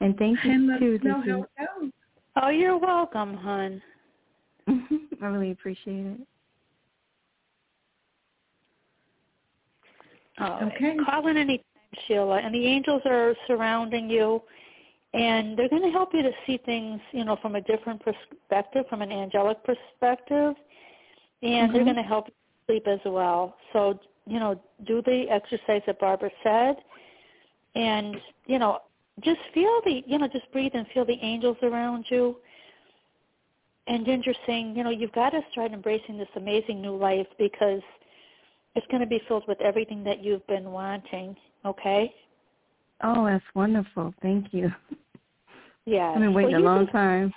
And 0.00 0.16
thank 0.18 0.38
And 0.44 0.64
you 0.64 0.70
let 0.70 0.78
too, 0.78 0.98
know 1.02 1.48
DC. 2.50 2.64
how 2.64 2.74
it 2.74 2.78
goes. 2.78 2.78
Oh, 2.78 2.78
you're 2.78 2.78
welcome, 2.78 3.34
hon. 3.34 3.82
I 5.22 5.26
really 5.26 5.52
appreciate 5.52 6.06
it. 6.06 6.20
Oh, 10.40 10.58
Okay. 10.66 10.96
Call 11.04 11.26
in 11.28 11.36
anytime, 11.36 11.64
Sheila. 12.06 12.38
And 12.38 12.54
the 12.54 12.66
angels 12.66 13.02
are 13.04 13.34
surrounding 13.46 14.08
you, 14.10 14.42
and 15.14 15.58
they're 15.58 15.68
going 15.68 15.82
to 15.82 15.90
help 15.90 16.14
you 16.14 16.22
to 16.22 16.32
see 16.46 16.58
things, 16.64 17.00
you 17.12 17.24
know, 17.24 17.36
from 17.42 17.56
a 17.56 17.60
different 17.60 18.02
perspective, 18.02 18.84
from 18.88 19.02
an 19.02 19.12
angelic 19.12 19.58
perspective, 19.64 20.54
and 21.42 21.74
they're 21.74 21.82
Mhm. 21.82 21.84
going 21.84 21.96
to 21.96 22.02
help 22.02 22.28
you 22.28 22.34
sleep 22.66 22.86
as 22.88 23.00
well. 23.04 23.56
So, 23.72 23.98
you 24.26 24.38
know, 24.38 24.60
do 24.84 25.02
the 25.02 25.28
exercise 25.30 25.82
that 25.86 25.98
Barbara 25.98 26.30
said, 26.42 26.82
and 27.74 28.20
you 28.46 28.58
know, 28.58 28.80
just 29.24 29.40
feel 29.54 29.80
the, 29.84 30.02
you 30.06 30.18
know, 30.18 30.28
just 30.28 30.50
breathe 30.52 30.72
and 30.74 30.86
feel 30.92 31.04
the 31.04 31.18
angels 31.22 31.56
around 31.62 32.06
you. 32.08 32.36
And 33.86 34.06
Ginger 34.06 34.34
saying, 34.46 34.76
you 34.76 34.84
know, 34.84 34.90
you've 34.90 35.12
got 35.12 35.30
to 35.30 35.40
start 35.50 35.72
embracing 35.72 36.16
this 36.16 36.28
amazing 36.36 36.80
new 36.80 36.96
life 36.96 37.26
because 37.38 37.80
it's 38.76 38.86
going 38.88 39.00
to 39.00 39.08
be 39.08 39.20
filled 39.26 39.44
with 39.48 39.60
everything 39.60 40.04
that 40.04 40.22
you've 40.22 40.46
been 40.46 40.70
wanting. 40.70 41.36
Okay? 41.64 42.14
Oh, 43.02 43.26
that's 43.26 43.44
wonderful. 43.54 44.14
Thank 44.22 44.52
you. 44.52 44.70
Yeah. 45.84 46.10
I've 46.10 46.20
been 46.20 46.32
waiting 46.32 46.52
well, 46.52 46.60
a 46.60 46.62
you 46.62 46.64
long 46.64 46.86
time. 46.88 47.34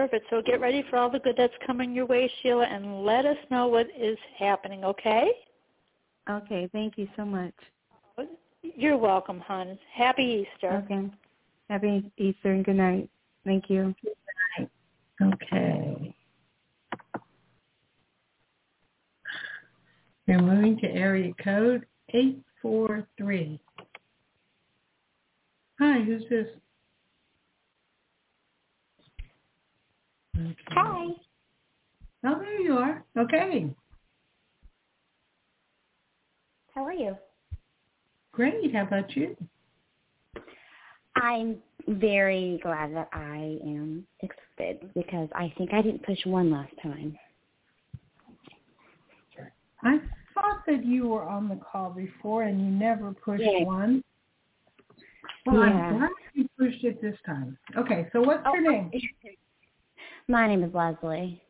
deserve 0.00 0.10
it. 0.14 0.22
So 0.30 0.40
get 0.40 0.60
ready 0.60 0.82
for 0.88 0.96
all 0.96 1.10
the 1.10 1.18
good 1.18 1.34
that's 1.36 1.52
coming 1.66 1.92
your 1.92 2.06
way, 2.06 2.30
Sheila, 2.42 2.64
and 2.64 3.04
let 3.04 3.26
us 3.26 3.36
know 3.50 3.68
what 3.68 3.88
is 3.98 4.16
happening. 4.38 4.84
Okay? 4.84 5.30
okay. 6.28 6.68
Thank 6.72 6.96
you 6.96 7.08
so 7.16 7.24
much. 7.24 7.54
You're 8.62 8.98
welcome, 8.98 9.40
hon. 9.40 9.78
Happy 9.92 10.46
Easter. 10.46 10.84
Okay. 10.84 11.10
Happy 11.68 12.10
Easter 12.18 12.52
and 12.52 12.64
good 12.64 12.76
night. 12.76 13.08
Thank 13.44 13.70
you. 13.70 13.94
Good 14.02 14.14
night. 14.58 15.34
Okay. 15.34 16.14
We're 20.26 20.40
moving 20.42 20.78
to 20.80 20.86
area 20.88 21.32
code 21.42 21.86
843. 22.10 23.60
Hi, 25.78 26.00
who's 26.02 26.22
this? 26.28 26.46
Okay. 30.36 30.54
Hi. 30.68 31.06
Oh, 32.24 32.38
there 32.38 32.60
you 32.60 32.74
are. 32.74 33.04
Okay. 33.16 33.70
How 36.74 36.84
are 36.84 36.92
you? 36.92 37.16
Great. 38.40 38.74
How 38.74 38.84
about 38.84 39.14
you? 39.14 39.36
I'm 41.14 41.58
very 41.86 42.58
glad 42.62 42.94
that 42.94 43.10
I 43.12 43.58
am 43.62 44.06
accepted 44.22 44.90
because 44.94 45.28
I 45.34 45.52
think 45.58 45.74
I 45.74 45.82
didn't 45.82 46.06
push 46.06 46.24
one 46.24 46.50
last 46.50 46.72
time. 46.82 47.18
I 49.82 49.98
thought 50.32 50.62
that 50.66 50.86
you 50.86 51.08
were 51.08 51.28
on 51.28 51.50
the 51.50 51.56
call 51.56 51.90
before 51.90 52.44
and 52.44 52.58
you 52.58 52.70
never 52.70 53.12
pushed 53.12 53.42
Yeah. 53.42 53.64
one. 53.64 54.02
Well, 55.44 55.56
Yeah. 55.56 55.90
I'm 55.90 55.98
glad 55.98 56.10
you 56.32 56.48
pushed 56.58 56.82
it 56.82 57.02
this 57.02 57.20
time. 57.26 57.58
Okay, 57.76 58.08
so 58.10 58.22
what's 58.22 58.42
oh, 58.46 58.54
your 58.54 58.72
name? 58.72 58.90
Oh, 58.94 59.30
My 60.28 60.46
name 60.46 60.64
is 60.64 60.72
Leslie. 60.72 61.42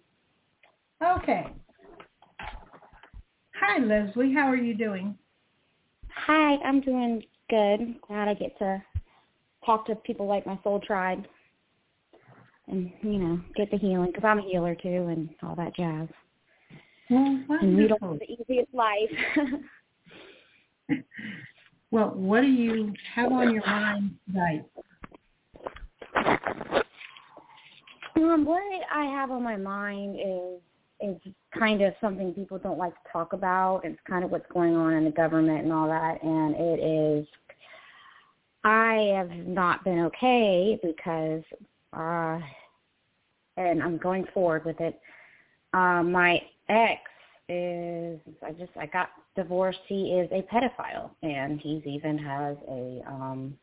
Okay. 1.00 1.46
Hi, 3.60 3.78
Leslie. 3.78 4.34
How 4.34 4.48
are 4.48 4.56
you 4.56 4.74
doing? 4.74 5.16
Hi, 6.14 6.56
I'm 6.64 6.80
doing 6.80 7.22
good. 7.48 8.00
Glad 8.06 8.28
I 8.28 8.34
get 8.34 8.58
to 8.58 8.82
talk 9.64 9.86
to 9.86 9.94
people 9.94 10.26
like 10.26 10.46
my 10.46 10.58
soul 10.62 10.80
tribe 10.80 11.24
and, 12.68 12.92
you 13.02 13.18
know, 13.18 13.40
get 13.56 13.70
the 13.70 13.78
healing 13.78 14.10
because 14.12 14.24
I'm 14.24 14.38
a 14.38 14.42
healer 14.42 14.74
too 14.74 14.88
and 15.08 15.28
all 15.42 15.54
that 15.56 15.74
jazz. 15.74 16.08
Well, 17.10 17.44
And 17.60 17.76
we 17.76 17.88
don't 17.88 18.02
have 18.02 18.18
the 18.18 18.30
easiest 18.30 18.72
life. 18.74 19.10
Well, 21.92 22.10
what 22.14 22.42
do 22.42 22.46
you 22.46 22.94
have 23.14 23.32
on 23.32 23.52
your 23.52 23.66
mind 23.66 24.14
tonight? 24.30 24.64
Um, 28.14 28.30
Um, 28.30 28.44
what 28.44 28.62
I 28.94 29.06
have 29.06 29.30
on 29.30 29.42
my 29.42 29.56
mind 29.56 30.16
is 30.16 30.60
is 31.02 31.16
kind 31.58 31.82
of 31.82 31.94
something 32.00 32.32
people 32.32 32.58
don't 32.58 32.78
like 32.78 32.92
to 32.92 33.12
talk 33.12 33.32
about. 33.32 33.82
It's 33.84 33.98
kind 34.08 34.24
of 34.24 34.30
what's 34.30 34.50
going 34.52 34.76
on 34.76 34.92
in 34.92 35.04
the 35.04 35.10
government 35.10 35.64
and 35.64 35.72
all 35.72 35.88
that, 35.88 36.22
and 36.22 36.54
it 36.56 36.80
is. 36.82 37.26
I 38.62 39.12
have 39.16 39.30
not 39.46 39.84
been 39.84 40.00
okay 40.00 40.78
because, 40.82 41.42
uh, 41.94 42.38
and 43.56 43.82
I'm 43.82 43.96
going 43.96 44.26
forward 44.34 44.64
with 44.66 44.80
it. 44.80 45.00
Uh, 45.72 46.02
my 46.02 46.40
ex 46.68 47.00
is 47.48 48.20
I 48.42 48.52
just 48.52 48.70
I 48.78 48.86
got 48.86 49.10
divorced. 49.34 49.80
He 49.88 50.12
is 50.12 50.30
a 50.30 50.42
pedophile, 50.54 51.10
and 51.22 51.60
he's 51.60 51.82
even 51.84 52.18
has 52.18 52.56
a 52.68 53.02
um 53.08 53.58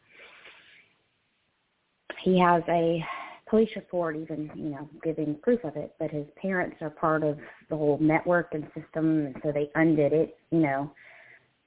he 2.23 2.39
has 2.39 2.63
a 2.67 3.05
police 3.49 3.69
report 3.75 4.15
even, 4.15 4.51
you 4.55 4.69
know, 4.69 4.89
giving 5.03 5.35
proof 5.35 5.63
of 5.63 5.75
it, 5.75 5.93
but 5.99 6.11
his 6.11 6.25
parents 6.41 6.77
are 6.81 6.89
part 6.89 7.23
of 7.23 7.37
the 7.69 7.75
whole 7.75 7.97
network 7.99 8.49
and 8.53 8.65
system, 8.75 9.25
and 9.27 9.35
so 9.43 9.51
they 9.51 9.69
undid 9.75 10.13
it, 10.13 10.37
you 10.51 10.59
know, 10.59 10.91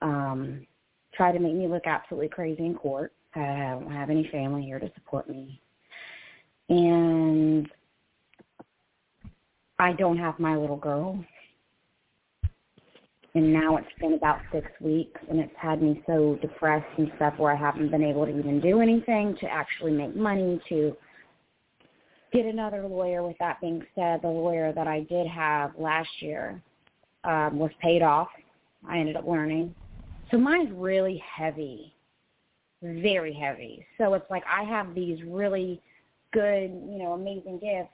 um, 0.03 0.67
try 1.15 1.33
to 1.33 1.39
make 1.39 1.55
me 1.55 1.67
look 1.67 1.87
absolutely 1.87 2.29
crazy 2.29 2.65
in 2.65 2.75
court. 2.75 3.13
I 3.35 3.77
don't 3.81 3.93
have 3.93 4.11
any 4.11 4.29
family 4.31 4.63
here 4.63 4.79
to 4.79 4.91
support 4.95 5.29
me. 5.29 5.61
And 6.69 7.69
I 9.79 9.93
don't 9.93 10.19
have 10.19 10.39
my 10.39 10.57
little 10.57 10.77
girl. 10.77 11.25
And 13.35 13.53
now 13.53 13.77
it's 13.77 13.87
been 14.01 14.15
about 14.15 14.41
six 14.53 14.67
weeks, 14.81 15.21
and 15.29 15.39
it's 15.39 15.53
had 15.57 15.81
me 15.81 16.03
so 16.07 16.37
depressed 16.43 16.87
and 16.99 17.13
stuff 17.17 17.35
where 17.39 17.53
I 17.53 17.57
haven't 17.57 17.91
been 17.91 18.03
able 18.03 18.27
to 18.27 18.37
even 18.37 18.61
do 18.61 18.81
anything 18.81 19.37
to 19.41 19.47
actually 19.47 19.93
make 19.93 20.17
money 20.17 20.61
to 20.69 20.97
get 22.33 22.47
another 22.47 22.87
lawyer. 22.87 23.23
With 23.23 23.37
that 23.39 23.61
being 23.61 23.85
said, 23.95 24.23
the 24.23 24.29
lawyer 24.29 24.73
that 24.73 24.87
I 24.87 25.01
did 25.01 25.27
have 25.27 25.73
last 25.79 26.11
year 26.21 26.61
um, 27.25 27.59
was 27.59 27.71
paid 27.83 28.03
off. 28.03 28.29
I 28.89 28.99
ended 28.99 29.17
up 29.17 29.27
learning. 29.27 29.75
So 30.31 30.39
mine's 30.39 30.71
really 30.73 31.23
heavy, 31.27 31.93
very 32.83 33.33
heavy. 33.33 33.85
So 33.99 34.15
it's 34.15 34.31
like 34.31 34.45
I 34.51 34.63
have 34.65 34.95
these 34.95 35.23
really 35.25 35.81
good, 36.33 36.71
you 36.71 36.99
know, 36.99 37.13
amazing 37.13 37.59
gifts, 37.59 37.93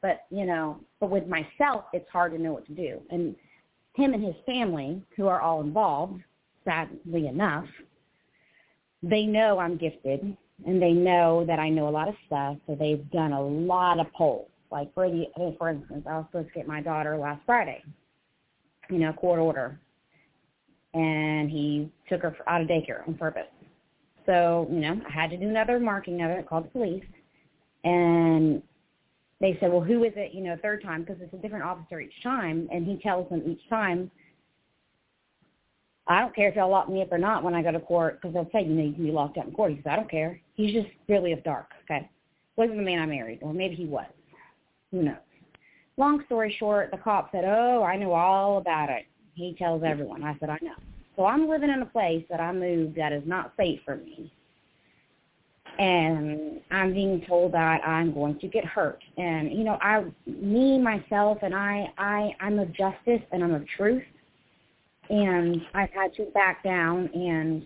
but 0.00 0.24
you 0.30 0.44
know, 0.44 0.80
but 1.00 1.10
with 1.10 1.26
myself, 1.28 1.84
it's 1.92 2.08
hard 2.10 2.32
to 2.32 2.38
know 2.38 2.52
what 2.52 2.66
to 2.66 2.74
do. 2.74 3.00
And 3.10 3.36
him 3.94 4.14
and 4.14 4.24
his 4.24 4.34
family, 4.44 5.02
who 5.16 5.28
are 5.28 5.40
all 5.40 5.60
involved, 5.60 6.20
sadly 6.64 7.28
enough, 7.28 7.66
they 9.02 9.24
know 9.24 9.58
I'm 9.58 9.76
gifted 9.76 10.36
and 10.66 10.80
they 10.80 10.92
know 10.92 11.44
that 11.46 11.58
I 11.58 11.68
know 11.68 11.88
a 11.88 11.90
lot 11.90 12.08
of 12.08 12.14
stuff, 12.26 12.56
so 12.66 12.74
they've 12.74 13.08
done 13.10 13.32
a 13.32 13.42
lot 13.42 13.98
of 13.98 14.12
polls. 14.12 14.48
Like 14.70 14.92
for 14.94 15.10
the, 15.10 15.26
for 15.58 15.70
instance, 15.70 16.04
I 16.08 16.16
was 16.16 16.26
supposed 16.30 16.48
to 16.48 16.54
get 16.54 16.66
my 16.66 16.80
daughter 16.80 17.16
last 17.16 17.42
Friday, 17.44 17.82
you 18.88 18.98
know, 18.98 19.12
court 19.12 19.38
order, 19.38 19.78
and 20.94 21.50
he 21.50 21.90
took 22.08 22.22
her 22.22 22.34
out 22.46 22.62
of 22.62 22.68
daycare 22.68 23.06
on 23.06 23.14
purpose. 23.14 23.42
So 24.24 24.68
you 24.70 24.80
know, 24.80 25.00
I 25.06 25.12
had 25.12 25.30
to 25.30 25.36
do 25.36 25.48
another 25.48 25.78
marking 25.78 26.22
of 26.22 26.30
it. 26.30 26.48
Called 26.48 26.64
the 26.64 26.70
police, 26.70 27.04
and 27.84 28.62
they 29.40 29.58
said, 29.60 29.70
well, 29.70 29.82
who 29.82 30.04
is 30.04 30.12
it? 30.16 30.32
You 30.32 30.42
know, 30.42 30.56
third 30.62 30.82
time 30.82 31.02
because 31.02 31.20
it's 31.20 31.34
a 31.34 31.38
different 31.38 31.64
officer 31.64 32.00
each 32.00 32.22
time, 32.22 32.68
and 32.72 32.86
he 32.86 32.96
tells 33.02 33.28
them 33.28 33.42
each 33.44 33.68
time 33.68 34.10
I 36.08 36.20
don't 36.20 36.34
care 36.34 36.48
if 36.48 36.56
y'all 36.56 36.70
lock 36.70 36.88
me 36.88 37.02
up 37.02 37.12
or 37.12 37.18
not 37.18 37.44
when 37.44 37.54
I 37.54 37.62
go 37.62 37.70
to 37.70 37.80
court 37.80 38.20
because 38.20 38.34
they'll 38.34 38.50
say, 38.52 38.66
you 38.66 38.74
know, 38.74 38.82
you 38.82 38.92
can 38.92 39.04
be 39.04 39.12
locked 39.12 39.38
up 39.38 39.46
in 39.46 39.52
court. 39.52 39.70
He 39.70 39.76
says, 39.78 39.86
I 39.86 39.96
don't 39.96 40.10
care. 40.10 40.40
He's 40.54 40.74
just 40.74 40.88
really 41.08 41.32
of 41.32 41.44
dark. 41.44 41.70
Okay. 41.84 42.10
Wasn't 42.56 42.76
the 42.76 42.82
man 42.82 42.98
I 42.98 43.06
married, 43.06 43.38
or 43.42 43.54
maybe 43.54 43.76
he 43.76 43.86
was. 43.86 44.06
Who 44.90 45.02
knows? 45.02 45.16
Long 45.96 46.22
story 46.26 46.54
short, 46.58 46.90
the 46.90 46.98
cop 46.98 47.30
said, 47.32 47.44
oh, 47.46 47.82
I 47.82 47.96
know 47.96 48.12
all 48.12 48.58
about 48.58 48.90
it. 48.90 49.06
He 49.34 49.54
tells 49.58 49.82
everyone. 49.84 50.22
I 50.22 50.36
said, 50.38 50.50
I 50.50 50.58
know. 50.60 50.74
So 51.16 51.24
I'm 51.24 51.48
living 51.48 51.70
in 51.70 51.82
a 51.82 51.86
place 51.86 52.24
that 52.30 52.40
I 52.40 52.52
moved 52.52 52.96
that 52.96 53.12
is 53.12 53.22
not 53.26 53.52
safe 53.56 53.80
for 53.84 53.96
me. 53.96 54.32
And 55.78 56.60
I'm 56.70 56.92
being 56.92 57.24
told 57.26 57.52
that 57.52 57.80
I'm 57.86 58.12
going 58.12 58.38
to 58.40 58.48
get 58.48 58.64
hurt. 58.64 59.02
And, 59.16 59.52
you 59.52 59.64
know, 59.64 59.78
I, 59.80 60.04
me, 60.26 60.78
myself, 60.78 61.38
and 61.42 61.54
I, 61.54 61.90
I, 61.96 62.34
I'm 62.40 62.58
of 62.58 62.72
justice 62.74 63.22
and 63.30 63.42
I'm 63.42 63.54
of 63.54 63.66
truth 63.76 64.02
and 65.12 65.60
I've 65.74 65.90
had 65.90 66.14
to 66.14 66.24
back 66.32 66.64
down 66.64 67.10
and 67.14 67.64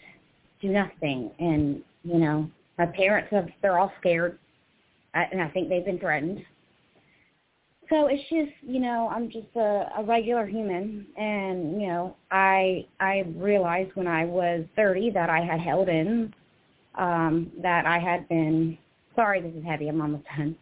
do 0.61 0.69
nothing. 0.69 1.31
And 1.39 1.83
you 2.03 2.19
know, 2.19 2.51
my 2.77 2.87
parents 2.87 3.29
have 3.31 3.49
they're 3.63 3.79
all 3.79 3.93
scared, 4.01 4.39
and 5.15 5.41
I 5.41 5.49
think 5.49 5.69
they've 5.69 5.85
been 5.85 5.99
threatened. 5.99 6.45
So 7.89 8.09
it's 8.09 8.23
just 8.29 8.53
you 8.63 8.81
know 8.81 9.09
I'm 9.15 9.31
just 9.31 9.47
a, 9.55 9.89
a 9.97 10.05
regular 10.05 10.45
human, 10.45 11.07
and 11.17 11.81
you 11.81 11.87
know 11.87 12.17
I 12.33 12.85
I 12.99 13.25
realized 13.37 13.93
when 13.95 14.09
I 14.09 14.25
was 14.25 14.65
30 14.75 15.11
that 15.11 15.31
I 15.31 15.41
had 15.41 15.61
held 15.61 15.89
in, 15.89 16.35
um, 16.97 17.53
that 17.63 17.87
I 17.87 18.01
had 18.01 18.29
been 18.29 18.77
sorry 19.15 19.41
this 19.41 19.55
is 19.55 19.65
heavy 19.65 19.89
I'm 19.89 20.01
almost 20.01 20.25
done 20.37 20.57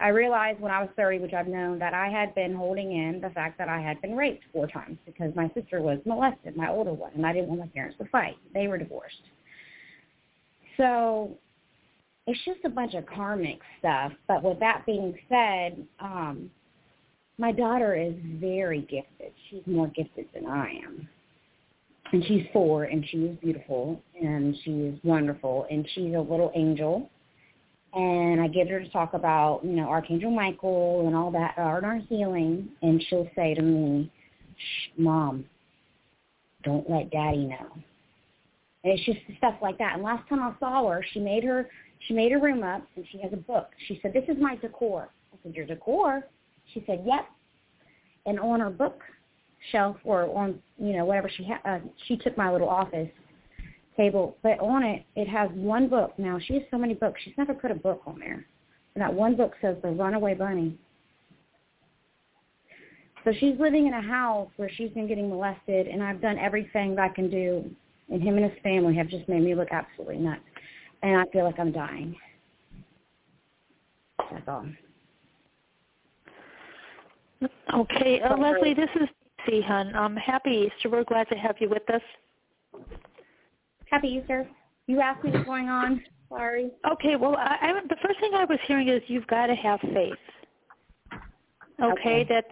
I 0.00 0.08
realized 0.08 0.60
when 0.60 0.72
I 0.72 0.80
was 0.80 0.88
30, 0.96 1.18
which 1.18 1.34
I've 1.34 1.46
known, 1.46 1.78
that 1.78 1.92
I 1.92 2.08
had 2.08 2.34
been 2.34 2.54
holding 2.54 2.92
in 2.92 3.20
the 3.20 3.28
fact 3.30 3.58
that 3.58 3.68
I 3.68 3.80
had 3.80 4.00
been 4.00 4.16
raped 4.16 4.44
four 4.52 4.66
times 4.66 4.96
because 5.04 5.34
my 5.36 5.50
sister 5.54 5.82
was 5.82 5.98
molested, 6.06 6.56
my 6.56 6.70
older 6.70 6.92
one, 6.92 7.12
and 7.14 7.26
I 7.26 7.34
didn't 7.34 7.48
want 7.48 7.60
my 7.60 7.66
parents 7.66 7.98
to 7.98 8.06
fight. 8.06 8.36
They 8.54 8.66
were 8.66 8.78
divorced. 8.78 9.22
So 10.78 11.36
it's 12.26 12.40
just 12.46 12.60
a 12.64 12.70
bunch 12.70 12.94
of 12.94 13.04
karmic 13.04 13.58
stuff. 13.78 14.12
But 14.26 14.42
with 14.42 14.58
that 14.60 14.84
being 14.86 15.14
said, 15.28 15.86
um, 16.00 16.50
my 17.36 17.52
daughter 17.52 17.94
is 17.94 18.14
very 18.40 18.80
gifted. 18.80 19.32
She's 19.50 19.62
more 19.66 19.88
gifted 19.88 20.26
than 20.32 20.46
I 20.46 20.80
am. 20.82 21.08
And 22.12 22.24
she's 22.24 22.46
four, 22.54 22.84
and 22.84 23.04
she 23.08 23.18
is 23.18 23.36
beautiful, 23.38 24.02
and 24.20 24.56
she 24.64 24.70
is 24.70 24.98
wonderful, 25.04 25.66
and 25.70 25.86
she's 25.94 26.14
a 26.14 26.20
little 26.20 26.50
angel 26.54 27.10
and 27.92 28.40
I 28.40 28.48
get 28.48 28.68
her 28.68 28.80
to 28.80 28.88
talk 28.90 29.14
about, 29.14 29.60
you 29.64 29.72
know, 29.72 29.88
Archangel 29.88 30.30
Michael 30.30 31.06
and 31.06 31.16
all 31.16 31.30
that, 31.32 31.54
art 31.56 31.84
our 31.84 31.96
healing, 31.96 32.68
and 32.82 33.02
she'll 33.08 33.28
say 33.34 33.54
to 33.54 33.62
me, 33.62 34.10
Mom, 34.96 35.44
don't 36.62 36.88
let 36.88 37.10
Daddy 37.10 37.46
know. 37.46 37.66
And 38.82 38.92
it's 38.92 39.04
just 39.04 39.18
stuff 39.38 39.56
like 39.60 39.78
that. 39.78 39.94
And 39.94 40.02
last 40.02 40.28
time 40.28 40.40
I 40.40 40.54
saw 40.58 40.88
her, 40.88 41.04
she 41.12 41.20
made 41.20 41.44
her 41.44 41.68
she 42.08 42.14
made 42.14 42.32
her 42.32 42.38
room 42.38 42.62
up, 42.62 42.82
and 42.96 43.04
she 43.12 43.18
has 43.18 43.32
a 43.32 43.36
book. 43.36 43.70
She 43.86 43.98
said, 44.00 44.12
"This 44.12 44.24
is 44.28 44.40
my 44.40 44.56
decor." 44.56 45.10
I 45.32 45.36
said, 45.42 45.54
"Your 45.54 45.66
decor?" 45.66 46.26
She 46.72 46.82
said, 46.86 47.02
"Yep." 47.04 47.26
And 48.26 48.40
on 48.40 48.60
her 48.60 48.70
book 48.70 49.02
shelf 49.70 49.96
or 50.04 50.34
on 50.36 50.62
you 50.78 50.94
know 50.94 51.04
whatever 51.04 51.28
she 51.28 51.44
had, 51.44 51.60
uh, 51.64 51.80
she 52.06 52.16
took 52.16 52.36
my 52.38 52.50
little 52.50 52.68
office 52.68 53.10
table, 54.00 54.36
but 54.42 54.58
on 54.60 54.82
it, 54.82 55.04
it 55.14 55.28
has 55.28 55.50
one 55.52 55.88
book. 55.88 56.12
Now, 56.18 56.38
she 56.38 56.54
has 56.54 56.62
so 56.70 56.78
many 56.78 56.94
books. 56.94 57.20
She's 57.24 57.34
never 57.36 57.52
put 57.52 57.70
a 57.70 57.74
book 57.74 58.02
on 58.06 58.18
there. 58.18 58.44
And 58.94 59.02
that 59.02 59.12
one 59.12 59.36
book 59.36 59.52
says 59.60 59.76
The 59.82 59.90
Runaway 59.90 60.34
Bunny. 60.34 60.78
So 63.24 63.32
she's 63.38 63.58
living 63.58 63.86
in 63.86 63.92
a 63.92 64.00
house 64.00 64.48
where 64.56 64.70
she's 64.76 64.90
been 64.90 65.06
getting 65.06 65.28
molested, 65.28 65.86
and 65.86 66.02
I've 66.02 66.22
done 66.22 66.38
everything 66.38 66.94
that 66.94 67.10
I 67.10 67.14
can 67.14 67.28
do, 67.28 67.70
and 68.08 68.22
him 68.22 68.38
and 68.38 68.50
his 68.50 68.58
family 68.62 68.94
have 68.96 69.08
just 69.08 69.28
made 69.28 69.42
me 69.42 69.54
look 69.54 69.68
absolutely 69.70 70.16
nuts. 70.16 70.40
And 71.02 71.20
I 71.20 71.24
feel 71.26 71.44
like 71.44 71.58
I'm 71.58 71.72
dying. 71.72 72.16
That's 74.30 74.48
all. 74.48 74.66
Okay, 77.74 78.20
uh, 78.20 78.36
Leslie, 78.36 78.74
this 78.74 78.88
is 79.00 79.08
C. 79.46 79.60
Hun. 79.60 79.94
I'm 79.94 80.16
happy 80.16 80.68
Easter. 80.68 80.90
We're 80.90 81.04
glad 81.04 81.28
to 81.28 81.34
have 81.36 81.56
you 81.58 81.68
with 81.68 81.88
us. 81.90 82.02
Happy 83.90 84.08
Easter. 84.20 84.48
You 84.86 85.00
asked 85.00 85.24
me 85.24 85.32
what's 85.32 85.44
going 85.44 85.68
on. 85.68 86.02
Sorry. 86.28 86.70
Okay. 86.92 87.16
Well, 87.16 87.36
I, 87.36 87.56
I, 87.60 87.80
the 87.88 87.96
first 88.02 88.20
thing 88.20 88.32
I 88.34 88.44
was 88.44 88.58
hearing 88.66 88.88
is 88.88 89.02
you've 89.08 89.26
got 89.26 89.46
to 89.46 89.54
have 89.54 89.80
faith. 89.80 90.14
Okay, 91.82 91.90
okay. 91.92 92.26
that 92.28 92.44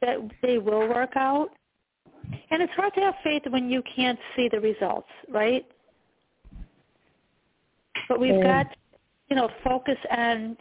that 0.00 0.18
they 0.42 0.58
will 0.58 0.88
work 0.88 1.12
out. 1.16 1.50
And 2.50 2.62
it's 2.62 2.72
hard 2.74 2.94
to 2.94 3.00
have 3.00 3.14
faith 3.22 3.42
when 3.50 3.70
you 3.70 3.82
can't 3.94 4.18
see 4.34 4.48
the 4.48 4.60
results, 4.60 5.08
right? 5.28 5.66
But 8.08 8.20
we've 8.20 8.34
yeah. 8.34 8.64
got, 8.64 8.76
you 9.28 9.36
know, 9.36 9.48
focus 9.64 9.98
on 10.10 10.56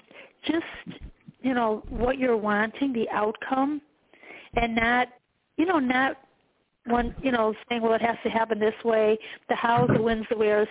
just, 0.46 1.02
you 1.42 1.54
know, 1.54 1.84
what 1.90 2.18
you're 2.18 2.38
wanting, 2.38 2.94
the 2.94 3.10
outcome, 3.10 3.82
and 4.56 4.76
not, 4.76 5.08
you 5.58 5.66
know, 5.66 5.80
not 5.80 6.18
one, 6.88 7.16
you 7.22 7.32
know, 7.32 7.54
saying, 7.70 7.82
well, 7.82 7.94
it 7.94 8.02
has 8.02 8.18
to 8.24 8.30
happen 8.30 8.60
this 8.60 8.74
way, 8.84 9.18
the 9.50 9.56
hows, 9.56 9.90
the 9.94 10.02
wins, 10.02 10.26
the 10.30 10.38
wheres. 10.38 10.68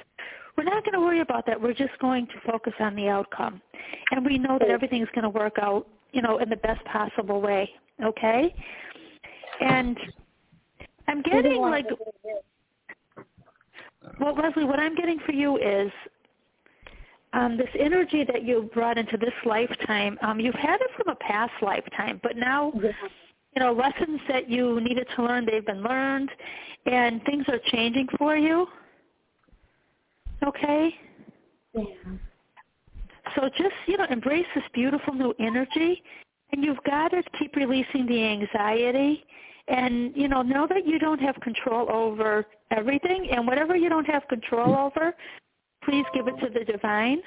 We're 0.57 0.65
not 0.65 0.85
going 0.85 0.95
to 0.95 1.01
worry 1.01 1.21
about 1.21 1.47
that. 1.47 1.61
We're 1.61 1.75
just 1.75 1.99
going 1.99 2.27
to 2.29 2.35
focus 2.47 2.75
on 2.79 2.95
the 2.95 3.09
outcome. 3.09 3.61
And 4.11 4.25
we 4.25 4.39
know 4.39 4.59
that 4.59 4.69
everything's 4.69 5.09
going 5.15 5.25
to 5.25 5.29
work 5.29 5.55
out, 5.61 5.87
you 6.13 6.23
know, 6.23 6.39
in 6.39 6.49
the 6.49 6.57
best 6.57 6.85
possible 6.85 7.41
way, 7.41 7.69
okay? 8.03 8.55
And 9.61 9.99
I'm 11.09 11.23
getting 11.23 11.61
like, 11.61 11.87
well, 14.21 14.35
Leslie, 14.35 14.65
what 14.65 14.79
I'm 14.79 14.95
getting 14.95 15.19
for 15.27 15.33
you 15.33 15.57
is 15.57 15.91
um, 17.33 17.57
this 17.57 17.69
energy 17.79 18.25
that 18.25 18.45
you 18.45 18.71
brought 18.73 18.97
into 18.97 19.17
this 19.17 19.35
lifetime, 19.45 20.19
um, 20.23 20.39
you've 20.39 20.55
had 20.55 20.81
it 20.81 20.91
from 20.97 21.09
a 21.09 21.17
past 21.17 21.53
lifetime, 21.63 22.21
but 22.23 22.37
now. 22.37 22.73
You 23.55 23.63
know, 23.63 23.73
lessons 23.73 24.21
that 24.29 24.49
you 24.49 24.81
needed 24.81 25.07
to 25.17 25.23
learn, 25.23 25.47
they've 25.47 25.65
been 25.65 25.83
learned, 25.83 26.31
and 26.87 27.23
things 27.25 27.45
are 27.49 27.61
changing 27.67 28.09
for 28.19 28.37
you. 28.37 28.67
Okay? 30.45 30.95
Yeah. 31.75 31.85
So 33.35 33.49
just, 33.49 33.75
you 33.87 33.97
know, 33.97 34.07
embrace 34.11 34.47
this 34.55 34.65
beautiful 34.75 35.15
new 35.15 35.35
energy, 35.41 36.03
and 36.53 36.65
you've 36.65 36.83
got 36.85 37.09
to 37.09 37.23
keep 37.39 37.57
releasing 37.57 38.07
the 38.07 38.23
anxiety. 38.23 39.25
And, 39.67 40.15
you 40.15 40.29
know, 40.29 40.43
know 40.43 40.67
that 40.69 40.87
you 40.87 40.99
don't 40.99 41.21
have 41.21 41.37
control 41.37 41.91
over 41.91 42.45
everything, 42.71 43.29
and 43.31 43.47
whatever 43.47 43.75
you 43.75 43.89
don't 43.89 44.05
have 44.05 44.29
control 44.29 44.77
over, 44.77 45.15
please 45.85 46.05
give 46.13 46.29
it 46.29 46.35
to 46.41 46.51
the 46.53 46.65
divine. 46.71 47.23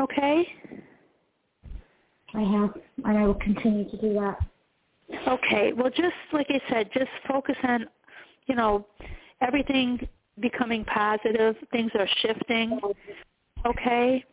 Okay? 0.00 0.46
I 2.34 2.40
have, 2.40 2.70
and 3.04 3.18
I 3.18 3.26
will 3.26 3.34
continue 3.34 3.88
to 3.90 3.96
do 3.96 4.14
that. 4.14 4.38
Okay. 5.28 5.72
Well, 5.72 5.90
just 5.90 6.14
like 6.32 6.46
I 6.50 6.60
said, 6.68 6.90
just 6.92 7.10
focus 7.28 7.56
on, 7.62 7.86
you 8.46 8.54
know, 8.54 8.86
everything 9.40 10.08
becoming 10.40 10.84
positive. 10.84 11.56
Things 11.70 11.92
are 11.98 12.08
shifting. 12.22 12.80
Okay? 13.64 14.24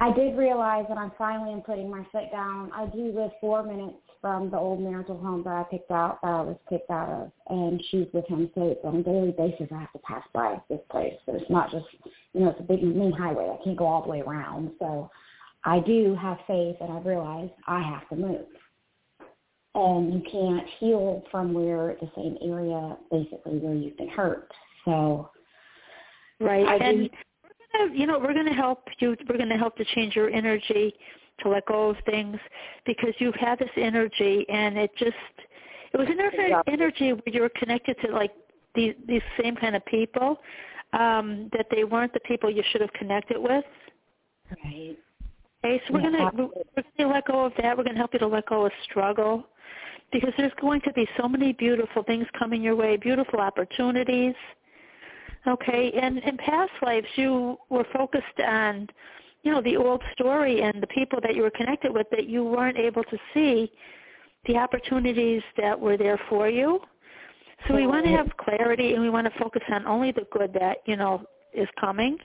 I 0.00 0.12
did 0.12 0.36
realize 0.36 0.86
that 0.88 0.98
I'm 0.98 1.12
finally 1.16 1.52
am 1.52 1.62
putting 1.62 1.90
my 1.90 2.04
foot 2.10 2.30
down. 2.32 2.70
I 2.74 2.86
do 2.86 3.12
live 3.14 3.30
four 3.40 3.62
minutes 3.62 3.96
from 4.20 4.50
the 4.50 4.56
old 4.56 4.80
marital 4.80 5.18
home 5.18 5.42
that 5.44 5.52
I 5.52 5.64
picked 5.64 5.90
out, 5.90 6.20
that 6.22 6.28
I 6.28 6.42
was 6.42 6.56
kicked 6.68 6.90
out 6.90 7.08
of, 7.08 7.32
and 7.48 7.82
she's 7.90 8.06
with 8.12 8.26
him. 8.26 8.50
So 8.54 8.76
on 8.84 8.96
a 8.96 9.02
daily 9.02 9.32
basis 9.32 9.66
I 9.74 9.80
have 9.80 9.92
to 9.92 9.98
pass 9.98 10.22
by 10.32 10.60
this 10.68 10.80
place. 10.90 11.14
So 11.26 11.34
it's 11.34 11.50
not 11.50 11.70
just, 11.70 11.86
you 12.32 12.40
know, 12.40 12.50
it's 12.50 12.60
a 12.60 12.62
big 12.62 12.82
main 12.82 13.12
highway. 13.12 13.50
I 13.52 13.62
can't 13.64 13.76
go 13.76 13.86
all 13.86 14.02
the 14.02 14.08
way 14.08 14.20
around. 14.20 14.70
So 14.78 15.10
I 15.64 15.80
do 15.80 16.16
have 16.20 16.38
faith, 16.46 16.76
and 16.80 16.92
I've 16.92 17.06
realized 17.06 17.52
I 17.66 17.80
have 17.80 18.08
to 18.08 18.16
move. 18.16 18.46
And 19.74 20.12
you 20.12 20.22
can't 20.30 20.66
heal 20.78 21.22
from 21.30 21.54
where 21.54 21.96
the 22.00 22.10
same 22.14 22.36
area, 22.42 22.96
basically, 23.10 23.58
where 23.58 23.74
you've 23.74 23.96
been 23.96 24.08
hurt. 24.08 24.50
So 24.84 25.30
Right. 26.40 26.66
I 26.66 26.76
and 26.76 27.10
do- 27.10 27.16
we're 27.44 27.78
gonna, 27.78 27.94
you 27.94 28.06
know, 28.06 28.18
we're 28.18 28.34
going 28.34 28.46
to 28.46 28.52
help 28.52 28.88
you. 28.98 29.16
We're 29.28 29.36
going 29.36 29.48
to 29.48 29.56
help 29.56 29.76
to 29.76 29.84
change 29.84 30.16
your 30.16 30.28
energy 30.30 30.94
to 31.40 31.48
let 31.48 31.66
go 31.66 31.90
of 31.90 31.96
things 32.04 32.38
because 32.84 33.14
you've 33.18 33.34
had 33.36 33.58
this 33.58 33.70
energy 33.76 34.46
and 34.48 34.76
it 34.76 34.90
just 34.96 35.16
it 35.92 35.96
was 35.96 36.08
an 36.08 36.20
Exactly. 36.20 36.72
energy 36.72 37.12
where 37.12 37.22
you 37.26 37.40
were 37.40 37.50
connected 37.50 37.96
to 38.04 38.12
like 38.12 38.32
these 38.74 38.94
these 39.06 39.22
same 39.40 39.56
kind 39.56 39.74
of 39.74 39.84
people 39.86 40.40
um 40.92 41.48
that 41.52 41.66
they 41.70 41.84
weren't 41.84 42.12
the 42.12 42.20
people 42.20 42.50
you 42.50 42.62
should 42.70 42.80
have 42.80 42.92
connected 42.92 43.38
with. 43.38 43.64
Right. 44.64 44.98
Okay, 45.64 45.80
so 45.86 45.94
we're 45.94 46.00
Yeah, 46.00 46.10
gonna 46.10 46.24
absolutely. 46.24 46.62
we're 46.76 46.84
gonna 46.98 47.14
let 47.14 47.24
go 47.26 47.44
of 47.44 47.54
that. 47.56 47.76
We're 47.76 47.84
gonna 47.84 47.98
help 47.98 48.12
you 48.12 48.18
to 48.20 48.26
let 48.26 48.46
go 48.46 48.66
of 48.66 48.72
struggle 48.84 49.46
because 50.12 50.32
there's 50.36 50.52
going 50.60 50.80
to 50.82 50.92
be 50.92 51.08
so 51.16 51.28
many 51.28 51.52
beautiful 51.52 52.02
things 52.02 52.26
coming 52.38 52.62
your 52.62 52.74
way, 52.74 52.96
beautiful 52.96 53.40
opportunities. 53.40 54.34
Okay, 55.46 55.92
and 55.92 56.18
in 56.18 56.36
past 56.36 56.72
lives 56.82 57.06
you 57.16 57.56
were 57.68 57.84
focused 57.92 58.40
on, 58.44 58.88
you 59.42 59.50
know, 59.52 59.60
the 59.62 59.76
old 59.76 60.02
story 60.12 60.62
and 60.62 60.82
the 60.82 60.86
people 60.88 61.20
that 61.22 61.34
you 61.34 61.42
were 61.42 61.50
connected 61.50 61.92
with 61.92 62.08
that 62.10 62.26
you 62.26 62.44
weren't 62.44 62.76
able 62.76 63.04
to 63.04 63.18
see 63.32 63.70
the 64.46 64.56
opportunities 64.56 65.42
that 65.56 65.78
were 65.78 65.96
there 65.96 66.20
for 66.28 66.48
you. 66.48 66.80
So 67.68 67.74
we 67.74 67.86
want 67.86 68.04
to 68.04 68.10
have 68.10 68.28
clarity 68.36 68.94
and 68.94 69.02
we 69.02 69.10
want 69.10 69.32
to 69.32 69.38
focus 69.38 69.62
on 69.70 69.86
only 69.86 70.10
the 70.10 70.26
good 70.32 70.52
that, 70.54 70.78
you 70.86 70.96
know, 70.96 71.24
is 71.54 71.68
coming. 71.80 72.18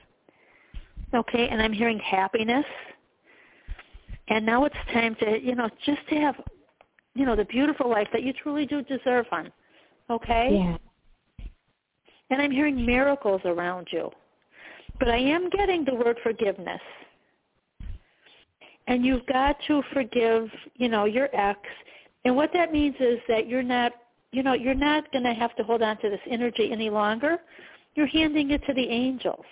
Okay, 1.14 1.48
and 1.48 1.62
I'm 1.62 1.72
hearing 1.72 1.98
happiness. 2.00 2.64
And 4.30 4.44
now 4.44 4.64
it's 4.64 4.76
time 4.92 5.16
to, 5.20 5.38
you 5.42 5.54
know, 5.54 5.68
just 5.84 6.06
to 6.10 6.16
have, 6.16 6.34
you 7.14 7.24
know, 7.24 7.34
the 7.34 7.44
beautiful 7.46 7.88
life 7.88 8.08
that 8.12 8.22
you 8.22 8.32
truly 8.32 8.66
do 8.66 8.82
deserve, 8.82 9.26
hon. 9.30 9.50
Okay? 10.10 10.50
Yeah. 10.52 10.76
And 12.30 12.42
I'm 12.42 12.50
hearing 12.50 12.84
miracles 12.84 13.40
around 13.44 13.88
you. 13.90 14.10
But 14.98 15.08
I 15.08 15.18
am 15.18 15.48
getting 15.50 15.84
the 15.84 15.94
word 15.94 16.18
forgiveness. 16.22 16.80
And 18.86 19.04
you've 19.04 19.26
got 19.26 19.56
to 19.66 19.82
forgive, 19.92 20.48
you 20.76 20.88
know, 20.88 21.04
your 21.04 21.28
ex. 21.34 21.60
And 22.24 22.36
what 22.36 22.50
that 22.52 22.72
means 22.72 22.96
is 23.00 23.18
that 23.28 23.46
you're 23.46 23.62
not, 23.62 23.92
you 24.32 24.42
know, 24.42 24.54
you're 24.54 24.74
not 24.74 25.10
going 25.12 25.24
to 25.24 25.34
have 25.34 25.54
to 25.56 25.62
hold 25.62 25.82
on 25.82 25.98
to 25.98 26.10
this 26.10 26.20
energy 26.28 26.70
any 26.70 26.90
longer. 26.90 27.38
You're 27.94 28.06
handing 28.06 28.50
it 28.50 28.62
to 28.66 28.74
the 28.74 28.88
angels. 28.88 29.44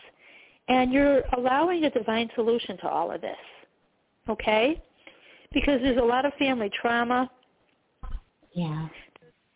And 0.68 0.92
you're 0.92 1.22
allowing 1.36 1.84
a 1.84 1.90
divine 1.90 2.28
solution 2.34 2.76
to 2.78 2.88
all 2.88 3.10
of 3.10 3.20
this. 3.20 3.36
Okay? 4.28 4.82
Because 5.52 5.80
there's 5.82 5.98
a 5.98 6.04
lot 6.04 6.24
of 6.24 6.32
family 6.34 6.70
trauma. 6.80 7.30
Yeah. 8.52 8.88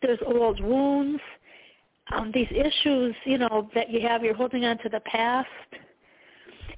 There's 0.01 0.19
old 0.25 0.61
wounds. 0.61 1.21
Um, 2.11 2.31
these 2.33 2.47
issues, 2.51 3.15
you 3.25 3.37
know, 3.37 3.69
that 3.73 3.89
you 3.89 4.01
have, 4.01 4.23
you're 4.23 4.33
holding 4.33 4.65
on 4.65 4.77
to 4.79 4.89
the 4.89 4.99
past. 5.01 5.47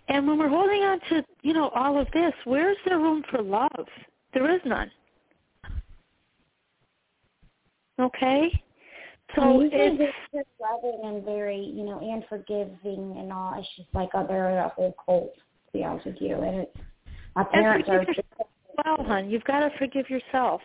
And 0.10 0.28
when 0.28 0.38
we're 0.38 0.50
holding 0.50 0.82
on 0.84 1.00
to, 1.10 1.24
you 1.42 1.54
know, 1.54 1.70
all 1.70 2.00
of 2.00 2.08
this, 2.14 2.34
where's 2.46 2.78
there 2.86 3.00
room 3.00 3.24
for 3.32 3.42
love? 3.42 3.88
There 4.34 4.54
is 4.54 4.62
none. 4.66 4.92
Okay? 8.00 8.64
So 9.36 9.62
and 9.62 10.00
it's 10.00 10.14
just 10.34 10.48
loving 10.62 11.02
and 11.04 11.24
very, 11.24 11.58
you 11.58 11.84
know, 11.86 12.00
and 12.00 12.24
forgiving 12.30 13.16
and 13.18 13.32
all. 13.32 13.56
It's 13.58 13.68
just 13.76 13.90
like 13.94 14.10
a 14.14 14.26
they're 14.28 14.60
a 14.60 14.70
whole 14.70 14.96
cult, 15.04 15.34
to 15.34 15.74
be 15.74 15.84
honest 15.84 16.06
with 16.06 16.18
you. 16.20 16.36
And 16.36 16.56
it's 16.58 16.78
my 17.36 17.44
parents 17.44 17.90
are 17.90 18.06
well, 18.84 19.06
hon. 19.06 19.30
You've 19.30 19.44
got 19.44 19.60
to 19.60 19.78
forgive 19.78 20.10
yourself. 20.10 20.62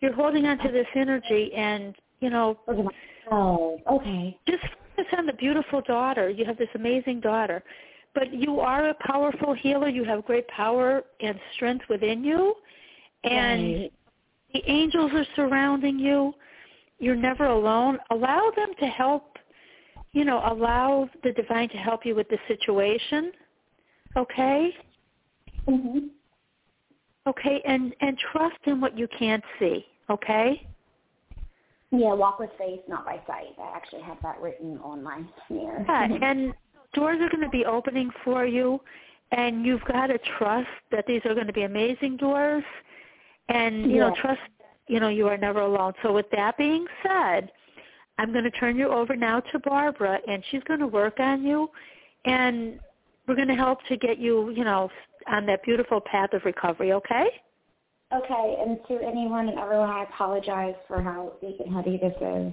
You're 0.00 0.12
holding 0.12 0.46
on 0.46 0.58
to 0.58 0.70
this 0.70 0.86
energy 0.94 1.52
and, 1.54 1.94
you 2.20 2.30
know, 2.30 2.58
Oh, 3.30 3.80
okay. 3.90 4.38
just 4.46 4.62
focus 4.62 5.12
on 5.16 5.26
the 5.26 5.32
beautiful 5.32 5.80
daughter. 5.80 6.30
You 6.30 6.44
have 6.44 6.56
this 6.58 6.68
amazing 6.74 7.20
daughter. 7.20 7.62
But 8.14 8.32
you 8.32 8.60
are 8.60 8.90
a 8.90 8.94
powerful 8.94 9.52
healer. 9.52 9.88
You 9.88 10.04
have 10.04 10.24
great 10.24 10.46
power 10.48 11.04
and 11.20 11.38
strength 11.54 11.84
within 11.88 12.24
you. 12.24 12.54
And 13.24 13.74
Right. 13.74 13.92
the 14.54 14.70
angels 14.70 15.12
are 15.12 15.26
surrounding 15.34 15.98
you. 15.98 16.34
You're 16.98 17.16
never 17.16 17.46
alone. 17.46 17.98
Allow 18.10 18.50
them 18.52 18.74
to 18.74 18.86
help, 18.86 19.38
you 20.12 20.24
know, 20.24 20.40
allow 20.44 21.10
the 21.22 21.32
divine 21.32 21.68
to 21.70 21.76
help 21.76 22.06
you 22.06 22.14
with 22.14 22.28
the 22.28 22.38
situation. 22.48 23.32
Okay? 24.16 24.74
Mhm. 25.68 26.10
Okay, 27.26 27.60
and 27.64 27.94
and 28.00 28.16
trust 28.18 28.58
in 28.64 28.80
what 28.80 28.96
you 28.96 29.08
can't 29.08 29.44
see, 29.58 29.84
okay? 30.08 30.66
Yeah, 31.90 32.14
walk 32.14 32.38
with 32.38 32.50
faith, 32.58 32.80
not 32.88 33.04
by 33.04 33.20
sight. 33.26 33.54
I 33.58 33.74
actually 33.74 34.02
have 34.02 34.18
that 34.22 34.40
written 34.40 34.78
on 34.82 35.02
my 35.02 35.22
mirror. 35.50 35.84
Yeah, 35.88 36.08
and 36.22 36.54
doors 36.92 37.18
are 37.20 37.28
going 37.28 37.42
to 37.42 37.50
be 37.50 37.64
opening 37.64 38.10
for 38.24 38.46
you, 38.46 38.80
and 39.32 39.64
you've 39.64 39.84
got 39.84 40.08
to 40.08 40.18
trust 40.38 40.68
that 40.92 41.06
these 41.06 41.20
are 41.24 41.34
going 41.34 41.46
to 41.46 41.52
be 41.52 41.62
amazing 41.62 42.16
doors, 42.16 42.64
and 43.48 43.90
you 43.90 43.98
know, 43.98 44.14
trust, 44.20 44.40
you 44.88 45.00
know, 45.00 45.08
you 45.08 45.26
are 45.28 45.36
never 45.36 45.60
alone. 45.60 45.92
So 46.02 46.12
with 46.12 46.26
that 46.30 46.56
being 46.56 46.86
said, 47.02 47.50
I'm 48.18 48.32
going 48.32 48.44
to 48.44 48.50
turn 48.52 48.76
you 48.76 48.88
over 48.88 49.14
now 49.14 49.40
to 49.40 49.58
Barbara, 49.58 50.18
and 50.28 50.42
she's 50.50 50.62
going 50.64 50.80
to 50.80 50.86
work 50.86 51.20
on 51.20 51.44
you, 51.44 51.70
and 52.24 52.78
we're 53.26 53.34
going 53.36 53.48
to 53.48 53.54
help 53.54 53.78
to 53.88 53.96
get 53.96 54.18
you, 54.18 54.50
you 54.50 54.64
know, 54.64 54.88
on 55.30 55.46
that 55.46 55.62
beautiful 55.62 56.00
path 56.00 56.32
of 56.32 56.44
recovery. 56.44 56.92
Okay? 56.92 57.26
Okay, 58.14 58.56
and 58.60 58.78
to 58.88 59.04
anyone 59.04 59.48
and 59.48 59.58
everyone, 59.58 59.90
I 59.90 60.04
apologize 60.04 60.74
for 60.86 61.02
how 61.02 61.32
deep 61.40 61.56
and 61.58 61.74
heavy 61.74 61.96
this 61.96 62.14
is. 62.20 62.52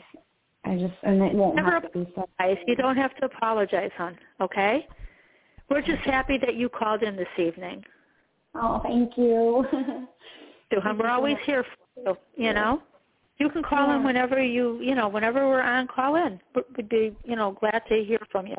I 0.65 0.77
just, 0.77 0.93
and 1.03 1.21
it 1.21 1.33
won't 1.35 1.55
Never 1.55 1.71
have 1.71 1.91
to 1.91 1.99
be 1.99 2.11
so. 2.15 2.27
You 2.65 2.75
don't 2.75 2.97
have 2.97 3.15
to 3.17 3.25
apologize, 3.25 3.91
hon. 3.97 4.17
Okay? 4.41 4.87
We're 5.69 5.81
just 5.81 6.01
happy 6.03 6.37
that 6.39 6.55
you 6.55 6.69
called 6.69 7.03
in 7.03 7.15
this 7.15 7.27
evening. 7.37 7.83
Oh, 8.55 8.79
thank 8.83 9.17
you. 9.17 9.65
So, 10.73 10.81
hon, 10.81 10.97
we're 10.97 11.09
always 11.09 11.37
here 11.45 11.63
for 11.63 12.17
you. 12.37 12.45
You 12.47 12.53
know, 12.53 12.81
you 13.37 13.47
can 13.49 13.61
call 13.61 13.91
in 13.91 14.03
whenever 14.03 14.41
you, 14.41 14.79
you 14.81 14.95
know, 14.95 15.07
whenever 15.07 15.47
we're 15.47 15.61
on. 15.61 15.87
Call 15.87 16.15
in. 16.15 16.39
We'd 16.75 16.89
be, 16.89 17.15
you 17.23 17.35
know, 17.35 17.51
glad 17.59 17.83
to 17.89 18.03
hear 18.03 18.17
from 18.31 18.47
you, 18.47 18.55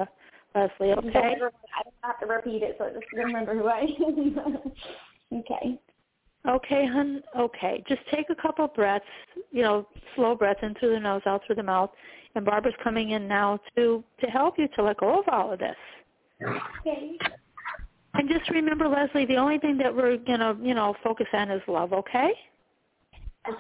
Leslie. 0.55 0.89
Don't 0.89 1.09
Okay? 1.09 1.19
I 1.19 1.39
don't 1.39 1.95
have 2.03 2.21
to 2.21 2.27
repeat 2.27 2.63
it, 2.63 2.77
so 2.79 2.87
I 2.87 2.91
just 2.91 3.07
remember 3.13 3.55
who 3.55 3.67
I 3.69 3.81
am. 3.81 4.73
okay. 5.41 5.79
Okay, 6.47 6.87
hon. 6.87 7.23
Okay. 7.39 7.83
Just 7.89 8.03
take 8.13 8.27
a 8.31 8.35
couple 8.35 8.69
breaths. 8.69 9.05
You 9.51 9.63
know, 9.63 9.89
slow 10.15 10.35
breaths 10.35 10.61
in 10.63 10.75
through 10.75 10.95
the 10.95 11.01
nose, 11.01 11.23
out 11.27 11.43
through 11.47 11.57
the 11.57 11.63
mouth. 11.63 11.91
And 12.35 12.45
Barbara's 12.45 12.75
coming 12.83 13.11
in 13.11 13.27
now 13.27 13.61
to 13.77 14.05
to 14.21 14.27
help 14.27 14.59
you 14.59 14.69
to 14.77 14.83
let 14.83 14.99
go 14.99 15.21
of 15.21 15.29
all 15.29 15.53
of 15.53 15.59
this. 15.59 15.77
Okay. 16.43 17.19
And 18.15 18.29
just 18.29 18.49
remember, 18.51 18.87
Leslie, 18.89 19.27
the 19.27 19.37
only 19.37 19.59
thing 19.59 19.77
that 19.79 19.95
we're 19.95 20.17
gonna, 20.19 20.57
you 20.63 20.75
know, 20.75 20.95
focus 21.03 21.27
on 21.33 21.51
is 21.51 21.63
love. 21.67 21.93
Okay? 21.93 22.33
Okay. 23.49 23.59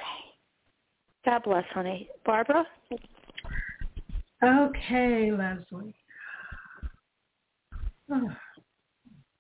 God 1.24 1.42
bless, 1.42 1.64
honey. 1.72 2.08
Barbara. 2.24 2.66
Okay, 4.42 5.32
Leslie. 5.32 5.94
Oh, 8.10 8.14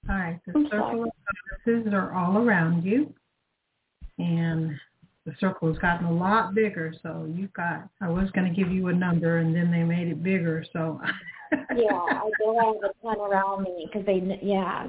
All 0.08 0.14
right, 0.16 0.40
the 0.46 0.52
I'm 0.56 0.64
circle 0.66 0.78
sorry. 0.78 1.00
of 1.00 1.08
goddesses 1.66 1.92
are 1.92 2.14
all 2.14 2.38
around 2.38 2.84
you, 2.84 3.12
and 4.18 4.72
the 5.26 5.34
circle 5.38 5.68
has 5.68 5.78
gotten 5.78 6.06
a 6.06 6.12
lot 6.12 6.54
bigger. 6.54 6.94
So 7.02 7.26
you've 7.34 7.52
got. 7.52 7.88
I 8.00 8.08
was 8.08 8.30
going 8.30 8.52
to 8.52 8.54
give 8.58 8.72
you 8.72 8.88
a 8.88 8.92
number, 8.92 9.38
and 9.38 9.54
then 9.54 9.70
they 9.70 9.82
made 9.82 10.08
it 10.08 10.22
bigger. 10.22 10.64
So. 10.72 11.00
yeah, 11.52 11.92
I 11.92 12.30
do 12.40 12.56
have 12.58 12.90
a 12.90 13.02
ton 13.02 13.18
around 13.18 13.64
me 13.64 13.88
because 13.90 14.06
they, 14.06 14.38
yeah. 14.42 14.88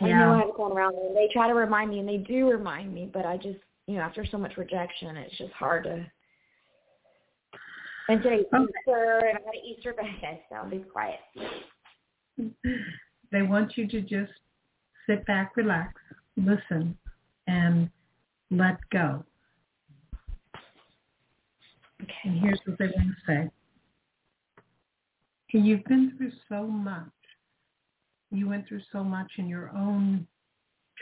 I 0.00 0.08
Yeah. 0.08 0.18
know 0.18 0.32
I 0.32 0.38
have 0.40 0.48
a 0.48 0.52
ton 0.56 0.72
around 0.72 0.94
me. 0.96 1.02
And 1.08 1.16
they 1.16 1.28
try 1.32 1.46
to 1.48 1.54
remind 1.54 1.90
me, 1.90 1.98
and 2.00 2.08
they 2.08 2.18
do 2.18 2.48
remind 2.50 2.92
me, 2.94 3.10
but 3.12 3.26
I 3.26 3.36
just, 3.36 3.58
you 3.86 3.96
know, 3.96 4.02
after 4.02 4.24
so 4.24 4.38
much 4.38 4.56
rejection, 4.56 5.16
it's 5.16 5.36
just 5.38 5.52
hard 5.52 5.84
to. 5.84 6.04
And 8.08 8.22
today's 8.22 8.44
Okay. 8.46 8.56
Um, 8.56 8.68
Easter, 8.80 9.18
and 9.28 9.38
I 9.38 9.40
got 9.42 9.54
an 9.54 9.60
Easter 9.64 9.92
bag, 9.92 10.38
so 10.48 10.56
I'll 10.56 10.70
be 10.70 10.78
quiet. 10.78 11.20
They 13.32 13.42
want 13.42 13.76
you 13.76 13.86
to 13.88 14.00
just 14.00 14.32
sit 15.06 15.24
back, 15.26 15.56
relax, 15.56 15.94
listen, 16.36 16.96
and 17.46 17.90
let 18.50 18.76
go. 18.90 19.24
Okay. 22.02 22.12
And 22.24 22.40
here's 22.40 22.60
what 22.64 22.78
they 22.78 22.86
want 22.86 23.08
to 23.08 23.14
say. 23.26 23.50
You've 25.52 25.84
been 25.84 26.14
through 26.16 26.32
so 26.48 26.66
much. 26.66 27.04
You 28.30 28.48
went 28.48 28.68
through 28.68 28.82
so 28.92 29.02
much 29.02 29.32
in 29.38 29.48
your 29.48 29.70
own 29.76 30.26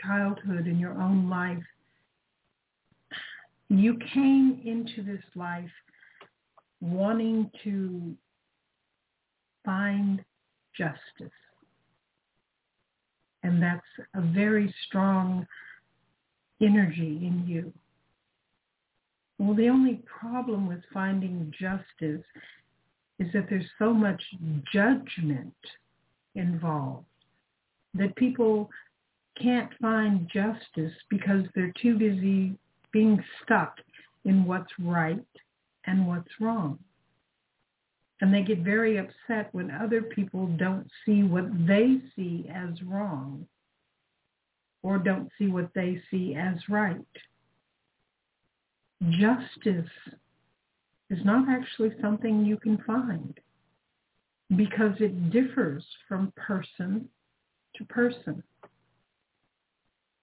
childhood, 0.03 0.65
in 0.67 0.79
your 0.79 0.99
own 0.99 1.29
life. 1.29 1.63
You 3.69 3.97
came 4.13 4.61
into 4.65 5.03
this 5.03 5.23
life 5.35 5.69
wanting 6.81 7.51
to 7.63 8.15
find 9.63 10.23
justice. 10.79 11.33
And 13.43 13.61
that's 13.61 13.81
a 14.15 14.21
very 14.21 14.73
strong 14.87 15.45
energy 16.61 17.19
in 17.21 17.43
you. 17.47 17.71
Well, 19.37 19.55
the 19.55 19.69
only 19.69 20.01
problem 20.05 20.67
with 20.67 20.81
finding 20.93 21.53
justice 21.57 22.25
is 23.19 23.27
that 23.33 23.47
there's 23.49 23.69
so 23.77 23.93
much 23.93 24.21
judgment 24.73 25.53
involved 26.35 27.05
that 27.93 28.15
people 28.15 28.69
can't 29.41 29.71
find 29.81 30.29
justice 30.33 30.93
because 31.09 31.43
they're 31.55 31.73
too 31.81 31.97
busy 31.97 32.57
being 32.91 33.23
stuck 33.43 33.75
in 34.25 34.45
what's 34.45 34.71
right 34.79 35.25
and 35.85 36.07
what's 36.07 36.29
wrong. 36.39 36.77
And 38.21 38.33
they 38.33 38.41
get 38.41 38.59
very 38.59 38.97
upset 38.97 39.53
when 39.53 39.71
other 39.71 40.01
people 40.01 40.47
don't 40.57 40.87
see 41.05 41.23
what 41.23 41.45
they 41.67 42.01
see 42.15 42.49
as 42.53 42.81
wrong 42.83 43.47
or 44.83 44.97
don't 44.97 45.29
see 45.37 45.47
what 45.47 45.69
they 45.73 46.01
see 46.11 46.35
as 46.35 46.57
right. 46.67 46.99
Justice 49.09 49.89
is 51.09 51.19
not 51.23 51.47
actually 51.49 51.91
something 52.01 52.45
you 52.45 52.57
can 52.57 52.77
find 52.85 53.39
because 54.55 54.93
it 54.99 55.31
differs 55.31 55.85
from 56.07 56.33
person 56.35 57.07
to 57.75 57.85
person. 57.85 58.43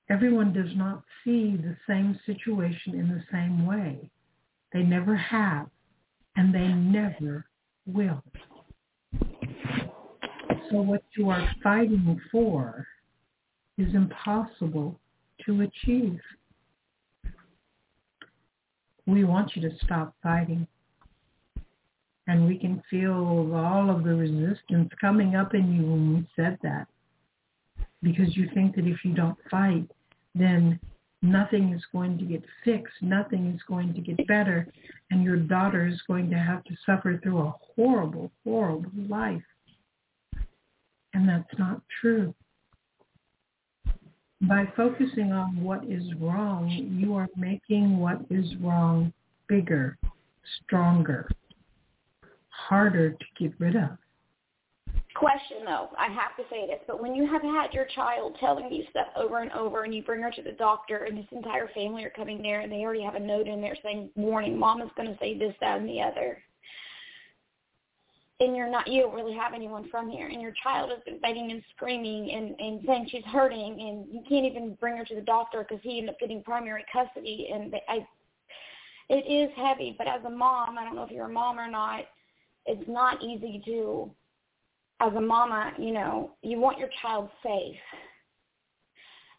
Everyone 0.09 0.52
does 0.52 0.74
not 0.77 1.02
see 1.24 1.56
the 1.56 1.77
same 1.86 2.18
situation 2.27 2.94
in 2.94 3.09
the 3.09 3.24
same 3.32 3.66
way. 3.66 4.10
They 4.73 4.82
never 4.82 5.16
have, 5.16 5.68
and 6.36 6.55
they 6.55 6.68
never 6.68 7.45
will. 7.87 8.23
So 10.71 10.83
what 10.83 11.03
you 11.17 11.31
are 11.31 11.49
fighting 11.63 12.21
for 12.31 12.87
is 13.79 13.95
impossible 13.95 14.99
to 15.45 15.61
achieve. 15.63 16.21
We 19.07 19.25
want 19.25 19.55
you 19.55 19.63
to 19.69 19.77
stop 19.85 20.15
fighting. 20.23 20.67
And 22.27 22.49
we 22.49 22.59
can 22.59 22.83
feel 22.91 23.55
all 23.55 23.89
of 23.89 24.03
the 24.03 24.15
resistance 24.15 24.91
coming 25.01 25.37
up 25.37 25.55
in 25.55 25.73
you 25.73 25.83
when 25.83 26.15
we 26.17 26.29
said 26.35 26.59
that. 26.65 26.89
Because 28.03 28.37
you 28.37 28.49
think 28.53 28.75
that 28.75 28.87
if 28.87 29.05
you 29.05 29.15
don't 29.15 29.39
fight, 29.49 29.89
then 30.35 30.81
nothing 31.23 31.73
is 31.73 31.83
going 31.93 32.19
to 32.19 32.25
get 32.25 32.43
fixed. 32.65 32.95
Nothing 33.01 33.53
is 33.55 33.61
going 33.69 33.95
to 33.95 34.01
get 34.01 34.27
better. 34.27 34.67
And 35.11 35.23
your 35.23 35.37
daughter 35.37 35.87
is 35.87 36.01
going 36.07 36.31
to 36.31 36.37
have 36.39 36.65
to 36.65 36.77
suffer 36.85 37.19
through 37.23 37.41
a 37.41 37.55
horrible, 37.75 38.31
horrible 38.45 38.91
life. 39.09 39.43
And 41.15 41.29
that's 41.29 41.59
not 41.59 41.81
true. 42.01 42.35
By 44.43 44.71
focusing 44.77 45.33
on 45.33 45.63
what 45.63 45.85
is 45.85 46.05
wrong, 46.21 46.69
you 46.69 47.15
are 47.15 47.29
making 47.37 47.99
what 47.99 48.21
is 48.29 48.55
wrong 48.57 49.13
bigger, 49.49 49.97
stronger, 50.63 51.29
harder 52.49 53.13
to 53.13 53.25
get 53.39 53.53
rid 53.59 53.77
of. 53.77 53.97
Question 55.19 55.59
though, 55.65 55.89
I 55.99 56.09
have 56.09 56.37
to 56.37 56.43
say 56.51 56.67
this, 56.67 56.81
but 56.87 57.01
when 57.01 57.15
you 57.15 57.27
have 57.27 57.41
had 57.41 57.73
your 57.73 57.87
child 57.87 58.37
telling 58.39 58.71
you 58.71 58.85
stuff 58.91 59.07
over 59.17 59.39
and 59.39 59.51
over 59.53 59.85
and 59.85 59.95
you 59.95 60.03
bring 60.03 60.21
her 60.21 60.31
to 60.31 60.43
the 60.43 60.53
doctor 60.53 61.05
and 61.05 61.17
this 61.17 61.25
entire 61.33 61.69
family 61.69 62.05
are 62.05 62.11
coming 62.11 62.43
there 62.43 62.61
and 62.61 62.71
they 62.71 62.81
already 62.81 63.03
have 63.03 63.15
a 63.15 63.21
note 63.21 63.47
in 63.47 63.63
there 63.63 63.77
saying, 63.83 64.11
warning, 64.15 64.59
mom 64.59 64.83
is 64.83 64.91
going 64.95 65.09
to 65.09 65.19
say 65.19 65.39
this, 65.39 65.55
that, 65.61 65.79
and 65.79 65.89
the 65.89 66.03
other. 66.03 66.43
And 68.41 68.55
you're 68.55 68.71
not, 68.71 68.89
you 68.89 69.01
don't 69.01 69.15
really 69.15 69.35
have 69.35 69.55
anyone 69.55 69.89
from 69.89 70.11
here 70.11 70.29
and 70.29 70.43
your 70.43 70.53
child 70.63 70.91
has 70.91 71.01
been 71.07 71.19
begging 71.21 71.51
and 71.51 71.63
screaming 71.75 72.33
and, 72.33 72.55
and 72.61 72.83
saying 72.87 73.09
she's 73.11 73.25
hurting 73.25 73.81
and 73.81 74.07
you 74.13 74.23
can't 74.29 74.45
even 74.45 74.77
bring 74.79 74.99
her 74.99 75.05
to 75.07 75.15
the 75.15 75.23
doctor 75.23 75.65
because 75.67 75.83
he 75.83 75.99
ended 75.99 76.11
up 76.11 76.21
getting 76.21 76.43
primary 76.43 76.85
custody 76.93 77.49
and 77.55 77.75
I, 77.89 78.07
it 79.09 79.25
is 79.27 79.51
heavy, 79.57 79.95
but 79.97 80.09
as 80.09 80.23
a 80.27 80.31
mom, 80.31 80.77
I 80.77 80.85
don't 80.85 80.95
know 80.95 81.05
if 81.05 81.11
you're 81.11 81.25
a 81.25 81.33
mom 81.33 81.59
or 81.59 81.71
not, 81.71 82.05
it's 82.67 82.87
not 82.87 83.23
easy 83.23 83.63
to 83.65 84.11
as 85.01 85.12
a 85.14 85.20
mama, 85.20 85.73
you 85.78 85.93
know, 85.93 86.32
you 86.43 86.59
want 86.59 86.78
your 86.78 86.89
child 87.02 87.28
safe. 87.43 87.77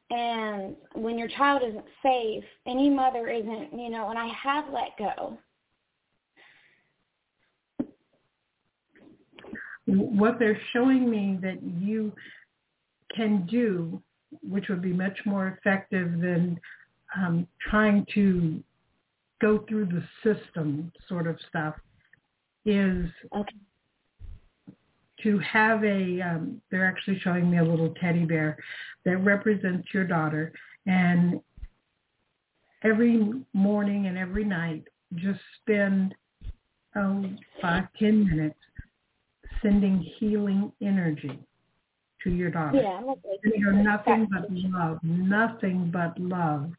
And 0.10 0.76
when 0.94 1.18
your 1.18 1.28
child 1.28 1.62
isn't 1.68 1.86
safe, 2.02 2.44
any 2.66 2.90
mother 2.90 3.28
isn't, 3.28 3.78
you 3.78 3.90
know, 3.90 4.10
and 4.10 4.18
I 4.18 4.28
have 4.28 4.66
let 4.72 4.98
go. 4.98 5.38
What 9.86 10.38
they're 10.40 10.60
showing 10.74 11.10
me 11.10 11.40
that 11.42 11.62
you 11.64 12.14
can 13.16 13.46
do, 13.48 14.02
which 14.42 14.68
would 14.70 14.82
be 14.82 14.94
much 14.94 15.18
more 15.26 15.58
effective 15.58 16.12
than 16.12 16.60
um, 17.16 17.48
trying 17.70 18.06
to 18.14 18.62
go 19.42 19.66
through 19.68 19.86
the 19.86 20.04
system 20.24 20.92
sort 21.08 21.28
of 21.28 21.38
stuff, 21.50 21.76
is 22.66 23.10
Okay. 23.36 23.56
To 25.24 25.40
have 25.40 25.84
a, 25.84 26.22
um, 26.22 26.62
they're 26.70 26.86
actually 26.86 27.20
showing 27.20 27.50
me 27.50 27.58
a 27.58 27.64
little 27.64 27.94
teddy 28.02 28.26
bear 28.26 28.58
that 29.06 29.18
represents 29.18 29.88
your 29.94 30.04
daughter. 30.04 30.54
And 30.86 31.40
every 32.84 33.32
morning 33.54 34.08
and 34.08 34.18
every 34.18 34.44
night, 34.44 34.84
just 35.16 35.40
spend 35.62 36.14
oh, 36.96 37.26
five, 37.62 37.86
ten 37.98 38.28
minutes 38.28 38.60
sending 39.62 40.00
healing 40.20 40.72
energy 40.82 41.40
to 42.24 42.30
your 42.30 42.50
daughter. 42.52 42.82
Yeah, 42.82 42.98
I'm 42.98 43.10
okay. 43.10 43.60
Her 43.64 43.74
nothing 43.74 44.28
but 44.32 44.52
love, 44.52 45.00
nothing 45.04 45.90
but 45.92 46.20
love. 46.20 46.72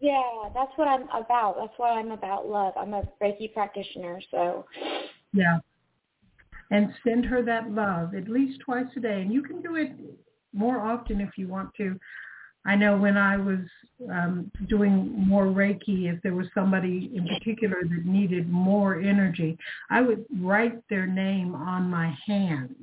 Yeah, 0.00 0.48
that's 0.54 0.72
what 0.76 0.88
I'm 0.88 1.08
about. 1.10 1.56
That's 1.58 1.78
what 1.78 1.90
I'm 1.90 2.10
about, 2.10 2.48
love. 2.48 2.72
I'm 2.76 2.94
a 2.94 3.02
Reiki 3.22 3.52
practitioner, 3.52 4.20
so 4.30 4.64
Yeah. 5.32 5.58
And 6.70 6.92
send 7.04 7.24
her 7.26 7.42
that 7.42 7.70
love 7.72 8.14
at 8.14 8.28
least 8.28 8.60
twice 8.60 8.86
a 8.96 9.00
day. 9.00 9.22
And 9.22 9.32
you 9.32 9.42
can 9.42 9.60
do 9.60 9.74
it 9.74 9.90
more 10.52 10.78
often 10.78 11.20
if 11.20 11.36
you 11.36 11.48
want 11.48 11.74
to. 11.76 11.98
I 12.66 12.76
know 12.76 12.96
when 12.96 13.16
I 13.16 13.36
was 13.38 13.60
um, 14.12 14.50
doing 14.68 15.12
more 15.16 15.46
Reiki, 15.46 16.12
if 16.12 16.22
there 16.22 16.34
was 16.34 16.46
somebody 16.54 17.10
in 17.14 17.26
particular 17.26 17.76
that 17.82 18.04
needed 18.04 18.50
more 18.50 19.00
energy, 19.00 19.56
I 19.88 20.02
would 20.02 20.26
write 20.40 20.78
their 20.88 21.06
name 21.06 21.54
on 21.54 21.88
my 21.88 22.14
hand. 22.26 22.76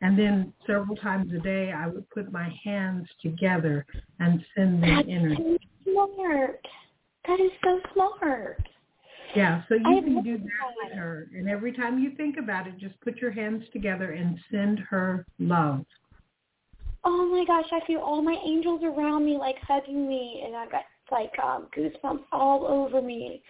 And 0.00 0.18
then 0.18 0.52
several 0.66 0.96
times 0.96 1.32
a 1.32 1.38
day, 1.38 1.72
I 1.72 1.86
would 1.86 2.08
put 2.10 2.32
my 2.32 2.52
hands 2.64 3.06
together 3.22 3.84
and 4.20 4.44
send 4.56 4.82
them 4.82 4.96
that's 4.96 5.08
energy. 5.08 5.58
so 5.84 6.10
smart. 6.14 6.66
That 7.26 7.40
is 7.40 7.50
so 7.62 7.80
smart. 7.94 8.68
Yeah, 9.36 9.62
so 9.68 9.74
you 9.74 9.94
have 9.96 10.04
can 10.04 10.22
do 10.22 10.38
that 10.38 10.74
with 10.82 10.92
her. 10.94 11.28
And 11.34 11.48
every 11.48 11.72
time 11.72 11.98
you 11.98 12.12
think 12.16 12.36
about 12.38 12.66
it, 12.66 12.78
just 12.78 12.98
put 13.00 13.18
your 13.18 13.30
hands 13.30 13.64
together 13.72 14.12
and 14.12 14.38
send 14.50 14.78
her 14.80 15.26
love. 15.38 15.84
Oh 17.04 17.26
my 17.26 17.44
gosh, 17.44 17.68
I 17.72 17.86
feel 17.86 18.00
all 18.00 18.22
my 18.22 18.36
angels 18.44 18.82
around 18.82 19.24
me 19.24 19.36
like 19.36 19.56
hugging 19.66 20.08
me 20.08 20.42
and 20.44 20.56
I've 20.56 20.70
got 20.70 20.82
like 21.10 21.32
um 21.42 21.68
goosebumps 21.76 22.24
all 22.32 22.66
over 22.66 23.00
me. 23.00 23.42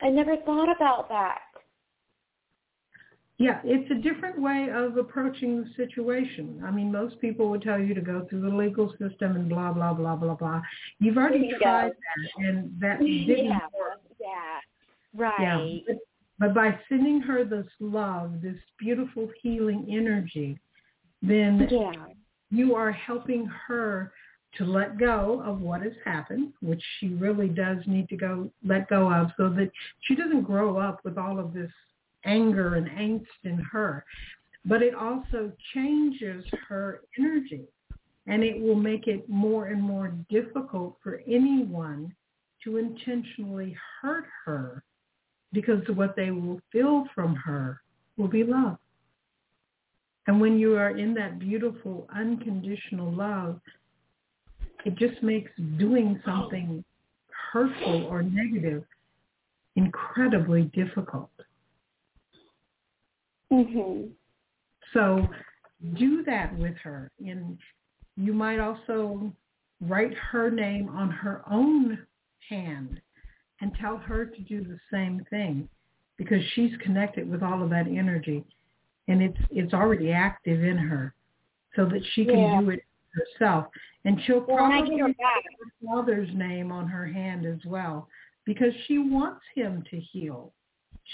I 0.00 0.08
never 0.08 0.36
thought 0.38 0.74
about 0.74 1.08
that. 1.08 1.38
Yeah, 3.38 3.60
it's 3.64 3.90
a 3.90 3.94
different 3.94 4.40
way 4.40 4.68
of 4.72 4.96
approaching 4.96 5.64
the 5.64 5.70
situation. 5.76 6.62
I 6.64 6.70
mean, 6.70 6.92
most 6.92 7.20
people 7.20 7.50
would 7.50 7.62
tell 7.62 7.78
you 7.78 7.92
to 7.94 8.00
go 8.00 8.26
through 8.28 8.42
the 8.42 8.56
legal 8.56 8.90
system 8.92 9.36
and 9.36 9.48
blah 9.48 9.72
blah 9.72 9.94
blah 9.94 10.16
blah 10.16 10.34
blah. 10.34 10.62
You've 10.98 11.16
already 11.16 11.38
you 11.50 11.58
tried 11.58 11.88
go. 11.88 11.94
that, 11.94 12.44
and 12.46 12.80
that 12.80 12.98
didn't 13.00 13.46
yeah, 13.46 13.58
work. 13.76 14.00
yeah, 14.20 14.60
right. 15.14 15.40
Yeah, 15.40 15.78
but, 15.86 15.96
but 16.38 16.54
by 16.54 16.78
sending 16.88 17.20
her 17.20 17.44
this 17.44 17.66
love, 17.80 18.42
this 18.42 18.58
beautiful 18.78 19.28
healing 19.40 19.86
energy, 19.90 20.58
then 21.22 21.68
Yeah. 21.70 22.06
you 22.50 22.74
are 22.74 22.92
helping 22.92 23.46
her 23.46 24.12
to 24.54 24.64
let 24.64 24.98
go 24.98 25.42
of 25.44 25.60
what 25.60 25.82
has 25.82 25.94
happened, 26.04 26.52
which 26.60 26.82
she 26.98 27.08
really 27.14 27.48
does 27.48 27.78
need 27.86 28.08
to 28.08 28.16
go 28.16 28.50
let 28.64 28.88
go 28.88 29.10
of 29.10 29.30
so 29.36 29.48
that 29.48 29.70
she 30.02 30.14
doesn't 30.14 30.42
grow 30.42 30.76
up 30.76 31.00
with 31.04 31.16
all 31.16 31.38
of 31.38 31.54
this 31.54 31.70
anger 32.24 32.74
and 32.74 32.88
angst 32.88 33.26
in 33.44 33.58
her. 33.58 34.04
But 34.64 34.82
it 34.82 34.94
also 34.94 35.52
changes 35.74 36.44
her 36.68 37.00
energy 37.18 37.64
and 38.26 38.42
it 38.42 38.60
will 38.60 38.76
make 38.76 39.08
it 39.08 39.28
more 39.28 39.66
and 39.68 39.82
more 39.82 40.14
difficult 40.28 40.96
for 41.02 41.22
anyone 41.26 42.14
to 42.64 42.76
intentionally 42.76 43.76
hurt 44.00 44.26
her 44.44 44.84
because 45.52 45.82
what 45.94 46.16
they 46.16 46.30
will 46.30 46.60
feel 46.70 47.04
from 47.14 47.34
her 47.34 47.80
will 48.16 48.28
be 48.28 48.44
love. 48.44 48.78
And 50.26 50.40
when 50.40 50.58
you 50.58 50.76
are 50.76 50.96
in 50.96 51.14
that 51.14 51.38
beautiful 51.38 52.06
unconditional 52.14 53.12
love, 53.12 53.60
it 54.84 54.94
just 54.96 55.22
makes 55.22 55.50
doing 55.78 56.20
something 56.24 56.84
hurtful 57.52 58.04
or 58.04 58.22
negative 58.22 58.84
incredibly 59.76 60.64
difficult. 60.74 61.30
Mhm. 63.50 64.12
So 64.92 65.28
do 65.94 66.22
that 66.24 66.56
with 66.56 66.76
her. 66.78 67.10
And 67.18 67.58
you 68.16 68.32
might 68.32 68.60
also 68.60 69.34
write 69.80 70.14
her 70.14 70.50
name 70.50 70.88
on 70.88 71.10
her 71.10 71.42
own 71.46 72.06
hand 72.48 73.01
and 73.62 73.72
tell 73.80 73.96
her 73.96 74.26
to 74.26 74.40
do 74.42 74.62
the 74.64 74.78
same 74.90 75.24
thing 75.30 75.68
because 76.18 76.42
she's 76.54 76.72
connected 76.82 77.30
with 77.30 77.42
all 77.42 77.62
of 77.62 77.70
that 77.70 77.86
energy 77.86 78.44
and 79.08 79.22
it's 79.22 79.38
it's 79.50 79.72
already 79.72 80.12
active 80.12 80.62
in 80.62 80.76
her 80.76 81.14
so 81.74 81.86
that 81.86 82.02
she 82.12 82.24
can 82.24 82.38
Yeah. 82.38 82.60
do 82.60 82.70
it 82.70 82.84
herself. 83.14 83.66
And 84.04 84.20
she'll 84.22 84.40
Well, 84.40 84.56
probably 84.56 84.98
her 84.98 85.08
put 85.08 85.16
her 85.20 85.86
father's 85.86 86.32
name 86.34 86.70
on 86.72 86.88
her 86.88 87.06
hand 87.06 87.46
as 87.46 87.64
well 87.64 88.08
because 88.44 88.74
she 88.86 88.98
wants 88.98 89.44
him 89.54 89.82
to 89.90 90.00
heal. 90.00 90.52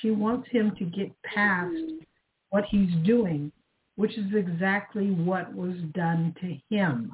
She 0.00 0.10
wants 0.10 0.48
him 0.48 0.74
to 0.76 0.84
get 0.84 1.10
past 1.22 1.74
what 2.50 2.64
he's 2.66 2.94
doing, 3.04 3.52
which 3.96 4.16
is 4.16 4.34
exactly 4.34 5.10
what 5.10 5.52
was 5.54 5.76
done 5.92 6.34
to 6.40 6.56
him. 6.74 7.12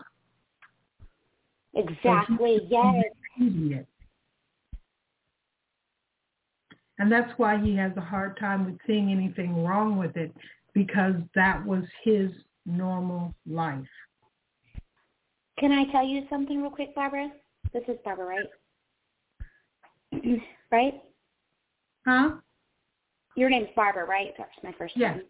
exactly. 1.74 2.60
Yes. 2.68 3.04
Repeating 3.38 3.72
it. 3.72 3.86
And 6.98 7.10
that's 7.10 7.32
why 7.38 7.58
he 7.58 7.74
has 7.76 7.92
a 7.96 8.00
hard 8.00 8.38
time 8.38 8.66
with 8.66 8.78
seeing 8.86 9.10
anything 9.10 9.64
wrong 9.64 9.96
with 9.98 10.16
it 10.16 10.34
because 10.74 11.14
that 11.34 11.64
was 11.64 11.84
his 12.02 12.30
normal 12.66 13.34
life. 13.46 13.84
Can 15.58 15.72
I 15.72 15.90
tell 15.92 16.04
you 16.04 16.22
something 16.30 16.60
real 16.60 16.70
quick, 16.70 16.94
Barbara? 16.94 17.30
This 17.72 17.82
is 17.88 17.96
Barbara, 18.04 18.26
right? 20.12 20.22
right? 20.70 21.02
Huh? 22.06 22.30
Your 23.36 23.50
name's 23.50 23.68
Barbara, 23.74 24.04
right? 24.04 24.32
That's 24.38 24.50
my 24.62 24.72
first 24.78 24.96
Yes. 24.96 25.16
name. 25.16 25.26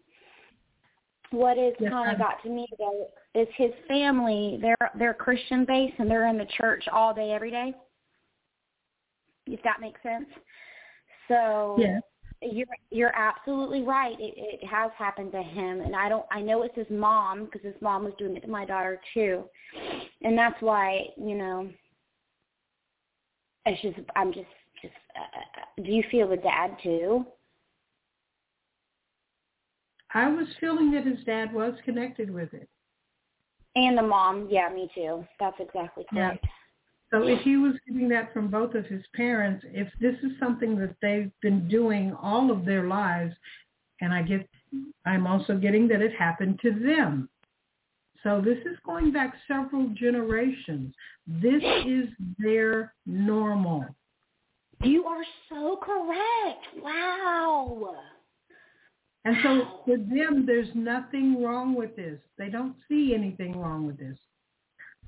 What 1.31 1.57
is 1.57 1.73
Yes, 1.79 1.91
kind 1.91 2.11
of 2.11 2.17
got 2.19 2.41
to 2.43 2.49
me 2.49 2.67
though 2.77 3.07
is 3.33 3.47
his 3.55 3.73
family. 3.87 4.59
They're 4.61 4.91
they're 4.95 5.13
Christian 5.13 5.65
based 5.65 5.95
and 5.97 6.09
they're 6.09 6.27
in 6.27 6.37
the 6.37 6.45
church 6.45 6.87
all 6.91 7.13
day, 7.13 7.31
every 7.31 7.51
day. 7.51 7.73
If 9.47 9.61
that 9.63 9.81
makes 9.81 10.01
sense. 10.03 10.27
So 11.27 11.77
Yes. 11.79 12.01
you're 12.41 12.67
you're 12.91 13.15
absolutely 13.15 13.81
right. 13.81 14.19
It, 14.19 14.33
it 14.37 14.67
has 14.67 14.91
happened 14.97 15.31
to 15.31 15.41
him, 15.41 15.81
and 15.81 15.95
I 15.95 16.09
don't. 16.09 16.25
I 16.31 16.41
know 16.41 16.63
it's 16.63 16.75
his 16.75 16.89
mom 16.89 17.45
because 17.45 17.61
his 17.63 17.81
mom 17.81 18.03
was 18.03 18.13
doing 18.17 18.35
it 18.35 18.41
to 18.41 18.47
my 18.47 18.65
daughter 18.65 18.99
too, 19.13 19.43
and 20.21 20.37
that's 20.37 20.61
why 20.61 21.07
you 21.17 21.35
know. 21.35 21.69
It's 23.65 23.81
just 23.81 23.97
I'm 24.15 24.31
just 24.31 24.47
just. 24.81 24.93
Uh, 25.15 25.81
do 25.83 25.91
you 25.91 26.03
feel 26.11 26.29
the 26.29 26.37
dad 26.37 26.77
too? 26.83 27.25
I 30.13 30.29
was 30.29 30.47
feeling 30.59 30.91
that 30.91 31.05
his 31.05 31.23
dad 31.25 31.53
was 31.53 31.73
connected 31.83 32.31
with 32.31 32.53
it. 32.53 32.69
And 33.75 33.97
the 33.97 34.01
mom, 34.01 34.47
yeah, 34.49 34.69
me 34.73 34.89
too. 34.95 35.25
That's 35.39 35.57
exactly 35.59 36.05
Yeah. 36.13 36.35
So 37.15 37.25
if 37.29 37.39
he 37.43 37.55
was 37.55 37.75
getting 37.87 38.09
that 38.09 38.33
from 38.33 38.49
both 38.49 38.75
of 38.75 38.85
his 38.87 39.01
parents, 39.13 39.63
if 39.71 39.87
this 40.01 40.15
is 40.21 40.37
something 40.37 40.77
that 40.79 40.97
they've 41.01 41.31
been 41.41 41.65
doing 41.69 42.13
all 42.21 42.51
of 42.51 42.65
their 42.65 42.87
lives, 42.87 43.33
and 44.01 44.13
I 44.13 44.21
get, 44.21 44.45
I'm 45.05 45.25
also 45.25 45.55
getting 45.55 45.87
that 45.87 46.01
it 46.01 46.13
happened 46.13 46.59
to 46.63 46.71
them. 46.71 47.29
So 48.21 48.41
this 48.43 48.57
is 48.65 48.77
going 48.85 49.13
back 49.13 49.33
several 49.47 49.87
generations. 49.95 50.93
This 51.25 51.63
is 51.85 52.09
their 52.37 52.93
normal. 53.05 53.85
You 54.83 55.05
are 55.05 55.23
so 55.47 55.79
correct. 55.81 56.65
Wow. 56.83 57.95
And 59.23 59.37
so 59.41 59.67
for 59.85 59.95
them, 59.95 60.43
there's 60.45 60.67
nothing 60.75 61.41
wrong 61.41 61.75
with 61.75 61.95
this. 61.95 62.19
They 62.37 62.49
don't 62.49 62.75
see 62.89 63.13
anything 63.15 63.57
wrong 63.57 63.87
with 63.87 63.97
this. 63.97 64.17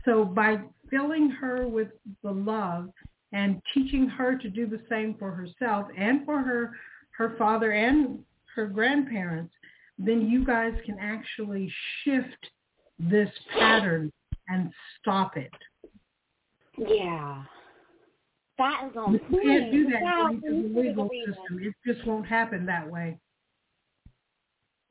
So 0.06 0.24
by 0.24 0.62
filling 0.90 1.30
her 1.30 1.68
with 1.68 1.90
the 2.24 2.32
love 2.32 2.90
and 3.34 3.62
teaching 3.74 4.08
her 4.08 4.38
to 4.38 4.50
do 4.50 4.68
the 4.68 4.82
same 4.90 5.16
for 5.20 5.32
herself 5.32 5.88
and 5.98 6.26
for 6.26 6.42
her, 6.42 6.72
her 7.12 7.36
father 7.38 7.72
and 7.72 8.20
her 8.56 8.68
grandparents, 8.68 9.54
then 9.98 10.30
you 10.30 10.46
guys 10.46 10.74
can 10.86 10.98
actually 11.00 11.72
shift 12.04 12.50
this 13.00 13.30
pattern 13.58 14.12
and 14.50 14.72
stop 15.00 15.38
it. 15.38 15.52
Yeah. 16.78 17.44
That 18.58 18.90
is 18.90 18.98
on 18.98 19.14
You 19.14 19.20
can't 19.20 19.72
do 19.72 19.90
that 19.92 20.02
Wow, 20.02 20.36
the 20.42 20.52
legal 20.52 21.10
system. 21.26 21.60
It 21.62 21.74
just 21.86 22.06
won't 22.08 22.26
happen 22.26 22.66
that 22.66 22.90
way. 22.90 23.20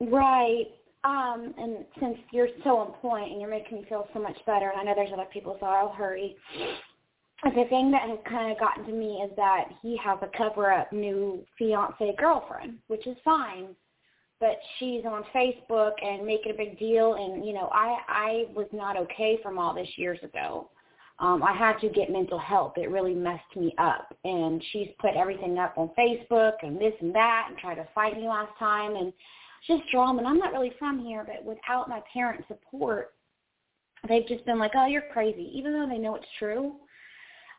Right. 0.01 0.67
Um, 1.07 1.55
and 1.57 1.85
since 2.01 2.19
you're 2.33 2.49
so 2.65 2.79
on 2.79 2.93
point 2.95 3.31
and 3.31 3.41
you're 3.41 3.51
making 3.51 3.79
me 3.79 3.87
feel 3.89 4.09
so 4.13 4.21
much 4.21 4.37
better, 4.45 4.71
and 4.71 4.81
I 4.81 4.83
know 4.83 4.95
there's 4.97 5.13
other 5.13 5.29
people, 5.33 5.57
so 5.61 5.67
I'll 5.67 5.93
hurry. 5.93 6.35
The 7.45 7.65
thing 7.69 7.93
that 7.93 8.09
has 8.09 8.19
kind 8.29 8.51
of 8.51 8.59
gotten 8.59 8.85
to 8.87 8.93
me 8.93 9.23
is 9.25 9.31
that 9.37 9.67
he 9.83 9.97
has 9.99 10.19
a 10.23 10.37
cover-up 10.37 10.93
new 10.93 11.45
fiance 11.57 12.15
girlfriend, 12.19 12.79
which 12.89 13.07
is 13.07 13.17
fine, 13.25 13.69
but 14.41 14.59
she's 14.79 15.05
on 15.05 15.23
Facebook 15.33 15.93
and 16.03 16.27
making 16.27 16.53
a 16.53 16.57
big 16.57 16.77
deal. 16.77 17.15
And 17.15 17.47
you 17.47 17.53
know, 17.53 17.69
I 17.73 17.99
I 18.09 18.45
was 18.55 18.67
not 18.73 18.97
okay 18.97 19.39
from 19.45 19.59
all 19.59 19.75
this 19.75 19.89
years 19.97 20.19
ago. 20.25 20.71
Um, 21.19 21.43
I 21.43 21.53
had 21.53 21.79
to 21.81 21.89
get 21.89 22.11
mental 22.11 22.39
help. 22.39 22.77
It 22.79 22.91
really 22.91 23.15
messed 23.15 23.55
me 23.55 23.75
up. 23.79 24.15
And 24.25 24.63
she's 24.73 24.89
put 25.01 25.15
everything 25.15 25.57
up 25.57 25.75
on 25.79 25.91
Facebook 25.97 26.55
and 26.63 26.79
this 26.79 26.93
and 27.01 27.15
that, 27.15 27.47
and 27.49 27.59
tried 27.59 27.77
to 27.77 27.87
fight 27.95 28.17
me 28.17 28.27
last 28.29 28.53
time 28.59 28.97
and 28.97 29.13
just 29.67 29.83
drama. 29.91 30.19
And 30.19 30.29
I'm 30.29 30.39
not 30.39 30.53
really 30.53 30.73
from 30.79 30.99
here, 30.99 31.25
but 31.27 31.45
without 31.45 31.89
my 31.89 32.03
parents' 32.13 32.49
support, 32.49 33.15
they've 34.09 34.27
just 34.27 34.45
been 34.45 34.59
like, 34.59 34.73
"Oh, 34.75 34.87
you're 34.87 35.03
crazy," 35.13 35.51
even 35.55 35.73
though 35.73 35.87
they 35.87 35.99
know 35.99 36.15
it's 36.15 36.27
true. 36.39 36.77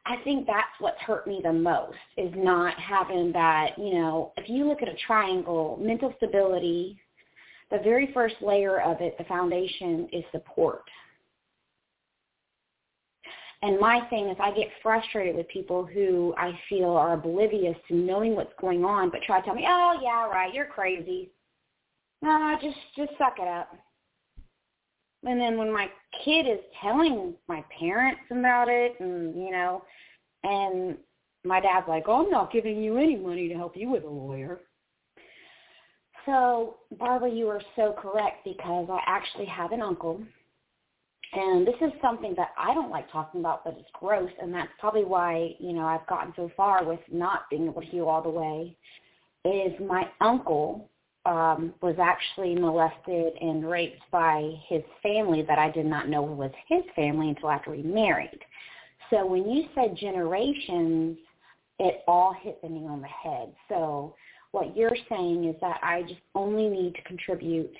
I 0.06 0.16
think 0.24 0.48
that's 0.48 0.80
what's 0.80 1.00
hurt 1.02 1.28
me 1.28 1.42
the 1.44 1.52
most 1.52 1.98
is 2.16 2.34
not 2.36 2.80
having 2.80 3.34
that, 3.34 3.78
you 3.78 3.94
know, 3.94 4.32
if 4.38 4.48
you 4.48 4.66
look 4.66 4.82
at 4.82 4.88
a 4.88 4.96
triangle, 5.06 5.78
mental 5.82 6.14
stability, 6.16 6.98
the 7.72 7.80
very 7.80 8.14
first 8.14 8.36
layer 8.42 8.80
of 8.82 9.02
it, 9.02 9.18
the 9.18 9.26
foundation 9.26 10.08
is 10.14 10.24
support. 10.32 10.84
And 13.64 13.80
my 13.80 14.02
thing 14.10 14.30
is 14.30 14.38
I 14.40 14.52
get 14.52 14.70
frustrated 14.82 15.36
with 15.36 15.48
people 15.50 15.86
who 15.86 16.34
I 16.38 16.58
feel 16.70 16.92
are 16.92 17.14
oblivious 17.14 17.76
to 17.90 17.96
knowing 17.96 18.36
what's 18.36 18.54
going 18.62 18.86
on 18.86 19.10
but 19.10 19.24
try 19.24 19.40
to 19.40 19.46
tell 19.46 19.56
me, 19.56 19.66
"Oh, 19.68 20.00
yeah, 20.02 20.28
right, 20.28 20.54
you're 20.54 20.66
crazy." 20.68 21.32
No, 22.22 22.58
just 22.62 22.78
just 22.96 23.12
suck 23.18 23.36
it 23.40 23.48
up. 23.48 23.70
And 25.24 25.40
then 25.40 25.58
when 25.58 25.72
my 25.74 25.88
kid 26.24 26.48
is 26.48 26.60
telling 26.82 27.34
my 27.48 27.64
parents 27.78 28.22
about 28.32 28.70
it 28.70 28.96
and, 29.00 29.36
you 29.36 29.52
know, 29.52 29.84
and 30.44 30.96
my 31.44 31.60
dad's 31.60 31.88
like, 31.88 32.04
oh, 32.08 32.26
I'm 32.26 32.32
not 32.32 32.52
giving 32.52 32.82
you 32.82 32.98
any 32.98 33.16
money 33.16 33.48
to 33.50 33.56
help 33.56 33.76
you 33.76 33.90
with 33.90 34.04
a 34.04 34.10
lawyer. 34.10 34.60
So, 36.26 36.78
Barbara, 36.98 37.32
you 37.32 37.48
are 37.48 37.62
so 37.76 37.96
correct 37.98 38.44
because 38.44 38.88
I 38.92 39.00
actually 39.08 39.46
have 39.46 39.72
an 39.72 39.82
uncle. 39.82 40.22
And 41.34 41.68
this 41.68 41.76
is 41.82 41.92
something 42.02 42.34
that 42.38 42.50
I 42.58 42.74
don't 42.74 42.92
like 42.92 43.12
talking 43.12 43.42
about, 43.42 43.64
but 43.66 43.76
it's 43.78 43.90
gross. 43.94 44.30
And 44.42 44.54
that's 44.54 44.72
probably 44.80 45.04
why, 45.04 45.56
you 45.60 45.74
know, 45.74 45.86
I've 45.86 46.08
gotten 46.08 46.34
so 46.36 46.52
far 46.56 46.86
with 46.86 47.00
not 47.12 47.50
being 47.50 47.66
able 47.66 47.82
to 47.82 47.88
heal 47.88 48.06
all 48.06 48.22
the 48.22 48.30
way, 48.30 48.78
is 49.46 49.74
my 49.86 50.08
uncle 50.22 50.90
um, 51.28 51.74
was 51.82 51.96
actually 52.02 52.56
molested 52.56 53.34
and 53.42 53.70
raped 53.70 54.02
by 54.12 54.50
his 54.70 54.82
family 55.04 55.42
that 55.42 55.60
I 55.60 55.70
did 55.70 55.86
not 55.86 56.08
know 56.08 56.22
was 56.22 56.52
his 56.68 56.84
family 56.96 57.30
until 57.30 57.50
after 57.50 57.70
we 57.70 57.84
married. 57.84 58.40
So 59.10 59.26
when 59.26 59.48
you 59.48 59.66
said 59.76 59.98
generations, 59.98 61.18
it 61.80 62.04
all 62.08 62.34
hit 62.42 62.62
the 62.62 62.70
nail 62.70 62.88
on 62.88 63.02
the 63.02 63.08
head. 63.08 63.54
So 63.68 64.16
what 64.52 64.76
you're 64.76 64.96
saying 65.10 65.44
is 65.44 65.56
that 65.60 65.80
I 65.84 66.04
just 66.04 66.22
only 66.34 66.70
need 66.70 66.96
to 66.96 67.02
contribute 67.04 67.74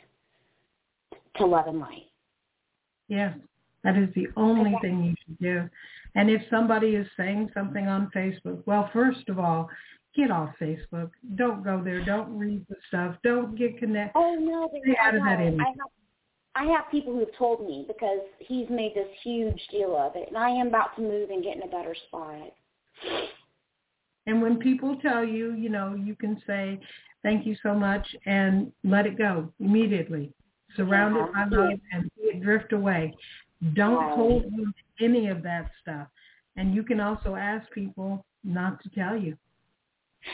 to 1.38 1.46
love 1.46 1.68
and 1.68 1.80
light. 1.80 2.08
Yes, 3.08 3.34
that 3.86 3.96
is 3.96 4.10
the 4.14 4.28
only 4.36 4.76
okay. 4.76 4.90
thing 4.90 5.04
you 5.06 5.16
should 5.26 5.40
do. 5.40 5.70
And 6.16 6.30
if 6.30 6.42
somebody 6.50 6.96
is 6.96 7.08
saying 7.16 7.50
something 7.54 7.88
on 7.88 8.12
Facebook, 8.14 8.62
well, 8.66 8.90
first 8.92 9.30
of 9.30 9.40
all, 9.40 9.70
get 10.18 10.32
off 10.32 10.50
Facebook. 10.60 11.12
Don't 11.36 11.64
go 11.64 11.82
there. 11.84 12.04
Don't 12.04 12.38
read 12.38 12.66
the 12.68 12.76
stuff. 12.88 13.16
Don't 13.24 13.56
get 13.56 13.78
connected. 13.78 14.20
Oh 14.20 14.36
no, 14.36 14.70
Stay 14.84 14.98
out 15.02 15.16
of 15.16 15.24
that 15.24 15.40
image. 15.40 15.60
I 15.62 15.70
have, 15.70 16.70
I 16.70 16.72
have 16.74 16.92
people 16.92 17.14
who 17.14 17.20
have 17.20 17.36
told 17.38 17.66
me 17.66 17.86
because 17.88 18.20
he's 18.40 18.68
made 18.70 18.94
this 18.96 19.08
huge 19.24 19.62
deal 19.72 19.96
of 19.96 20.16
it, 20.16 20.28
and 20.28 20.38
I 20.38 20.50
am 20.50 20.68
about 20.68 20.96
to 20.96 21.02
move 21.02 21.30
and 21.30 21.44
get 21.44 21.56
in 21.56 21.64
a 21.64 21.68
better 21.68 21.96
spot. 22.08 22.52
And 24.26 24.42
when 24.42 24.58
people 24.58 24.98
tell 25.02 25.24
you, 25.24 25.54
you 25.54 25.70
know, 25.70 25.96
you 25.96 26.16
can 26.16 26.42
say, 26.46 26.80
thank 27.24 27.46
you 27.46 27.56
so 27.64 27.74
much 27.74 28.06
and 28.26 28.72
let 28.84 29.06
it 29.06 29.18
go 29.18 29.50
immediately. 29.60 30.34
Surround 30.76 31.16
yeah. 31.16 31.26
it 31.26 31.34
by 31.34 31.58
love 31.58 31.80
and 31.94 32.12
see 32.16 32.24
it 32.24 32.44
drift 32.44 32.74
away. 32.74 33.16
Don't 33.74 34.16
hold 34.16 34.44
on 34.46 34.74
to 35.00 35.06
any 35.06 35.28
of 35.30 35.42
that 35.44 35.72
stuff. 35.82 36.08
And 36.58 36.76
you 36.76 36.84
can 36.84 37.00
also 37.00 37.36
ask 37.36 37.72
people 37.72 38.26
not 38.44 38.82
to 38.84 38.90
tell 38.90 39.16
you. 39.16 39.38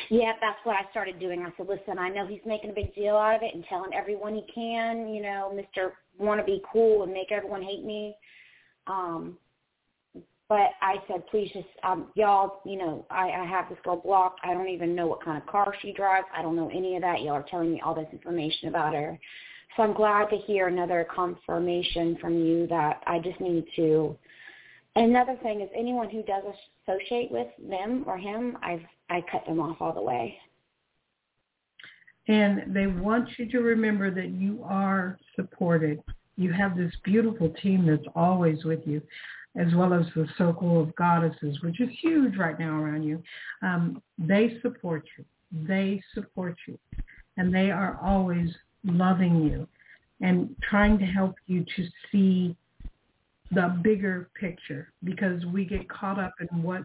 Yeah, 0.10 0.34
that's 0.42 0.60
what 0.64 0.76
I 0.76 0.90
started 0.92 1.20
doing. 1.20 1.42
I 1.42 1.54
said, 1.58 1.68
listen, 1.68 1.98
I 1.98 2.10
know 2.10 2.26
he's 2.28 2.42
making 2.46 2.70
a 2.70 2.74
big 2.74 2.94
deal 2.96 3.16
out 3.16 3.36
of 3.36 3.42
it 3.44 3.54
and 3.54 3.64
telling 3.70 3.94
everyone 3.94 4.36
he 4.36 4.46
can, 4.54 5.08
you 5.08 5.22
know, 5.22 5.52
Mr. 5.54 5.92
Want 6.18 6.40
to 6.40 6.46
be 6.46 6.62
cool 6.72 7.04
and 7.04 7.12
make 7.12 7.32
everyone 7.32 7.64
hate 7.64 7.84
me. 7.84 8.16
Um, 8.88 9.38
but 10.50 10.72
I 10.82 10.98
said, 11.08 11.26
please 11.32 11.50
just, 11.54 11.68
um, 11.84 12.08
y'all, 12.16 12.62
you 12.66 12.78
know, 12.78 13.06
I, 13.10 13.32
I 13.32 13.46
have 13.46 13.70
this 13.70 13.78
girl 13.84 13.96
blocked. 13.96 14.42
I 14.44 14.54
don't 14.54 14.68
even 14.68 14.94
know 14.94 15.08
what 15.08 15.24
kind 15.24 15.42
of 15.42 15.48
car 15.48 15.74
she 15.82 15.94
drives. 15.94 16.28
I 16.36 16.42
don't 16.42 16.56
know 16.56 16.70
any 16.70 16.96
of 16.96 17.02
that. 17.02 17.22
Y'all 17.22 17.34
are 17.34 17.46
telling 17.50 17.72
me 17.72 17.82
all 17.84 17.96
this 17.96 18.08
information 18.12 18.70
about 18.70 18.94
her. 18.94 19.18
So 19.76 19.84
I'm 19.84 19.94
glad 19.94 20.30
to 20.30 20.38
hear 20.38 20.68
another 20.68 21.08
confirmation 21.14 22.18
from 22.22 22.38
you 22.38 22.68
that 22.68 23.02
I 23.08 23.20
just 23.20 23.40
need 23.42 23.66
to. 23.78 24.16
Another 24.96 25.36
thing 25.42 25.62
is 25.62 25.70
anyone 25.76 26.10
who 26.10 26.22
does 26.22 26.44
associate 26.88 27.32
with 27.32 27.48
them 27.70 28.04
or 28.08 28.18
him, 28.18 28.58
I've 28.62 28.86
I 29.10 29.24
cut 29.32 29.46
them 29.46 29.60
off 29.60 29.78
all 29.80 29.94
the 29.94 30.02
way. 30.02 30.38
And 32.28 32.74
they 32.74 32.88
want 32.88 33.30
you 33.38 33.50
to 33.52 33.60
remember 33.60 34.10
that 34.10 34.30
you 34.30 34.64
are 34.64 35.20
supported. 35.36 36.02
You 36.38 36.52
have 36.54 36.78
this 36.78 36.92
beautiful 37.04 37.50
team 37.62 37.86
that's 37.86 38.08
always 38.16 38.64
with 38.64 38.80
you 38.86 39.02
as 39.56 39.68
well 39.76 39.94
as 39.94 40.06
the 40.16 40.28
Circle 40.38 40.82
of 40.82 40.96
Goddesses, 40.96 41.62
which 41.62 41.80
is 41.80 41.90
huge 42.02 42.38
right 42.38 42.58
now 42.58 42.82
around 42.82 43.04
you. 43.04 43.22
Um, 43.62 44.02
they 44.18 44.58
support 44.62 45.04
you. 45.18 45.26
They 45.68 46.02
support 46.14 46.56
you. 46.68 46.80
And 47.38 47.54
they 47.54 47.70
are 47.70 48.00
always 48.04 48.50
loving 48.84 49.44
you 49.44 49.68
and 50.22 50.56
trying 50.68 50.98
to 51.00 51.06
help 51.06 51.36
you 51.46 51.66
to 51.76 51.88
see 52.12 52.56
the 53.54 53.80
bigger 53.84 54.30
picture 54.40 54.92
because 55.04 55.46
we 55.46 55.66
get 55.66 55.90
caught 55.90 56.20
up 56.20 56.34
in 56.40 56.64
what 56.64 56.84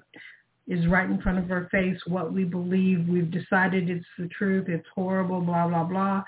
is 0.67 0.87
right 0.87 1.09
in 1.09 1.21
front 1.21 1.39
of 1.39 1.51
our 1.51 1.69
face, 1.71 1.99
what 2.07 2.33
we 2.33 2.45
believe, 2.45 3.09
we've 3.09 3.31
decided 3.31 3.89
it's 3.89 4.05
the 4.19 4.29
truth, 4.29 4.69
it's 4.69 4.87
horrible, 4.95 5.41
blah, 5.41 5.67
blah, 5.67 5.85
blah. 5.85 6.23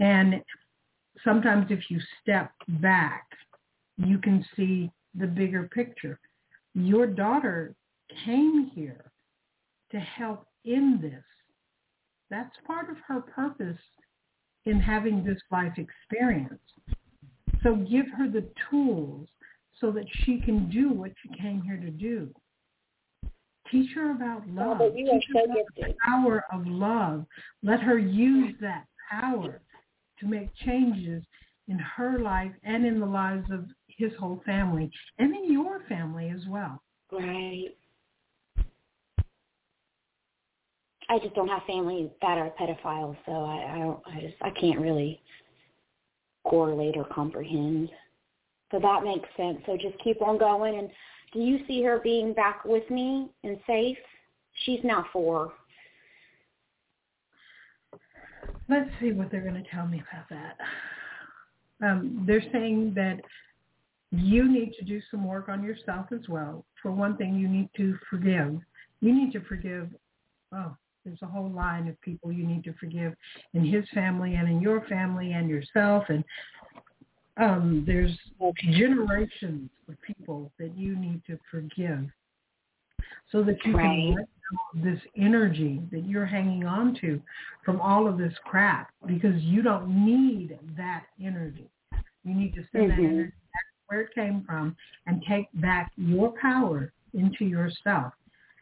And 0.00 0.42
sometimes 1.24 1.66
if 1.70 1.90
you 1.90 2.00
step 2.22 2.52
back, 2.80 3.26
you 3.98 4.18
can 4.18 4.44
see 4.56 4.90
the 5.14 5.26
bigger 5.26 5.68
picture. 5.74 6.18
Your 6.74 7.06
daughter 7.06 7.74
came 8.24 8.70
here 8.74 9.12
to 9.90 10.00
help 10.00 10.46
in 10.64 10.98
this. 11.02 11.24
That's 12.30 12.56
part 12.66 12.88
of 12.88 12.96
her 13.06 13.20
purpose 13.20 13.78
in 14.64 14.80
having 14.80 15.22
this 15.22 15.40
life 15.50 15.74
experience. 15.76 16.60
So 17.62 17.76
give 17.76 18.06
her 18.16 18.28
the 18.28 18.46
tools 18.70 19.28
so 19.82 19.90
that 19.90 20.06
she 20.24 20.38
can 20.38 20.70
do 20.70 20.90
what 20.90 21.10
she 21.22 21.28
came 21.38 21.60
here 21.60 21.76
to 21.76 21.90
do. 21.90 22.30
Teach 23.70 23.90
her 23.94 24.12
about 24.12 24.44
oh, 24.48 24.52
love. 24.52 24.78
Oh, 24.80 24.92
you 24.94 25.10
are 25.10 25.20
so 25.32 25.52
the 25.76 25.94
power 26.06 26.44
of 26.52 26.66
love. 26.66 27.26
Let 27.62 27.80
her 27.80 27.98
use 27.98 28.54
that 28.62 28.86
power 29.10 29.60
to 30.20 30.26
make 30.26 30.54
changes 30.64 31.22
in 31.68 31.78
her 31.78 32.18
life 32.18 32.52
and 32.62 32.86
in 32.86 33.00
the 33.00 33.06
lives 33.06 33.50
of 33.50 33.66
his 33.88 34.12
whole 34.18 34.40
family 34.46 34.90
and 35.18 35.34
in 35.34 35.52
your 35.52 35.80
family 35.88 36.30
as 36.30 36.46
well. 36.48 36.80
Right. 37.10 37.76
I 41.08 41.18
just 41.18 41.34
don't 41.34 41.48
have 41.48 41.62
family 41.66 42.10
that 42.22 42.38
are 42.38 42.52
pedophiles, 42.58 43.16
so 43.26 43.32
I, 43.32 43.74
I 43.74 43.78
don't. 43.78 44.00
I 44.06 44.20
just 44.20 44.34
I 44.40 44.50
can't 44.58 44.80
really 44.80 45.20
correlate 46.44 46.96
or 46.96 47.04
comprehend. 47.04 47.90
So 48.72 48.80
that 48.80 49.04
makes 49.04 49.28
sense. 49.36 49.58
So 49.66 49.76
just 49.76 50.02
keep 50.02 50.20
on 50.20 50.38
going. 50.38 50.78
And 50.78 50.90
do 51.32 51.40
you 51.40 51.60
see 51.68 51.82
her 51.84 52.00
being 52.02 52.32
back 52.32 52.64
with 52.64 52.88
me 52.90 53.28
and 53.44 53.58
safe? 53.66 53.98
She's 54.64 54.80
now 54.82 55.06
four. 55.12 55.52
Let's 58.68 58.90
see 59.00 59.12
what 59.12 59.30
they're 59.30 59.42
going 59.42 59.62
to 59.62 59.70
tell 59.70 59.86
me 59.86 60.02
about 60.10 60.28
that. 60.30 60.56
Um, 61.86 62.24
they're 62.26 62.44
saying 62.52 62.94
that 62.96 63.20
you 64.10 64.50
need 64.50 64.74
to 64.78 64.84
do 64.84 65.00
some 65.10 65.26
work 65.26 65.48
on 65.48 65.62
yourself 65.62 66.06
as 66.12 66.28
well. 66.28 66.64
For 66.80 66.90
one 66.90 67.16
thing, 67.16 67.34
you 67.34 67.48
need 67.48 67.68
to 67.76 67.96
forgive. 68.08 68.58
You 69.00 69.14
need 69.14 69.32
to 69.32 69.40
forgive. 69.40 69.88
Oh, 70.54 70.76
there's 71.04 71.22
a 71.22 71.26
whole 71.26 71.50
line 71.50 71.88
of 71.88 72.00
people 72.02 72.30
you 72.30 72.46
need 72.46 72.62
to 72.64 72.74
forgive 72.78 73.14
in 73.54 73.64
his 73.64 73.84
family 73.92 74.34
and 74.34 74.48
in 74.48 74.60
your 74.60 74.86
family 74.86 75.32
and 75.32 75.48
yourself. 75.48 76.04
And 76.08 76.24
um, 77.38 77.84
there's 77.86 78.16
generations 78.72 79.70
of 79.88 79.94
people 80.02 80.52
that 80.58 80.76
you 80.76 80.96
need 80.96 81.22
to 81.26 81.38
forgive 81.50 82.08
so 83.30 83.42
that 83.42 83.56
you 83.64 83.76
right. 83.76 83.84
can 83.84 84.14
let 84.14 84.26
go 84.26 84.90
this 84.90 85.00
energy 85.16 85.80
that 85.90 86.04
you're 86.04 86.26
hanging 86.26 86.64
on 86.64 86.94
to 87.00 87.20
from 87.64 87.80
all 87.80 88.06
of 88.06 88.18
this 88.18 88.34
crap 88.44 88.90
because 89.06 89.40
you 89.42 89.62
don't 89.62 89.88
need 89.88 90.58
that 90.76 91.04
energy. 91.22 91.70
You 92.24 92.34
need 92.34 92.54
to 92.54 92.64
send 92.72 92.92
mm-hmm. 92.92 93.02
that 93.02 93.08
energy 93.08 93.32
where 93.86 94.02
it 94.02 94.14
came 94.14 94.44
from 94.46 94.76
and 95.06 95.22
take 95.28 95.46
back 95.54 95.92
your 95.96 96.32
power 96.40 96.92
into 97.14 97.44
yourself. 97.44 98.12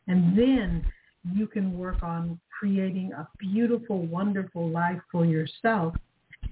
And 0.08 0.36
then 0.36 0.84
you 1.32 1.46
can 1.46 1.76
work 1.76 2.02
on 2.02 2.40
creating 2.58 3.12
a 3.12 3.28
beautiful, 3.38 4.06
wonderful 4.06 4.68
life 4.68 5.00
for 5.10 5.24
yourself 5.24 5.94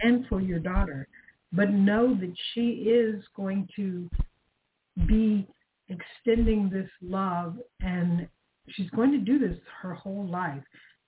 and 0.00 0.26
for 0.28 0.40
your 0.40 0.58
daughter. 0.58 1.08
But 1.52 1.70
know 1.70 2.14
that 2.14 2.34
she 2.52 2.70
is 2.88 3.22
going 3.34 3.68
to 3.76 4.08
be 5.06 5.46
extending 5.88 6.68
this 6.68 6.88
love 7.00 7.56
and 7.80 8.28
she's 8.70 8.90
going 8.90 9.12
to 9.12 9.18
do 9.18 9.38
this 9.38 9.56
her 9.82 9.94
whole 9.94 10.26
life. 10.26 10.62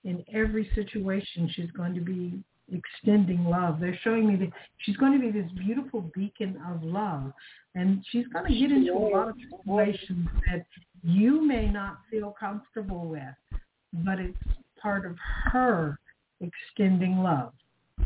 In 0.04 0.24
every 0.32 0.70
situation, 0.74 1.50
she's 1.54 1.70
going 1.72 1.94
to 1.94 2.00
be 2.00 2.42
extending 2.72 3.44
love. 3.44 3.80
They're 3.80 3.98
showing 4.02 4.26
me 4.26 4.36
that 4.36 4.50
she's 4.78 4.96
going 4.96 5.12
to 5.12 5.18
be 5.18 5.30
this 5.30 5.50
beautiful 5.58 6.10
beacon 6.14 6.60
of 6.70 6.82
love. 6.82 7.32
And 7.74 8.02
she's 8.10 8.26
going 8.28 8.46
to 8.50 8.58
get 8.58 8.72
into 8.72 8.92
a 8.92 8.98
lot 8.98 9.28
of 9.28 9.34
situations 9.50 10.28
that 10.50 10.64
you 11.02 11.46
may 11.46 11.68
not 11.68 11.98
feel 12.10 12.34
comfortable 12.38 13.06
with, 13.06 13.60
but 13.92 14.18
it's 14.18 14.36
part 14.80 15.04
of 15.06 15.16
her 15.52 15.98
extending 16.40 17.18
love. 17.18 17.52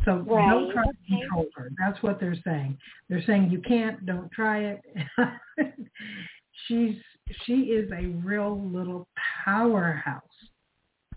So 0.04 0.18
right. 0.18 0.50
don't 0.50 0.72
try 0.72 0.82
okay. 0.82 0.90
to 0.90 1.20
control 1.20 1.46
her. 1.54 1.70
That's 1.78 2.02
what 2.02 2.20
they're 2.20 2.36
saying. 2.44 2.78
They're 3.08 3.24
saying 3.26 3.50
you 3.50 3.60
can't, 3.60 4.04
don't 4.06 4.30
try 4.32 4.60
it. 4.60 4.80
She's 6.68 6.96
she 7.46 7.52
is 7.52 7.90
a 7.90 8.06
real 8.24 8.60
little 8.60 9.08
powerhouse. 9.44 10.22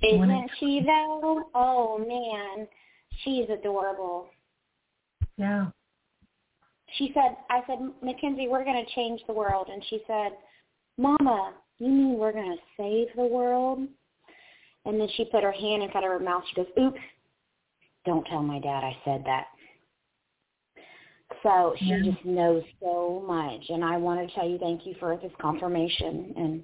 Isn't 0.02 0.50
she 0.60 0.82
though? 0.86 1.50
Oh 1.54 1.98
man. 1.98 2.68
She's 3.24 3.46
adorable. 3.50 4.28
Yeah. 5.38 5.68
She 6.98 7.12
said, 7.14 7.38
I 7.50 7.62
said, 7.68 7.80
Mackenzie, 8.02 8.48
we're 8.48 8.64
going 8.64 8.84
to 8.84 8.96
change 8.96 9.22
the 9.28 9.34
world. 9.34 9.68
And 9.72 9.84
she 9.90 10.02
said, 10.08 10.32
Mama, 10.98 11.54
you 11.80 11.88
mean 11.88 12.18
we're 12.18 12.32
going 12.32 12.58
to 12.58 12.64
save 12.82 13.08
the 13.16 13.26
world? 13.26 13.80
And 14.86 15.00
then 15.00 15.08
she 15.16 15.26
put 15.26 15.44
her 15.44 15.52
hand 15.52 15.84
in 15.84 15.92
front 15.92 16.06
of 16.06 16.12
her 16.12 16.20
mouth. 16.20 16.44
She 16.50 16.56
goes, 16.56 16.68
oops, 16.80 17.00
don't 18.08 18.26
tell 18.26 18.42
my 18.42 18.58
dad 18.60 18.84
I 18.84 18.98
said 19.06 19.24
that. 19.26 19.48
So 21.44 21.76
she 21.78 21.86
yeah. 21.86 22.00
just 22.04 22.26
knows 22.26 22.64
so 22.82 23.24
much. 23.28 23.62
And 23.70 23.84
I 23.84 23.98
want 23.98 24.28
to 24.28 24.34
tell 24.34 24.48
you 24.48 24.58
thank 24.58 24.86
you 24.86 24.96
for 25.00 25.16
this 25.22 25.32
confirmation. 25.40 26.34
And 26.36 26.64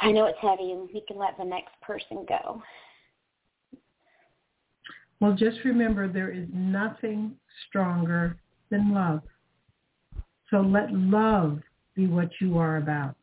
I 0.00 0.12
know 0.12 0.26
it's 0.26 0.38
heavy 0.40 0.72
and 0.72 0.88
we 0.94 1.02
can 1.08 1.16
let 1.16 1.36
the 1.38 1.44
next 1.44 1.72
person 1.80 2.24
go. 2.28 2.62
Well, 5.20 5.34
just 5.34 5.58
remember 5.64 6.06
there 6.06 6.30
is 6.30 6.46
nothing 6.52 7.32
stronger 7.66 8.36
than 8.70 8.94
love. 8.94 9.22
So 10.50 10.58
let 10.58 10.92
love 10.92 11.60
be 11.94 12.06
what 12.06 12.30
you 12.40 12.58
are 12.58 12.76
about. 12.76 13.14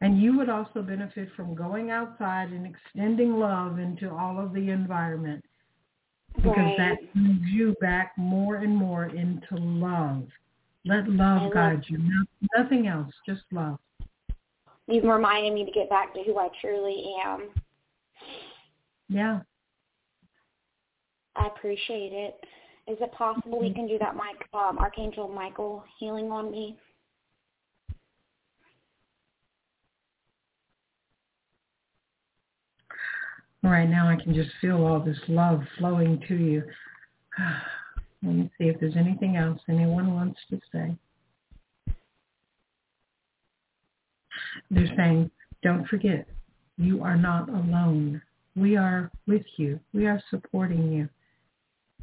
And 0.00 0.22
you 0.22 0.36
would 0.38 0.48
also 0.48 0.80
benefit 0.80 1.28
from 1.36 1.54
going 1.54 1.90
outside 1.90 2.50
and 2.50 2.66
extending 2.66 3.38
love 3.38 3.78
into 3.78 4.10
all 4.10 4.38
of 4.38 4.52
the 4.52 4.70
environment 4.70 5.44
because 6.42 6.56
Right. 6.56 6.78
that 6.78 7.16
moves 7.16 7.48
you 7.48 7.74
back 7.80 8.16
more 8.16 8.56
and 8.56 8.74
more 8.76 9.06
into 9.06 9.56
love. 9.56 10.28
Let 10.84 11.08
love 11.08 11.42
I 11.42 11.48
guide 11.50 11.74
love- 11.74 11.90
you. 11.90 11.98
No, 11.98 12.24
nothing 12.56 12.86
else, 12.86 13.12
just 13.26 13.44
love. 13.52 13.78
You've 14.86 15.04
reminded 15.04 15.52
me 15.52 15.64
to 15.64 15.70
get 15.70 15.90
back 15.90 16.14
to 16.14 16.22
who 16.22 16.38
I 16.38 16.48
truly 16.60 17.14
am. 17.22 17.50
Yeah. 19.08 19.40
I 21.36 21.46
appreciate 21.46 22.12
it. 22.12 22.42
Is 22.86 22.98
it 23.00 23.12
possible 23.12 23.58
we 23.60 23.72
can 23.72 23.86
do 23.86 23.98
that, 23.98 24.16
Mike, 24.16 24.48
um, 24.54 24.78
Archangel 24.78 25.28
Michael 25.28 25.84
healing 25.98 26.30
on 26.32 26.50
me? 26.50 26.78
Right 33.62 33.88
now 33.88 34.08
I 34.08 34.16
can 34.22 34.34
just 34.34 34.50
feel 34.60 34.84
all 34.84 35.00
this 35.00 35.18
love 35.28 35.62
flowing 35.78 36.22
to 36.28 36.34
you. 36.34 36.62
Let 38.22 38.34
me 38.34 38.50
see 38.58 38.64
if 38.64 38.80
there's 38.80 38.96
anything 38.96 39.36
else 39.36 39.60
anyone 39.68 40.14
wants 40.14 40.40
to 40.50 40.60
say. 40.72 40.96
They're 44.70 44.94
saying, 44.96 45.30
don't 45.62 45.86
forget, 45.88 46.26
you 46.76 47.02
are 47.02 47.16
not 47.16 47.48
alone. 47.48 48.22
We 48.56 48.76
are 48.76 49.10
with 49.26 49.46
you. 49.56 49.78
We 49.92 50.06
are 50.06 50.22
supporting 50.30 50.92
you. 50.92 51.08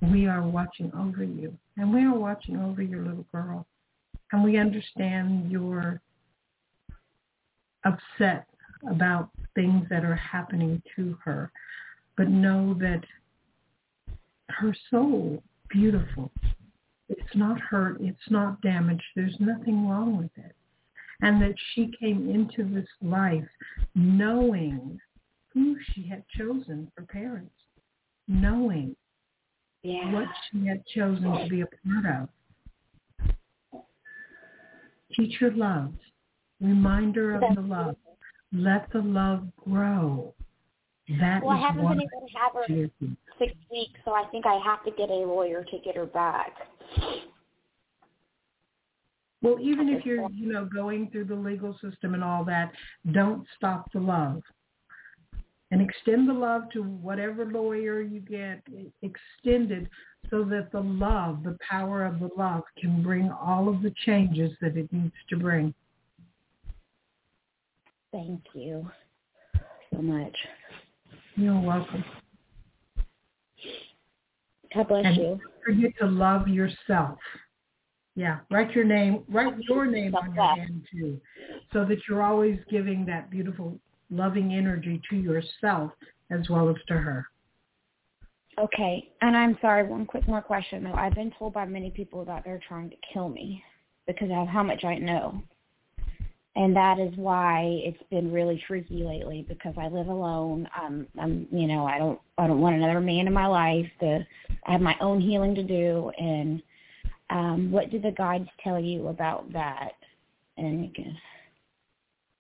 We 0.02 0.28
are 0.28 0.46
watching 0.48 0.92
over 0.98 1.24
you. 1.24 1.58
And 1.78 1.94
we 1.94 2.04
are 2.06 2.18
watching 2.18 2.58
over 2.58 2.82
your 2.82 3.04
little 3.04 3.26
girl. 3.32 3.66
And 4.32 4.44
we 4.44 4.58
understand 4.58 5.52
your 5.52 6.02
upset 7.86 8.48
about 8.90 9.30
things 9.56 9.88
that 9.90 10.04
are 10.04 10.16
happening 10.16 10.82
to 10.96 11.18
her. 11.24 11.52
But 12.18 12.30
know 12.30 12.74
that 12.80 13.04
her 14.50 14.76
soul, 14.90 15.44
beautiful. 15.70 16.32
It's 17.10 17.36
not 17.36 17.60
hurt. 17.60 17.98
It's 18.00 18.30
not 18.30 18.62
damaged. 18.62 19.04
There's 19.16 19.36
nothing 19.40 19.88
wrong 19.88 20.18
with 20.18 20.32
it. 20.38 20.56
And 21.22 21.42
that 21.42 21.56
she 21.74 21.92
came 22.00 22.30
into 22.30 22.64
this 22.64 22.90
life 23.02 23.48
knowing 23.94 25.00
who 25.54 25.78
she 25.92 26.08
had 26.08 26.24
chosen 26.38 26.92
for 26.96 27.04
parents, 27.04 27.56
knowing 28.28 28.96
Yeah. 29.84 30.12
what 30.12 30.28
she 30.52 30.66
had 30.66 30.86
chosen 30.88 31.32
to 31.32 31.48
be 31.48 31.62
a 31.62 31.68
part 31.68 32.06
of. 32.06 32.30
Teach 35.14 35.38
her 35.40 35.52
love. 35.52 35.94
Remind 36.60 37.16
her 37.16 37.36
of 37.36 37.56
the 37.56 37.62
love. 37.62 37.96
Let 38.56 38.92
the 38.94 39.02
love 39.02 39.44
grow. 39.68 40.34
That 41.20 41.44
Well, 41.44 41.56
I 41.56 41.60
haven't 41.60 41.88
been 41.88 42.02
able 42.02 42.28
to 42.28 42.38
have 42.38 42.54
her 42.54 42.90
six 43.38 43.54
weeks, 43.70 44.00
so 44.06 44.12
I 44.12 44.24
think 44.32 44.46
I 44.46 44.56
have 44.64 44.84
to 44.86 44.92
get 44.92 45.10
a 45.10 45.14
lawyer 45.14 45.64
to 45.64 45.78
get 45.84 45.96
her 45.96 46.06
back. 46.06 46.54
Well, 49.42 49.58
even 49.60 49.90
if 49.90 50.06
you're, 50.06 50.28
you 50.32 50.52
know, 50.52 50.66
going 50.66 51.12
through 51.12 51.26
the 51.26 51.36
legal 51.36 51.78
system 51.82 52.14
and 52.14 52.24
all 52.24 52.46
that, 52.46 52.72
don't 53.12 53.46
stop 53.58 53.92
the 53.92 54.00
love. 54.00 54.42
And 55.72 55.82
extend 55.82 56.30
the 56.30 56.34
love 56.34 56.64
to 56.74 56.82
whatever 56.82 57.46
lawyer 57.46 58.02
you 58.02 58.22
get 58.22 58.62
extended 59.02 59.90
so 60.32 60.44
that 60.46 60.72
the 60.72 60.80
love, 60.80 61.44
the 61.44 61.58
power 61.70 62.06
of 62.06 62.20
the 62.20 62.30
love 62.38 62.64
can 62.80 63.04
bring 63.04 63.30
all 63.30 63.68
of 63.68 63.82
the 63.82 63.94
changes 64.06 64.52
that 64.62 64.78
it 64.78 64.92
needs 64.94 65.14
to 65.30 65.38
bring. 65.38 65.74
Thank 68.16 68.44
you 68.54 68.90
so 69.94 70.02
much. 70.02 70.34
You're 71.36 71.60
welcome. 71.60 72.06
God 74.74 74.88
bless 74.88 75.06
And 75.06 75.18
you. 75.18 75.40
forget 75.66 75.92
to 76.00 76.08
love 76.08 76.48
yourself. 76.48 77.20
Yeah, 78.16 78.40
write 78.50 78.72
your 78.72 78.86
name, 78.86 79.26
write 79.28 79.60
your 79.68 79.86
name 79.86 80.16
on 80.16 80.34
your 80.34 80.46
hand 80.46 80.84
too, 80.90 81.20
so 81.74 81.84
that 81.84 81.98
you're 82.08 82.24
always 82.24 82.58
giving 82.72 83.06
that 83.08 83.30
beautiful, 83.30 83.78
loving 84.10 84.54
energy 84.54 85.02
to 85.10 85.18
yourself 85.18 85.92
as 86.32 86.50
well 86.50 86.70
as 86.70 86.78
to 86.88 86.94
her. 86.94 87.26
Okay, 88.58 89.10
and 89.20 89.36
I'm 89.36 89.58
sorry, 89.60 89.86
one 89.86 90.06
quick 90.06 90.26
more 90.26 90.42
question 90.42 90.86
though. 90.86 90.94
I've 90.94 91.16
been 91.16 91.34
told 91.38 91.54
by 91.54 91.66
many 91.66 91.90
people 91.90 92.24
that 92.24 92.44
they're 92.46 92.62
trying 92.66 92.90
to 92.92 92.96
kill 93.12 93.28
me 93.28 93.62
because 94.08 94.30
of 94.32 94.48
how 94.48 94.64
much 94.64 94.86
I 94.86 94.96
know. 94.96 95.44
And 96.58 96.76
that 96.76 97.00
is 97.00 97.12
why 97.18 97.82
it's 97.84 98.02
been 98.10 98.32
really 98.32 98.64
tricky 98.66 99.04
lately 99.04 99.46
because 99.48 99.74
I 99.78 99.88
live 99.88 100.08
alone. 100.08 100.68
Um 100.82 101.08
I'm 101.20 101.48
you 101.52 101.68
know, 101.68 101.86
I 101.86 101.98
don't 101.98 102.20
I 102.38 102.48
don't 102.48 102.62
want 102.62 102.76
another 102.76 103.02
man 103.02 103.28
in 103.28 103.34
my 103.34 103.48
life. 103.48 103.88
The 104.00 104.26
I 104.66 104.72
have 104.72 104.82
my 104.82 104.96
own 105.02 105.20
healing 105.20 105.56
to 105.56 105.64
do 105.64 106.12
and 106.18 106.62
um 107.30 107.72
what 107.72 107.92
do 107.92 108.00
the 108.00 108.12
guides 108.12 108.48
tell 108.64 108.80
you 108.80 109.08
about 109.08 109.52
that? 109.54 109.94
And 110.58 110.96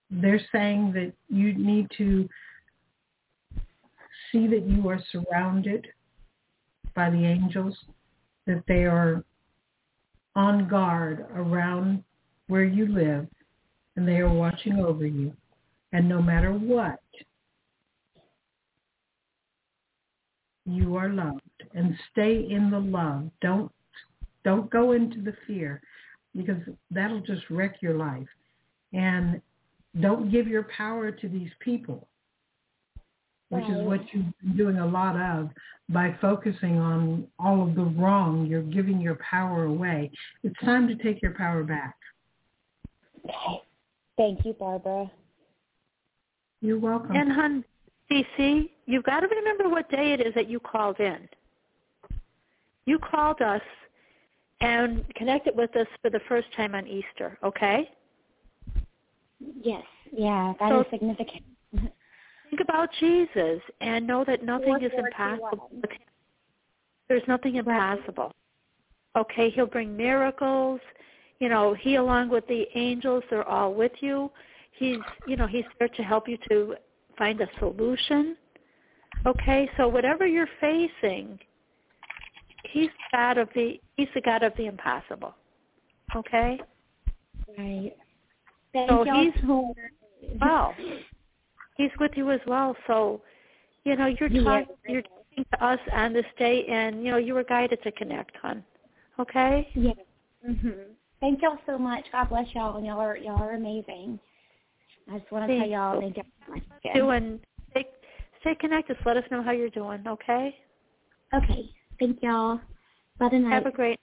They're 0.10 0.42
saying 0.52 0.94
that 0.94 1.12
you 1.30 1.54
need 1.54 1.88
to 1.98 2.30
see 4.32 4.48
that 4.48 4.66
you 4.66 4.88
are 4.90 5.00
surrounded 5.12 5.88
by 6.96 7.10
the 7.10 7.26
angels, 7.26 7.76
that 8.48 8.64
they 8.68 8.86
are 8.86 9.24
on 10.36 10.68
guard 10.68 11.26
around 11.36 12.04
where 12.48 12.64
you 12.64 12.88
live, 12.88 13.28
and 13.96 14.08
they 14.08 14.18
are 14.18 14.32
watching 14.32 14.80
over 14.80 15.06
you. 15.06 15.34
And 15.92 16.10
no 16.10 16.22
matter 16.22 16.52
what, 16.52 17.00
you 20.66 20.96
are 20.96 21.10
loved. 21.10 21.42
And 21.74 21.96
stay 22.12 22.48
in 22.50 22.70
the 22.72 22.80
love. 22.80 23.30
Don't 23.42 23.72
don't 24.44 24.70
go 24.70 24.92
into 24.92 25.22
the 25.22 25.34
fear 25.48 25.82
because 26.36 26.62
that'll 26.92 27.22
just 27.22 27.50
wreck 27.50 27.78
your 27.82 27.96
life. 27.96 28.28
And 28.94 29.42
don't 30.00 30.32
give 30.32 30.48
your 30.48 30.68
power 30.76 31.12
to 31.12 31.28
these 31.28 31.50
people, 31.60 32.08
which 33.50 33.64
is 33.66 33.82
what 33.84 34.02
you've 34.14 34.26
been 34.42 34.58
doing 34.58 34.78
a 34.78 34.86
lot 34.86 35.16
of 35.16 35.50
by 35.90 36.16
focusing 36.22 36.78
on 36.78 37.28
all 37.40 37.68
of 37.68 37.76
the 37.76 37.84
wrong. 37.84 38.46
You're 38.46 38.62
giving 38.62 39.02
your 39.02 39.16
power 39.16 39.64
away. 39.64 40.12
It's 40.44 40.60
time 40.64 40.88
to 40.88 40.96
take 40.96 41.22
your 41.22 41.34
power 41.34 41.64
back. 41.64 41.96
Okay. 43.26 43.65
Thank 44.18 44.46
you, 44.46 44.54
Barbara. 44.54 45.12
You're 46.62 46.80
welcome. 46.80 47.16
And 47.16 47.32
hun, 47.32 47.66
CC, 48.10 48.70
you've 48.86 49.04
got 49.04 49.22
to 49.22 49.28
remember 49.28 49.70
what 49.70 49.90
day 49.90 50.14
it 50.14 50.22
is 50.22 50.34
that 50.36 50.50
you 50.50 50.60
called 50.60 51.00
in. 51.00 51.28
You 52.86 53.00
called 53.00 53.42
us 53.42 53.62
and 54.62 55.04
connected 55.16 55.56
with 55.56 55.76
us 55.76 55.88
for 56.02 56.10
the 56.10 56.22
first 56.30 56.48
time 56.56 56.76
on 56.76 56.88
Easter, 56.88 57.38
okay? 57.44 57.90
Yes. 59.40 59.84
Yeah, 60.12 60.54
that 60.60 60.70
So- 60.70 60.82
is 60.82 60.88
significant. 60.92 61.44
Think 62.50 62.62
about 62.62 62.90
Jesus 63.00 63.60
and 63.82 64.06
know 64.06 64.24
that 64.24 64.44
nothing 64.44 64.78
is 64.82 64.92
impossible. 64.96 65.70
with 65.72 65.92
him. 65.92 66.00
There's 67.10 67.28
nothing 67.28 67.56
impossible. 67.56 68.32
Okay, 69.18 69.50
he'll 69.50 69.66
bring 69.66 69.98
miracles. 69.98 70.80
You 71.40 71.50
know, 71.50 71.74
he 71.74 71.96
along 71.96 72.30
with 72.30 72.48
the 72.48 72.66
angels, 72.76 73.24
they're 73.30 73.48
all 73.48 73.74
with 73.74 73.92
you. 74.00 74.32
He's, 74.74 75.00
you 75.28 75.36
know, 75.36 75.48
he's 75.48 75.66
there 75.80 75.90
to 75.90 76.04
help 76.04 76.28
you 76.28 76.38
to 76.50 76.76
find 77.18 77.40
a 77.42 77.48
solution. 77.60 78.38
Okay, 79.26 79.70
so 79.78 79.88
whatever 79.88 80.28
you're 80.28 80.50
facing, 80.62 81.40
he's 82.66 82.90
God 83.12 83.38
of 83.38 83.50
the 83.56 83.80
he's 83.96 84.08
the 84.14 84.22
God 84.22 84.44
of 84.44 84.54
the 84.58 84.66
impossible. 84.68 85.34
Okay? 86.16 86.60
Right. 87.58 87.94
Thank 88.74 88.90
So 88.90 89.04
he's- 89.04 89.34
so 89.42 89.74
much. 89.74 90.40
Well, 90.42 90.76
he's 91.78 91.92
with 92.00 92.12
you 92.16 92.32
as 92.32 92.42
well. 92.48 92.76
So, 92.88 93.22
you 93.84 93.96
know, 93.96 94.08
you're 94.08 94.30
Yes. 94.30 94.44
talking, 94.44 94.76
you're 94.88 95.02
talking 95.04 95.46
to 95.54 95.64
us 95.64 95.80
on 95.92 96.14
this 96.14 96.26
day, 96.38 96.66
and 96.66 97.04
you 97.04 97.12
know, 97.12 97.18
you 97.18 97.34
were 97.34 97.44
guided 97.44 97.82
to 97.84 97.92
connect, 97.92 98.36
hon. 98.38 98.64
Okay. 99.20 99.70
Yes. 99.76 99.98
Mhm. 100.48 100.95
Thank 101.20 101.42
y'all 101.42 101.58
so 101.66 101.78
much. 101.78 102.06
God 102.12 102.30
bless 102.30 102.48
y'all. 102.54 102.78
And 102.78 102.86
Y'all 102.86 103.00
are 103.00 103.18
y'all 103.18 103.42
are 103.42 103.54
amazing. 103.54 104.20
I 105.12 105.20
just 105.20 105.32
want 105.32 105.50
to 105.50 105.60
tell 105.60 105.68
y'all 105.68 105.96
you. 105.96 106.02
thank 106.02 106.18
y'all 106.18 106.26
so 106.46 106.54
much. 106.54 106.64
again. 106.84 106.96
Do 106.96 107.06
stay, 107.72 107.86
stay 108.42 108.56
connected. 108.56 108.98
Let 109.06 109.18
us 109.18 109.24
know 109.32 109.44
how 109.44 109.52
you're 109.52 109.70
doing. 109.70 110.04
Okay. 110.08 110.56
Okay. 111.34 111.70
Thank 112.00 112.22
y'all. 112.22 112.60
Bye 113.20 113.30
tonight. 113.30 113.54
Have 113.54 113.66
a 113.66 113.72
great. 113.72 114.00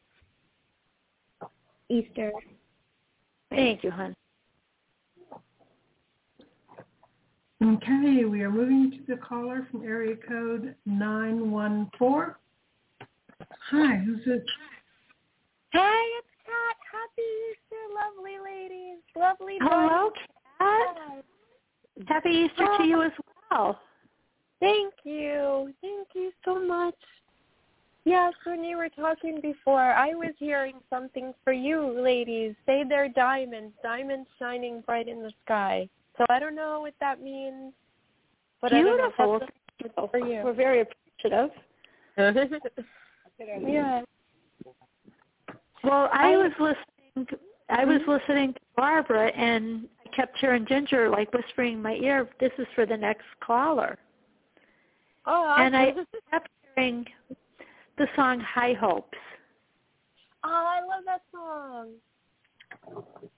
Easter. 1.89 2.33
Thank 3.51 3.85
you, 3.85 3.91
hon. 3.91 4.17
Okay, 7.63 8.25
we 8.25 8.43
are 8.43 8.51
moving 8.51 8.91
to 8.91 9.15
the 9.15 9.21
caller 9.21 9.69
from 9.71 9.85
area 9.85 10.17
code 10.17 10.75
914. 10.85 12.35
Hi, 13.71 13.97
who's 13.99 14.25
this? 14.25 14.41
Hey, 15.73 16.05
it's 16.19 16.27
Kat. 16.27 16.32
Happy 17.17 17.29
Easter, 17.51 17.83
lovely 17.95 18.39
ladies. 18.43 18.99
Lovely 19.17 19.59
Hello, 19.61 20.11
Kat. 20.15 20.27
Hi. 20.61 21.21
Happy 22.07 22.31
Easter 22.31 22.67
to 22.79 22.85
you 22.85 23.03
as 23.03 23.13
well. 23.51 23.81
Thank 24.61 24.95
you. 25.05 25.73
Thank 25.81 26.09
you 26.15 26.33
so 26.45 26.65
much. 26.65 26.95
Yes, 28.05 28.33
when 28.45 28.65
you 28.65 28.77
were 28.77 28.89
talking 28.89 29.41
before, 29.41 29.81
I 29.81 30.15
was 30.15 30.33
hearing 30.39 30.77
something 30.91 31.35
for 31.45 31.53
you 31.53 32.01
ladies. 32.01 32.55
Say 32.67 32.85
they're 32.89 33.09
diamonds, 33.09 33.75
diamonds 33.83 34.29
shining 34.39 34.81
bright 34.87 35.07
in 35.07 35.23
the 35.23 35.33
sky. 35.45 35.89
So 36.19 36.25
I 36.29 36.41
don't 36.41 36.57
know 36.57 36.81
what 36.81 36.95
that 37.01 37.23
means. 37.23 37.73
But 38.61 38.73
I 38.73 38.83
don't 38.83 38.97
know. 38.97 39.11
Beautiful. 39.17 39.41
That's 39.81 40.11
for 40.11 40.19
you. 40.19 40.43
We're 40.45 40.53
very 40.53 40.81
appreciative. 40.81 41.51
yeah. 43.69 44.03
Well, 45.85 46.09
I 46.13 46.33
I- 46.33 46.37
was 46.37 46.53
listening. 46.59 46.77
I 47.69 47.85
was 47.85 48.01
listening 48.07 48.55
to 48.55 48.61
Barbara, 48.77 49.29
and 49.29 49.89
I 50.05 50.17
kept 50.17 50.39
hearing 50.39 50.67
Ginger 50.67 51.09
like 51.09 51.33
whispering 51.33 51.75
in 51.75 51.83
my 51.83 51.95
ear, 51.95 52.29
"This 52.41 52.53
is 52.59 52.67
for 52.75 52.87
the 52.87 52.97
next 52.97 53.27
caller." 53.41 53.99
Oh, 55.25 55.55
And 55.59 55.77
I 55.77 55.95
kept 56.31 56.49
hearing 56.75 57.07
the 57.97 58.09
song 58.17 58.41
"High 58.41 58.75
Hopes." 58.75 59.19
Oh, 60.45 60.49
I 60.49 60.81
love 60.81 61.05
that 61.05 61.23
song. 61.31 61.93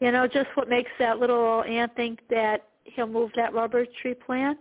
You 0.01 0.11
know, 0.11 0.27
just 0.27 0.49
what 0.55 0.69
makes 0.69 0.91
that 0.99 1.19
little 1.19 1.63
ant 1.65 1.95
think 1.97 2.27
that 2.29 2.65
he'll 2.85 3.07
move 3.07 3.31
that 3.37 3.53
rubber 3.53 3.85
tree 4.01 4.15
plant. 4.15 4.59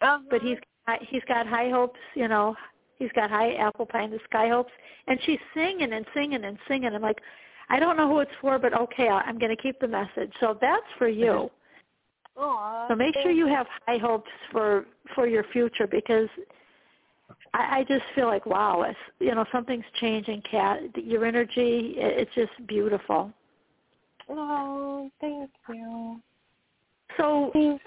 Uh-huh. 0.00 0.20
But 0.30 0.42
he's 0.42 0.58
he's 1.02 1.24
got 1.24 1.46
high 1.46 1.70
hopes. 1.70 1.98
You 2.14 2.28
know, 2.28 2.56
he's 2.96 3.12
got 3.12 3.30
high 3.30 3.54
apple 3.54 3.86
pie 3.86 4.02
in 4.02 4.10
the 4.10 4.20
sky 4.24 4.48
hopes, 4.48 4.72
and 5.06 5.18
she's 5.22 5.40
singing 5.54 5.92
and 5.92 6.06
singing 6.14 6.44
and 6.44 6.58
singing. 6.68 6.94
I'm 6.94 7.02
like, 7.02 7.20
I 7.70 7.78
don't 7.78 7.96
know 7.96 8.08
who 8.08 8.20
it's 8.20 8.30
for, 8.40 8.58
but 8.58 8.72
okay, 8.78 9.08
I- 9.08 9.20
I'm 9.20 9.38
going 9.38 9.54
to 9.54 9.62
keep 9.62 9.78
the 9.80 9.88
message. 9.88 10.32
So 10.40 10.56
that's 10.60 10.86
for 10.96 11.08
you. 11.08 11.50
Aw, 12.36 12.88
So 12.88 12.94
make 12.94 13.14
sure 13.22 13.30
you 13.30 13.46
have 13.46 13.66
high 13.86 13.98
hopes 13.98 14.30
for 14.52 14.86
for 15.14 15.26
your 15.26 15.44
future 15.52 15.86
because 15.86 16.28
I, 17.52 17.78
I 17.78 17.84
just 17.84 18.04
feel 18.14 18.26
like 18.26 18.46
wow, 18.46 18.82
it's 18.82 18.98
you 19.18 19.34
know 19.34 19.44
something's 19.52 19.84
changing, 20.00 20.42
Kat. 20.50 20.80
Your 20.96 21.24
energy, 21.24 21.94
it- 21.96 22.20
it's 22.20 22.34
just 22.34 22.66
beautiful. 22.66 23.32
Oh, 24.28 25.10
thank 25.20 25.50
you. 25.68 26.20
So 27.16 27.50
Thank 27.52 27.82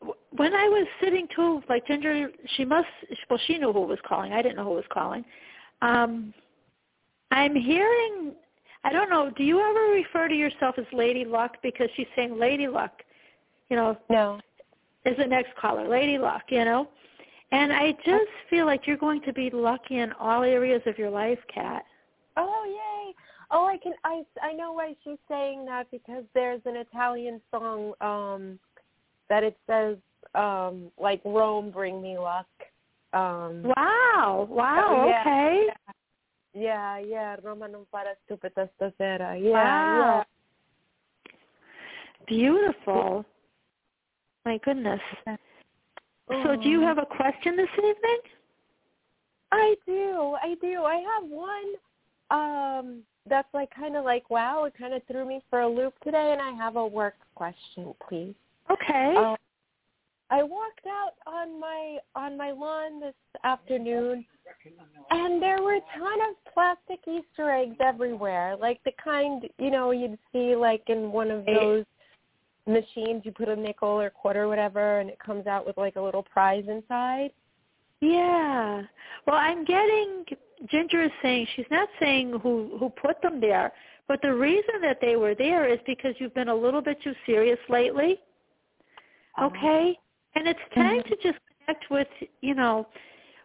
w- 0.00 0.18
when 0.36 0.54
I 0.54 0.68
was 0.68 0.86
sitting 1.02 1.26
to 1.36 1.62
like 1.68 1.86
Ginger, 1.86 2.30
she 2.56 2.64
must 2.64 2.88
well 3.28 3.40
she 3.46 3.58
knew 3.58 3.72
who 3.72 3.82
was 3.82 3.98
calling. 4.06 4.32
I 4.32 4.42
didn't 4.42 4.56
know 4.56 4.64
who 4.64 4.70
was 4.70 4.84
calling. 4.90 5.24
Um, 5.82 6.32
I'm 7.30 7.54
hearing. 7.54 8.32
I 8.84 8.92
don't 8.92 9.10
know. 9.10 9.30
Do 9.36 9.44
you 9.44 9.60
ever 9.60 9.92
refer 9.92 10.28
to 10.28 10.34
yourself 10.34 10.76
as 10.78 10.86
Lady 10.92 11.24
Luck 11.24 11.56
because 11.62 11.88
she's 11.96 12.06
saying 12.16 12.38
Lady 12.38 12.66
Luck? 12.66 12.92
You 13.68 13.76
know, 13.76 13.98
No. 14.08 14.40
is 15.04 15.16
the 15.16 15.26
next 15.26 15.54
caller, 15.56 15.86
Lady 15.86 16.18
Luck, 16.18 16.42
you 16.48 16.64
know? 16.64 16.88
And 17.52 17.72
I 17.72 17.92
just 18.04 18.30
feel 18.48 18.64
like 18.66 18.86
you're 18.86 18.96
going 18.96 19.22
to 19.22 19.32
be 19.32 19.50
lucky 19.50 19.98
in 19.98 20.12
all 20.12 20.42
areas 20.42 20.82
of 20.86 20.98
your 20.98 21.10
life, 21.10 21.38
Kat. 21.52 21.84
Oh, 22.36 22.64
yay. 22.66 23.14
Oh, 23.50 23.66
I 23.66 23.76
can 23.78 23.94
I 24.04 24.22
I 24.40 24.52
know 24.52 24.72
why 24.72 24.94
she's 25.02 25.18
saying 25.28 25.64
that 25.66 25.90
because 25.90 26.22
there's 26.34 26.60
an 26.64 26.76
Italian 26.76 27.40
song 27.50 27.94
um 28.00 28.58
that 29.28 29.42
it 29.42 29.56
says 29.66 29.96
um 30.36 30.92
like 30.98 31.20
Rome 31.24 31.70
bring 31.72 32.00
me 32.00 32.16
luck. 32.16 32.46
Um 33.12 33.64
Wow. 33.76 34.46
Wow, 34.48 35.06
yeah. 35.08 35.20
okay. 35.20 35.66
Yeah, 35.66 35.92
yeah, 36.54 36.98
yeah, 36.98 37.36
Roma 37.42 37.68
non 37.68 37.86
para 37.90 38.14
stupida 38.24 38.68
stasera. 38.76 39.36
Yeah, 39.40 39.52
wow. 39.52 40.24
Beautiful. 42.26 43.24
My 44.44 44.58
goodness. 44.64 45.00
yeah. 45.26 45.36
So 46.44 46.56
do 46.56 46.68
you 46.68 46.80
have 46.80 46.98
a 46.98 47.06
question 47.06 47.56
this 47.56 47.68
evening? 47.76 48.20
I 49.52 49.74
do. 49.84 50.36
I 50.40 50.54
do. 50.60 50.82
I 50.84 50.96
have 50.96 51.28
one 51.28 51.74
um 52.30 53.02
that's 53.28 53.48
like 53.52 53.68
kind 53.74 53.96
of 53.96 54.04
like 54.04 54.30
wow, 54.30 54.64
it 54.64 54.74
kind 54.78 54.94
of 54.94 55.02
threw 55.06 55.26
me 55.26 55.40
for 55.50 55.60
a 55.60 55.68
loop 55.68 55.94
today 56.04 56.32
and 56.32 56.40
I 56.40 56.52
have 56.52 56.76
a 56.76 56.86
work 56.86 57.16
question, 57.34 57.94
please. 58.08 58.34
Okay. 58.70 59.14
Um, 59.16 59.36
I 60.30 60.42
walked 60.44 60.86
out 60.86 61.14
on 61.26 61.58
my 61.58 61.98
on 62.14 62.36
my 62.36 62.52
lawn 62.52 63.00
this 63.00 63.14
afternoon, 63.42 64.24
and 65.10 65.42
there 65.42 65.60
were 65.60 65.74
a 65.74 65.98
ton 65.98 66.20
of 66.30 66.52
plastic 66.54 67.00
Easter 67.08 67.50
eggs 67.50 67.76
everywhere, 67.80 68.56
like 68.56 68.80
the 68.84 68.92
kind 69.02 69.48
you 69.58 69.70
know 69.70 69.90
you'd 69.90 70.18
see 70.32 70.54
like 70.54 70.84
in 70.86 71.10
one 71.10 71.30
of 71.30 71.46
eh. 71.48 71.54
those 71.54 71.84
machines. 72.66 73.22
You 73.24 73.32
put 73.32 73.48
a 73.48 73.56
nickel 73.56 73.88
or 73.88 74.10
quarter, 74.10 74.44
or 74.44 74.48
whatever, 74.48 75.00
and 75.00 75.10
it 75.10 75.18
comes 75.18 75.46
out 75.46 75.66
with 75.66 75.76
like 75.76 75.96
a 75.96 76.00
little 76.00 76.22
prize 76.22 76.64
inside. 76.68 77.30
Yeah. 78.00 78.82
Well, 79.26 79.36
I'm 79.36 79.64
getting 79.64 80.24
Ginger 80.70 81.02
is 81.02 81.10
saying 81.22 81.48
she's 81.56 81.66
not 81.72 81.88
saying 81.98 82.38
who 82.40 82.76
who 82.78 82.88
put 82.90 83.20
them 83.20 83.40
there, 83.40 83.72
but 84.06 84.22
the 84.22 84.32
reason 84.32 84.80
that 84.82 84.98
they 85.00 85.16
were 85.16 85.34
there 85.34 85.66
is 85.68 85.80
because 85.86 86.14
you've 86.18 86.34
been 86.34 86.48
a 86.48 86.54
little 86.54 86.82
bit 86.82 87.02
too 87.02 87.14
serious 87.26 87.58
lately. 87.68 88.20
Oh. 89.36 89.46
Okay? 89.46 89.98
And 90.34 90.46
it's 90.46 90.58
mm-hmm. 90.58 90.80
time 90.80 91.02
to 91.04 91.16
just 91.22 91.38
connect 91.64 91.90
with, 91.90 92.08
you 92.40 92.54
know, 92.54 92.86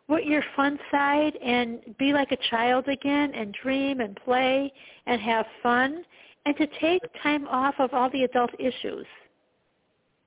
what 0.07 0.25
your 0.25 0.43
fun 0.55 0.77
side 0.91 1.35
and 1.37 1.79
be 1.97 2.13
like 2.13 2.31
a 2.31 2.37
child 2.49 2.87
again 2.87 3.33
and 3.33 3.55
dream 3.63 4.01
and 4.01 4.15
play 4.23 4.71
and 5.07 5.19
have 5.19 5.45
fun 5.63 6.03
and 6.45 6.55
to 6.57 6.67
take 6.79 7.01
time 7.23 7.47
off 7.47 7.75
of 7.79 7.93
all 7.93 8.09
the 8.11 8.23
adult 8.23 8.51
issues. 8.59 9.05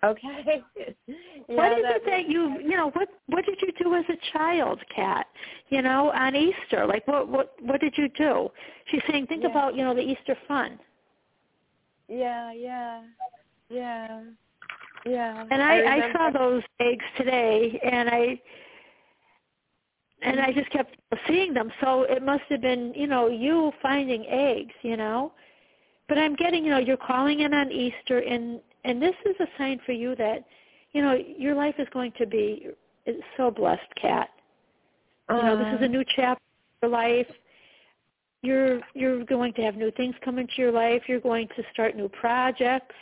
Okay. 0.04 0.62
yeah, 0.76 1.16
what 1.46 1.72
is 1.72 1.84
it 1.84 2.02
that 2.06 2.28
you 2.28 2.60
you 2.60 2.76
know 2.76 2.90
what 2.90 3.08
what 3.26 3.44
did 3.44 3.58
you 3.60 3.72
do 3.82 3.94
as 3.94 4.04
a 4.08 4.32
child, 4.32 4.80
Kat? 4.94 5.26
You 5.70 5.82
know, 5.82 6.12
on 6.12 6.36
Easter, 6.36 6.86
like 6.86 7.06
what 7.08 7.28
what 7.28 7.54
what 7.60 7.80
did 7.80 7.94
you 7.96 8.08
do? 8.10 8.48
She's 8.86 9.02
saying 9.10 9.26
think 9.26 9.42
Yeah. 9.42 9.50
about 9.50 9.74
you 9.74 9.82
know 9.82 9.94
the 9.94 10.02
Easter 10.02 10.36
fun. 10.46 10.78
Yeah, 12.08 12.52
yeah, 12.52 13.02
yeah, 13.68 14.22
yeah. 15.06 15.44
And 15.50 15.62
I, 15.62 15.74
I, 15.74 15.94
remember- 15.94 16.18
saw 16.18 16.30
those 16.30 16.62
eggs 16.80 17.04
today, 17.16 17.80
and 17.84 18.08
I 18.08 18.40
and 20.22 20.40
I 20.40 20.52
just 20.52 20.70
kept 20.70 20.96
seeing 21.26 21.54
them. 21.54 21.70
So 21.80 22.02
it 22.02 22.22
must 22.22 22.42
have 22.48 22.60
been 22.60 22.92
you 22.94 23.06
know 23.06 23.28
you 23.28 23.72
finding 23.82 24.26
eggs, 24.28 24.74
you 24.82 24.96
know. 24.96 25.32
But 26.08 26.18
I'm 26.18 26.34
getting 26.36 26.64
you 26.64 26.70
know 26.70 26.78
you're 26.78 26.96
calling 26.96 27.40
in 27.40 27.54
on 27.54 27.70
Easter, 27.70 28.18
and 28.18 28.60
and 28.84 29.00
this 29.00 29.14
is 29.26 29.36
a 29.40 29.46
sign 29.58 29.80
for 29.84 29.92
you 29.92 30.16
that 30.16 30.44
you 30.92 31.02
know 31.02 31.14
your 31.14 31.54
life 31.54 31.74
is 31.78 31.86
going 31.92 32.12
to 32.18 32.26
be 32.26 32.68
so 33.36 33.50
blessed, 33.50 33.94
Kat. 34.00 34.28
You 35.30 35.36
know, 35.36 35.56
this 35.58 35.74
is 35.74 35.82
a 35.82 35.84
Uh, 35.84 35.88
new 35.88 36.04
chapter 36.16 36.42
in 36.82 36.88
your 36.88 36.90
life. 36.90 37.26
You're 38.42 38.80
you're 38.94 39.24
going 39.24 39.52
to 39.54 39.62
have 39.62 39.76
new 39.76 39.90
things 39.92 40.14
come 40.24 40.38
into 40.38 40.54
your 40.56 40.72
life. 40.72 41.02
You're 41.06 41.20
going 41.20 41.48
to 41.48 41.62
start 41.72 41.96
new 41.96 42.08
projects. 42.08 42.94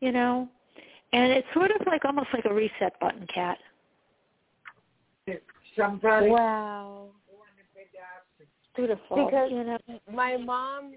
You 0.00 0.12
know, 0.12 0.48
and 1.12 1.32
it's 1.32 1.46
sort 1.54 1.70
of 1.70 1.86
like 1.86 2.04
almost 2.04 2.28
like 2.32 2.44
a 2.46 2.52
reset 2.54 2.98
button, 3.00 3.26
Kat. 3.32 3.58
Somebody 5.76 6.28
Wow. 6.28 7.08
Beautiful. 8.74 9.26
Because 9.26 9.50
you 9.50 9.64
know. 9.64 9.78
my 10.12 10.36
mom 10.36 10.94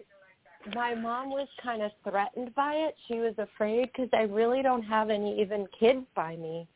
my 0.75 0.95
mom 0.95 1.29
was 1.29 1.47
kind 1.61 1.81
of 1.81 1.91
threatened 2.09 2.53
by 2.55 2.73
it 2.73 2.95
she 3.07 3.19
was 3.19 3.35
afraid 3.37 3.87
because 3.91 4.09
i 4.13 4.23
really 4.23 4.63
don't 4.63 4.81
have 4.81 5.11
any 5.11 5.39
even 5.39 5.67
kids 5.79 6.03
by 6.15 6.35
me 6.37 6.67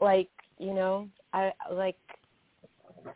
like 0.00 0.28
you 0.58 0.72
know 0.72 1.08
i 1.32 1.50
like 1.72 1.96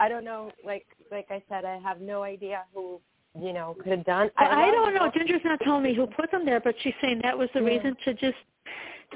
i 0.00 0.08
don't 0.08 0.24
know 0.24 0.50
like 0.64 0.84
like 1.12 1.26
i 1.30 1.40
said 1.48 1.64
i 1.64 1.78
have 1.78 2.00
no 2.00 2.24
idea 2.24 2.64
who 2.74 3.00
you 3.40 3.52
know 3.52 3.76
could 3.80 3.92
have 3.92 4.04
done 4.04 4.28
Well, 4.40 4.50
I 4.50 4.64
love 4.66 4.72
don't 4.74 4.94
know. 4.94 5.04
both- 5.04 5.14
Ginger's 5.14 5.42
not 5.44 5.60
telling 5.60 5.84
me 5.84 5.94
who 5.94 6.08
put 6.08 6.28
them 6.32 6.44
there, 6.44 6.58
but 6.58 6.74
she's 6.82 6.94
saying 7.00 7.20
that 7.22 7.38
was 7.38 7.48
the 7.54 7.60
Yeah. 7.60 7.66
reason 7.66 7.96
to 8.04 8.14
just 8.14 8.38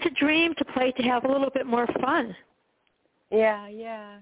to 0.03 0.11
dream, 0.11 0.55
to 0.59 0.65
play, 0.65 0.93
to 0.93 1.03
have 1.03 1.25
a 1.25 1.29
little 1.33 1.51
bit 1.51 1.67
more 1.67 1.87
fun. 2.01 2.35
yeah 3.31 3.69
yeah 3.69 4.19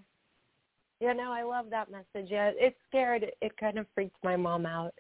yeah 1.01 1.13
no 1.13 1.33
i 1.33 1.43
love 1.43 1.67
that 1.71 1.91
message 1.91 2.31
yeah 2.31 2.51
it 2.55 2.77
scared 2.89 3.27
it 3.41 3.57
kind 3.59 3.79
of 3.79 3.87
freaked 3.95 4.17
my 4.23 4.37
mom 4.37 4.65
out 4.67 4.95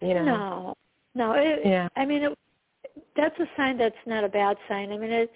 you 0.00 0.14
know 0.14 0.24
No, 0.24 0.74
no. 1.14 1.32
It, 1.32 1.60
Yeah. 1.64 1.88
I 1.96 2.04
mean, 2.04 2.22
it, 2.24 2.38
that's 3.16 3.38
a 3.40 3.46
sign 3.56 3.78
that's 3.78 4.04
not 4.06 4.24
a 4.24 4.28
bad 4.28 4.56
sign. 4.68 4.92
I 4.92 4.98
mean, 4.98 5.10
it, 5.10 5.32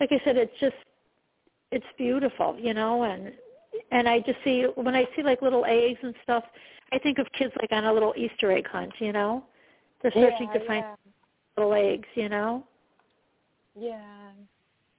like 0.00 0.10
I 0.12 0.20
said, 0.24 0.36
it's 0.36 0.58
just 0.60 0.76
it's 1.70 1.86
beautiful, 1.96 2.56
you 2.58 2.74
know, 2.74 3.04
and 3.04 3.32
and 3.90 4.08
I 4.08 4.20
just 4.20 4.38
see 4.44 4.64
when 4.74 4.94
I 4.94 5.06
see 5.14 5.22
like 5.22 5.40
little 5.42 5.64
eggs 5.64 6.00
and 6.02 6.14
stuff, 6.22 6.44
I 6.92 6.98
think 6.98 7.18
of 7.18 7.26
kids 7.38 7.52
like 7.60 7.72
on 7.72 7.84
a 7.84 7.92
little 7.92 8.14
Easter 8.16 8.50
egg 8.52 8.66
hunt, 8.68 8.92
you 8.98 9.12
know. 9.12 9.44
They're 10.02 10.12
searching 10.12 10.48
yeah, 10.52 10.58
to 10.58 10.66
find 10.66 10.84
yeah. 10.84 10.94
little 11.56 11.74
eggs, 11.74 12.08
you 12.14 12.28
know. 12.28 12.64
Yeah. 13.78 14.30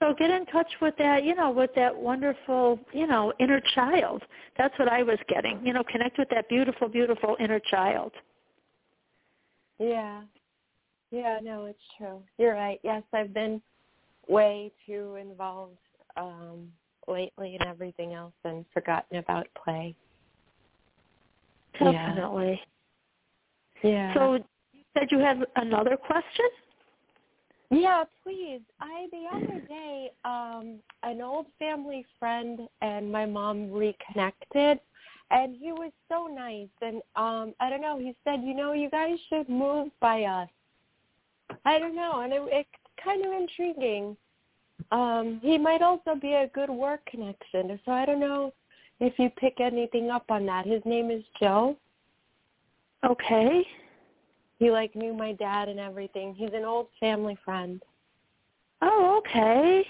So 0.02 0.14
get 0.18 0.30
in 0.30 0.46
touch 0.46 0.72
with 0.82 0.96
that, 0.98 1.24
you 1.26 1.36
know, 1.36 1.52
with 1.52 1.72
that 1.76 1.96
wonderful, 1.96 2.80
you 2.94 3.06
know, 3.06 3.34
inner 3.40 3.62
child. 3.76 4.24
That's 4.58 4.78
what 4.80 4.88
I 4.88 5.04
was 5.04 5.18
getting. 5.28 5.60
You 5.66 5.74
know, 5.74 5.84
connect 5.84 6.18
with 6.18 6.30
that 6.30 6.48
beautiful, 6.48 6.88
beautiful 6.88 7.36
inner 7.40 7.60
child. 7.60 8.14
Yeah. 9.78 10.22
Yeah, 11.12 11.40
no, 11.44 11.66
it's 11.66 11.80
true. 11.98 12.22
You're 12.38 12.54
right. 12.54 12.80
Yes, 12.84 13.04
I've 13.14 13.34
been 13.34 13.62
way 14.28 14.72
too 14.86 15.16
involved 15.16 15.78
um 16.16 16.72
lately 17.08 17.58
in 17.60 17.68
everything 17.68 18.14
else 18.14 18.34
and 18.46 18.64
forgotten 18.74 19.18
about 19.18 19.48
play. 19.64 19.96
Definitely. 21.80 22.62
Yeah. 23.84 24.14
So 24.14 24.34
you 24.34 24.84
said 24.96 25.08
you 25.12 25.20
had 25.20 25.44
another 25.56 25.98
question? 25.98 26.46
Yeah, 27.72 28.04
please. 28.24 28.62
I 28.82 29.08
the 29.12 29.26
other 29.32 29.62
day, 29.68 30.12
um, 30.26 30.80
an 31.04 31.22
old 31.22 31.46
family 31.60 32.06
friend 32.20 32.62
and 32.82 33.12
my 33.12 33.26
mom 33.26 33.72
reconnected 33.72 34.80
and 35.32 35.56
he 35.56 35.72
was 35.72 35.92
so 36.10 36.28
nice 36.28 36.68
and 36.82 37.02
um 37.16 37.54
I 37.60 37.70
don't 37.70 37.82
know, 37.82 38.00
he 38.00 38.16
said, 38.24 38.42
you 38.44 38.56
know, 38.56 38.74
you 38.74 38.90
guys 38.90 39.18
should 39.30 39.48
move 39.50 39.90
by 40.00 40.24
us. 40.24 40.50
I 41.66 41.80
don't 41.80 41.96
know, 41.96 42.22
and 42.22 42.34
it, 42.34 42.42
it's 42.48 42.70
kind 43.04 43.26
of 43.26 43.32
intriguing. 43.32 44.16
Um, 44.92 45.40
he 45.44 45.58
might 45.58 45.82
also 45.82 46.16
be 46.20 46.34
a 46.34 46.50
good 46.54 46.70
work 46.70 47.06
connection, 47.06 47.80
so 47.86 47.92
I 47.92 48.06
don't 48.06 48.20
know 48.20 48.54
if 49.00 49.18
you 49.18 49.30
pick 49.38 49.60
anything 49.60 50.10
up 50.10 50.26
on 50.30 50.46
that. 50.46 50.66
His 50.66 50.82
name 50.86 51.12
is 51.12 51.24
Joe. 51.40 51.76
Okay. 53.04 53.66
He 54.60 54.70
like 54.70 54.96
knew 54.96 55.14
my 55.14 55.32
dad 55.34 55.70
and 55.70 55.80
everything. 55.80 56.36
He's 56.36 56.54
an 56.54 56.66
old 56.66 56.88
family 57.00 57.38
friend. 57.44 57.82
Oh, 58.82 59.18
okay. 59.20 59.86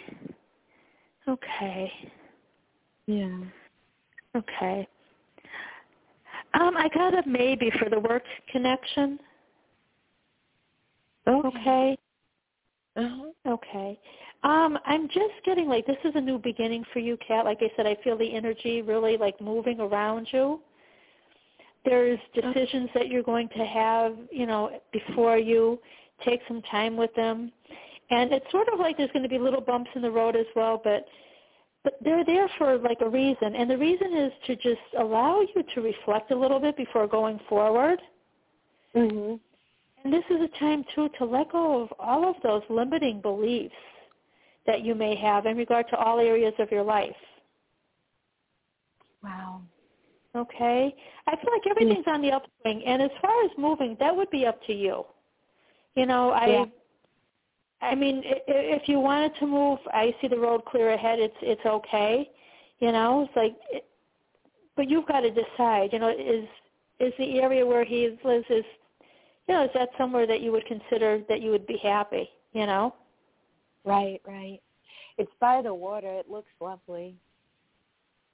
Okay. 1.27 1.91
Yeah. 3.07 3.39
Okay. 4.35 4.87
Um, 6.53 6.77
I 6.77 6.87
got 6.93 7.13
a 7.13 7.27
maybe 7.27 7.71
for 7.79 7.89
the 7.89 7.99
work 7.99 8.23
connection. 8.51 9.19
Okay. 11.27 11.97
Uh-huh. 12.95 13.29
Okay. 13.47 13.99
Um, 14.43 14.77
I'm 14.85 15.07
just 15.07 15.33
getting 15.45 15.67
like 15.67 15.85
this 15.85 15.97
is 16.03 16.13
a 16.15 16.21
new 16.21 16.37
beginning 16.37 16.83
for 16.91 16.99
you, 16.99 17.17
Kat. 17.25 17.45
Like 17.45 17.59
I 17.61 17.71
said, 17.75 17.85
I 17.85 17.97
feel 18.03 18.17
the 18.17 18.35
energy 18.35 18.81
really 18.81 19.17
like 19.17 19.39
moving 19.41 19.79
around 19.79 20.27
you. 20.31 20.59
There's 21.85 22.19
decisions 22.33 22.89
that 22.93 23.07
you're 23.07 23.23
going 23.23 23.49
to 23.49 23.65
have, 23.65 24.15
you 24.31 24.45
know, 24.45 24.81
before 24.91 25.37
you 25.37 25.79
take 26.25 26.41
some 26.47 26.61
time 26.63 26.97
with 26.97 27.13
them. 27.15 27.51
And 28.09 28.31
it's 28.33 28.49
sort 28.51 28.67
of 28.73 28.79
like 28.79 28.97
there's 28.97 29.11
going 29.11 29.23
to 29.23 29.29
be 29.29 29.39
little 29.39 29.61
bumps 29.61 29.89
in 29.95 30.01
the 30.01 30.11
road 30.11 30.35
as 30.35 30.45
well, 30.55 30.81
but 30.83 31.05
but 31.83 31.93
they're 32.01 32.25
there 32.25 32.49
for 32.57 32.77
like 32.77 32.97
a 32.99 33.09
reason. 33.09 33.55
And 33.55 33.69
the 33.69 33.77
reason 33.77 34.13
is 34.13 34.33
to 34.47 34.55
just 34.57 34.81
allow 34.99 35.39
you 35.39 35.63
to 35.75 35.81
reflect 35.81 36.31
a 36.31 36.35
little 36.35 36.59
bit 36.59 36.75
before 36.75 37.07
going 37.07 37.39
forward. 37.47 38.01
Mhm. 38.93 39.39
And 40.03 40.13
this 40.13 40.23
is 40.29 40.41
a 40.41 40.47
time 40.59 40.83
too 40.95 41.09
to 41.17 41.25
let 41.25 41.51
go 41.51 41.81
of 41.81 41.93
all 41.97 42.27
of 42.27 42.35
those 42.41 42.63
limiting 42.69 43.21
beliefs 43.21 43.75
that 44.65 44.81
you 44.81 44.93
may 44.93 45.15
have 45.15 45.45
in 45.45 45.57
regard 45.57 45.87
to 45.89 45.97
all 45.97 46.19
areas 46.19 46.53
of 46.59 46.71
your 46.71 46.83
life. 46.83 47.15
Wow. 49.23 49.61
Okay? 50.35 50.95
I 51.27 51.35
feel 51.35 51.51
like 51.51 51.67
everything's 51.69 52.05
on 52.07 52.21
the 52.21 52.31
upswing 52.31 52.83
and 52.85 53.01
as 53.01 53.11
far 53.21 53.43
as 53.45 53.51
moving, 53.57 53.97
that 53.99 54.15
would 54.15 54.29
be 54.29 54.45
up 54.45 54.61
to 54.67 54.73
you. 54.73 55.05
You 55.95 56.05
know, 56.05 56.31
I 56.31 56.47
Yeah. 56.47 56.65
I 57.81 57.95
mean, 57.95 58.23
i- 58.25 58.51
i- 58.51 58.67
if 58.77 58.89
you 58.89 58.99
wanted 58.99 59.35
to 59.35 59.47
move, 59.47 59.79
I 59.93 60.13
see 60.19 60.27
the 60.27 60.37
road 60.37 60.65
clear 60.65 60.89
ahead. 60.91 61.19
It's 61.19 61.37
it's 61.41 61.65
okay. 61.65 62.29
You 62.79 62.91
know, 62.91 63.21
it's 63.23 63.35
like 63.35 63.55
it, 63.71 63.85
but 64.75 64.89
you've 64.89 65.05
got 65.05 65.21
to 65.21 65.31
decide, 65.31 65.93
you 65.93 65.99
know, 65.99 66.09
is 66.09 66.47
is 66.99 67.13
the 67.17 67.39
area 67.41 67.65
where 67.65 67.83
he 67.85 68.09
lives 68.23 68.49
is 68.49 68.65
you 69.47 69.55
know, 69.55 69.63
is 69.63 69.71
that 69.73 69.89
somewhere 69.97 70.27
that 70.27 70.41
you 70.41 70.51
would 70.51 70.65
consider 70.67 71.19
that 71.27 71.41
you 71.41 71.49
would 71.49 71.65
be 71.65 71.77
happy, 71.77 72.29
you 72.51 72.67
know? 72.67 72.93
Right, 73.83 74.21
right. 74.25 74.61
It's 75.17 75.33
by 75.39 75.61
the 75.63 75.73
water. 75.73 76.11
It 76.19 76.29
looks 76.29 76.51
lovely. 76.59 77.17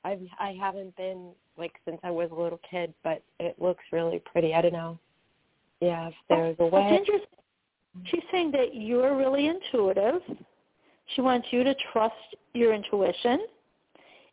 I've 0.03 0.21
I 0.39 0.51
haven't 0.53 0.95
been 0.97 1.33
like 1.57 1.73
since 1.85 1.99
I 2.03 2.11
was 2.11 2.29
a 2.31 2.35
little 2.35 2.59
kid, 2.69 2.93
but 3.03 3.23
it 3.39 3.55
looks 3.59 3.83
really 3.91 4.21
pretty. 4.25 4.53
I 4.53 4.61
don't 4.61 4.73
know. 4.73 4.99
Yeah, 5.81 6.07
if 6.07 6.13
there's 6.29 6.55
a 6.59 6.65
way. 6.65 6.99
She's 8.05 8.23
saying 8.31 8.51
that 8.51 8.75
you're 8.75 9.15
really 9.15 9.47
intuitive. 9.47 10.21
She 11.15 11.21
wants 11.21 11.47
you 11.51 11.63
to 11.63 11.73
trust 11.93 12.15
your 12.53 12.73
intuition 12.73 13.39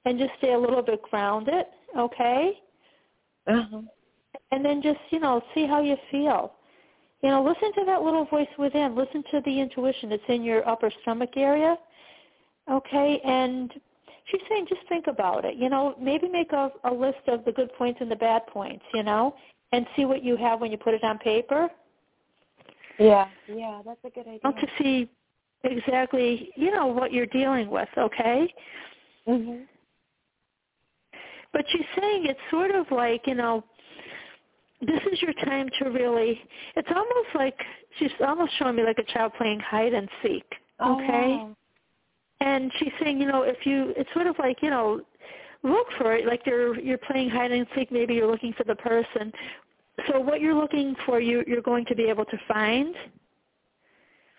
and 0.04 0.18
just 0.18 0.32
stay 0.38 0.52
a 0.52 0.58
little 0.58 0.82
bit 0.82 1.00
grounded, 1.02 1.66
okay? 1.96 2.58
Uh-huh. 3.46 3.82
And 4.50 4.64
then 4.64 4.82
just, 4.82 4.98
you 5.10 5.20
know, 5.20 5.42
see 5.54 5.66
how 5.66 5.80
you 5.80 5.96
feel. 6.10 6.52
You 7.22 7.30
know, 7.30 7.42
listen 7.44 7.72
to 7.74 7.84
that 7.86 8.02
little 8.02 8.24
voice 8.24 8.48
within. 8.58 8.96
Listen 8.96 9.22
to 9.30 9.40
the 9.44 9.60
intuition 9.60 10.10
It's 10.10 10.24
in 10.28 10.42
your 10.42 10.68
upper 10.68 10.90
stomach 11.02 11.36
area, 11.36 11.76
okay? 12.70 13.20
And 13.24 13.72
she's 14.26 14.40
saying 14.48 14.66
just 14.68 14.86
think 14.88 15.06
about 15.06 15.44
it. 15.44 15.56
You 15.56 15.68
know, 15.68 15.94
maybe 16.00 16.28
make 16.28 16.52
a, 16.52 16.70
a 16.84 16.92
list 16.92 17.28
of 17.28 17.44
the 17.44 17.52
good 17.52 17.72
points 17.74 18.00
and 18.00 18.10
the 18.10 18.16
bad 18.16 18.46
points, 18.46 18.84
you 18.94 19.02
know, 19.02 19.34
and 19.72 19.86
see 19.96 20.04
what 20.04 20.22
you 20.22 20.36
have 20.36 20.60
when 20.60 20.70
you 20.70 20.78
put 20.78 20.94
it 20.94 21.04
on 21.04 21.18
paper. 21.18 21.68
Yeah, 22.98 23.28
yeah, 23.48 23.80
that's 23.84 24.00
a 24.04 24.10
good 24.10 24.26
idea. 24.26 24.40
Well, 24.44 24.52
to 24.52 24.66
see 24.78 25.08
exactly, 25.64 26.50
you 26.56 26.70
know, 26.70 26.86
what 26.86 27.12
you're 27.12 27.26
dealing 27.26 27.70
with, 27.70 27.88
okay? 27.96 28.52
Mhm. 29.26 29.66
But 31.52 31.64
she's 31.70 31.86
saying 31.98 32.26
it's 32.26 32.40
sort 32.50 32.70
of 32.70 32.90
like, 32.90 33.26
you 33.26 33.34
know, 33.34 33.62
this 34.80 35.00
is 35.12 35.22
your 35.22 35.32
time 35.44 35.68
to 35.78 35.90
really, 35.90 36.40
it's 36.76 36.88
almost 36.94 37.28
like, 37.34 37.58
she's 37.98 38.10
almost 38.26 38.52
showing 38.58 38.76
me 38.76 38.82
like 38.82 38.98
a 38.98 39.04
child 39.12 39.32
playing 39.34 39.60
hide 39.60 39.94
and 39.94 40.08
seek, 40.22 40.44
okay? 40.80 41.38
Oh, 41.40 41.56
And 42.42 42.72
she's 42.78 42.92
saying, 43.00 43.20
you 43.20 43.28
know, 43.28 43.42
if 43.42 43.64
you, 43.64 43.94
it's 43.96 44.12
sort 44.12 44.26
of 44.26 44.36
like, 44.40 44.58
you 44.62 44.70
know, 44.70 45.00
look 45.62 45.86
for 45.96 46.12
it, 46.16 46.26
like 46.26 46.42
you're, 46.44 46.78
you're 46.80 46.98
playing 46.98 47.30
hide 47.30 47.52
and 47.52 47.66
seek, 47.76 47.92
maybe 47.92 48.14
you're 48.14 48.30
looking 48.30 48.52
for 48.54 48.64
the 48.64 48.74
person. 48.74 49.32
So 50.08 50.18
what 50.18 50.40
you're 50.40 50.54
looking 50.54 50.96
for, 51.06 51.20
you, 51.20 51.44
you're 51.46 51.62
going 51.62 51.84
to 51.86 51.94
be 51.94 52.04
able 52.04 52.24
to 52.24 52.36
find. 52.48 52.96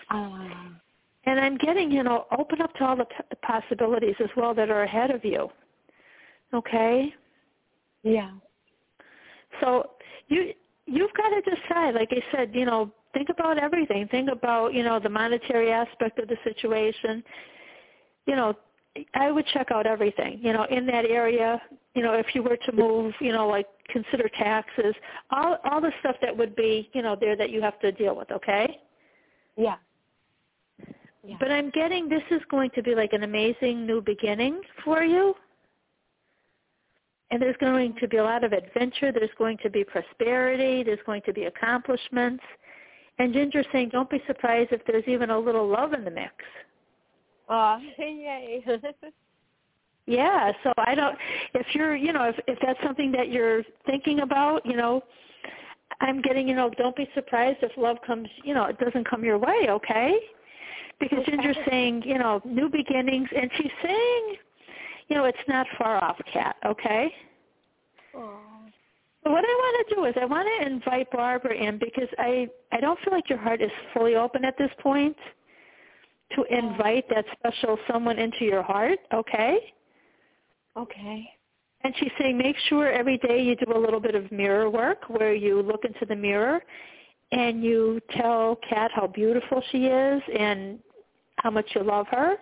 Ah. 0.09 0.69
And 1.25 1.39
I'm 1.39 1.57
getting, 1.57 1.91
you 1.91 2.03
know, 2.03 2.25
open 2.37 2.61
up 2.61 2.73
to 2.75 2.83
all 2.83 2.97
the 2.97 3.05
p- 3.05 3.35
possibilities 3.41 4.15
as 4.21 4.29
well 4.35 4.53
that 4.53 4.69
are 4.69 4.83
ahead 4.83 5.09
of 5.09 5.23
you. 5.23 5.49
Okay? 6.53 7.13
yeah. 8.03 8.31
So 9.61 9.91
you 10.27 10.51
you've 10.85 11.13
got 11.13 11.29
to 11.29 11.41
decide, 11.41 11.95
like 11.95 12.09
I 12.11 12.21
said, 12.35 12.51
you 12.53 12.65
know, 12.65 12.91
think 13.13 13.29
about 13.29 13.57
everything. 13.57 14.07
Think 14.09 14.29
about, 14.29 14.73
you 14.73 14.83
know, 14.83 14.99
the 14.99 15.09
monetary 15.09 15.71
aspect 15.71 16.19
of 16.19 16.27
the 16.27 16.37
situation. 16.43 17.23
You 18.25 18.35
know, 18.35 18.55
I 19.15 19.31
would 19.31 19.45
check 19.47 19.71
out 19.71 19.87
everything, 19.87 20.39
you 20.41 20.53
know, 20.53 20.65
in 20.69 20.85
that 20.87 21.05
area, 21.05 21.61
you 21.95 22.03
know, 22.03 22.13
if 22.13 22.27
you 22.35 22.43
were 22.43 22.57
to 22.57 22.71
move, 22.71 23.13
you 23.19 23.31
know, 23.31 23.47
like 23.47 23.65
consider 23.89 24.29
taxes, 24.37 24.93
all 25.31 25.57
all 25.69 25.81
the 25.81 25.91
stuff 25.99 26.15
that 26.21 26.35
would 26.35 26.55
be, 26.55 26.89
you 26.93 27.01
know, 27.01 27.15
there 27.19 27.35
that 27.35 27.49
you 27.49 27.61
have 27.61 27.79
to 27.79 27.91
deal 27.91 28.15
with, 28.15 28.31
okay? 28.31 28.79
Yeah. 29.57 29.75
Yeah. 31.25 31.37
But 31.39 31.51
I'm 31.51 31.69
getting 31.69 32.09
this 32.09 32.23
is 32.31 32.41
going 32.51 32.69
to 32.75 32.83
be 32.83 32.95
like 32.95 33.13
an 33.13 33.23
amazing 33.23 33.85
new 33.85 34.01
beginning 34.01 34.61
for 34.83 35.03
you. 35.03 35.33
And 37.31 37.41
there's 37.41 37.55
going 37.59 37.95
to 37.99 38.07
be 38.07 38.17
a 38.17 38.23
lot 38.23 38.43
of 38.43 38.51
adventure. 38.51 39.11
There's 39.11 39.31
going 39.39 39.57
to 39.63 39.69
be 39.69 39.83
prosperity. 39.83 40.83
There's 40.83 40.99
going 41.05 41.23
to 41.25 41.33
be 41.33 41.45
accomplishments. 41.45 42.43
And 43.17 43.33
Ginger's 43.33 43.65
saying, 43.71 43.89
don't 43.89 44.09
be 44.09 44.21
surprised 44.27 44.71
if 44.71 44.81
there's 44.85 45.07
even 45.07 45.29
a 45.29 45.39
little 45.39 45.67
love 45.67 45.93
in 45.93 46.03
the 46.03 46.11
mix. 46.11 46.33
Uh, 47.49 47.53
Aw, 47.53 47.79
yay. 47.97 48.63
Yeah, 50.05 50.51
so 50.63 50.73
I 50.77 50.95
don't, 50.95 51.17
if 51.53 51.65
you're, 51.73 51.95
you 51.95 52.11
know, 52.11 52.25
if, 52.25 52.35
if 52.47 52.59
that's 52.61 52.79
something 52.83 53.09
that 53.13 53.31
you're 53.31 53.63
thinking 53.85 54.19
about, 54.19 54.65
you 54.65 54.75
know, 54.75 55.01
I'm 56.01 56.21
getting, 56.21 56.45
you 56.47 56.55
know, 56.55 56.69
don't 56.77 56.95
be 56.95 57.07
surprised 57.15 57.59
if 57.61 57.71
love 57.77 57.97
comes, 58.05 58.27
you 58.43 58.53
know, 58.53 58.65
it 58.65 58.77
doesn't 58.79 59.09
come 59.09 59.23
your 59.23 59.37
way, 59.37 59.67
okay? 59.69 60.19
Because 60.99 61.19
Okay. 61.19 61.31
Ginger's 61.31 61.57
saying, 61.69 62.03
you 62.05 62.19
know, 62.19 62.41
new 62.43 62.67
beginnings, 62.69 63.29
and 63.33 63.49
she's 63.55 63.71
saying, 63.81 64.35
you 65.07 65.15
know, 65.15 65.23
it's 65.23 65.37
not 65.47 65.67
far 65.77 66.03
off, 66.03 66.17
Kat, 66.33 66.57
okay? 66.65 67.13
Aw. 68.15 68.39
So 69.23 69.31
what 69.31 69.45
I 69.45 69.47
want 69.47 69.87
to 69.87 69.95
do 69.95 70.05
is 70.05 70.15
I 70.19 70.25
want 70.25 70.49
to 70.59 70.67
invite 70.67 71.09
Barbara 71.11 71.55
in 71.55 71.77
because 71.77 72.09
I, 72.17 72.49
I 72.73 72.81
don't 72.81 72.99
feel 72.99 73.13
like 73.13 73.29
your 73.29 73.39
heart 73.39 73.61
is 73.61 73.71
fully 73.93 74.15
open 74.15 74.43
at 74.43 74.57
this 74.57 74.71
point 74.81 75.15
to 76.35 76.43
invite 76.49 77.05
that 77.09 77.25
special 77.37 77.77
someone 77.91 78.19
into 78.19 78.45
your 78.45 78.63
heart, 78.63 78.99
okay? 79.13 79.59
Okay. 80.77 81.29
And 81.83 81.93
she's 81.97 82.11
saying 82.17 82.37
make 82.37 82.55
sure 82.69 82.91
every 82.91 83.17
day 83.17 83.43
you 83.43 83.55
do 83.55 83.75
a 83.75 83.77
little 83.77 83.99
bit 83.99 84.15
of 84.15 84.31
mirror 84.31 84.69
work 84.69 85.09
where 85.09 85.33
you 85.33 85.61
look 85.61 85.83
into 85.83 86.05
the 86.05 86.15
mirror 86.15 86.61
and 87.31 87.63
you 87.63 87.99
tell 88.11 88.57
Kat 88.67 88.91
how 88.93 89.07
beautiful 89.07 89.61
she 89.71 89.85
is 89.85 90.21
and 90.37 90.79
how 91.37 91.49
much 91.49 91.65
you 91.75 91.83
love 91.83 92.07
her. 92.11 92.37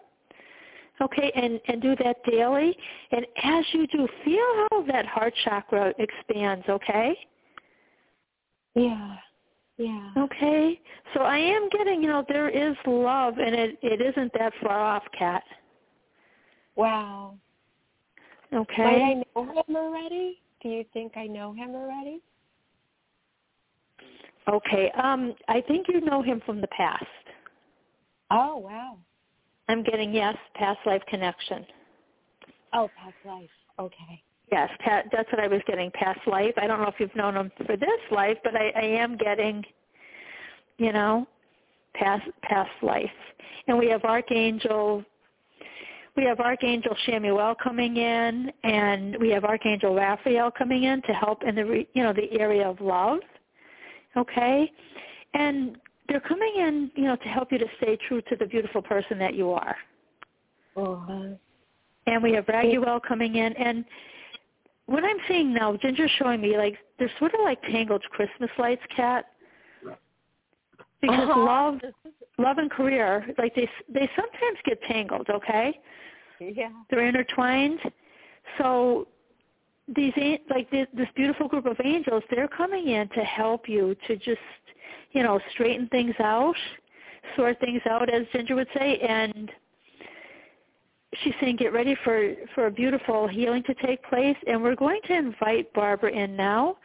Okay, 1.01 1.31
and, 1.35 1.59
and 1.67 1.81
do 1.81 1.95
that 2.03 2.17
daily. 2.29 2.77
And 3.11 3.25
as 3.43 3.65
you 3.71 3.87
do, 3.87 4.07
feel 4.23 4.67
how 4.69 4.83
that 4.87 5.05
heart 5.07 5.33
chakra 5.43 5.93
expands, 5.97 6.65
okay? 6.69 7.17
Yeah. 8.75 9.15
Yeah. 9.81 10.11
Okay. 10.15 10.79
So 11.15 11.21
I 11.21 11.37
am 11.39 11.67
getting, 11.69 12.03
you 12.03 12.07
know, 12.09 12.23
there 12.27 12.49
is 12.49 12.75
love 12.85 13.39
and 13.39 13.55
it 13.55 13.79
it 13.81 13.99
isn't 13.99 14.31
that 14.37 14.53
far 14.61 14.79
off, 14.79 15.03
Kat. 15.17 15.43
Wow. 16.75 17.35
Okay. 18.53 18.83
Might 18.83 19.01
I 19.01 19.23
know 19.35 19.63
him 19.67 19.75
already? 19.75 20.39
Do 20.61 20.69
you 20.69 20.85
think 20.93 21.13
I 21.17 21.25
know 21.25 21.53
him 21.53 21.71
already? 21.71 22.21
Okay. 24.47 24.91
Um 24.91 25.33
I 25.47 25.61
think 25.61 25.87
you 25.89 26.01
know 26.01 26.21
him 26.21 26.43
from 26.45 26.61
the 26.61 26.67
past. 26.67 27.05
Oh, 28.29 28.57
wow. 28.57 28.99
I'm 29.67 29.83
getting 29.83 30.13
yes, 30.13 30.37
past 30.53 30.79
life 30.85 31.01
connection. 31.09 31.65
Oh, 32.71 32.91
past 32.95 33.15
life. 33.25 33.49
Okay. 33.79 34.23
Yes, 34.51 34.69
pa- 34.83 35.03
that's 35.11 35.31
what 35.31 35.41
I 35.41 35.47
was 35.47 35.61
getting. 35.65 35.89
Past 35.91 36.19
life. 36.27 36.53
I 36.57 36.67
don't 36.67 36.81
know 36.81 36.87
if 36.87 36.95
you've 36.99 37.15
known 37.15 37.35
him 37.35 37.51
for 37.65 37.77
this 37.77 37.89
life, 38.11 38.37
but 38.43 38.55
I, 38.55 38.71
I 38.75 38.83
am 38.83 39.17
getting, 39.17 39.63
you 40.77 40.91
know, 40.91 41.25
past 41.93 42.23
past 42.43 42.71
life. 42.81 43.09
And 43.67 43.77
we 43.77 43.89
have 43.89 44.03
Archangel. 44.03 45.03
We 46.17 46.25
have 46.25 46.41
Archangel 46.41 46.93
Chamuel 47.07 47.55
coming 47.63 47.95
in, 47.95 48.51
and 48.65 49.15
we 49.21 49.29
have 49.29 49.45
Archangel 49.45 49.95
Raphael 49.95 50.51
coming 50.51 50.83
in 50.83 51.01
to 51.03 51.13
help 51.13 51.43
in 51.43 51.55
the 51.55 51.65
re, 51.65 51.87
you 51.93 52.03
know 52.03 52.11
the 52.11 52.37
area 52.37 52.67
of 52.67 52.81
love. 52.81 53.19
Okay, 54.17 54.69
and 55.33 55.77
they're 56.09 56.19
coming 56.19 56.53
in, 56.57 56.91
you 56.95 57.05
know, 57.05 57.15
to 57.15 57.27
help 57.29 57.53
you 57.53 57.57
to 57.57 57.67
stay 57.77 57.97
true 58.07 58.21
to 58.23 58.35
the 58.35 58.45
beautiful 58.45 58.81
person 58.81 59.17
that 59.19 59.33
you 59.33 59.51
are. 59.51 59.77
Uh-huh. 60.75 61.29
And 62.07 62.23
we 62.23 62.33
have 62.33 62.45
Raguel 62.47 62.99
coming 63.01 63.35
in, 63.35 63.53
and 63.53 63.85
what 64.91 65.03
I'm 65.03 65.17
seeing 65.27 65.53
now, 65.53 65.75
Ginger's 65.77 66.11
showing 66.17 66.41
me 66.41 66.57
like 66.57 66.77
they're 66.99 67.11
sort 67.19 67.33
of 67.33 67.41
like 67.41 67.61
tangled 67.63 68.03
Christmas 68.11 68.49
lights, 68.57 68.81
Kat. 68.95 69.25
Because 71.01 71.29
Uh-huh. 71.29 71.39
love, 71.39 71.79
love 72.37 72.57
and 72.59 72.69
career, 72.69 73.25
like 73.37 73.55
they 73.55 73.67
they 73.89 74.09
sometimes 74.15 74.59
get 74.65 74.81
tangled. 74.83 75.29
Okay, 75.29 75.79
Yeah. 76.39 76.69
they're 76.89 77.05
intertwined. 77.07 77.79
So 78.57 79.07
these 79.87 80.13
like 80.49 80.69
this, 80.69 80.87
this 80.93 81.09
beautiful 81.15 81.47
group 81.47 81.65
of 81.65 81.77
angels, 81.83 82.23
they're 82.29 82.47
coming 82.47 82.89
in 82.89 83.09
to 83.09 83.23
help 83.23 83.67
you 83.67 83.95
to 84.07 84.15
just 84.15 84.39
you 85.11 85.23
know 85.23 85.39
straighten 85.53 85.87
things 85.87 86.15
out, 86.19 86.55
sort 87.35 87.59
things 87.59 87.81
out, 87.89 88.13
as 88.13 88.27
Ginger 88.31 88.55
would 88.55 88.69
say, 88.75 88.99
and 88.99 89.51
she's 91.23 91.33
saying 91.41 91.57
get 91.57 91.73
ready 91.73 91.95
for 92.03 92.33
for 92.55 92.67
a 92.67 92.71
beautiful 92.71 93.27
healing 93.27 93.63
to 93.63 93.73
take 93.85 94.03
place 94.05 94.37
and 94.47 94.61
we're 94.61 94.75
going 94.75 94.99
to 95.07 95.13
invite 95.13 95.71
barbara 95.73 96.11
in 96.11 96.35
now 96.35 96.77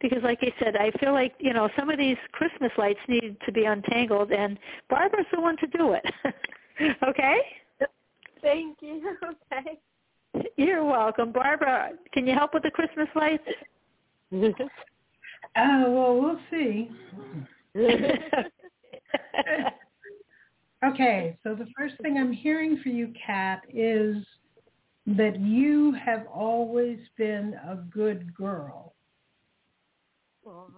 because 0.00 0.22
like 0.22 0.38
i 0.42 0.52
said 0.62 0.76
i 0.76 0.90
feel 0.98 1.12
like 1.12 1.34
you 1.38 1.52
know 1.52 1.68
some 1.78 1.90
of 1.90 1.98
these 1.98 2.16
christmas 2.32 2.72
lights 2.78 3.00
need 3.08 3.36
to 3.44 3.52
be 3.52 3.64
untangled 3.64 4.32
and 4.32 4.58
barbara's 4.88 5.26
the 5.32 5.40
one 5.40 5.56
to 5.58 5.66
do 5.68 5.92
it 5.92 6.04
okay 7.02 7.36
Thank 8.42 8.78
you. 8.82 9.16
Okay. 9.52 9.78
you're 10.56 10.84
welcome 10.84 11.32
barbara 11.32 11.90
can 12.12 12.26
you 12.26 12.34
help 12.34 12.54
with 12.54 12.62
the 12.62 12.70
christmas 12.70 13.08
lights 13.14 13.44
Uh, 15.56 15.84
well, 15.86 16.20
we'll 16.20 16.40
see. 16.50 16.90
Okay, 20.84 21.38
so 21.42 21.54
the 21.54 21.68
first 21.76 21.94
thing 22.02 22.18
I'm 22.18 22.32
hearing 22.32 22.78
for 22.82 22.90
you, 22.90 23.12
Kat, 23.26 23.62
is 23.72 24.16
that 25.06 25.38
you 25.40 25.92
have 25.92 26.26
always 26.26 26.98
been 27.16 27.54
a 27.68 27.76
good 27.76 28.34
girl. 28.34 28.94
Mm-hmm. 30.46 30.72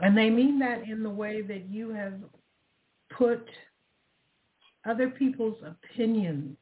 And 0.00 0.16
they 0.16 0.30
mean 0.30 0.58
that 0.60 0.88
in 0.88 1.02
the 1.02 1.10
way 1.10 1.42
that 1.42 1.68
you 1.68 1.90
have 1.90 2.14
put 3.16 3.46
other 4.88 5.10
people's 5.10 5.58
opinions, 5.64 6.56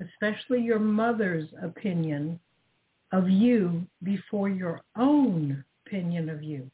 especially 0.00 0.60
your 0.60 0.78
mother's 0.78 1.48
opinion 1.62 2.38
of 3.12 3.28
you 3.28 3.84
before 4.02 4.48
your 4.48 4.82
own 4.96 5.64
opinion 5.86 6.28
of 6.28 6.42
you. 6.42 6.70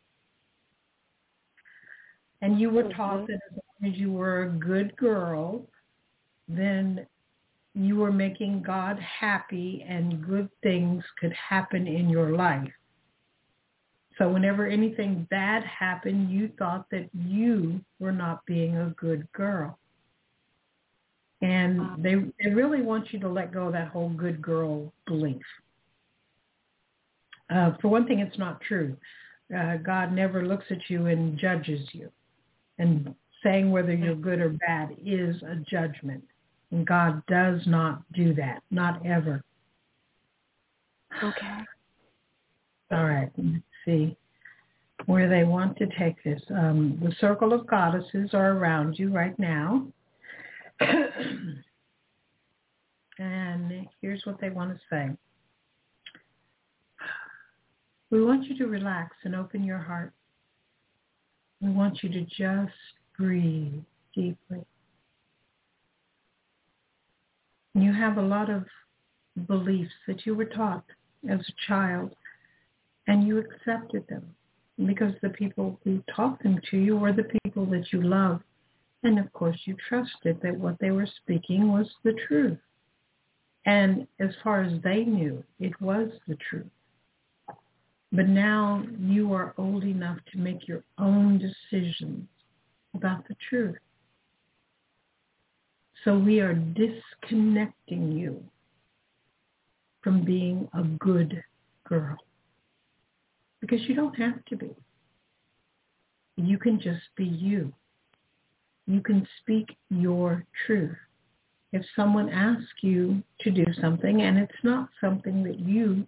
And 2.43 2.61
you 2.61 2.69
were 2.69 2.93
taught 2.93 3.21
mm-hmm. 3.21 3.33
that 3.33 3.41
as 3.53 3.61
as 3.85 3.95
you 3.95 4.13
were 4.13 4.43
a 4.43 4.49
good 4.49 4.97
girl, 4.97 5.67
then 6.49 7.07
you 7.75 7.97
were 7.97 8.13
making 8.13 8.63
God 8.63 8.99
happy 8.99 9.85
and 9.87 10.27
good 10.27 10.49
things 10.63 11.05
could 11.21 11.33
happen 11.33 11.87
in 11.87 12.09
your 12.09 12.35
life. 12.37 12.73
So 14.19 14.31
whenever 14.31 14.67
anything 14.67 15.27
bad 15.31 15.63
happened, 15.65 16.31
you 16.31 16.51
thought 16.59 16.87
that 16.91 17.11
you 17.13 17.81
were 17.99 18.13
not 18.13 18.47
being 18.47 18.77
a 18.77 18.95
good 18.97 19.31
girl. 19.33 19.79
And 21.43 22.03
they 22.03 22.15
they 22.43 22.51
really 22.51 22.81
want 22.81 23.13
you 23.13 23.19
to 23.21 23.29
let 23.29 23.53
go 23.53 23.67
of 23.67 23.75
that 23.75 23.89
whole 23.89 24.09
good 24.09 24.41
girl 24.41 24.91
belief. 25.07 25.43
Uh, 27.51 27.73
for 27.83 27.89
one 27.89 28.07
thing, 28.07 28.21
it's 28.21 28.39
not 28.39 28.61
true. 28.63 28.97
Uh, 29.55 29.77
God 29.77 30.13
never 30.13 30.47
looks 30.47 30.65
at 30.71 30.79
you 30.89 31.07
and 31.07 31.39
judges 31.39 31.87
you. 31.93 32.11
And 32.79 33.15
saying 33.47 33.71
whether 33.71 33.95
you're 33.95 34.17
good 34.17 34.41
or 34.41 34.51
bad 34.51 34.97
is 35.05 35.37
a 35.43 35.57
judgment. 35.71 36.25
And 36.73 36.87
God 36.87 37.23
does 37.27 37.61
not 37.67 38.03
do 38.13 38.35
that, 38.35 38.63
not 38.71 39.07
ever. 39.07 39.43
Okay. 41.23 41.59
All 42.91 43.05
right, 43.05 43.31
let's 43.39 43.63
see 43.85 44.17
where 45.07 45.29
they 45.29 45.45
want 45.45 45.77
to 45.79 45.87
take 45.99 46.23
this. 46.25 46.41
Um, 46.51 46.99
the 47.03 47.15
circle 47.21 47.53
of 47.53 47.67
goddesses 47.67 48.31
are 48.33 48.53
around 48.53 48.99
you 48.99 49.13
right 49.13 49.39
now. 49.39 49.87
and 50.81 51.57
here's 54.01 54.23
what 54.25 54.41
they 54.41 54.51
want 54.51 54.73
to 54.73 54.81
say. 54.91 55.11
We 58.11 58.25
want 58.25 58.45
you 58.45 58.57
to 58.59 58.67
relax 58.67 59.17
and 59.25 59.37
open 59.37 59.63
your 59.63 59.79
heart. 59.79 60.13
We 61.61 61.71
want 61.71 62.03
you 62.03 62.09
to 62.11 62.23
just 62.23 62.73
breathe 63.19 63.83
deeply. 64.15 64.65
You 67.75 67.93
have 67.93 68.17
a 68.17 68.23
lot 68.23 68.49
of 68.51 68.65
beliefs 69.47 69.93
that 70.07 70.25
you 70.25 70.35
were 70.35 70.47
taught 70.47 70.85
as 71.29 71.41
a 71.41 71.67
child, 71.67 72.15
and 73.07 73.27
you 73.27 73.39
accepted 73.39 74.07
them 74.09 74.35
because 74.87 75.15
the 75.23 75.31
people 75.31 75.79
who 75.85 76.03
taught 76.15 76.43
them 76.43 76.61
to 76.71 76.79
you 76.79 76.97
were 76.97 77.13
the 77.13 77.31
people 77.43 77.67
that 77.67 77.93
you 77.93 78.03
love. 78.03 78.41
And 79.03 79.19
of 79.19 79.33
course, 79.33 79.59
you 79.65 79.77
trusted 79.89 80.41
that 80.43 80.59
what 80.59 80.79
they 80.81 80.91
were 80.91 81.09
speaking 81.23 81.71
was 81.71 81.87
the 82.03 82.15
truth. 82.27 82.59
And 83.67 84.07
as 84.21 84.31
far 84.43 84.63
as 84.63 84.81
they 84.83 85.05
knew, 85.05 85.43
it 85.59 85.79
was 85.81 86.11
the 86.29 86.37
truth. 86.49 86.67
But 88.13 88.29
now 88.29 88.85
you 88.99 89.33
are 89.33 89.55
old 89.59 89.85
enough 89.85 90.19
to 90.33 90.39
make 90.39 90.69
your 90.69 90.83
own 90.99 91.39
decisions 91.39 92.29
about 92.97 93.27
the 93.29 93.37
truth. 93.49 93.77
So 96.05 96.19
we 96.19 96.41
are 96.41 96.55
disconnecting 96.55 98.13
you 98.13 98.43
from 100.03 100.25
being 100.25 100.69
a 100.75 100.83
good 100.83 101.43
girl. 101.89 102.17
Because 103.61 103.81
you 103.89 103.95
don't 103.95 104.15
have 104.15 104.45
to 104.47 104.57
be. 104.57 104.71
You 106.37 106.59
can 106.59 106.81
just 106.81 107.03
be 107.17 107.25
you. 107.25 107.73
You 108.87 109.01
can 109.01 109.27
speak 109.41 109.77
your 109.91 110.45
truth. 110.67 110.97
If 111.73 111.85
someone 111.97 112.29
asks 112.29 112.83
you 112.83 113.23
to 113.41 113.51
do 113.51 113.65
something 113.81 114.23
and 114.23 114.39
it's 114.39 114.63
not 114.63 114.89
something 115.01 115.43
that 115.43 115.59
you 115.59 116.07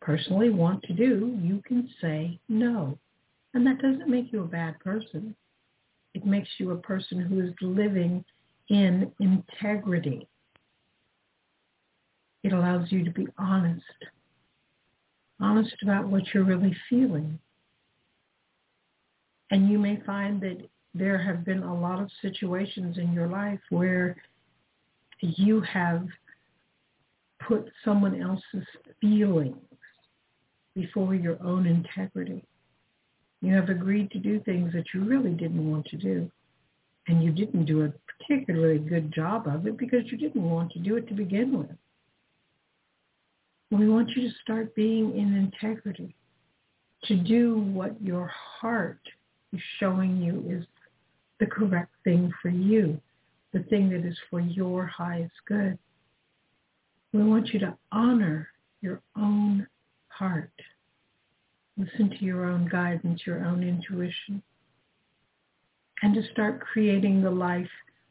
personally 0.00 0.50
want 0.50 0.82
to 0.84 0.92
do, 0.92 1.36
you 1.42 1.62
can 1.66 1.88
say 2.00 2.38
no. 2.48 2.96
And 3.54 3.66
that 3.66 3.82
doesn't 3.82 4.08
make 4.08 4.32
you 4.32 4.42
a 4.42 4.46
bad 4.46 4.78
person. 4.78 5.34
Makes 6.26 6.48
you 6.58 6.72
a 6.72 6.76
person 6.76 7.20
who 7.20 7.40
is 7.40 7.54
living 7.60 8.24
in 8.68 9.12
integrity. 9.20 10.26
It 12.42 12.52
allows 12.52 12.90
you 12.90 13.04
to 13.04 13.12
be 13.12 13.28
honest, 13.38 13.84
honest 15.40 15.76
about 15.84 16.08
what 16.08 16.24
you're 16.34 16.44
really 16.44 16.76
feeling. 16.90 17.38
And 19.52 19.70
you 19.70 19.78
may 19.78 20.02
find 20.04 20.40
that 20.40 20.68
there 20.94 21.16
have 21.16 21.44
been 21.44 21.62
a 21.62 21.80
lot 21.80 22.00
of 22.00 22.10
situations 22.20 22.98
in 22.98 23.12
your 23.12 23.28
life 23.28 23.60
where 23.70 24.16
you 25.20 25.60
have 25.60 26.08
put 27.46 27.70
someone 27.84 28.20
else's 28.20 28.66
feelings 29.00 29.56
before 30.74 31.14
your 31.14 31.40
own 31.40 31.66
integrity. 31.66 32.44
You 33.40 33.54
have 33.54 33.68
agreed 33.68 34.10
to 34.12 34.18
do 34.18 34.40
things 34.40 34.72
that 34.72 34.86
you 34.94 35.04
really 35.04 35.32
didn't 35.32 35.70
want 35.70 35.86
to 35.86 35.96
do. 35.96 36.30
And 37.08 37.22
you 37.22 37.30
didn't 37.30 37.66
do 37.66 37.84
a 37.84 37.92
particularly 38.18 38.78
good 38.78 39.12
job 39.12 39.46
of 39.46 39.66
it 39.66 39.76
because 39.76 40.00
you 40.06 40.18
didn't 40.18 40.42
want 40.42 40.72
to 40.72 40.78
do 40.80 40.96
it 40.96 41.06
to 41.08 41.14
begin 41.14 41.56
with. 41.56 41.76
We 43.70 43.88
want 43.88 44.10
you 44.10 44.28
to 44.28 44.34
start 44.42 44.74
being 44.74 45.16
in 45.16 45.34
integrity, 45.36 46.14
to 47.04 47.16
do 47.16 47.58
what 47.58 48.00
your 48.00 48.26
heart 48.60 49.00
is 49.52 49.60
showing 49.78 50.16
you 50.22 50.44
is 50.48 50.64
the 51.40 51.46
correct 51.46 51.92
thing 52.04 52.32
for 52.40 52.48
you, 52.48 53.00
the 53.52 53.62
thing 53.64 53.90
that 53.90 54.04
is 54.04 54.16
for 54.30 54.40
your 54.40 54.86
highest 54.86 55.34
good. 55.46 55.78
We 57.12 57.22
want 57.22 57.48
you 57.52 57.60
to 57.60 57.76
honor 57.92 58.48
your 58.80 59.00
own 59.16 59.66
heart. 60.08 60.50
Listen 61.76 62.10
to 62.10 62.24
your 62.24 62.46
own 62.46 62.68
guidance, 62.68 63.22
your 63.26 63.44
own 63.44 63.62
intuition, 63.62 64.42
and 66.02 66.14
to 66.14 66.22
start 66.32 66.60
creating 66.60 67.22
the 67.22 67.30
life 67.30 67.68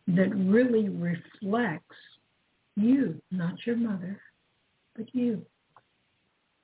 that 0.08 0.36
really 0.36 0.90
reflects 0.90 1.96
you, 2.76 3.20
not 3.32 3.56
your 3.66 3.76
mother, 3.76 4.22
but 4.96 5.14
you. 5.14 5.46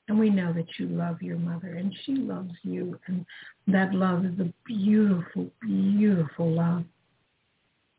And 0.07 0.19
we 0.19 0.29
know 0.29 0.51
that 0.53 0.67
you 0.77 0.87
love 0.87 1.21
your 1.21 1.37
mother 1.37 1.75
and 1.77 1.95
she 2.03 2.15
loves 2.15 2.53
you. 2.63 2.99
And 3.07 3.25
that 3.67 3.93
love 3.93 4.25
is 4.25 4.37
a 4.39 4.53
beautiful, 4.65 5.49
beautiful 5.61 6.51
love. 6.51 6.83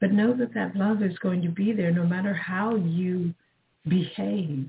But 0.01 0.13
know 0.13 0.37
that 0.37 0.53
that 0.55 0.77
love 0.77 1.03
is 1.03 1.17
going 1.21 1.43
to 1.43 1.49
be 1.49 1.73
there 1.73 1.93
no 1.93 2.05
matter 2.05 2.35
how 2.35 2.75
you 2.77 3.33
behave. 3.89 4.69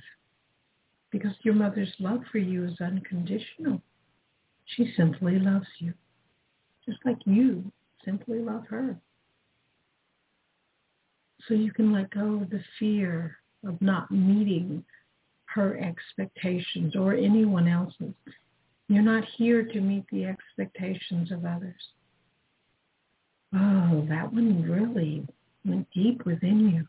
Because 1.12 1.34
your 1.42 1.54
mother's 1.54 1.94
love 2.00 2.22
for 2.32 2.38
you 2.38 2.66
is 2.66 2.80
unconditional. 2.80 3.82
She 4.66 4.94
simply 4.96 5.40
loves 5.40 5.68
you. 5.80 5.94
Just 6.86 7.00
like 7.06 7.20
you 7.26 7.72
simply 8.04 8.40
love 8.40 8.66
her. 8.70 8.98
So 11.48 11.54
you 11.54 11.72
can 11.72 11.92
let 11.92 12.10
go 12.12 12.42
of 12.42 12.50
the 12.50 12.64
fear 12.80 13.38
of 13.66 13.82
not 13.82 14.12
meeting 14.12 14.84
her 15.46 15.78
expectations 15.78 16.96
or 16.96 17.14
anyone 17.14 17.68
else's. 17.68 18.14
You're 18.88 19.04
not 19.04 19.24
here 19.38 19.64
to 19.64 19.82
meet 19.82 20.06
the 20.12 20.26
expectations 20.26 21.32
of 21.32 21.46
others. 21.46 21.82
Oh, 23.56 24.06
that 24.10 24.34
one 24.34 24.64
really 24.64 25.28
went 25.66 25.88
deep 25.94 26.26
within 26.26 26.70
you. 26.70 26.88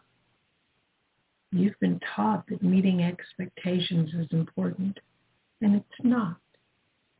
You've 1.52 1.78
been 1.78 2.00
taught 2.16 2.44
that 2.48 2.62
meeting 2.62 3.02
expectations 3.02 4.10
is 4.14 4.26
important, 4.32 4.98
and 5.60 5.76
it's 5.76 5.86
not. 6.02 6.36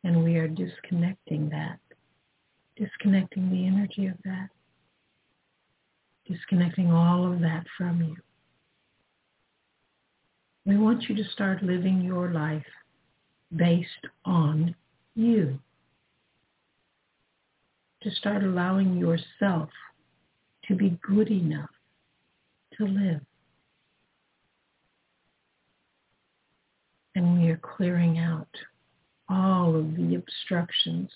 And 0.05 0.23
we 0.23 0.37
are 0.37 0.49
disconnecting 0.49 1.49
that, 1.49 1.79
disconnecting 2.77 3.51
the 3.51 3.67
energy 3.67 4.07
of 4.07 4.17
that, 4.25 4.51
disconnecting 6.29 6.93
all 6.93 7.33
of 7.33 7.41
that 7.41 7.65
from 7.77 8.03
you. 8.03 8.17
We 10.67 10.77
want 10.77 11.05
you 11.09 11.17
to 11.17 11.25
start 11.31 11.63
living 11.63 12.03
your 12.03 12.31
life 12.33 12.67
based 13.55 13.89
on 14.27 14.75
you. 15.15 15.59
To 18.03 18.11
start 18.11 18.43
allowing 18.45 18.99
yourself 18.99 19.71
to 20.69 20.75
be 20.75 20.99
good 21.03 21.31
enough 21.31 21.71
to 22.79 22.85
live. 22.85 23.21
And 27.15 27.41
we 27.41 27.49
are 27.49 27.59
clearing 27.59 28.19
out 28.19 28.49
all 29.29 29.77
of 29.77 29.97
the 29.97 30.17
obstructions, 30.17 31.11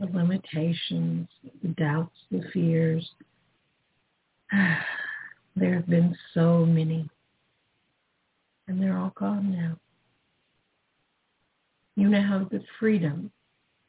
the 0.00 0.06
limitations, 0.06 1.28
the 1.62 1.68
doubts, 1.68 2.16
the 2.30 2.42
fears. 2.52 3.08
There 5.54 5.74
have 5.74 5.86
been 5.86 6.16
so 6.32 6.64
many 6.64 7.10
and 8.68 8.80
they're 8.80 8.96
all 8.96 9.12
gone 9.16 9.52
now. 9.52 9.76
You 11.94 12.08
now 12.08 12.26
have 12.26 12.48
the 12.48 12.62
freedom 12.80 13.30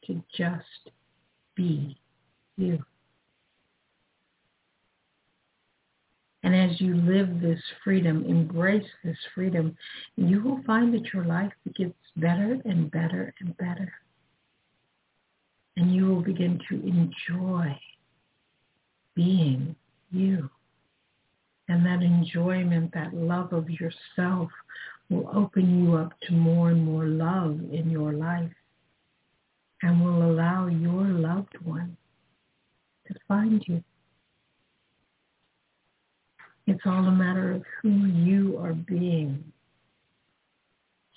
to 0.06 0.22
just 0.36 0.90
be 1.54 1.96
you. 2.56 2.84
And 6.44 6.54
as 6.54 6.78
you 6.78 6.94
live 6.94 7.40
this 7.40 7.60
freedom, 7.82 8.22
embrace 8.26 8.86
this 9.02 9.16
freedom, 9.34 9.74
you 10.16 10.42
will 10.42 10.62
find 10.64 10.92
that 10.92 11.10
your 11.14 11.24
life 11.24 11.52
gets 11.74 11.94
better 12.18 12.60
and 12.66 12.90
better 12.90 13.32
and 13.40 13.56
better. 13.56 13.90
And 15.78 15.94
you 15.94 16.06
will 16.06 16.20
begin 16.20 16.60
to 16.68 16.74
enjoy 16.86 17.80
being 19.14 19.74
you. 20.10 20.50
And 21.68 21.84
that 21.86 22.02
enjoyment, 22.02 22.92
that 22.92 23.14
love 23.14 23.54
of 23.54 23.70
yourself 23.70 24.50
will 25.08 25.30
open 25.34 25.82
you 25.82 25.94
up 25.94 26.12
to 26.24 26.34
more 26.34 26.68
and 26.68 26.84
more 26.84 27.06
love 27.06 27.58
in 27.72 27.88
your 27.88 28.12
life 28.12 28.52
and 29.80 30.04
will 30.04 30.30
allow 30.30 30.66
your 30.66 31.04
loved 31.04 31.56
one 31.64 31.96
to 33.08 33.14
find 33.26 33.64
you. 33.66 33.82
It's 36.66 36.80
all 36.86 37.04
a 37.06 37.12
matter 37.12 37.52
of 37.52 37.62
who 37.82 37.90
you 37.90 38.58
are 38.58 38.72
being. 38.72 39.52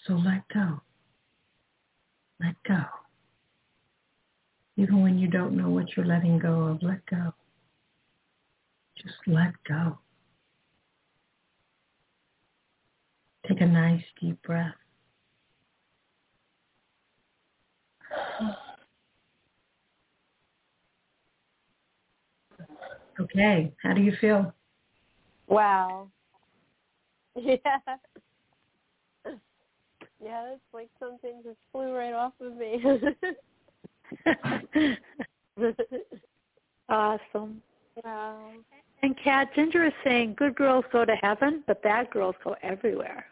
So 0.05 0.13
let 0.13 0.47
go. 0.53 0.81
Let 2.41 2.55
go. 2.67 2.83
Even 4.75 5.01
when 5.01 5.17
you 5.17 5.27
don't 5.27 5.55
know 5.55 5.69
what 5.69 5.95
you're 5.95 6.05
letting 6.05 6.37
go 6.37 6.63
of, 6.63 6.83
let 6.83 7.05
go. 7.05 7.33
Just 8.97 9.15
let 9.25 9.53
go. 9.67 9.97
Take 13.47 13.61
a 13.61 13.65
nice 13.65 14.03
deep 14.19 14.41
breath. 14.43 14.73
Okay, 23.19 23.73
how 23.81 23.93
do 23.93 24.01
you 24.01 24.13
feel? 24.21 24.53
Wow. 25.47 26.09
Yeah. 27.39 27.57
Yeah, 30.23 30.53
it's 30.53 30.61
like 30.73 30.89
something 30.99 31.41
just 31.43 31.57
flew 31.71 31.93
right 31.93 32.13
off 32.13 32.33
of 32.41 32.57
me. 32.57 32.83
awesome. 36.89 37.61
Wow. 38.03 38.51
And 39.03 39.15
Kat, 39.23 39.53
Ginger 39.53 39.85
is 39.85 39.93
saying 40.03 40.33
good 40.37 40.55
girls 40.55 40.85
go 40.91 41.05
to 41.05 41.15
heaven, 41.21 41.63
but 41.67 41.83
bad 41.83 42.09
girls 42.09 42.33
go 42.43 42.55
everywhere. 42.63 43.27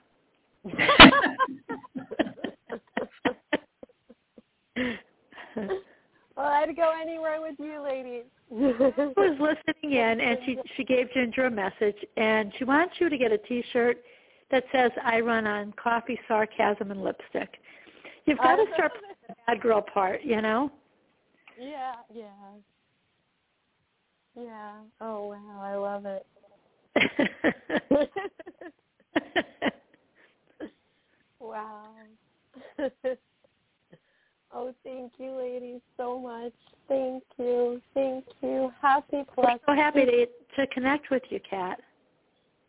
well, 6.35 6.47
I'd 6.47 6.75
go 6.75 6.91
anywhere 6.99 7.39
with 7.41 7.55
you, 7.59 7.81
ladies. 7.81 8.25
Was 8.49 9.37
listening 9.39 9.93
in, 9.97 10.21
and 10.21 10.37
she 10.45 10.57
she 10.77 10.83
gave 10.83 11.11
Ginger 11.13 11.45
a 11.45 11.51
message, 11.51 11.95
and 12.15 12.53
she 12.57 12.63
wants 12.63 12.93
you 12.99 13.09
to 13.09 13.17
get 13.17 13.31
a 13.31 13.39
T-shirt 13.39 13.97
that 14.51 14.63
says 14.71 14.91
"I 15.03 15.19
run 15.19 15.47
on 15.47 15.73
coffee, 15.81 16.19
sarcasm, 16.27 16.91
and 16.91 17.03
lipstick." 17.03 17.57
You've 18.25 18.37
got 18.37 18.57
to 18.57 18.65
start 18.73 18.91
playing 18.91 19.15
the 19.27 19.33
bad 19.47 19.61
girl 19.61 19.81
part, 19.81 20.21
you 20.23 20.41
know. 20.41 20.71
Yeah, 21.59 21.95
yeah, 22.13 22.27
yeah. 24.35 24.73
Oh 25.01 25.25
wow, 25.27 25.59
I 25.61 25.75
love 25.75 26.05
it. 26.05 26.25
wow. 31.39 31.89
Oh, 34.55 34.73
thank 34.83 35.11
you, 35.19 35.31
ladies, 35.37 35.81
so 35.97 36.19
much. 36.19 36.53
Thank 36.87 37.23
you, 37.37 37.81
thank 37.93 38.25
you. 38.41 38.71
Happy 38.81 39.23
plus. 39.33 39.59
We're 39.67 39.75
so 39.75 39.79
happy 39.79 40.05
to 40.05 40.25
to 40.55 40.67
connect 40.67 41.11
with 41.11 41.23
you, 41.29 41.39
Kat. 41.47 41.79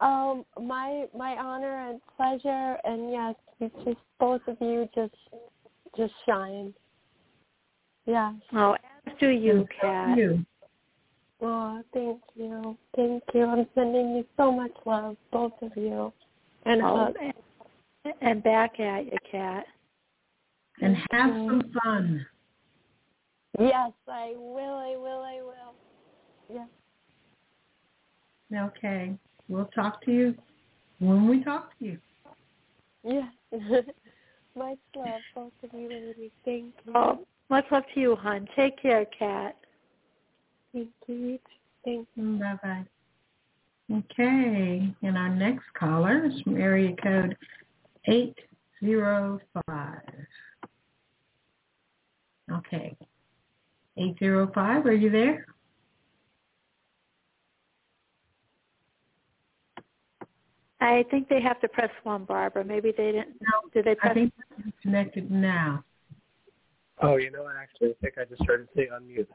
Um, 0.01 0.45
my 0.61 1.07
my 1.17 1.37
honor 1.37 1.89
and 1.89 2.01
pleasure, 2.17 2.77
and 2.85 3.13
yes, 3.13 3.35
you 3.61 3.71
just 3.85 4.01
both 4.19 4.43
of 4.47 4.57
you 4.61 4.89
just 4.95 5.15
just 5.97 6.13
shine. 6.27 6.75
Yeah. 8.07 8.33
Oh, 8.53 8.77
as 9.07 9.15
do 9.19 9.29
you, 9.29 9.67
Kat. 9.81 10.19
You. 10.19 10.45
Oh, 11.43 11.83
thank 11.93 12.21
you, 12.35 12.77
thank 12.95 13.23
you. 13.35 13.45
I'm 13.45 13.67
sending 13.75 14.17
you 14.17 14.25
so 14.39 14.51
much 14.51 14.73
love, 14.87 15.17
both 15.31 15.53
of 15.61 15.71
you, 15.77 16.13
and 16.65 16.83
oh, 16.83 16.97
hugs. 16.97 17.17
And, 18.05 18.15
and 18.23 18.43
back 18.43 18.81
at 18.81 19.05
you, 19.05 19.19
Kat. 19.31 19.67
And 20.82 20.97
have 21.11 21.31
some 21.31 21.73
fun. 21.82 22.27
Yes, 23.59 23.93
I 24.09 24.35
will. 24.36 24.74
I 24.74 24.97
will. 24.97 25.23
I 25.23 25.40
will. 25.43 25.74
Yes. 26.53 26.69
Okay. 28.55 29.15
We'll 29.48 29.70
talk 29.74 30.05
to 30.05 30.12
you 30.12 30.35
when 30.98 31.28
we 31.28 31.43
talk 31.43 31.78
to 31.78 31.85
you. 31.85 31.98
Yes. 33.03 33.32
much 34.57 34.78
love, 34.94 35.20
both 35.35 35.53
of 35.62 35.70
you 35.73 35.89
ladies. 35.89 36.31
Thank 36.44 36.74
you. 36.85 36.93
Oh, 36.94 37.20
much 37.48 37.65
love 37.70 37.85
to 37.94 38.01
you, 38.01 38.16
hon. 38.16 38.48
Take 38.57 38.81
care, 38.81 39.07
Kat. 39.19 39.57
Thank 40.73 40.89
you. 41.07 41.39
Thank 41.85 42.09
you. 42.16 42.39
Bye 42.39 42.59
bye. 42.62 42.85
Okay, 43.93 44.93
and 45.03 45.16
our 45.16 45.28
next 45.28 45.65
caller 45.78 46.24
is 46.27 46.40
from 46.43 46.57
area 46.57 46.94
code 47.03 47.36
eight 48.07 48.36
zero 48.81 49.40
five. 49.66 50.01
Okay, 52.52 52.97
eight 53.97 54.18
zero 54.18 54.51
five. 54.55 54.86
Are 54.86 54.93
you 54.93 55.10
there? 55.10 55.47
I 60.81 61.05
think 61.10 61.28
they 61.28 61.40
have 61.40 61.60
to 61.62 61.68
press 61.68 61.90
one, 62.02 62.24
Barbara. 62.24 62.64
Maybe 62.64 62.93
they 62.97 63.12
didn't. 63.12 63.36
No, 63.40 63.70
Did 63.73 63.86
they 63.86 63.94
press? 63.94 64.10
I 64.10 64.14
think 64.14 64.32
it's 64.59 64.77
connected 64.82 65.31
now. 65.31 65.82
Oh, 67.02 67.16
you 67.16 67.31
know, 67.31 67.44
I 67.44 67.62
actually 67.62 67.94
think 68.01 68.14
I 68.18 68.24
just 68.24 68.43
heard 68.47 68.62
it 68.62 68.68
say 68.77 68.89
unmute. 68.93 69.27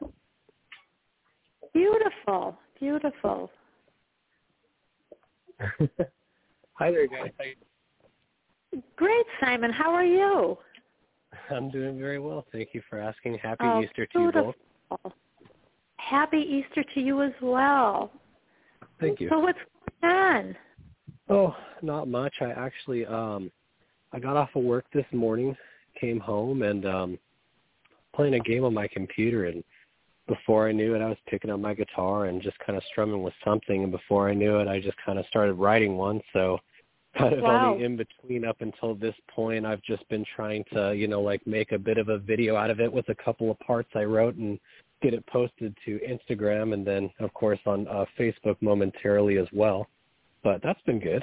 Beautiful, 1.72 2.56
beautiful. 2.78 3.50
Hi 6.74 6.90
there, 6.90 7.06
guys. 7.06 7.30
Great, 8.96 9.26
Simon. 9.40 9.70
How 9.70 9.92
are 9.92 10.04
you? 10.04 10.58
I'm 11.50 11.70
doing 11.70 11.98
very 11.98 12.18
well. 12.18 12.44
Thank 12.52 12.70
you 12.72 12.82
for 12.88 12.98
asking. 12.98 13.38
Happy 13.38 13.64
Oh, 13.64 13.82
Easter 13.82 14.06
to 14.06 14.18
you 14.18 14.32
both. 14.32 14.54
beautiful. 14.90 15.12
Happy 15.98 16.38
Easter 16.38 16.84
to 16.94 17.00
you 17.00 17.22
as 17.22 17.32
well. 17.40 18.10
Thank 19.00 19.20
you. 19.20 19.28
So 19.28 19.38
what's 19.38 19.58
going 20.02 20.14
on? 20.14 20.56
Oh, 21.28 21.54
not 21.80 22.08
much. 22.08 22.34
I 22.40 22.50
actually 22.50 23.06
um 23.06 23.50
I 24.12 24.18
got 24.18 24.36
off 24.36 24.50
of 24.54 24.62
work 24.62 24.84
this 24.92 25.06
morning, 25.12 25.56
came 26.00 26.20
home 26.20 26.62
and 26.62 26.86
um 26.86 27.18
playing 28.14 28.34
a 28.34 28.40
game 28.40 28.64
on 28.64 28.74
my 28.74 28.88
computer 28.88 29.46
and 29.46 29.64
before 30.28 30.68
I 30.68 30.72
knew 30.72 30.94
it 30.94 31.02
I 31.02 31.08
was 31.08 31.18
picking 31.26 31.50
up 31.50 31.60
my 31.60 31.74
guitar 31.74 32.26
and 32.26 32.42
just 32.42 32.58
kind 32.60 32.76
of 32.76 32.84
strumming 32.90 33.22
with 33.22 33.34
something 33.44 33.82
and 33.82 33.90
before 33.90 34.28
I 34.28 34.34
knew 34.34 34.58
it 34.58 34.68
I 34.68 34.80
just 34.80 34.96
kind 35.04 35.18
of 35.18 35.26
started 35.26 35.54
writing 35.54 35.96
one 35.96 36.20
so 36.32 36.58
kind 37.18 37.34
of 37.34 37.40
Wow. 37.42 37.72
on 37.72 37.78
the 37.78 37.84
in 37.84 37.96
between 37.96 38.44
up 38.44 38.60
until 38.60 38.94
this 38.94 39.14
point 39.28 39.66
I've 39.66 39.82
just 39.82 40.08
been 40.08 40.24
trying 40.34 40.64
to, 40.72 40.94
you 40.94 41.08
know, 41.08 41.20
like 41.20 41.46
make 41.46 41.72
a 41.72 41.78
bit 41.78 41.98
of 41.98 42.08
a 42.08 42.18
video 42.18 42.56
out 42.56 42.70
of 42.70 42.80
it 42.80 42.92
with 42.92 43.08
a 43.08 43.14
couple 43.14 43.50
of 43.50 43.58
parts 43.60 43.90
I 43.94 44.04
wrote 44.04 44.36
and 44.36 44.58
get 45.02 45.14
it 45.14 45.26
posted 45.26 45.76
to 45.84 45.98
Instagram 46.00 46.74
and 46.74 46.86
then 46.86 47.10
of 47.20 47.32
course 47.34 47.58
on 47.66 47.86
uh 47.88 48.04
Facebook 48.18 48.56
momentarily 48.60 49.36
as 49.38 49.48
well. 49.52 49.88
But 50.42 50.62
that's 50.62 50.80
been 50.82 51.00
good. 51.00 51.22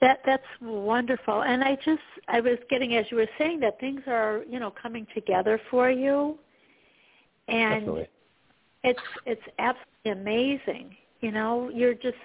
That 0.00 0.20
that's 0.26 0.42
wonderful. 0.60 1.42
And 1.42 1.62
I 1.62 1.76
just 1.84 2.02
I 2.28 2.40
was 2.40 2.58
getting 2.68 2.96
as 2.96 3.06
you 3.10 3.16
were 3.16 3.28
saying 3.38 3.60
that 3.60 3.78
things 3.80 4.02
are, 4.06 4.42
you 4.48 4.58
know, 4.58 4.70
coming 4.70 5.06
together 5.14 5.60
for 5.70 5.90
you. 5.90 6.38
And 7.48 7.80
Definitely. 7.80 8.08
it's 8.84 9.00
it's 9.26 9.42
absolutely 9.58 10.10
amazing. 10.22 10.96
You 11.20 11.30
know, 11.30 11.70
you're 11.72 11.94
just 11.94 12.16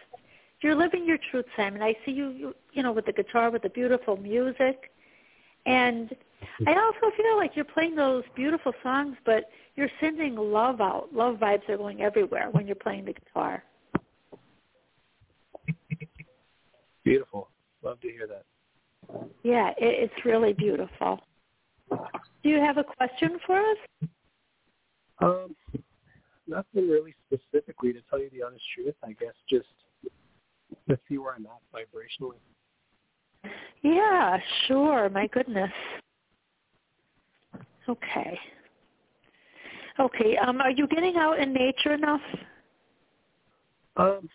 you're 0.62 0.76
living 0.76 1.06
your 1.06 1.18
truth, 1.32 1.46
Simon. 1.56 1.82
I 1.82 1.96
see 2.06 2.12
you, 2.12 2.30
you 2.30 2.56
you 2.74 2.84
know, 2.84 2.92
with 2.92 3.06
the 3.06 3.14
guitar 3.14 3.50
with 3.50 3.64
the 3.64 3.70
beautiful 3.70 4.18
music. 4.18 4.92
And 5.66 6.16
I 6.66 6.74
also 6.74 7.16
feel 7.16 7.36
like 7.36 7.56
you're 7.56 7.66
playing 7.66 7.96
those 7.96 8.24
beautiful 8.36 8.72
songs, 8.82 9.18
but 9.26 9.50
you're 9.76 9.90
sending 10.00 10.36
love 10.36 10.80
out. 10.80 11.10
Love 11.14 11.36
vibes 11.38 11.68
are 11.70 11.78
going 11.78 12.02
everywhere 12.02 12.50
when 12.52 12.66
you're 12.66 12.76
playing 12.76 13.06
the 13.06 13.14
guitar. 13.14 13.64
Beautiful. 17.04 17.50
Love 17.84 18.00
to 18.02 18.10
hear 18.10 18.28
that. 18.28 18.44
Yeah, 19.44 19.70
it, 19.72 20.12
it's 20.12 20.26
really 20.26 20.54
beautiful. 20.54 21.20
Do 21.90 22.50
you 22.50 22.60
have 22.60 22.78
a 22.78 22.84
question 22.84 23.40
for 23.46 23.60
us? 23.60 23.78
Um, 25.20 25.56
nothing 26.48 26.90
really 26.90 27.16
specifically 27.26 27.94
to 27.94 28.00
tell 28.10 28.20
you 28.20 28.30
the 28.32 28.44
honest 28.44 28.64
truth. 28.76 28.96
I 29.04 29.14
guess 29.14 29.34
just 29.50 29.68
to 30.90 31.00
see 31.08 31.18
where 31.18 31.36
I'm 31.36 31.46
at 31.46 31.62
vibrationally. 31.74 32.38
Yeah, 33.82 34.40
sure. 34.68 35.10
My 35.10 35.28
goodness. 35.28 35.72
Okay. 37.88 38.40
Okay. 40.00 40.38
Um, 40.38 40.62
are 40.62 40.72
you 40.72 40.88
getting 40.88 41.16
out 41.16 41.40
in 41.40 41.54
nature 41.54 41.94
enough? 41.94 42.22
Um, 43.96 44.30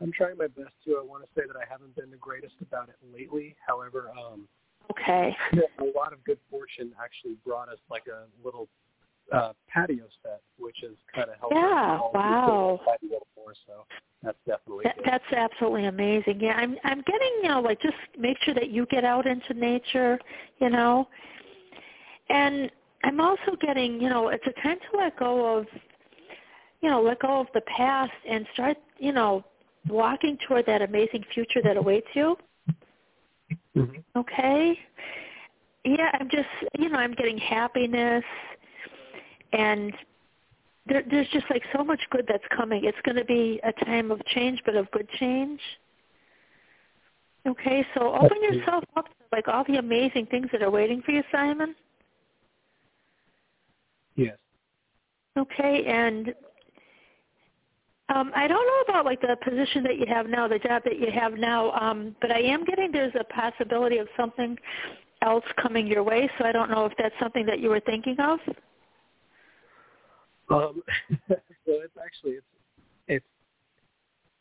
I'm 0.00 0.12
trying 0.12 0.36
my 0.36 0.48
best 0.48 0.74
to. 0.84 0.98
I 1.00 1.04
want 1.04 1.24
to 1.24 1.28
say 1.34 1.46
that 1.46 1.56
I 1.56 1.64
haven't 1.70 1.94
been 1.96 2.10
the 2.10 2.16
greatest 2.16 2.54
about 2.60 2.88
it 2.88 2.96
lately. 3.12 3.56
However, 3.66 4.10
um, 4.18 4.48
Okay. 4.90 5.34
a 5.78 5.84
lot 5.96 6.12
of 6.12 6.22
good 6.24 6.38
fortune 6.50 6.92
actually 7.02 7.36
brought 7.44 7.68
us 7.70 7.78
like 7.90 8.06
a 8.06 8.26
little 8.44 8.68
uh, 9.32 9.52
patio 9.68 10.04
set, 10.22 10.40
which 10.58 10.76
has 10.82 10.92
kind 11.14 11.30
of 11.30 11.38
helped 11.38 11.54
Yeah, 11.54 11.98
wow. 12.12 12.80
fight 12.84 12.98
a 13.02 13.06
little 13.06 13.26
more. 13.36 13.54
So 13.66 13.84
that's 14.22 14.38
definitely 14.46 14.84
That, 14.84 14.96
that's 15.04 15.32
absolutely 15.32 15.86
amazing. 15.86 16.40
Yeah, 16.40 16.54
I'm 16.54 16.76
I'm 16.84 17.02
getting 17.02 17.32
you 17.42 17.48
know 17.48 17.60
like 17.60 17.80
just 17.80 17.96
make 18.18 18.36
sure 18.42 18.54
that 18.54 18.70
you 18.70 18.86
get 18.86 19.04
out 19.04 19.26
into 19.26 19.54
nature, 19.54 20.18
you 20.60 20.70
know, 20.70 21.08
and 22.28 22.70
I'm 23.02 23.20
also 23.20 23.56
getting 23.60 24.00
you 24.00 24.08
know 24.08 24.28
it's 24.28 24.46
a 24.46 24.62
time 24.62 24.78
to 24.90 24.98
let 24.98 25.18
go 25.18 25.58
of, 25.58 25.66
you 26.80 26.90
know, 26.90 27.02
let 27.02 27.20
go 27.20 27.40
of 27.40 27.46
the 27.54 27.62
past 27.62 28.12
and 28.28 28.46
start 28.54 28.76
you 28.98 29.12
know 29.12 29.44
walking 29.88 30.38
toward 30.48 30.64
that 30.66 30.82
amazing 30.82 31.24
future 31.34 31.60
that 31.62 31.76
awaits 31.76 32.08
you. 32.14 32.36
Mhm. 33.76 34.02
Okay. 34.16 34.78
Yeah, 35.84 36.10
I'm 36.18 36.30
just 36.30 36.48
you 36.78 36.88
know 36.88 36.98
I'm 36.98 37.12
getting 37.12 37.36
happiness, 37.36 38.24
and 39.54 39.92
there, 40.86 41.02
there's 41.10 41.28
just 41.28 41.46
like 41.50 41.62
so 41.74 41.82
much 41.82 42.00
good 42.10 42.26
that's 42.28 42.44
coming. 42.54 42.84
It's 42.84 42.98
going 43.04 43.16
to 43.16 43.24
be 43.24 43.60
a 43.64 43.72
time 43.84 44.10
of 44.10 44.24
change, 44.26 44.60
but 44.66 44.74
of 44.74 44.90
good 44.90 45.08
change. 45.18 45.60
Okay, 47.46 47.84
so 47.94 48.14
open 48.14 48.42
yourself 48.42 48.84
up 48.96 49.06
to 49.06 49.12
like 49.30 49.48
all 49.48 49.64
the 49.66 49.76
amazing 49.76 50.26
things 50.26 50.46
that 50.52 50.62
are 50.62 50.70
waiting 50.70 51.02
for 51.02 51.12
you, 51.12 51.22
Simon. 51.30 51.74
Yes. 54.16 54.36
Okay, 55.36 55.84
and 55.86 56.32
um, 58.14 58.32
I 58.34 58.46
don't 58.46 58.66
know 58.66 58.92
about 58.92 59.04
like 59.04 59.20
the 59.20 59.36
position 59.44 59.82
that 59.84 59.98
you 59.98 60.06
have 60.06 60.26
now, 60.26 60.48
the 60.48 60.58
job 60.58 60.82
that 60.84 60.98
you 60.98 61.08
have 61.10 61.34
now, 61.34 61.72
um, 61.72 62.16
but 62.20 62.30
I 62.30 62.40
am 62.40 62.64
getting 62.64 62.92
there's 62.92 63.14
a 63.18 63.24
possibility 63.24 63.98
of 63.98 64.08
something 64.16 64.56
else 65.22 65.44
coming 65.60 65.86
your 65.86 66.02
way. 66.02 66.30
So 66.38 66.44
I 66.44 66.52
don't 66.52 66.70
know 66.70 66.86
if 66.86 66.92
that's 66.98 67.14
something 67.20 67.44
that 67.46 67.60
you 67.60 67.70
were 67.70 67.80
thinking 67.80 68.16
of. 68.20 68.38
Um, 70.50 70.82
so 71.28 71.36
it's 71.66 71.96
actually 72.02 72.32
it's 72.32 72.46
it's 73.08 73.26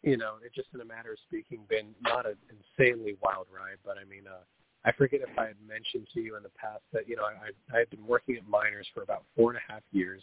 you 0.02 0.18
know 0.18 0.36
it's 0.44 0.56
just 0.56 0.70
in 0.74 0.82
a 0.82 0.86
matter 0.86 1.12
of 1.14 1.18
speaking 1.28 1.60
been 1.70 1.96
not 2.02 2.26
an 2.26 2.36
insanely 2.50 3.16
wild 3.22 3.48
ride, 3.54 3.78
but 3.86 3.98
I 3.98 4.04
mean 4.04 4.24
uh, 4.28 4.44
I 4.86 4.92
forget 4.92 5.22
if 5.22 5.38
I 5.38 5.48
had 5.48 5.56
mentioned 5.66 6.08
to 6.14 6.20
you 6.20 6.36
in 6.36 6.44
the 6.44 6.50
past 6.50 6.84
that 6.92 7.08
you 7.08 7.16
know 7.16 7.24
I 7.24 7.52
I 7.74 7.80
had 7.80 7.90
been 7.90 8.06
working 8.06 8.36
at 8.36 8.48
Miners 8.48 8.88
for 8.94 9.02
about 9.04 9.24
four 9.36 9.52
and 9.52 9.60
a 9.60 9.72
half 9.72 9.82
years, 9.92 10.22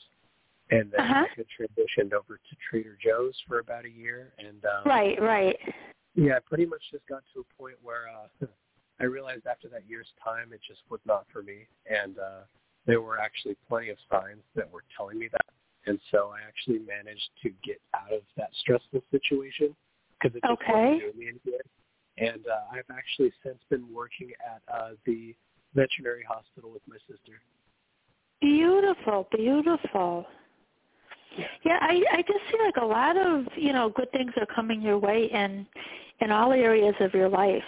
and 0.70 0.90
then 0.92 1.00
Uh-huh. 1.00 1.24
I 1.24 1.34
had 1.36 1.46
transitioned 1.48 2.12
over 2.12 2.36
to 2.36 2.56
Trader 2.68 2.96
Joe's 3.02 3.36
for 3.48 3.58
about 3.58 3.84
a 3.86 3.90
year, 3.90 4.32
and 4.38 4.64
um, 4.64 4.82
Right, 4.84 5.20
right. 5.20 5.56
yeah, 6.14 6.36
I 6.36 6.40
pretty 6.40 6.66
much 6.66 6.82
just 6.90 7.06
got 7.06 7.22
to 7.34 7.40
a 7.40 7.62
point 7.62 7.76
where 7.82 8.04
uh, 8.08 8.46
I 9.00 9.04
realized 9.04 9.46
after 9.46 9.68
that 9.70 9.88
year's 9.88 10.12
time 10.22 10.52
it 10.52 10.60
just 10.66 10.82
was 10.90 11.00
not 11.06 11.24
for 11.32 11.42
me, 11.42 11.66
and 11.88 12.18
uh, 12.18 12.40
there 12.86 13.00
were 13.00 13.18
actually 13.18 13.56
plenty 13.68 13.88
of 13.88 13.96
signs 14.10 14.42
that 14.54 14.70
were 14.70 14.84
telling 14.94 15.18
me 15.18 15.28
that, 15.32 15.46
and 15.86 15.98
so 16.10 16.32
I 16.34 16.46
actually 16.46 16.80
managed 16.80 17.30
to 17.42 17.50
get 17.64 17.80
out 17.94 18.12
of 18.12 18.22
that 18.36 18.50
stressful 18.60 19.02
situation 19.10 19.74
because 20.18 20.36
it 20.36 20.42
just 20.42 20.62
Okay. 20.62 20.72
wasn't 20.72 21.00
doing 21.00 21.18
me 21.18 21.28
any 21.28 21.40
good. 21.44 21.62
And 22.18 22.46
uh, 22.46 22.72
I've 22.72 22.90
actually 22.90 23.32
since 23.42 23.58
been 23.70 23.86
working 23.92 24.30
at 24.44 24.62
uh, 24.72 24.90
the 25.06 25.34
veterinary 25.74 26.24
hospital 26.28 26.70
with 26.70 26.82
my 26.86 26.96
sister. 27.08 27.40
Beautiful, 28.40 29.28
beautiful. 29.32 30.26
Yeah, 31.64 31.78
I 31.80 32.02
I 32.12 32.22
just 32.22 32.40
see 32.50 32.58
like 32.64 32.76
a 32.76 32.84
lot 32.84 33.16
of 33.16 33.46
you 33.56 33.72
know 33.72 33.90
good 33.90 34.10
things 34.12 34.32
are 34.36 34.46
coming 34.46 34.82
your 34.82 34.98
way 34.98 35.30
in 35.32 35.66
in 36.20 36.30
all 36.30 36.52
areas 36.52 36.94
of 37.00 37.14
your 37.14 37.28
life. 37.28 37.62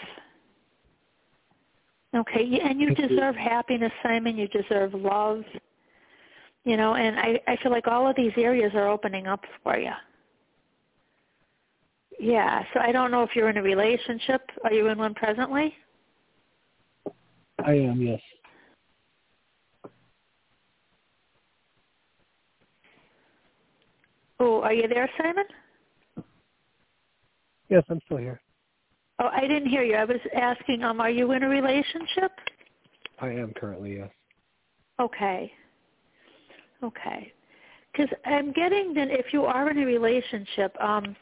Okay, 2.14 2.60
and 2.62 2.80
you 2.80 2.94
deserve 2.94 3.36
happiness, 3.36 3.92
Simon. 4.02 4.36
You 4.36 4.48
deserve 4.48 4.92
love. 4.94 5.44
You 6.64 6.76
know, 6.76 6.94
and 6.94 7.18
I 7.18 7.40
I 7.46 7.56
feel 7.62 7.72
like 7.72 7.88
all 7.88 8.08
of 8.08 8.16
these 8.16 8.32
areas 8.36 8.72
are 8.74 8.88
opening 8.88 9.26
up 9.26 9.44
for 9.62 9.76
you. 9.76 9.90
Yeah, 12.20 12.62
so 12.72 12.80
I 12.80 12.92
don't 12.92 13.10
know 13.10 13.22
if 13.22 13.34
you're 13.34 13.48
in 13.48 13.56
a 13.56 13.62
relationship. 13.62 14.42
Are 14.64 14.72
you 14.72 14.86
in 14.88 14.98
one 14.98 15.14
presently? 15.14 15.74
I 17.64 17.72
am, 17.72 18.00
yes. 18.00 18.20
Oh, 24.38 24.60
are 24.62 24.72
you 24.72 24.88
there, 24.88 25.08
Simon? 25.20 25.44
Yes, 27.68 27.84
I'm 27.88 28.00
still 28.06 28.18
here. 28.18 28.40
Oh, 29.18 29.28
I 29.32 29.42
didn't 29.42 29.68
hear 29.68 29.82
you. 29.82 29.94
I 29.94 30.04
was 30.04 30.20
asking, 30.34 30.82
um, 30.82 31.00
are 31.00 31.10
you 31.10 31.32
in 31.32 31.42
a 31.42 31.48
relationship? 31.48 32.32
I 33.20 33.28
am 33.28 33.52
currently, 33.54 33.98
yes. 33.98 34.10
Okay. 35.00 35.52
Okay. 36.82 37.32
because 37.92 38.08
I'm 38.24 38.52
getting 38.52 38.94
that 38.94 39.08
if 39.10 39.32
you 39.32 39.44
are 39.44 39.70
in 39.70 39.78
a 39.78 39.86
relationship, 39.86 40.74
um, 40.80 41.14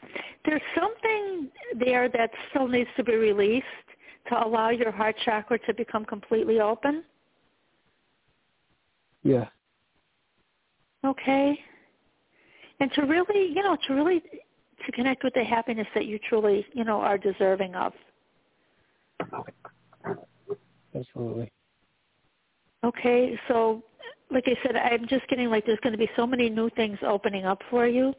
there's 0.45 0.61
something 0.75 1.49
there 1.77 2.09
that 2.09 2.31
still 2.49 2.67
needs 2.67 2.89
to 2.97 3.03
be 3.03 3.15
released 3.15 3.65
to 4.29 4.45
allow 4.45 4.69
your 4.69 4.91
heart 4.91 5.15
chakra 5.25 5.59
to 5.59 5.73
become 5.73 6.05
completely 6.05 6.59
open. 6.59 7.03
Yeah. 9.23 9.47
Okay. 11.05 11.59
And 12.79 12.91
to 12.93 13.01
really, 13.03 13.47
you 13.47 13.61
know, 13.61 13.77
to 13.87 13.93
really 13.93 14.21
to 14.85 14.91
connect 14.93 15.23
with 15.23 15.33
the 15.33 15.43
happiness 15.43 15.87
that 15.93 16.05
you 16.05 16.17
truly, 16.27 16.65
you 16.73 16.83
know, 16.83 16.99
are 17.01 17.17
deserving 17.17 17.75
of. 17.75 17.93
Absolutely. 20.95 21.51
Okay, 22.83 23.39
so 23.47 23.83
like 24.31 24.45
I 24.47 24.55
said, 24.65 24.75
I'm 24.75 25.07
just 25.07 25.27
getting 25.27 25.49
like 25.49 25.65
there's 25.65 25.79
going 25.81 25.93
to 25.93 25.97
be 25.99 26.09
so 26.15 26.25
many 26.25 26.49
new 26.49 26.69
things 26.71 26.97
opening 27.05 27.45
up 27.45 27.61
for 27.69 27.87
you. 27.87 28.13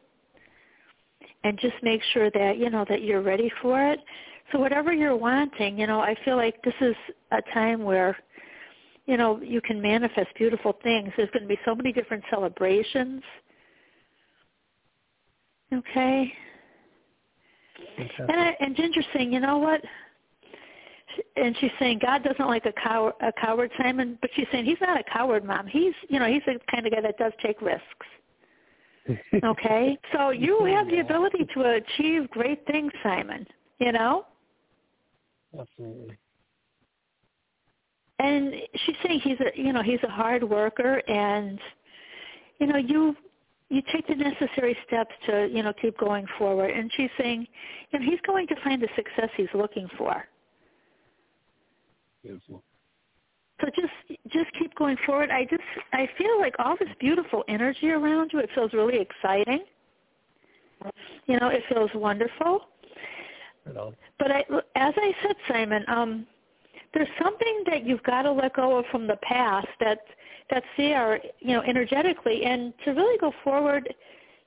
And 1.45 1.59
just 1.59 1.75
make 1.83 2.01
sure 2.13 2.31
that, 2.31 2.59
you 2.59 2.71
know, 2.71 2.85
that 2.89 3.03
you're 3.03 3.23
ready 3.23 3.51
for 3.61 3.83
it. 3.83 3.99
So 4.53 4.59
whatever 4.59 4.93
you're 4.93 5.17
wanting, 5.17 5.79
you 5.79 5.87
know, 5.87 6.01
I 6.01 6.15
feel 6.25 6.37
like 6.37 6.63
this 6.63 6.75
is 6.81 6.95
a 7.33 7.43
time 7.53 7.83
where, 7.83 8.17
you 9.07 9.17
know, 9.17 9.41
you 9.43 9.61
can 9.61 9.81
manifest 9.81 10.29
beautiful 10.37 10.79
things. 10.85 11.11
There's 11.17 11.31
going 11.31 11.43
to 11.43 11.49
be 11.49 11.59
so 11.65 11.75
many 11.75 11.93
different 11.93 12.23
celebrations. 12.31 13.23
Okay. 15.73 16.33
And, 17.99 18.41
I, 18.41 18.57
and 18.61 18.77
Ginger's 18.77 19.07
saying, 19.15 19.33
you 19.33 19.41
know 19.41 19.59
what? 19.59 19.81
And 21.37 21.57
she's 21.61 21.71
saying 21.79 22.01
God 22.05 22.23
doesn't 22.23 22.47
like 22.47 22.67
a 22.67 22.73
coward, 22.73 23.15
a 23.21 23.33
coward, 23.33 23.71
Simon. 23.79 24.19
But 24.21 24.31
she's 24.35 24.47
saying 24.53 24.65
he's 24.65 24.81
not 24.81 24.99
a 24.99 25.05
coward, 25.05 25.45
Mom. 25.45 25.67
He's, 25.67 25.95
you 26.09 26.19
know, 26.19 26.27
he's 26.27 26.43
the 26.47 26.59
kind 26.71 26.87
of 26.87 26.93
guy 26.93 27.01
that 27.01 27.19
does 27.19 27.33
take 27.45 27.61
risks. 27.61 27.85
okay, 29.45 29.99
so 30.13 30.31
you 30.31 30.65
have 30.67 30.87
the 30.87 31.01
ability 31.01 31.45
to 31.55 31.83
achieve 31.83 32.31
great 32.31 32.65
things, 32.67 32.93
Simon. 33.03 33.47
You 33.79 33.93
know. 33.93 34.27
Absolutely. 35.59 36.17
And 38.21 38.55
she's 38.87 38.95
saying 39.05 39.21
he's 39.25 39.39
a, 39.41 39.61
you 39.61 39.73
know, 39.73 39.83
he's 39.83 39.99
a 40.05 40.09
hard 40.09 40.45
worker, 40.45 41.03
and 41.09 41.59
you 42.61 42.69
know, 42.69 42.77
you 42.77 43.17
you 43.73 43.83
take 43.91 44.07
the 44.07 44.15
necessary 44.15 44.77
steps 44.87 45.13
to, 45.27 45.49
you 45.51 45.63
know, 45.63 45.73
keep 45.81 45.97
going 45.97 46.27
forward. 46.39 46.71
And 46.71 46.93
she's 46.95 47.09
saying, 47.19 47.47
you 47.91 47.99
know, 47.99 48.05
he's 48.05 48.21
going 48.27 48.47
to 48.49 48.55
find 48.63 48.83
the 48.83 48.89
success 48.95 49.31
he's 49.35 49.49
looking 49.55 49.89
for. 49.97 50.27
Beautiful. 52.23 52.62
So 53.60 53.68
just 53.76 54.20
just 54.33 54.52
keep 54.59 54.75
going 54.75 54.97
forward. 55.07 55.31
I 55.31 55.44
just 55.44 55.62
I 55.92 56.09
feel 56.18 56.41
like 56.41 56.55
all 56.59 56.76
this 56.78 56.89
beautiful 56.99 57.44
energy 57.49 57.91
around 57.91 58.31
you. 58.33 58.41
It 58.41 58.51
feels 58.55 58.73
really 58.73 58.99
exciting. 58.99 59.60
You 61.26 61.39
know, 61.39 61.49
it 61.49 61.62
feels 61.68 61.91
wonderful. 61.94 62.62
But 64.18 64.33
I, 64.33 64.41
as 64.75 64.94
I 64.97 65.12
said, 65.23 65.36
Simon, 65.49 65.84
um, 65.86 66.26
there's 66.92 67.09
something 67.23 67.62
that 67.67 67.86
you've 67.86 68.02
got 68.02 68.23
to 68.23 68.33
let 68.33 68.55
go 68.55 68.78
of 68.78 68.84
from 68.91 69.07
the 69.07 69.17
past 69.23 69.68
that 69.78 70.01
that's 70.51 70.67
there, 70.76 71.20
you 71.39 71.55
know, 71.55 71.62
energetically, 71.62 72.44
and 72.44 72.75
to 72.84 72.91
really 72.91 73.17
go 73.18 73.33
forward, 73.44 73.94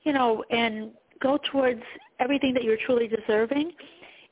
you 0.04 0.12
know, 0.12 0.44
and 0.52 0.92
go 1.22 1.40
towards 1.52 1.82
everything 2.20 2.54
that 2.54 2.64
you're 2.64 2.78
truly 2.86 3.08
deserving. 3.08 3.72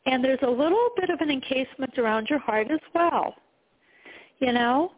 And 0.05 0.23
there's 0.23 0.39
a 0.41 0.49
little 0.49 0.89
bit 0.97 1.09
of 1.09 1.21
an 1.21 1.31
encasement 1.31 1.97
around 1.97 2.27
your 2.29 2.39
heart 2.39 2.67
as 2.71 2.79
well, 2.93 3.35
you 4.39 4.51
know. 4.51 4.91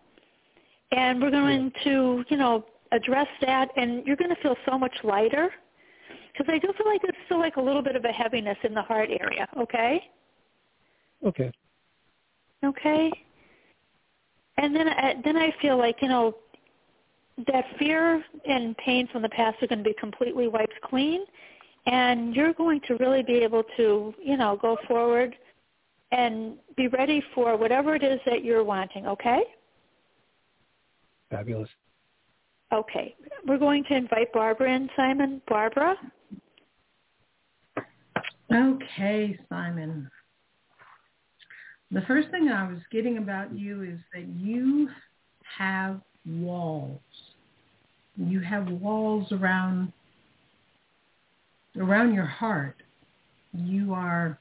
And 0.92 1.22
we're 1.22 1.32
going 1.32 1.72
to, 1.84 2.24
you 2.30 2.38
know, 2.38 2.66
address 2.92 3.28
that, 3.42 3.70
and 3.76 4.06
you're 4.06 4.16
going 4.16 4.34
to 4.34 4.42
feel 4.42 4.56
so 4.70 4.78
much 4.78 4.94
lighter 5.04 5.50
because 6.32 6.52
I 6.52 6.60
do 6.60 6.72
feel 6.78 6.88
like 6.88 7.02
there's 7.02 7.16
still 7.26 7.40
like 7.40 7.56
a 7.56 7.62
little 7.62 7.82
bit 7.82 7.96
of 7.96 8.04
a 8.06 8.12
heaviness 8.12 8.58
in 8.64 8.74
the 8.74 8.82
heart 8.82 9.10
area. 9.10 9.48
Okay. 9.58 10.04
Okay. 11.26 11.52
Okay. 12.64 13.12
And 14.58 14.76
then, 14.76 14.88
I, 14.88 15.16
then 15.24 15.38
I 15.38 15.54
feel 15.62 15.78
like 15.78 15.98
you 16.02 16.08
know 16.08 16.36
that 17.48 17.66
fear 17.78 18.24
and 18.48 18.76
pain 18.78 19.08
from 19.12 19.22
the 19.22 19.30
past 19.30 19.62
are 19.62 19.68
going 19.68 19.84
to 19.84 19.90
be 19.90 19.96
completely 20.00 20.48
wiped 20.48 20.80
clean, 20.84 21.26
and 21.86 22.36
you're 22.36 22.54
going 22.54 22.82
to 22.88 22.96
really 22.96 23.24
be 23.24 23.36
able 23.36 23.64
to, 23.78 24.14
you 24.24 24.38
know, 24.38 24.58
go 24.62 24.78
forward 24.88 25.36
and 26.12 26.56
be 26.76 26.88
ready 26.88 27.24
for 27.34 27.58
whatever 27.58 27.96
it 27.96 28.04
is 28.04 28.20
that 28.26 28.44
you're 28.44 28.64
wanting. 28.64 29.06
Okay. 29.08 29.42
Fabulous. 31.30 31.70
Okay. 32.74 33.16
We're 33.46 33.58
going 33.58 33.84
to 33.86 33.96
invite 33.96 34.32
Barbara 34.34 34.74
in, 34.74 34.90
Simon. 34.96 35.42
Barbara? 35.48 35.96
Okay, 38.54 39.38
Simon. 39.50 40.10
The 41.92 42.02
first 42.02 42.30
thing 42.30 42.50
I 42.50 42.68
was 42.68 42.80
getting 42.92 43.18
about 43.18 43.56
you 43.56 43.84
is 43.84 44.00
that 44.14 44.28
you 44.28 44.90
have 45.58 46.02
walls. 46.26 47.00
You 48.18 48.40
have 48.40 48.68
walls 48.70 49.32
around 49.32 49.92
around 51.78 52.14
your 52.14 52.26
heart. 52.26 52.76
You 53.54 53.94
are 53.94 54.38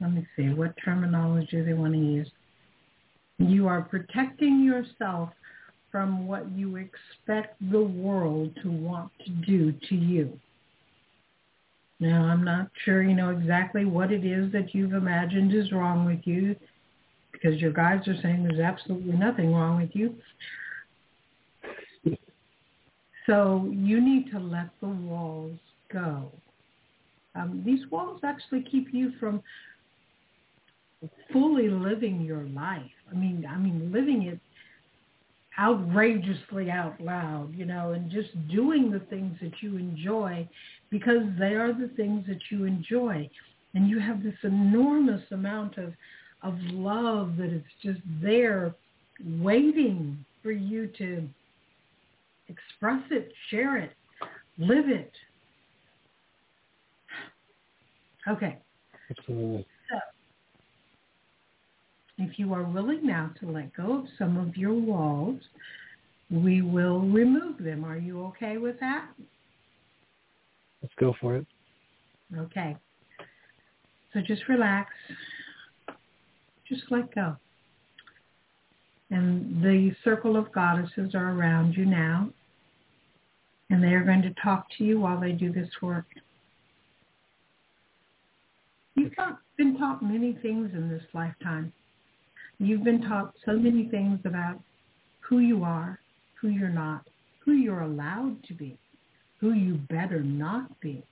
let 0.00 0.12
me 0.12 0.26
see 0.36 0.50
what 0.50 0.74
terminology 0.84 1.62
they 1.62 1.72
want 1.72 1.94
to 1.94 1.98
use. 1.98 2.30
You 3.38 3.68
are 3.68 3.82
protecting 3.82 4.62
yourself 4.62 5.30
from 5.90 6.26
what 6.26 6.50
you 6.50 6.76
expect 6.76 7.56
the 7.70 7.82
world 7.82 8.50
to 8.62 8.70
want 8.70 9.10
to 9.24 9.30
do 9.30 9.72
to 9.88 9.94
you. 9.94 10.38
Now, 12.00 12.24
I'm 12.24 12.44
not 12.44 12.68
sure 12.84 13.02
you 13.02 13.14
know 13.14 13.30
exactly 13.30 13.84
what 13.84 14.12
it 14.12 14.24
is 14.24 14.52
that 14.52 14.74
you've 14.74 14.92
imagined 14.92 15.54
is 15.54 15.72
wrong 15.72 16.04
with 16.04 16.20
you 16.24 16.56
because 17.32 17.60
your 17.60 17.72
guides 17.72 18.06
are 18.08 18.20
saying 18.20 18.42
there's 18.42 18.60
absolutely 18.60 19.12
nothing 19.12 19.54
wrong 19.54 19.80
with 19.80 19.90
you. 19.94 20.14
So 23.26 23.70
you 23.72 24.00
need 24.00 24.30
to 24.32 24.38
let 24.38 24.68
the 24.80 24.88
walls 24.88 25.58
go. 25.92 26.30
Um, 27.34 27.62
these 27.64 27.80
walls 27.90 28.20
actually 28.22 28.62
keep 28.62 28.88
you 28.92 29.12
from 29.18 29.42
fully 31.32 31.68
living 31.68 32.20
your 32.20 32.44
life. 32.44 32.82
I 33.10 33.14
mean, 33.14 33.46
I 33.48 33.56
mean, 33.56 33.90
living 33.92 34.24
it 34.24 34.38
outrageously 35.58 36.70
out 36.70 37.00
loud, 37.00 37.54
you 37.54 37.64
know, 37.64 37.92
and 37.92 38.10
just 38.10 38.30
doing 38.48 38.90
the 38.90 39.00
things 39.00 39.36
that 39.40 39.52
you 39.60 39.76
enjoy 39.76 40.48
because 40.90 41.22
they 41.38 41.54
are 41.54 41.72
the 41.72 41.90
things 41.96 42.24
that 42.26 42.40
you 42.50 42.64
enjoy. 42.64 43.28
And 43.74 43.88
you 43.88 43.98
have 43.98 44.22
this 44.22 44.34
enormous 44.42 45.22
amount 45.30 45.78
of 45.78 45.92
of 46.42 46.58
love 46.72 47.36
that 47.38 47.50
is 47.50 47.62
just 47.82 48.00
there 48.22 48.74
waiting 49.40 50.24
for 50.42 50.52
you 50.52 50.86
to 50.98 51.26
express 52.48 53.02
it, 53.10 53.32
share 53.50 53.76
it, 53.78 53.92
live 54.58 54.88
it. 54.88 55.12
Okay. 58.28 58.58
Absolutely. 59.10 59.66
So, 59.90 59.98
if 62.18 62.38
you 62.38 62.54
are 62.54 62.62
willing 62.62 63.06
now 63.06 63.30
to 63.40 63.50
let 63.50 63.74
go 63.74 63.98
of 64.00 64.06
some 64.18 64.36
of 64.36 64.56
your 64.56 64.72
walls, 64.72 65.40
we 66.30 66.62
will 66.62 67.00
remove 67.00 67.58
them. 67.58 67.84
Are 67.84 67.98
you 67.98 68.24
okay 68.26 68.56
with 68.56 68.78
that? 68.80 69.08
Let's 70.82 70.94
go 70.98 71.14
for 71.20 71.36
it. 71.36 71.46
Okay. 72.36 72.76
So 74.12 74.20
just 74.20 74.42
relax. 74.48 74.92
Just 76.68 76.82
let 76.90 77.14
go. 77.14 77.36
And 79.14 79.62
the 79.62 79.94
circle 80.02 80.36
of 80.36 80.50
goddesses 80.50 81.14
are 81.14 81.30
around 81.30 81.76
you 81.76 81.86
now. 81.86 82.30
And 83.70 83.80
they 83.80 83.94
are 83.94 84.02
going 84.02 84.22
to 84.22 84.34
talk 84.42 84.66
to 84.76 84.84
you 84.84 84.98
while 84.98 85.20
they 85.20 85.30
do 85.30 85.52
this 85.52 85.70
work. 85.80 86.06
You've 88.96 89.12
been 89.56 89.78
taught 89.78 90.02
many 90.02 90.32
things 90.42 90.72
in 90.74 90.88
this 90.88 91.04
lifetime. 91.12 91.72
You've 92.58 92.82
been 92.82 93.02
taught 93.02 93.34
so 93.46 93.52
many 93.52 93.88
things 93.88 94.18
about 94.24 94.58
who 95.20 95.38
you 95.38 95.62
are, 95.62 96.00
who 96.40 96.48
you're 96.48 96.68
not, 96.68 97.06
who 97.44 97.52
you're 97.52 97.82
allowed 97.82 98.42
to 98.48 98.54
be, 98.54 98.76
who 99.38 99.52
you 99.52 99.74
better 99.88 100.24
not 100.24 100.80
be. 100.80 101.04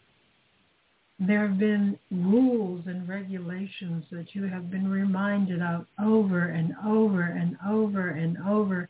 There 1.18 1.46
have 1.46 1.58
been 1.58 1.98
rules 2.10 2.84
and 2.86 3.08
regulations 3.08 4.04
that 4.10 4.34
you 4.34 4.44
have 4.44 4.70
been 4.70 4.90
reminded 4.90 5.62
of 5.62 5.86
over 6.02 6.48
and 6.48 6.74
over 6.84 7.22
and 7.22 7.56
over 7.66 8.08
and 8.08 8.36
over 8.46 8.88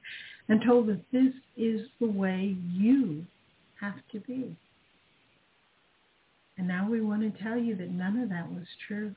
and 0.49 0.63
told 0.67 0.87
that 0.89 1.03
this 1.13 1.33
is 1.57 1.83
the 2.01 2.07
way 2.07 2.57
you 2.73 3.25
have 3.81 3.97
to 4.13 4.21
be. 4.21 4.57
And 6.57 6.69
now 6.69 6.89
we 6.89 7.01
want 7.01 7.23
to 7.23 7.43
tell 7.43 7.59
you 7.59 7.75
that 7.77 7.91
none 7.91 8.19
of 8.19 8.29
that 8.29 8.51
was 8.51 8.67
true. 8.87 9.15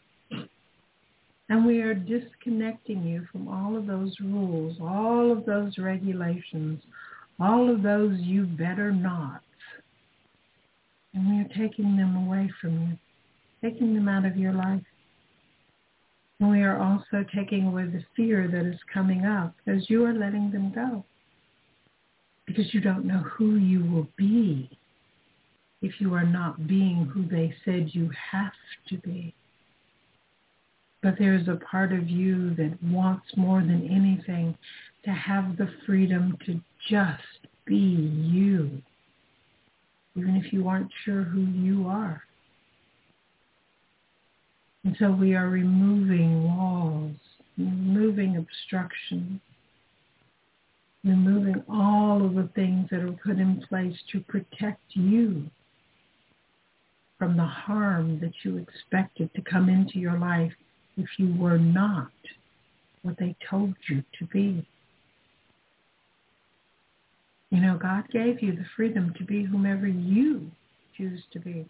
And 1.50 1.66
we 1.66 1.82
are 1.82 1.94
disconnecting 1.94 3.04
you 3.06 3.28
from 3.32 3.48
all 3.48 3.78
of 3.78 3.86
those 3.86 4.16
rules, 4.20 4.78
all 4.82 5.32
of 5.32 5.46
those 5.46 5.78
regulations, 5.78 6.82
all 7.40 7.70
of 7.70 7.84
those 7.84 8.20
you 8.20 8.46
better 8.46 8.92
nots. 8.92 9.45
And 11.16 11.30
we 11.30 11.42
are 11.42 11.68
taking 11.68 11.96
them 11.96 12.16
away 12.28 12.52
from 12.62 12.74
you, 12.74 13.70
taking 13.70 13.96
them 13.96 14.08
out 14.08 14.26
of 14.26 14.38
your 14.38 14.54
life. 14.54 14.84
And 16.40 16.52
we 16.52 16.62
are 16.62 16.78
also 16.78 17.26
taking 17.34 17.66
away 17.66 17.86
the 17.86 18.04
fear 18.16 18.48
that 18.50 18.66
is 18.66 18.80
coming 18.94 19.26
up 19.26 19.56
as 19.66 19.90
you 19.90 20.06
are 20.06 20.14
letting 20.14 20.52
them 20.52 20.72
go. 20.76 21.06
Because 22.46 22.74
you 22.74 22.82
don't 22.82 23.06
know 23.06 23.20
who 23.20 23.56
you 23.56 23.84
will 23.90 24.08
be 24.18 24.70
if 25.82 26.00
you 26.00 26.14
are 26.14 26.26
not 26.26 26.68
being 26.68 27.06
who 27.06 27.26
they 27.28 27.56
said 27.64 27.90
you 27.94 28.12
have 28.32 28.52
to 28.90 28.98
be. 28.98 29.34
But 31.02 31.16
there's 31.18 31.48
a 31.48 31.60
part 31.72 31.94
of 31.94 32.10
you 32.10 32.56
that 32.56 32.78
wants 32.84 33.28
more 33.38 33.62
than 33.62 33.88
anything 33.90 34.58
to 35.06 35.12
have 35.12 35.56
the 35.58 35.70
freedom 35.86 36.38
to 36.46 36.60
just 36.90 37.48
be 37.66 37.76
you, 37.76 38.82
even 40.16 40.36
if 40.36 40.52
you 40.54 40.68
aren't 40.68 40.92
sure 41.04 41.24
who 41.24 41.42
you 41.42 41.88
are. 41.88 42.24
And 44.84 44.96
so 45.00 45.12
we 45.12 45.36
are 45.36 45.50
removing 45.50 46.44
walls, 46.44 47.16
removing 47.58 48.38
obstructions, 48.38 49.42
removing 51.04 51.64
all 51.70 52.26
of 52.26 52.36
the 52.36 52.50
things 52.56 52.88
that 52.92 53.02
are 53.02 53.12
put 53.12 53.38
in 53.38 53.64
place 53.68 53.96
to 54.12 54.20
protect 54.22 54.82
you 54.90 55.50
from 57.18 57.38
the 57.38 57.46
harm 57.46 58.20
that 58.20 58.34
you 58.44 58.58
expected 58.58 59.30
to 59.34 59.42
come 59.42 59.70
into 59.70 60.00
your 60.00 60.18
life 60.20 60.54
if 60.98 61.08
you 61.18 61.34
were 61.36 61.58
not 61.58 62.12
what 63.02 63.18
they 63.20 63.36
told 63.50 63.74
you 63.90 64.04
to 64.20 64.26
be. 64.28 64.68
You 67.56 67.62
know, 67.62 67.78
God 67.82 68.04
gave 68.12 68.44
you 68.44 68.54
the 68.54 68.66
freedom 68.76 69.14
to 69.18 69.24
be 69.24 69.46
whomever 69.46 69.88
you 69.88 70.52
choose 70.98 71.22
to 71.32 71.40
be. 71.40 71.66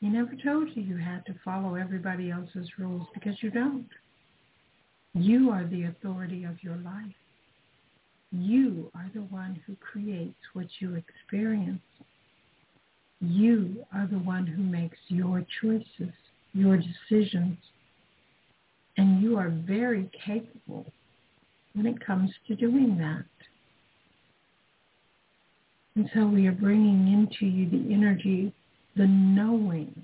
He 0.00 0.08
never 0.08 0.30
told 0.42 0.70
you 0.74 0.82
you 0.82 0.96
had 0.96 1.26
to 1.26 1.34
follow 1.44 1.74
everybody 1.74 2.30
else's 2.30 2.70
rules 2.78 3.06
because 3.12 3.34
you 3.42 3.50
don't. 3.50 3.90
You 5.12 5.50
are 5.50 5.66
the 5.66 5.84
authority 5.84 6.44
of 6.44 6.62
your 6.62 6.76
life. 6.76 7.14
You 8.32 8.90
are 8.94 9.10
the 9.14 9.24
one 9.24 9.60
who 9.66 9.76
creates 9.76 10.40
what 10.54 10.68
you 10.78 10.94
experience. 10.94 11.82
You 13.20 13.84
are 13.92 14.06
the 14.10 14.18
one 14.18 14.46
who 14.46 14.62
makes 14.62 14.96
your 15.08 15.44
choices, 15.60 16.14
your 16.54 16.78
decisions, 16.78 17.58
and 18.96 19.20
you 19.20 19.36
are 19.36 19.50
very 19.50 20.08
capable 20.24 20.86
when 21.74 21.84
it 21.84 22.02
comes 22.02 22.30
to 22.48 22.56
doing 22.56 22.96
that. 22.96 23.26
And 25.96 26.10
so 26.12 26.26
we 26.26 26.46
are 26.46 26.52
bringing 26.52 27.12
into 27.12 27.46
you 27.46 27.70
the 27.70 27.94
energy, 27.94 28.52
the 28.96 29.06
knowing 29.06 29.94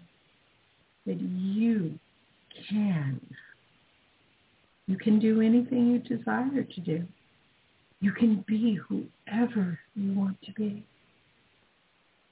that 1.06 1.20
you 1.20 1.98
can. 2.68 3.20
You 4.86 4.96
can 4.96 5.18
do 5.18 5.40
anything 5.40 5.88
you 5.88 5.98
desire 5.98 6.62
to 6.62 6.80
do. 6.80 7.04
You 8.00 8.12
can 8.12 8.44
be 8.46 8.74
whoever 8.88 9.78
you 9.94 10.14
want 10.14 10.40
to 10.42 10.52
be. 10.52 10.84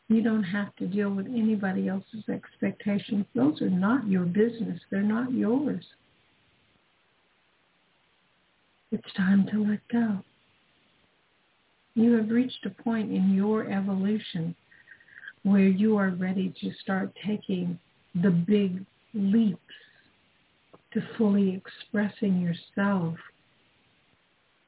You 0.08 0.22
don't 0.22 0.44
have 0.44 0.74
to 0.76 0.86
deal 0.86 1.10
with 1.10 1.26
anybody 1.26 1.88
else's 1.88 2.28
expectations. 2.28 3.26
Those 3.34 3.60
are 3.60 3.68
not 3.68 4.08
your 4.08 4.24
business. 4.24 4.80
They're 4.90 5.02
not 5.02 5.32
yours. 5.32 5.84
It's 8.90 9.12
time 9.16 9.46
to 9.52 9.62
let 9.62 9.86
go. 9.88 10.24
You 11.98 12.12
have 12.12 12.30
reached 12.30 12.64
a 12.64 12.70
point 12.70 13.10
in 13.10 13.34
your 13.34 13.68
evolution 13.68 14.54
where 15.42 15.66
you 15.66 15.96
are 15.96 16.10
ready 16.10 16.54
to 16.60 16.70
start 16.80 17.12
taking 17.26 17.76
the 18.14 18.30
big 18.30 18.84
leaps 19.14 19.74
to 20.92 21.02
fully 21.16 21.56
expressing 21.56 22.40
yourself, 22.40 23.16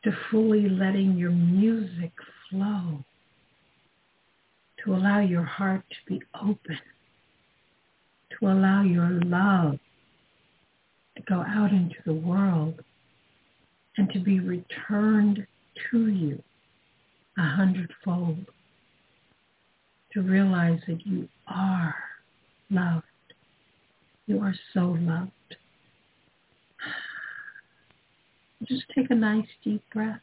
to 0.02 0.10
fully 0.32 0.68
letting 0.68 1.16
your 1.16 1.30
music 1.30 2.10
flow, 2.50 3.04
to 4.84 4.96
allow 4.96 5.20
your 5.20 5.44
heart 5.44 5.84
to 5.88 6.12
be 6.12 6.20
open, 6.34 6.80
to 8.40 8.48
allow 8.48 8.82
your 8.82 9.08
love 9.24 9.78
to 11.16 11.22
go 11.28 11.44
out 11.46 11.70
into 11.70 12.02
the 12.04 12.12
world 12.12 12.82
and 13.98 14.12
to 14.12 14.18
be 14.18 14.40
returned 14.40 15.46
to 15.92 16.08
you 16.08 16.42
a 17.40 17.56
hundredfold 17.56 18.44
to 20.12 20.20
realize 20.20 20.78
that 20.86 21.06
you 21.06 21.26
are 21.46 21.94
loved. 22.70 23.04
You 24.26 24.40
are 24.40 24.54
so 24.74 24.96
loved. 25.00 25.30
Just 28.68 28.84
take 28.94 29.10
a 29.10 29.14
nice 29.14 29.46
deep 29.64 29.82
breath. 29.92 30.20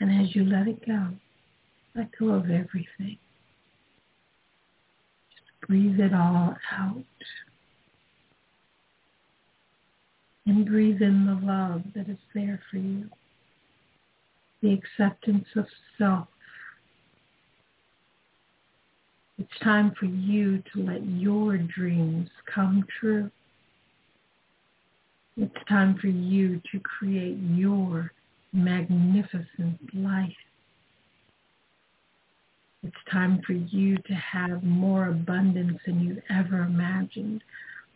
And 0.00 0.22
as 0.22 0.36
you 0.36 0.44
let 0.44 0.68
it 0.68 0.86
go, 0.86 1.08
let 1.96 2.08
go 2.18 2.30
of 2.30 2.44
everything. 2.44 3.18
Just 5.30 5.66
breathe 5.66 5.98
it 5.98 6.14
all 6.14 6.54
out. 6.70 7.04
And 10.46 10.64
breathe 10.64 11.02
in 11.02 11.26
the 11.26 11.44
love 11.44 11.82
that 11.94 12.08
is 12.08 12.18
there 12.34 12.60
for 12.70 12.76
you 12.76 13.08
the 14.62 14.72
acceptance 14.72 15.46
of 15.56 15.66
self. 15.98 16.28
It's 19.38 19.58
time 19.62 19.92
for 19.98 20.06
you 20.06 20.62
to 20.72 20.82
let 20.82 21.04
your 21.04 21.58
dreams 21.58 22.28
come 22.54 22.86
true. 23.00 23.30
It's 25.36 25.68
time 25.68 25.98
for 26.00 26.06
you 26.06 26.60
to 26.70 26.80
create 26.80 27.38
your 27.38 28.12
magnificent 28.52 29.78
life. 29.94 30.30
It's 32.84 32.94
time 33.10 33.40
for 33.46 33.54
you 33.54 33.96
to 33.96 34.14
have 34.14 34.62
more 34.62 35.06
abundance 35.06 35.78
than 35.86 36.00
you've 36.00 36.22
ever 36.30 36.62
imagined, 36.62 37.42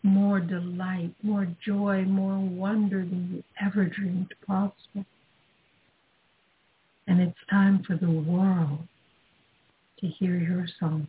more 0.01 0.39
delight, 0.39 1.13
more 1.21 1.47
joy, 1.65 2.03
more 2.03 2.39
wonder 2.39 2.99
than 2.99 3.29
you 3.33 3.43
ever 3.65 3.85
dreamed 3.85 4.33
possible. 4.45 5.05
And 7.07 7.21
it's 7.21 7.37
time 7.49 7.83
for 7.87 7.95
the 7.95 8.09
world 8.09 8.79
to 9.99 10.07
hear 10.07 10.35
your 10.35 10.65
song. 10.79 11.07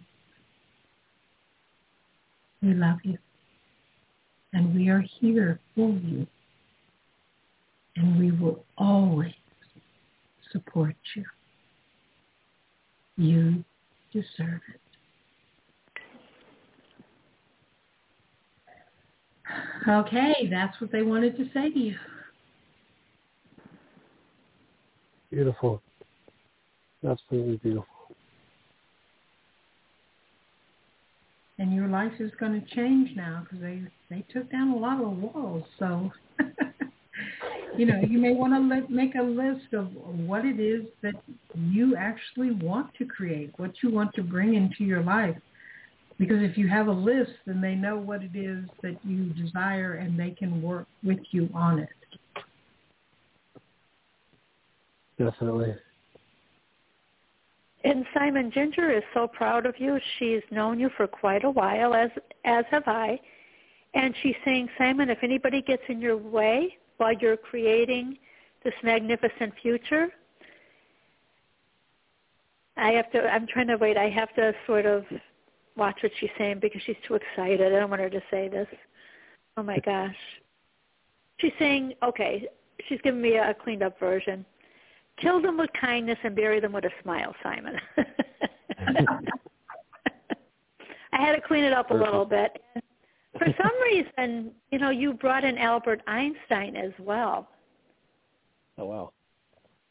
We 2.62 2.74
love 2.74 2.98
you. 3.02 3.18
And 4.52 4.74
we 4.74 4.88
are 4.88 5.04
here 5.20 5.58
for 5.74 5.90
you. 5.90 6.26
And 7.96 8.18
we 8.18 8.30
will 8.30 8.64
always 8.76 9.34
support 10.52 10.94
you. 11.14 11.24
You 13.16 13.64
deserve 14.12 14.60
it. 14.72 14.80
Okay, 19.88 20.48
that's 20.50 20.80
what 20.80 20.92
they 20.92 21.02
wanted 21.02 21.36
to 21.36 21.44
say 21.52 21.70
to 21.70 21.78
you. 21.78 21.96
Beautiful. 25.30 25.82
Absolutely 27.06 27.56
beautiful. 27.58 27.86
And 31.58 31.74
your 31.74 31.88
life 31.88 32.12
is 32.20 32.30
going 32.38 32.60
to 32.60 32.74
change 32.74 33.16
now 33.16 33.44
because 33.44 33.60
they 33.60 33.82
they 34.10 34.24
took 34.32 34.50
down 34.50 34.70
a 34.70 34.76
lot 34.76 35.02
of 35.02 35.18
walls. 35.18 35.64
So, 35.78 36.10
you 37.76 37.84
know, 37.84 38.00
you 38.08 38.18
may 38.18 38.32
want 38.32 38.52
to 38.54 38.60
let, 38.60 38.90
make 38.90 39.16
a 39.16 39.22
list 39.22 39.72
of 39.74 39.92
what 39.94 40.44
it 40.44 40.60
is 40.60 40.86
that 41.02 41.14
you 41.54 41.96
actually 41.96 42.52
want 42.52 42.94
to 42.94 43.04
create, 43.04 43.52
what 43.56 43.72
you 43.82 43.90
want 43.90 44.14
to 44.14 44.22
bring 44.22 44.54
into 44.54 44.84
your 44.84 45.02
life. 45.02 45.36
Because 46.18 46.42
if 46.42 46.56
you 46.56 46.68
have 46.68 46.88
a 46.88 46.92
list, 46.92 47.32
then 47.46 47.60
they 47.60 47.74
know 47.74 47.96
what 47.96 48.22
it 48.22 48.36
is 48.36 48.64
that 48.82 48.96
you 49.04 49.24
desire 49.34 49.94
and 49.94 50.18
they 50.18 50.30
can 50.30 50.62
work 50.62 50.86
with 51.04 51.20
you 51.30 51.48
on 51.54 51.80
it. 51.80 51.88
Definitely. 55.18 55.74
And 57.84 58.04
Simon 58.12 58.50
Ginger 58.50 58.90
is 58.90 59.04
so 59.14 59.28
proud 59.28 59.64
of 59.64 59.78
you. 59.78 59.98
She's 60.18 60.42
known 60.50 60.80
you 60.80 60.90
for 60.96 61.06
quite 61.06 61.44
a 61.44 61.50
while, 61.50 61.94
as 61.94 62.10
as 62.44 62.64
have 62.70 62.86
I. 62.86 63.20
And 63.94 64.14
she's 64.22 64.34
saying, 64.44 64.68
Simon, 64.76 65.10
if 65.10 65.18
anybody 65.22 65.62
gets 65.62 65.82
in 65.88 66.00
your 66.00 66.16
way 66.16 66.76
while 66.96 67.12
you're 67.12 67.36
creating 67.36 68.18
this 68.64 68.74
magnificent 68.82 69.54
future, 69.62 70.08
I 72.76 72.90
have 72.92 73.10
to. 73.12 73.22
I'm 73.28 73.46
trying 73.46 73.68
to 73.68 73.76
wait. 73.76 73.96
I 73.96 74.08
have 74.10 74.34
to 74.34 74.52
sort 74.66 74.86
of 74.86 75.04
watch 75.76 75.98
what 76.02 76.12
she's 76.18 76.30
saying 76.36 76.58
because 76.60 76.82
she's 76.84 76.96
too 77.06 77.14
excited. 77.14 77.72
I 77.72 77.78
don't 77.78 77.90
want 77.90 78.02
her 78.02 78.10
to 78.10 78.22
say 78.30 78.48
this. 78.48 78.66
Oh 79.56 79.62
my 79.62 79.78
gosh. 79.78 80.16
She's 81.38 81.52
saying, 81.58 81.94
okay. 82.02 82.48
She's 82.88 83.00
giving 83.02 83.20
me 83.20 83.36
a 83.36 83.54
cleaned 83.54 83.82
up 83.82 83.98
version 83.98 84.44
kill 85.20 85.40
them 85.40 85.58
with 85.58 85.70
kindness 85.80 86.18
and 86.24 86.34
bury 86.34 86.60
them 86.60 86.72
with 86.72 86.84
a 86.84 86.90
smile, 87.02 87.34
Simon. 87.42 87.76
I 91.12 91.20
had 91.20 91.34
to 91.34 91.40
clean 91.40 91.64
it 91.64 91.72
up 91.72 91.90
a 91.90 91.94
little 91.94 92.24
bit. 92.24 92.62
For 93.38 93.46
some 93.60 93.82
reason, 93.82 94.52
you 94.70 94.78
know, 94.78 94.90
you 94.90 95.14
brought 95.14 95.44
in 95.44 95.58
Albert 95.58 96.02
Einstein 96.06 96.76
as 96.76 96.92
well. 96.98 97.48
Oh 98.76 98.84
wow. 98.84 99.12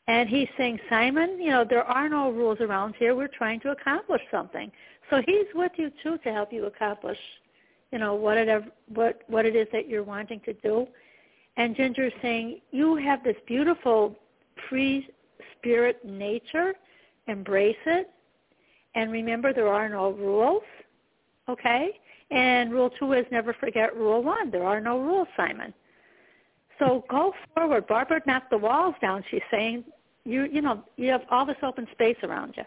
And 0.07 0.29
he's 0.29 0.47
saying, 0.57 0.79
Simon, 0.89 1.37
you 1.41 1.49
know, 1.49 1.65
there 1.69 1.83
are 1.83 2.07
no 2.07 2.31
rules 2.31 2.61
around 2.61 2.95
here. 2.97 3.13
We're 3.13 3.27
trying 3.27 3.59
to 3.61 3.71
accomplish 3.71 4.21
something. 4.31 4.71
So 5.09 5.21
he's 5.25 5.45
with 5.53 5.73
you 5.75 5.91
too 6.01 6.17
to 6.19 6.31
help 6.31 6.53
you 6.53 6.65
accomplish, 6.65 7.17
you 7.91 7.99
know, 7.99 8.15
what 8.15 8.37
it 8.37 8.63
what 8.93 9.21
what 9.27 9.45
it 9.45 9.55
is 9.55 9.67
that 9.73 9.89
you're 9.89 10.03
wanting 10.03 10.39
to 10.45 10.53
do. 10.53 10.87
And 11.57 11.75
Ginger 11.75 12.05
is 12.05 12.13
saying, 12.21 12.61
you 12.71 12.95
have 12.95 13.23
this 13.23 13.35
beautiful 13.47 14.15
free 14.69 15.09
spirit 15.57 16.03
nature. 16.03 16.73
Embrace 17.27 17.75
it. 17.85 18.09
And 18.95 19.11
remember, 19.11 19.53
there 19.53 19.67
are 19.67 19.89
no 19.89 20.11
rules. 20.11 20.63
Okay? 21.49 21.99
And 22.31 22.71
rule 22.71 22.89
two 22.99 23.13
is 23.13 23.25
never 23.31 23.53
forget 23.53 23.95
rule 23.95 24.23
one. 24.23 24.51
There 24.51 24.65
are 24.65 24.81
no 24.81 24.99
rules, 24.99 25.27
Simon. 25.37 25.73
So 26.79 27.05
go 27.09 27.33
forward. 27.53 27.87
Barbara 27.87 28.21
knocked 28.25 28.49
the 28.49 28.57
walls 28.57 28.95
down. 29.01 29.23
She's 29.31 29.41
saying, 29.49 29.83
you 30.25 30.47
you 30.51 30.61
know, 30.61 30.83
you 30.97 31.09
have 31.11 31.21
all 31.31 31.45
this 31.45 31.57
open 31.63 31.87
space 31.93 32.17
around 32.23 32.55
you. 32.57 32.63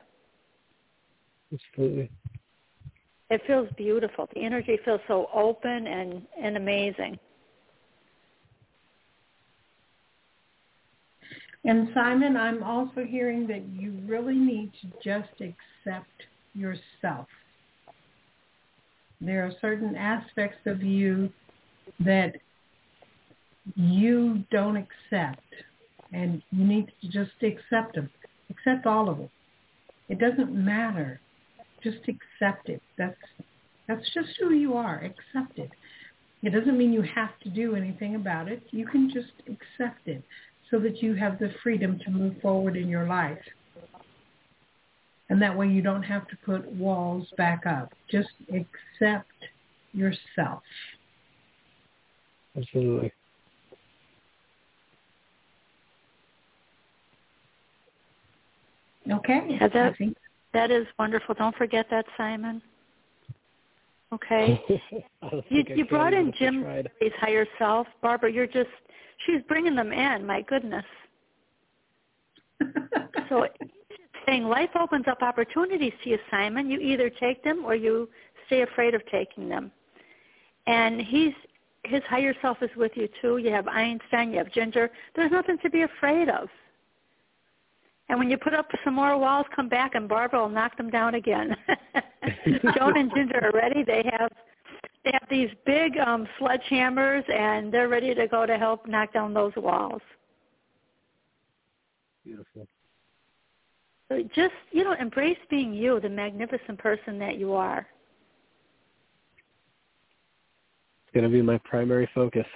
Absolutely. 1.53 2.11
It 3.29 3.43
feels 3.47 3.69
beautiful. 3.77 4.29
The 4.35 4.43
energy 4.43 4.79
feels 4.85 5.01
so 5.07 5.29
open 5.33 5.87
and 5.87 6.27
and 6.41 6.57
amazing. 6.57 7.19
And 11.65 11.89
Simon, 11.93 12.37
I'm 12.37 12.63
also 12.63 13.05
hearing 13.07 13.47
that 13.49 13.63
you 13.69 13.93
really 14.07 14.35
need 14.35 14.73
to 14.81 14.89
just 15.05 15.33
accept 15.41 16.09
yourself. 16.55 17.27
There 19.21 19.45
are 19.45 19.53
certain 19.61 19.95
aspects 19.95 20.61
of 20.65 20.83
you 20.83 21.31
that 22.01 22.37
you 23.77 24.43
don't 24.51 24.77
accept, 24.77 25.45
and 26.13 26.43
you 26.51 26.65
need 26.65 26.91
to 27.03 27.09
just 27.09 27.33
accept 27.43 27.95
them. 27.95 28.09
Accept 28.49 28.87
all 28.87 29.11
of 29.11 29.19
them. 29.19 29.31
It 30.09 30.19
doesn't 30.19 30.53
matter. 30.53 31.21
Just 31.85 31.99
accept 32.09 32.71
it. 32.71 32.81
That's 32.97 33.17
that's 33.87 34.09
just 34.15 34.29
who 34.41 34.55
you 34.55 34.75
are. 34.75 34.97
Accept 35.05 35.59
it. 35.59 35.71
It 36.43 36.51
doesn't 36.51 36.79
mean 36.79 36.93
you 36.93 37.03
have 37.03 37.39
to 37.43 37.51
do 37.51 37.75
anything 37.75 38.15
about 38.15 38.49
it. 38.49 38.63
You 38.71 38.87
can 38.87 39.11
just 39.11 39.33
accept 39.47 40.07
it 40.07 40.25
so 40.71 40.79
that 40.79 41.03
you 41.03 41.15
have 41.15 41.39
the 41.39 41.53
freedom 41.63 41.99
to 42.05 42.11
move 42.11 42.35
forward 42.41 42.77
in 42.77 42.89
your 42.89 43.07
life. 43.07 43.39
And 45.29 45.41
that 45.43 45.57
way 45.57 45.69
you 45.69 45.83
don't 45.83 46.03
have 46.03 46.27
to 46.29 46.37
put 46.45 46.67
walls 46.73 47.29
back 47.37 47.65
up. 47.67 47.93
Just 48.11 48.31
accept 48.49 49.31
yourself. 49.93 50.63
Absolutely. 52.57 53.13
Okay. 59.11 59.41
Yeah, 59.61 59.69
that, 59.69 59.95
that 60.53 60.71
is 60.71 60.87
wonderful. 60.99 61.35
Don't 61.35 61.57
forget 61.57 61.87
that, 61.91 62.05
Simon. 62.17 62.61
Okay. 64.13 64.61
you 65.49 65.65
you 65.69 65.85
brought 65.87 66.13
in 66.13 66.33
Jim 66.39 66.63
Carrey's 66.65 67.13
higher 67.21 67.47
self, 67.59 67.87
Barbara. 68.03 68.33
You're 68.33 68.47
just 68.47 68.71
she's 69.27 69.43
bringing 69.49 69.77
them 69.77 69.93
in. 69.93 70.27
My 70.27 70.43
goodness. 70.43 70.85
so 73.29 73.47
saying 74.27 74.45
life 74.45 74.71
opens 74.79 75.07
up 75.09 75.23
opportunities 75.23 75.93
to 76.05 76.11
you, 76.11 76.19
Simon. 76.31 76.71
You 76.71 76.81
either 76.81 77.11
take 77.11 77.43
them 77.45 77.65
or 77.65 77.75
you 77.75 78.09
stay 78.47 78.63
afraid 78.63 78.95
of 78.95 79.03
taking 79.11 79.49
them. 79.49 79.71
And 80.67 81.01
he's 81.01 81.33
his 81.85 82.03
higher 82.09 82.35
self 82.43 82.59
is 82.63 82.71
with 82.77 82.93
you 82.95 83.09
too. 83.23 83.39
You 83.39 83.51
have 83.53 83.67
Einstein, 83.69 84.33
you 84.33 84.39
have 84.39 84.53
Ginger. 84.53 84.91
There's 85.17 85.33
nothing 85.33 85.57
to 85.63 85.71
be 85.71 85.83
afraid 85.83 86.29
of. 86.29 86.49
And 88.11 88.19
when 88.19 88.29
you 88.29 88.37
put 88.37 88.55
up 88.55 88.69
some 88.85 88.95
more 88.95 89.17
walls, 89.17 89.47
come 89.55 89.69
back 89.69 89.95
and 89.95 90.09
Barbara 90.09 90.41
will 90.41 90.49
knock 90.49 90.77
them 90.77 90.91
down 90.91 91.15
again. 91.15 91.57
Joan 92.77 92.99
and 92.99 93.11
Ginger 93.15 93.41
are 93.41 93.53
ready. 93.53 93.85
They 93.85 94.03
have 94.19 94.33
they 95.05 95.13
have 95.13 95.29
these 95.31 95.49
big 95.65 95.97
um, 95.97 96.27
sledgehammers 96.39 97.23
and 97.33 97.73
they're 97.73 97.89
ready 97.89 98.13
to 98.15 98.27
go 98.27 98.47
to 98.47 98.59
help 98.59 98.87
knock 98.87 99.13
down 99.15 99.33
those 99.33 99.53
walls. 99.57 100.03
Beautiful. 102.25 102.67
So 104.09 104.23
just 104.35 104.55
you 104.73 104.83
know, 104.83 104.95
embrace 105.01 105.39
being 105.49 105.73
you, 105.73 106.01
the 106.01 106.09
magnificent 106.09 106.79
person 106.79 107.17
that 107.21 107.39
you 107.39 107.55
are. 107.55 107.87
It's 111.05 111.15
going 111.15 111.25
to 111.25 111.31
be 111.31 111.43
my 111.43 111.59
primary 111.59 112.11
focus. 112.13 112.47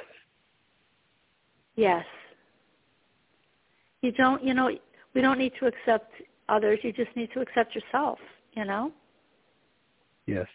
Yes. 1.76 2.04
You 4.02 4.10
don't, 4.12 4.44
you 4.44 4.52
know, 4.52 4.68
we 5.14 5.20
don't 5.20 5.38
need 5.38 5.52
to 5.60 5.66
accept 5.66 6.12
others. 6.48 6.78
You 6.82 6.92
just 6.92 7.14
need 7.16 7.30
to 7.34 7.40
accept 7.40 7.74
yourself, 7.74 8.18
you 8.52 8.64
know? 8.64 8.92
Yes. 10.26 10.46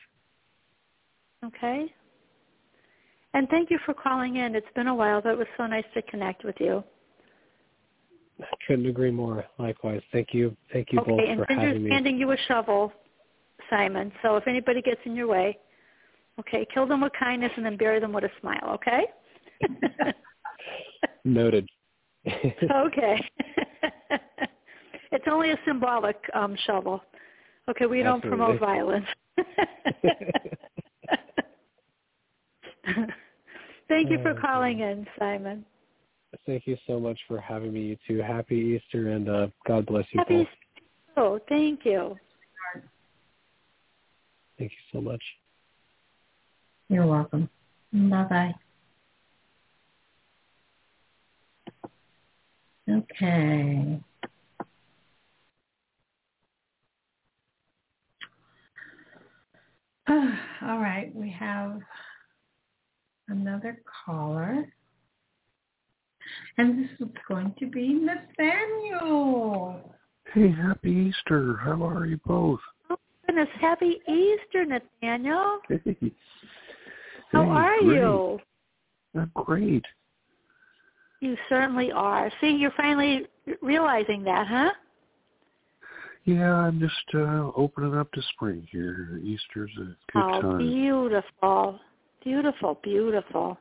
Okay. 1.46 1.94
And 3.34 3.48
thank 3.50 3.70
you 3.70 3.80
for 3.86 3.94
calling 3.94 4.38
in. 4.38 4.56
It's 4.56 4.68
been 4.76 4.88
a 4.88 4.96
while, 4.96 5.22
but 5.22 5.34
it 5.34 5.38
was 5.38 5.48
so 5.58 5.68
nice 5.68 5.86
to 5.94 6.02
connect 6.04 6.44
with 6.44 6.56
you. 6.60 6.84
I 8.42 8.46
couldn't 8.66 8.88
agree 8.88 9.12
more. 9.12 9.46
Likewise. 9.58 10.02
Thank 10.12 10.34
you. 10.34 10.56
Thank 10.74 10.92
you 10.92 11.00
okay, 11.00 11.10
both 11.10 11.20
for 11.20 11.26
having 11.26 11.38
me. 11.38 11.56
Okay, 11.58 11.76
and 11.76 11.92
handing 11.92 12.18
you 12.18 12.32
a 12.32 12.38
shovel, 12.48 12.92
Simon. 13.70 14.12
So 14.22 14.38
if 14.38 14.48
anybody 14.48 14.82
gets 14.82 15.02
in 15.06 15.16
your 15.16 15.28
way, 15.28 15.58
okay, 16.40 16.66
kill 16.74 16.88
them 16.88 17.02
with 17.02 17.12
kindness 17.20 17.52
and 17.58 17.66
then 17.66 17.78
bury 17.78 18.00
them 18.00 18.14
with 18.14 18.24
a 18.24 18.32
smile, 18.40 18.76
okay? 18.76 19.06
Noted. 21.26 21.68
okay. 22.28 23.30
it's 25.12 25.26
only 25.30 25.52
a 25.52 25.60
symbolic 25.66 26.18
um, 26.34 26.56
shovel. 26.66 27.02
Okay, 27.70 27.86
we 27.86 28.02
don't 28.02 28.24
Absolutely. 28.24 28.58
promote 28.58 28.60
violence. 28.60 29.06
Thank 33.88 34.10
you 34.12 34.20
for 34.22 34.32
Oh, 34.32 34.42
calling 34.42 34.80
in, 34.80 35.08
Simon. 35.18 35.66
Thank 36.46 36.68
you 36.68 36.78
so 36.86 37.00
much 37.00 37.20
for 37.28 37.40
having 37.40 37.74
me, 37.74 37.82
you 37.82 37.98
two. 38.08 38.22
Happy 38.22 38.56
Easter, 38.56 39.12
and 39.12 39.30
uh, 39.30 39.48
God 39.68 39.86
bless 39.86 40.06
you 40.12 40.20
Happy 40.20 40.38
both. 40.38 40.48
Oh, 41.18 41.40
thank 41.50 41.86
you. 41.86 42.18
Thank 44.58 44.72
you 44.72 44.78
so 44.92 45.02
much. 45.02 45.22
You're 46.90 47.06
welcome. 47.06 47.50
Bye-bye. 47.94 48.54
Okay. 52.90 54.00
All 60.10 60.80
right, 60.80 61.12
we 61.14 61.30
have 61.30 61.80
another 63.28 63.80
caller. 64.06 64.66
And 66.58 66.84
this 66.84 66.90
is 67.00 67.08
going 67.28 67.54
to 67.60 67.68
be 67.68 67.94
Nathaniel. 67.94 69.96
Hey, 70.34 70.52
happy 70.52 70.92
Easter. 71.10 71.58
How 71.58 71.84
are 71.84 72.06
you 72.06 72.20
both? 72.26 72.60
Oh, 72.90 72.98
goodness. 73.26 73.48
Happy 73.60 74.00
Easter, 74.08 74.66
Nathaniel. 74.66 75.60
Hey. 75.68 75.96
How 77.32 77.44
Hey, 77.44 77.50
are 77.50 77.80
great. 77.82 77.96
you? 77.96 78.40
I'm 79.16 79.32
great. 79.36 79.86
You 81.22 81.36
certainly 81.50 81.92
are. 81.92 82.32
See, 82.40 82.52
you're 82.52 82.74
finally 82.78 83.28
realizing 83.62 84.24
that, 84.24 84.48
huh? 84.48 84.72
Yeah, 86.26 86.54
I'm 86.54 86.80
just 86.80 86.94
uh 87.16 87.52
opening 87.56 87.96
up 87.96 88.12
to 88.14 88.22
spring 88.34 88.68
here. 88.72 89.20
Easter's 89.24 89.72
a 89.78 89.86
good 89.86 89.96
oh, 90.16 90.42
time. 90.42 90.58
beautiful. 90.58 91.80
Beautiful, 92.24 92.80
beautiful. 92.84 93.58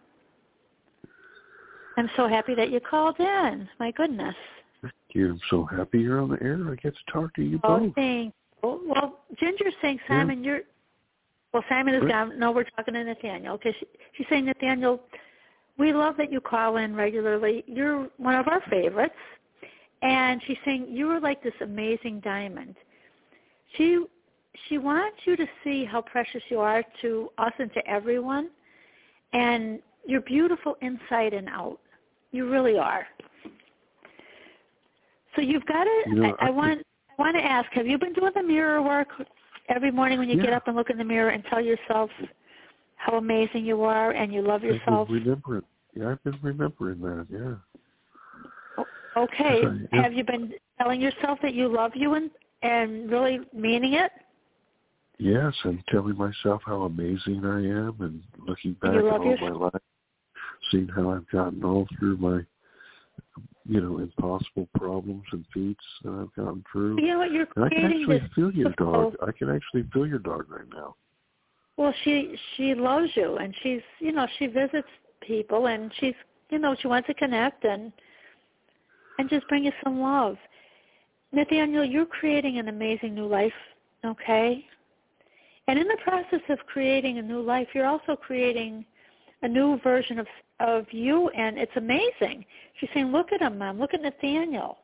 I'm 1.96 2.10
so 2.16 2.28
happy 2.28 2.54
that 2.54 2.70
you 2.70 2.80
called 2.80 3.16
in. 3.18 3.68
My 3.80 3.90
goodness. 3.92 4.34
Thank 4.82 4.94
you. 5.10 5.30
I'm 5.30 5.40
so 5.50 5.64
happy 5.64 5.98
you're 6.00 6.20
on 6.20 6.30
the 6.30 6.40
air. 6.42 6.58
I 6.70 6.76
get 6.76 6.94
to 6.94 7.12
talk 7.12 7.34
to 7.34 7.42
you 7.42 7.58
Oh, 7.64 7.80
both. 7.80 7.94
thank 7.94 8.34
you. 8.62 8.80
Well, 8.86 9.20
Ginger's 9.38 9.74
saying, 9.82 9.98
Simon, 10.06 10.44
you're, 10.44 10.60
well, 11.52 11.64
Simon 11.68 11.94
is 11.94 12.02
Right. 12.02 12.10
gone. 12.10 12.38
No, 12.38 12.52
we're 12.52 12.64
talking 12.76 12.94
to 12.94 13.04
Nathaniel. 13.04 13.54
Okay, 13.54 13.74
she, 13.78 13.86
she's 14.16 14.26
saying, 14.28 14.44
Nathaniel, 14.44 15.00
we 15.78 15.92
love 15.92 16.16
that 16.16 16.32
you 16.32 16.40
call 16.40 16.76
in 16.78 16.94
regularly. 16.94 17.64
You're 17.66 18.08
one 18.16 18.34
of 18.34 18.48
our 18.48 18.60
favorites. 18.68 19.14
And 20.02 20.40
she's 20.46 20.56
saying, 20.64 20.86
you 20.90 21.08
are 21.10 21.20
like 21.20 21.42
this 21.42 21.54
amazing 21.60 22.20
diamond. 22.20 22.74
She, 23.76 24.04
she 24.68 24.78
wants 24.78 25.18
you 25.24 25.36
to 25.36 25.46
see 25.64 25.84
how 25.84 26.02
precious 26.02 26.42
you 26.50 26.60
are 26.60 26.84
to 27.02 27.30
us 27.38 27.52
and 27.58 27.72
to 27.74 27.86
everyone. 27.88 28.50
And 29.32 29.80
you're 30.06 30.20
beautiful 30.22 30.76
inside 30.80 31.34
and 31.34 31.48
out. 31.48 31.78
You 32.32 32.48
really 32.48 32.78
are. 32.78 33.06
So 35.36 35.42
you've 35.42 35.66
got 35.66 35.84
to. 35.84 36.02
You 36.06 36.14
know, 36.14 36.36
I, 36.40 36.46
I 36.46 36.48
I- 36.48 36.50
want. 36.50 36.82
I 37.10 37.22
want 37.22 37.36
to 37.36 37.44
ask. 37.44 37.68
Have 37.72 37.86
you 37.88 37.98
been 37.98 38.12
doing 38.12 38.30
the 38.36 38.42
mirror 38.44 38.80
work 38.80 39.08
every 39.68 39.90
morning 39.90 40.20
when 40.20 40.28
you 40.28 40.40
get 40.40 40.52
up 40.52 40.68
and 40.68 40.76
look 40.76 40.88
in 40.88 40.96
the 40.96 41.04
mirror 41.04 41.30
and 41.30 41.42
tell 41.50 41.60
yourself 41.60 42.10
how 42.98 43.16
amazing 43.16 43.64
you 43.64 43.82
are 43.82 44.10
and 44.10 44.32
you 44.32 44.42
love 44.42 44.62
I've 44.62 44.70
yourself? 44.70 45.08
been 45.08 45.22
remembering. 45.24 45.62
Yeah, 45.94 46.10
I've 46.10 46.22
been 46.24 46.38
remembering 46.42 47.00
that. 47.00 47.26
Yeah. 47.30 48.84
Okay. 49.16 49.62
Have 49.92 50.12
you 50.12 50.24
been 50.24 50.52
telling 50.78 51.00
yourself 51.00 51.38
that 51.42 51.54
you 51.54 51.68
love 51.68 51.92
you 51.94 52.14
and 52.14 52.30
and 52.62 53.10
really 53.10 53.40
meaning 53.52 53.94
it? 53.94 54.12
Yes, 55.18 55.52
and 55.64 55.82
telling 55.88 56.16
myself 56.16 56.62
how 56.64 56.82
amazing 56.82 57.44
I 57.44 57.58
am, 57.58 57.96
and 58.00 58.22
looking 58.46 58.74
back 58.74 58.94
at 58.94 59.04
all 59.04 59.24
yourself? 59.24 59.40
my 59.40 59.64
life, 59.66 59.82
seeing 60.70 60.88
how 60.88 61.10
I've 61.10 61.28
gotten 61.30 61.64
all 61.64 61.88
through 61.98 62.18
my, 62.18 62.40
you 63.68 63.80
know, 63.80 63.98
impossible 63.98 64.68
problems 64.76 65.24
and 65.32 65.44
feats 65.52 65.84
that 66.04 66.12
I've 66.12 66.34
gotten 66.36 66.64
through. 66.70 67.00
You 67.00 67.08
know 67.08 67.18
what? 67.18 67.32
You're 67.32 67.48
And 67.56 67.64
I 67.64 67.68
can 67.68 67.84
actually 67.86 68.20
this. 68.20 68.28
feel 68.36 68.52
your 68.52 68.70
dog. 68.78 69.14
I 69.26 69.32
can 69.32 69.50
actually 69.50 69.84
feel 69.92 70.06
your 70.06 70.20
dog 70.20 70.46
right 70.48 70.68
now. 70.72 70.94
Well, 71.78 71.94
she 72.02 72.36
she 72.56 72.74
loves 72.74 73.08
you, 73.14 73.36
and 73.36 73.54
she's 73.62 73.82
you 74.00 74.10
know 74.10 74.26
she 74.38 74.48
visits 74.48 74.88
people, 75.20 75.68
and 75.68 75.92
she's 76.00 76.14
you 76.50 76.58
know 76.58 76.74
she 76.78 76.88
wants 76.88 77.06
to 77.06 77.14
connect 77.14 77.64
and 77.64 77.92
and 79.18 79.30
just 79.30 79.46
bring 79.48 79.64
you 79.64 79.72
some 79.84 80.00
love. 80.00 80.36
Nathaniel, 81.32 81.84
you're 81.84 82.04
creating 82.04 82.58
an 82.58 82.68
amazing 82.68 83.14
new 83.14 83.26
life, 83.26 83.52
okay? 84.04 84.66
And 85.68 85.78
in 85.78 85.86
the 85.86 85.98
process 86.02 86.40
of 86.48 86.58
creating 86.66 87.18
a 87.18 87.22
new 87.22 87.40
life, 87.40 87.68
you're 87.74 87.86
also 87.86 88.16
creating 88.16 88.84
a 89.42 89.48
new 89.48 89.78
version 89.78 90.18
of 90.18 90.26
of 90.58 90.84
you, 90.90 91.28
and 91.28 91.56
it's 91.58 91.76
amazing. 91.76 92.44
She's 92.80 92.90
saying, 92.92 93.12
"Look 93.12 93.32
at 93.32 93.40
him, 93.40 93.56
Mom. 93.56 93.78
Look 93.78 93.94
at 93.94 94.02
Nathaniel. 94.02 94.78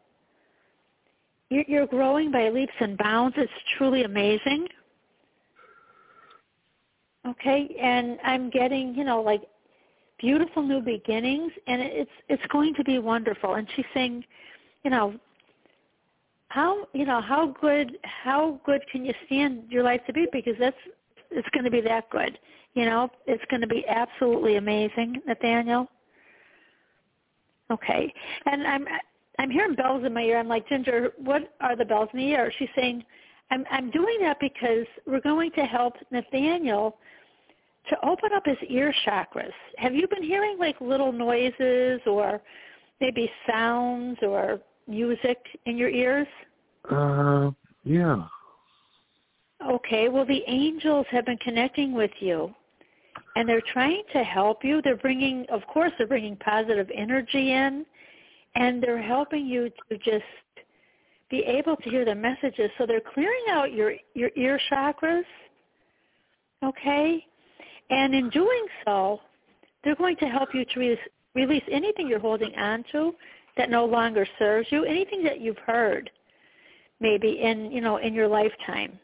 You're, 1.50 1.64
you're 1.66 1.86
growing 1.88 2.30
by 2.30 2.50
leaps 2.50 2.72
and 2.78 2.96
bounds. 2.96 3.34
It's 3.36 3.52
truly 3.76 4.04
amazing." 4.04 4.68
Okay, 7.26 7.74
and 7.80 8.18
I'm 8.22 8.50
getting, 8.50 8.94
you 8.94 9.04
know, 9.04 9.22
like 9.22 9.42
beautiful 10.18 10.62
new 10.62 10.80
beginnings, 10.80 11.52
and 11.66 11.80
it's 11.80 12.10
it's 12.28 12.46
going 12.50 12.74
to 12.74 12.84
be 12.84 12.98
wonderful. 12.98 13.54
And 13.54 13.66
she's 13.74 13.86
saying, 13.94 14.24
you 14.84 14.90
know, 14.90 15.14
how 16.48 16.86
you 16.92 17.06
know 17.06 17.20
how 17.20 17.54
good 17.60 17.98
how 18.02 18.60
good 18.64 18.82
can 18.92 19.04
you 19.04 19.14
stand 19.26 19.64
your 19.70 19.82
life 19.82 20.02
to 20.06 20.12
be 20.12 20.26
because 20.32 20.54
that's 20.58 20.76
it's 21.30 21.48
going 21.50 21.64
to 21.64 21.70
be 21.70 21.80
that 21.80 22.10
good. 22.10 22.38
You 22.74 22.84
know, 22.84 23.08
it's 23.26 23.44
going 23.50 23.60
to 23.60 23.66
be 23.66 23.84
absolutely 23.88 24.56
amazing, 24.56 25.22
Nathaniel. 25.26 25.88
Okay, 27.70 28.12
and 28.46 28.66
I'm 28.66 28.86
I'm 29.38 29.50
hearing 29.50 29.74
bells 29.74 30.04
in 30.04 30.12
my 30.12 30.22
ear. 30.22 30.38
I'm 30.38 30.48
like 30.48 30.68
Ginger, 30.68 31.12
what 31.18 31.54
are 31.60 31.74
the 31.74 31.84
bells 31.84 32.08
in 32.12 32.20
the 32.20 32.26
ear? 32.26 32.52
She's 32.58 32.68
saying, 32.76 33.04
I'm 33.54 33.64
I'm 33.70 33.90
doing 33.92 34.18
that 34.20 34.38
because 34.40 34.86
we're 35.06 35.20
going 35.20 35.52
to 35.52 35.64
help 35.64 35.94
Nathaniel 36.10 36.96
to 37.88 37.96
open 38.04 38.30
up 38.34 38.44
his 38.44 38.56
ear 38.68 38.92
chakras. 39.06 39.52
Have 39.76 39.94
you 39.94 40.08
been 40.08 40.24
hearing 40.24 40.58
like 40.58 40.80
little 40.80 41.12
noises 41.12 42.00
or 42.04 42.40
maybe 43.00 43.30
sounds 43.48 44.18
or 44.22 44.60
music 44.88 45.38
in 45.66 45.76
your 45.76 45.88
ears? 45.88 46.26
Uh, 46.90 47.50
yeah. 47.84 48.24
Okay, 49.64 50.08
well 50.08 50.26
the 50.26 50.42
angels 50.48 51.06
have 51.10 51.24
been 51.24 51.38
connecting 51.38 51.92
with 51.92 52.10
you 52.18 52.52
and 53.36 53.48
they're 53.48 53.62
trying 53.72 54.02
to 54.12 54.24
help 54.24 54.64
you. 54.64 54.82
They're 54.82 54.96
bringing, 54.96 55.46
of 55.48 55.64
course, 55.72 55.92
they're 55.96 56.08
bringing 56.08 56.36
positive 56.36 56.90
energy 56.92 57.52
in 57.52 57.86
and 58.56 58.82
they're 58.82 59.02
helping 59.02 59.46
you 59.46 59.70
to 59.90 59.98
just 59.98 60.24
be 61.34 61.42
able 61.44 61.76
to 61.76 61.90
hear 61.90 62.04
the 62.04 62.14
messages. 62.14 62.70
So 62.78 62.86
they're 62.86 63.08
clearing 63.14 63.44
out 63.50 63.72
your 63.72 63.94
your 64.14 64.30
ear 64.36 64.60
chakras. 64.70 65.24
Okay? 66.62 67.24
And 67.90 68.14
in 68.14 68.30
doing 68.30 68.66
so, 68.84 69.20
they're 69.82 69.96
going 69.96 70.16
to 70.16 70.26
help 70.26 70.50
you 70.54 70.64
to 70.64 70.80
re- 70.80 70.98
release 71.34 71.62
anything 71.70 72.08
you're 72.08 72.26
holding 72.30 72.54
on 72.54 72.84
to 72.92 73.12
that 73.56 73.68
no 73.68 73.84
longer 73.84 74.26
serves 74.38 74.68
you, 74.70 74.84
anything 74.84 75.22
that 75.24 75.40
you've 75.40 75.58
heard 75.58 76.10
maybe 77.00 77.40
in, 77.42 77.70
you 77.70 77.80
know, 77.80 77.96
in 77.98 78.14
your 78.14 78.28
lifetime. 78.28 78.98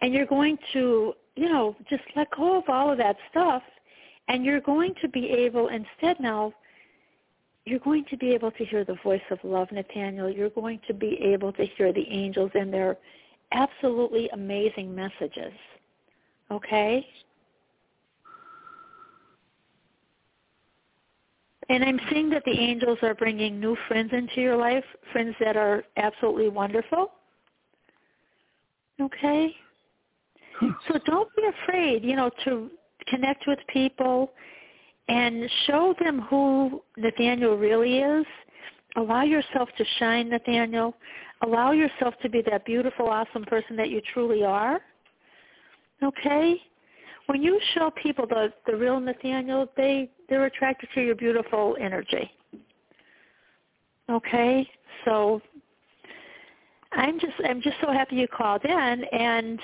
And 0.00 0.14
you're 0.14 0.26
going 0.26 0.56
to, 0.72 1.12
you 1.36 1.48
know, 1.48 1.76
just 1.90 2.04
let 2.16 2.28
go 2.34 2.58
of 2.58 2.64
all 2.68 2.90
of 2.90 2.98
that 2.98 3.16
stuff 3.30 3.62
and 4.28 4.44
you're 4.44 4.60
going 4.60 4.94
to 5.02 5.08
be 5.08 5.28
able 5.28 5.68
instead 5.68 6.18
now 6.20 6.52
you're 7.64 7.78
going 7.78 8.04
to 8.10 8.16
be 8.16 8.32
able 8.32 8.50
to 8.52 8.64
hear 8.64 8.84
the 8.84 8.96
voice 9.04 9.22
of 9.30 9.38
love, 9.44 9.70
Nathaniel. 9.70 10.28
You're 10.30 10.50
going 10.50 10.80
to 10.88 10.94
be 10.94 11.18
able 11.22 11.52
to 11.52 11.64
hear 11.76 11.92
the 11.92 12.06
angels 12.10 12.50
and 12.54 12.72
their 12.72 12.96
absolutely 13.52 14.28
amazing 14.30 14.94
messages. 14.94 15.52
Okay? 16.50 17.06
And 21.68 21.84
I'm 21.84 22.00
seeing 22.10 22.28
that 22.30 22.44
the 22.44 22.58
angels 22.58 22.98
are 23.02 23.14
bringing 23.14 23.60
new 23.60 23.76
friends 23.86 24.10
into 24.12 24.40
your 24.40 24.56
life, 24.56 24.84
friends 25.12 25.34
that 25.40 25.56
are 25.56 25.84
absolutely 25.96 26.48
wonderful. 26.48 27.12
Okay? 29.00 29.54
Hmm. 30.58 30.70
So 30.88 30.98
don't 31.06 31.28
be 31.36 31.42
afraid, 31.62 32.02
you 32.02 32.16
know, 32.16 32.30
to 32.44 32.70
connect 33.06 33.44
with 33.46 33.58
people 33.72 34.32
and 35.08 35.48
show 35.66 35.94
them 36.00 36.20
who 36.22 36.82
Nathaniel 36.96 37.56
really 37.56 37.98
is. 37.98 38.26
Allow 38.96 39.22
yourself 39.22 39.68
to 39.78 39.84
shine, 39.98 40.28
Nathaniel. 40.28 40.94
Allow 41.42 41.72
yourself 41.72 42.14
to 42.22 42.28
be 42.28 42.42
that 42.50 42.64
beautiful, 42.64 43.08
awesome 43.08 43.44
person 43.44 43.76
that 43.76 43.90
you 43.90 44.00
truly 44.12 44.44
are. 44.44 44.80
Okay? 46.02 46.56
When 47.26 47.42
you 47.42 47.60
show 47.74 47.90
people 48.02 48.26
the 48.26 48.52
the 48.66 48.76
real 48.76 49.00
Nathaniel, 49.00 49.68
they 49.76 50.10
they're 50.28 50.46
attracted 50.46 50.88
to 50.94 51.00
your 51.00 51.14
beautiful 51.14 51.76
energy. 51.80 52.30
Okay? 54.10 54.68
So 55.04 55.40
I'm 56.92 57.18
just 57.18 57.34
I'm 57.44 57.62
just 57.62 57.76
so 57.80 57.92
happy 57.92 58.16
you 58.16 58.28
called 58.28 58.64
in 58.64 59.04
and 59.12 59.58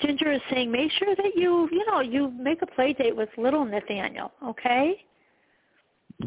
Ginger 0.00 0.32
is 0.32 0.40
saying 0.50 0.70
make 0.70 0.90
sure 0.92 1.14
that 1.14 1.36
you 1.36 1.68
you 1.70 1.84
know 1.86 2.00
you 2.00 2.32
make 2.38 2.62
a 2.62 2.66
play 2.66 2.92
date 2.92 3.16
with 3.16 3.28
little 3.36 3.64
Nathaniel, 3.64 4.32
okay? 4.44 5.04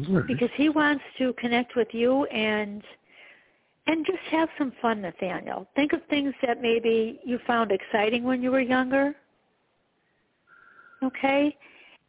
Right. 0.08 0.26
Because 0.26 0.50
he 0.56 0.68
wants 0.68 1.04
to 1.18 1.32
connect 1.34 1.76
with 1.76 1.88
you 1.92 2.24
and 2.26 2.82
and 3.86 4.04
just 4.04 4.18
have 4.30 4.48
some 4.58 4.72
fun, 4.82 5.00
Nathaniel. 5.00 5.68
Think 5.76 5.92
of 5.92 6.00
things 6.10 6.34
that 6.44 6.60
maybe 6.60 7.20
you 7.24 7.38
found 7.46 7.70
exciting 7.70 8.24
when 8.24 8.42
you 8.42 8.50
were 8.50 8.60
younger. 8.60 9.14
Okay? 11.04 11.56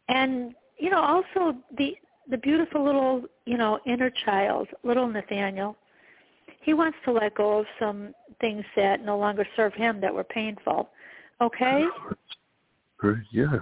And 0.10 0.56
you 0.78 0.90
know, 0.90 1.02
also 1.02 1.58
the 1.78 1.96
the 2.30 2.38
beautiful 2.38 2.84
little, 2.84 3.24
you 3.46 3.58
know, 3.58 3.80
inner 3.86 4.12
child, 4.26 4.68
little 4.84 5.08
Nathaniel. 5.08 5.76
He 6.62 6.74
wants 6.74 6.98
to 7.06 7.12
let 7.14 7.36
go 7.36 7.60
of 7.60 7.66
some 7.80 8.14
things 8.42 8.66
that 8.76 9.04
no 9.04 9.18
longer 9.18 9.48
serve 9.56 9.74
him 9.74 10.02
that 10.02 10.14
were 10.14 10.26
painful. 10.26 10.90
Okay? 11.42 11.86
Right. 13.04 13.18
Yeah. 13.32 13.60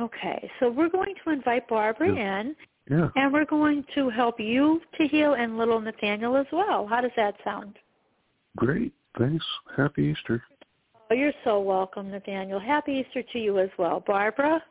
Okay. 0.00 0.50
So 0.58 0.70
we're 0.70 0.88
going 0.88 1.14
to 1.24 1.30
invite 1.30 1.68
Barbara 1.68 2.08
in 2.08 2.56
Yeah. 2.90 3.08
and 3.16 3.32
we're 3.32 3.44
going 3.44 3.84
to 3.94 4.08
help 4.10 4.40
you 4.40 4.80
to 4.98 5.06
heal 5.06 5.34
and 5.34 5.56
little 5.58 5.80
Nathaniel 5.80 6.36
as 6.36 6.46
well. 6.52 6.86
How 6.86 7.00
does 7.00 7.12
that 7.16 7.34
sound? 7.44 7.78
Great. 8.56 8.92
Thanks. 9.18 9.44
Happy 9.76 10.04
Easter. 10.04 10.42
Oh, 11.10 11.14
you're 11.14 11.32
so 11.44 11.60
welcome, 11.60 12.10
Nathaniel. 12.10 12.58
Happy 12.60 13.04
Easter 13.06 13.22
to 13.32 13.38
you 13.38 13.58
as 13.58 13.70
well. 13.78 14.02
Barbara? 14.06 14.62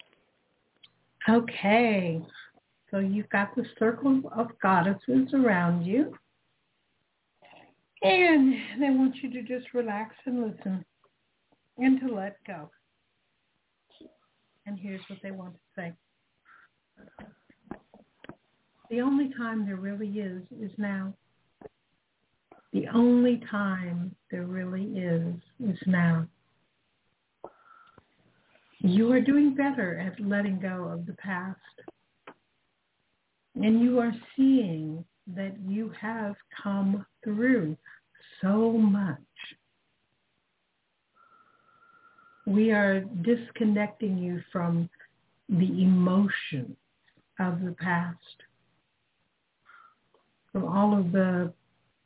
Okay. 1.27 2.21
So 2.91 2.99
you've 2.99 3.29
got 3.29 3.55
the 3.55 3.65
circle 3.77 4.21
of 4.35 4.47
goddesses 4.61 5.33
around 5.33 5.85
you. 5.85 6.13
And 8.01 8.53
they 8.79 8.89
want 8.89 9.15
you 9.21 9.29
to 9.31 9.41
just 9.43 9.73
relax 9.73 10.15
and 10.25 10.41
listen 10.41 10.85
and 11.79 11.99
to 12.01 12.13
let 12.13 12.37
go. 12.45 12.69
And 14.65 14.77
here's 14.77 15.01
what 15.09 15.19
they 15.23 15.31
want 15.31 15.53
to 15.53 15.59
say. 15.75 15.93
The 18.89 19.01
only 19.01 19.31
time 19.37 19.65
there 19.65 19.77
really 19.77 20.09
is 20.09 20.43
is 20.59 20.71
now. 20.77 21.13
The 22.73 22.87
only 22.93 23.41
time 23.49 24.15
there 24.31 24.45
really 24.45 24.83
is 24.83 25.35
is 25.59 25.77
now. 25.85 26.27
You 28.79 29.11
are 29.11 29.21
doing 29.21 29.55
better 29.55 29.99
at 29.99 30.19
letting 30.19 30.59
go 30.59 30.85
of 30.85 31.05
the 31.05 31.13
past. 31.13 31.59
And 33.55 33.81
you 33.81 33.99
are 33.99 34.13
seeing 34.35 35.03
that 35.35 35.55
you 35.67 35.91
have 35.99 36.35
come 36.63 37.05
through 37.23 37.75
so 38.41 38.71
much. 38.71 39.17
We 42.49 42.71
are 42.71 43.01
disconnecting 43.01 44.17
you 44.17 44.41
from 44.51 44.89
the 45.49 45.83
emotion 45.83 46.75
of 47.39 47.61
the 47.63 47.75
past. 47.79 48.17
from 50.51 50.65
all 50.65 50.97
of 50.97 51.11
the 51.11 51.53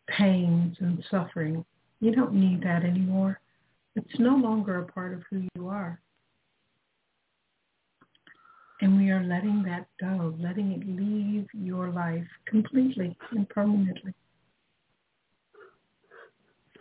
pains 0.08 0.76
and 0.82 1.02
suffering. 1.10 1.64
You 2.02 2.14
don't 2.14 2.34
need 2.34 2.62
that 2.64 2.84
anymore. 2.84 3.40
It's 3.96 4.20
no 4.20 4.36
longer 4.36 4.80
a 4.80 4.92
part 4.92 5.14
of 5.14 5.22
who 5.30 5.48
you 5.56 5.70
are. 5.70 6.02
And 8.82 8.98
we 8.98 9.12
are 9.12 9.24
letting 9.24 9.64
that 9.64 9.88
go, 9.98 10.36
letting 10.40 10.74
it 10.74 10.86
leave 10.86 11.48
your 11.54 11.90
life 11.90 12.28
completely 12.48 13.16
and 13.32 13.48
permanently. 13.48 14.14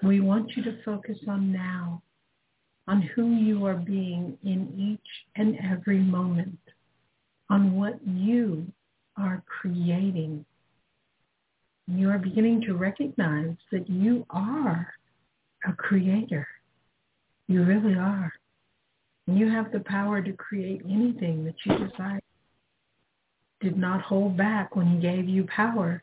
We 0.03 0.21
want 0.21 0.51
you 0.57 0.65
to 0.65 0.83
focus 0.85 1.19
on 1.29 1.53
now, 1.53 2.03
on 2.89 3.03
who 3.15 3.35
you 3.37 3.65
are 3.67 3.75
being 3.75 4.37
in 4.43 4.73
each 4.77 5.11
and 5.37 5.57
every 5.71 5.99
moment, 5.99 6.59
on 7.49 7.77
what 7.77 7.95
you 8.07 8.67
are 9.17 9.43
creating. 9.47 10.45
You 11.87 12.11
are 12.11 12.19
beginning 12.19 12.63
to 12.63 12.75
recognize 12.75 13.57
that 13.71 13.89
you 13.89 14.27
are 14.31 14.93
a 15.65 15.73
creator. 15.73 16.47
You 17.49 17.65
really 17.65 17.95
are. 17.95 18.33
And 19.27 19.39
you 19.39 19.49
have 19.49 19.71
the 19.71 19.81
power 19.81 20.21
to 20.23 20.33
create 20.33 20.83
anything 20.85 21.45
that 21.45 21.55
you 21.65 21.87
desire. 21.87 22.21
Did 23.61 23.77
not 23.77 24.01
hold 24.03 24.37
back 24.37 24.75
when 24.75 24.87
he 24.87 25.01
gave 25.01 25.29
you 25.29 25.45
power. 25.45 26.03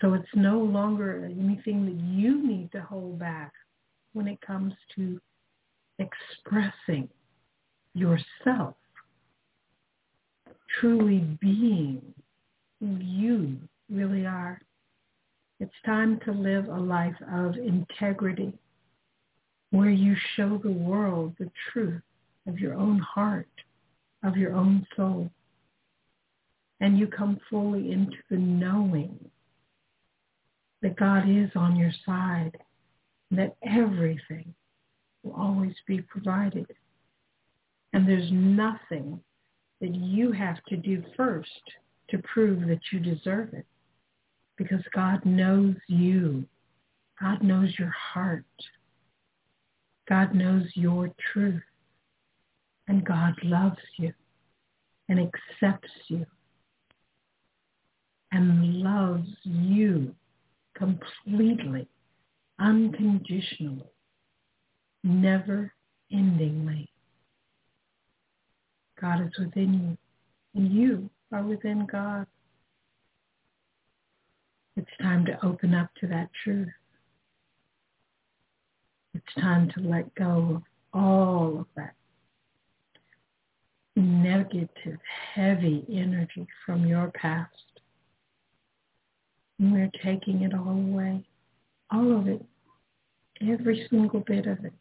So 0.00 0.14
it's 0.14 0.28
no 0.34 0.58
longer 0.58 1.24
anything 1.24 1.86
that 1.86 2.00
you 2.04 2.46
need 2.46 2.70
to 2.72 2.82
hold 2.82 3.18
back 3.18 3.52
when 4.12 4.28
it 4.28 4.40
comes 4.40 4.74
to 4.96 5.20
expressing 5.98 7.08
yourself, 7.94 8.74
truly 10.80 11.18
being 11.40 12.02
who 12.80 12.96
you 12.96 13.56
really 13.90 14.26
are. 14.26 14.60
It's 15.60 15.72
time 15.84 16.20
to 16.24 16.32
live 16.32 16.68
a 16.68 16.78
life 16.78 17.16
of 17.32 17.56
integrity 17.56 18.52
where 19.70 19.90
you 19.90 20.14
show 20.36 20.58
the 20.62 20.70
world 20.70 21.34
the 21.38 21.50
truth 21.72 22.02
of 22.46 22.58
your 22.58 22.74
own 22.74 22.98
heart, 23.00 23.48
of 24.22 24.36
your 24.36 24.54
own 24.54 24.86
soul. 24.96 25.30
And 26.80 26.96
you 26.96 27.08
come 27.08 27.40
fully 27.50 27.90
into 27.90 28.18
the 28.30 28.36
knowing 28.36 29.18
that 30.80 30.96
God 30.96 31.28
is 31.28 31.50
on 31.56 31.76
your 31.76 31.90
side 32.06 32.56
that 33.32 33.56
everything 33.62 34.54
will 35.22 35.34
always 35.34 35.74
be 35.86 36.00
provided. 36.02 36.66
And 37.92 38.08
there's 38.08 38.30
nothing 38.30 39.20
that 39.80 39.94
you 39.94 40.32
have 40.32 40.62
to 40.68 40.76
do 40.76 41.02
first 41.16 41.48
to 42.10 42.18
prove 42.18 42.66
that 42.68 42.80
you 42.92 43.00
deserve 43.00 43.54
it 43.54 43.66
because 44.56 44.82
God 44.94 45.24
knows 45.24 45.76
you. 45.86 46.44
God 47.20 47.42
knows 47.42 47.72
your 47.78 47.94
heart. 48.12 48.44
God 50.08 50.34
knows 50.34 50.64
your 50.74 51.10
truth. 51.32 51.62
And 52.88 53.04
God 53.04 53.34
loves 53.42 53.76
you 53.98 54.12
and 55.08 55.18
accepts 55.20 55.90
you 56.08 56.24
and 58.32 58.80
loves 58.82 59.28
you 59.42 60.14
completely, 60.76 61.88
unconditionally, 62.58 63.90
never 65.04 65.72
endingly. 66.12 66.88
God 69.00 69.22
is 69.26 69.32
within 69.38 69.74
you 69.74 69.98
and 70.54 70.72
you 70.72 71.10
are 71.32 71.42
within 71.42 71.86
God. 71.86 72.26
It's 74.76 74.90
time 75.00 75.24
to 75.26 75.44
open 75.44 75.74
up 75.74 75.90
to 76.00 76.06
that 76.08 76.30
truth. 76.44 76.68
It's 79.14 79.34
time 79.40 79.70
to 79.76 79.80
let 79.80 80.14
go 80.14 80.56
of 80.56 80.62
all 80.92 81.60
of 81.60 81.66
that 81.76 81.94
negative, 83.96 84.98
heavy 85.34 85.84
energy 85.92 86.46
from 86.64 86.86
your 86.86 87.10
past. 87.14 87.50
And 89.58 89.72
we're 89.72 89.90
taking 90.04 90.42
it 90.42 90.54
all 90.54 90.70
away, 90.70 91.24
all 91.90 92.16
of 92.16 92.28
it, 92.28 92.44
every 93.40 93.86
single 93.90 94.20
bit 94.20 94.46
of 94.46 94.64
it. 94.64 94.72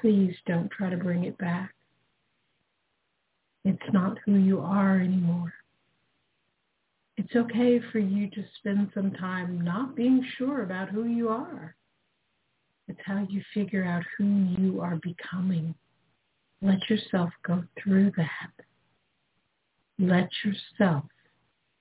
Please 0.00 0.34
don't 0.46 0.70
try 0.70 0.90
to 0.90 0.96
bring 0.96 1.24
it 1.24 1.38
back. 1.38 1.74
It's 3.64 3.92
not 3.92 4.18
who 4.24 4.36
you 4.36 4.60
are 4.60 5.00
anymore. 5.00 5.52
It's 7.16 7.34
okay 7.34 7.80
for 7.90 7.98
you 7.98 8.30
to 8.30 8.44
spend 8.58 8.90
some 8.94 9.10
time 9.12 9.60
not 9.60 9.96
being 9.96 10.24
sure 10.36 10.62
about 10.62 10.90
who 10.90 11.04
you 11.04 11.28
are. 11.30 11.74
It's 12.88 13.00
how 13.04 13.26
you 13.28 13.42
figure 13.54 13.84
out 13.84 14.04
who 14.16 14.24
you 14.58 14.80
are 14.80 15.00
becoming. 15.02 15.74
Let 16.62 16.88
yourself 16.88 17.30
go 17.44 17.64
through 17.82 18.12
that. 18.16 18.64
Let 19.98 20.28
yourself 20.44 21.04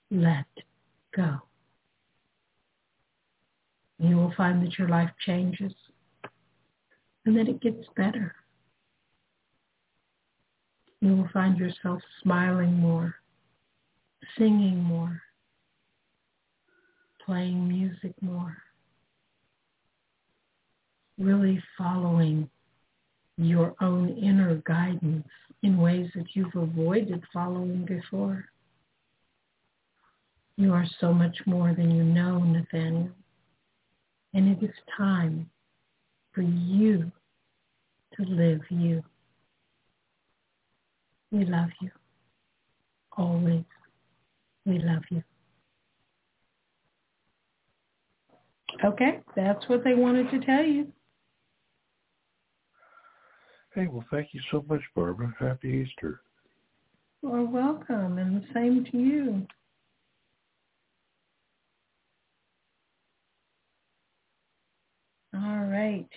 let 0.10 0.46
go. 1.16 1.42
You 4.00 4.16
will 4.18 4.34
find 4.36 4.66
that 4.66 4.78
your 4.78 4.90
life 4.90 5.12
changes 5.26 5.74
and 7.26 7.38
that 7.38 7.50
it 7.50 7.62
gets 7.62 7.86
better. 7.96 8.36
You 11.02 11.16
will 11.16 11.30
find 11.34 11.58
yourself 11.58 12.02
smiling 12.22 12.74
more, 12.74 13.16
singing 14.38 14.82
more, 14.82 15.22
playing 17.26 17.68
music 17.68 18.14
more, 18.22 18.58
really 21.18 21.62
following 21.78 22.50
your 23.38 23.76
own 23.82 24.10
inner 24.18 24.62
guidance 24.66 25.28
in 25.64 25.78
ways 25.78 26.10
that 26.16 26.28
you've 26.34 26.56
avoided 26.56 27.24
following 27.34 27.86
before. 27.86 28.46
You 30.58 30.72
are 30.74 30.86
so 31.02 31.14
much 31.14 31.38
more 31.46 31.74
than 31.74 31.92
you 31.92 32.04
know, 32.04 32.40
Nathaniel. 32.40 33.10
And 34.34 34.48
it 34.50 34.64
is 34.64 34.76
time 34.98 35.50
for 36.34 36.42
you 36.42 37.12
to 38.18 38.24
live 38.24 38.62
you. 38.70 39.04
We 41.32 41.46
love 41.46 41.70
you. 41.82 41.92
Always. 43.18 43.64
We 44.66 44.80
love 44.80 45.04
you. 45.10 45.24
Okay, 48.84 49.22
that's 49.36 49.68
what 49.70 49.84
they 49.84 49.94
wanted 49.94 50.30
to 50.32 50.46
tell 50.46 50.64
you. 50.64 50.92
Hey, 53.74 53.88
well, 53.88 54.06
thank 54.10 54.30
you 54.34 54.42
so 54.52 54.66
much, 54.70 54.82
Barbara. 54.96 55.34
Happy 55.40 55.86
Easter. 55.86 56.22
You're 57.22 57.44
welcome, 57.44 58.18
and 58.18 58.42
the 58.42 58.46
same 58.54 58.86
to 58.92 58.98
you. 58.98 59.48
All 65.34 65.66
right. 65.66 66.08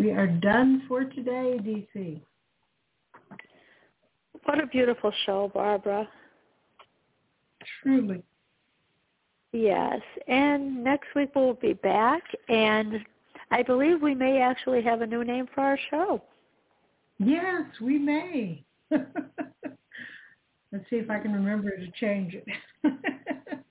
We 0.00 0.12
are 0.12 0.26
done 0.26 0.84
for 0.88 1.04
today, 1.04 1.58
DC. 1.62 2.22
What 4.44 4.58
a 4.58 4.66
beautiful 4.66 5.12
show, 5.26 5.50
Barbara. 5.52 6.08
Truly. 7.82 8.22
Yes, 9.52 10.00
and 10.26 10.82
next 10.82 11.08
week 11.14 11.32
we'll 11.34 11.52
be 11.52 11.74
back, 11.74 12.22
and 12.48 13.04
I 13.50 13.62
believe 13.62 14.00
we 14.00 14.14
may 14.14 14.40
actually 14.40 14.80
have 14.80 15.02
a 15.02 15.06
new 15.06 15.22
name 15.22 15.46
for 15.54 15.60
our 15.60 15.78
show. 15.90 16.22
Yes, 17.18 17.64
we 17.78 17.98
may. 17.98 18.64
Let's 18.90 19.04
see 20.88 20.96
if 20.96 21.10
I 21.10 21.18
can 21.18 21.34
remember 21.34 21.76
to 21.76 21.90
change 22.00 22.34
it. 22.34 22.46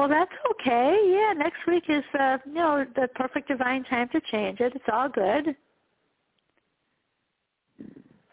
well, 0.00 0.08
that's 0.08 0.32
okay. 0.52 0.98
Yeah, 1.04 1.34
next 1.36 1.58
week 1.66 1.84
is 1.88 2.04
uh, 2.18 2.38
you 2.46 2.54
know 2.54 2.86
the 2.96 3.08
perfect 3.14 3.48
divine 3.48 3.84
time 3.84 4.08
to 4.12 4.20
change 4.32 4.60
it. 4.60 4.72
It's 4.74 4.84
all 4.90 5.10
good. 5.10 5.54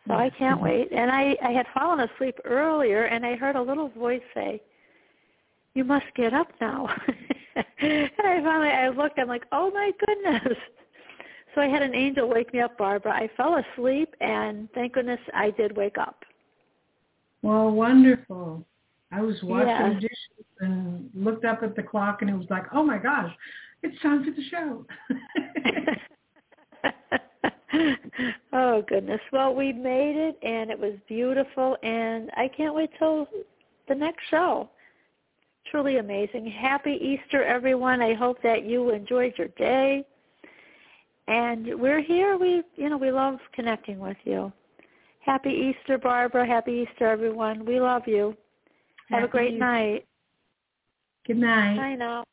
So 0.08 0.14
I 0.14 0.30
can't 0.30 0.62
wait. 0.62 0.94
And 0.94 1.12
I 1.12 1.36
I 1.44 1.52
had 1.52 1.66
fallen 1.74 2.00
asleep 2.00 2.40
earlier, 2.46 3.04
and 3.04 3.26
I 3.26 3.36
heard 3.36 3.58
a 3.58 3.62
little 3.62 3.90
voice 3.90 4.22
say, 4.34 4.62
"You 5.74 5.84
must 5.84 6.06
get 6.16 6.34
up 6.34 6.48
now." 6.62 6.88
and 7.82 8.10
I 8.20 8.42
finally 8.42 8.70
I 8.70 8.88
looked. 8.88 9.20
I'm 9.20 9.28
like, 9.28 9.44
oh 9.52 9.70
my 9.72 9.92
goodness. 10.06 10.58
So 11.54 11.62
I 11.62 11.68
had 11.68 11.82
an 11.82 11.94
angel 11.94 12.30
wake 12.30 12.54
me 12.54 12.62
up, 12.62 12.78
Barbara. 12.78 13.14
I 13.14 13.30
fell 13.36 13.58
asleep, 13.58 14.16
and 14.22 14.70
thank 14.74 14.94
goodness 14.94 15.20
I 15.34 15.50
did 15.52 15.76
wake 15.76 15.98
up. 15.98 16.24
Well, 17.42 17.72
wonderful. 17.72 18.64
I 19.12 19.22
was 19.22 19.42
watching 19.44 19.68
Yeah. 19.68 19.94
dishes 19.94 20.46
and 20.60 21.10
looked 21.14 21.46
up 21.46 21.64
at 21.64 21.76
the 21.76 21.84
clock, 21.84 22.22
and 22.22 22.30
it 22.30 22.36
was 22.36 22.50
like, 22.50 22.66
oh 22.74 22.84
my 22.84 22.98
gosh, 22.98 23.34
it's 23.84 24.00
time 24.02 24.24
for 24.24 24.32
the 24.32 24.44
show. 24.50 24.86
oh 28.54 28.82
goodness. 28.84 29.22
Well, 29.32 29.54
we 29.54 29.72
made 29.74 30.16
it, 30.16 30.38
and 30.44 30.70
it 30.70 30.80
was 30.80 30.94
beautiful, 31.08 31.78
and 31.84 32.32
I 32.36 32.48
can't 32.50 32.74
wait 32.74 32.90
till 33.00 33.28
the 33.88 33.96
next 33.96 34.24
show. 34.30 34.70
Truly 35.72 35.98
amazing. 35.98 36.48
Happy 36.48 36.98
Easter, 37.02 37.44
everyone. 37.44 38.02
I 38.02 38.14
hope 38.14 38.42
that 38.42 38.66
you 38.66 38.90
enjoyed 38.92 39.34
your 39.38 39.50
day. 39.50 40.06
And 41.28 41.80
we're 41.80 42.02
here. 42.02 42.38
We, 42.38 42.64
you 42.78 42.90
know, 42.90 42.98
we 42.98 43.12
love 43.12 43.40
connecting 43.54 44.00
with 44.00 44.16
you. 44.24 44.52
Happy 45.20 45.50
Easter, 45.50 45.98
Barbara. 45.98 46.48
Happy 46.48 46.88
Easter, 46.90 47.06
everyone. 47.06 47.66
We 47.66 47.82
love 47.82 48.04
you. 48.06 48.38
Have 49.10 49.24
a 49.24 49.28
great 49.28 49.58
night. 49.58 50.06
Good 51.26 51.38
night. 51.38 51.78
Bye 51.78 51.96
now. 51.96 52.24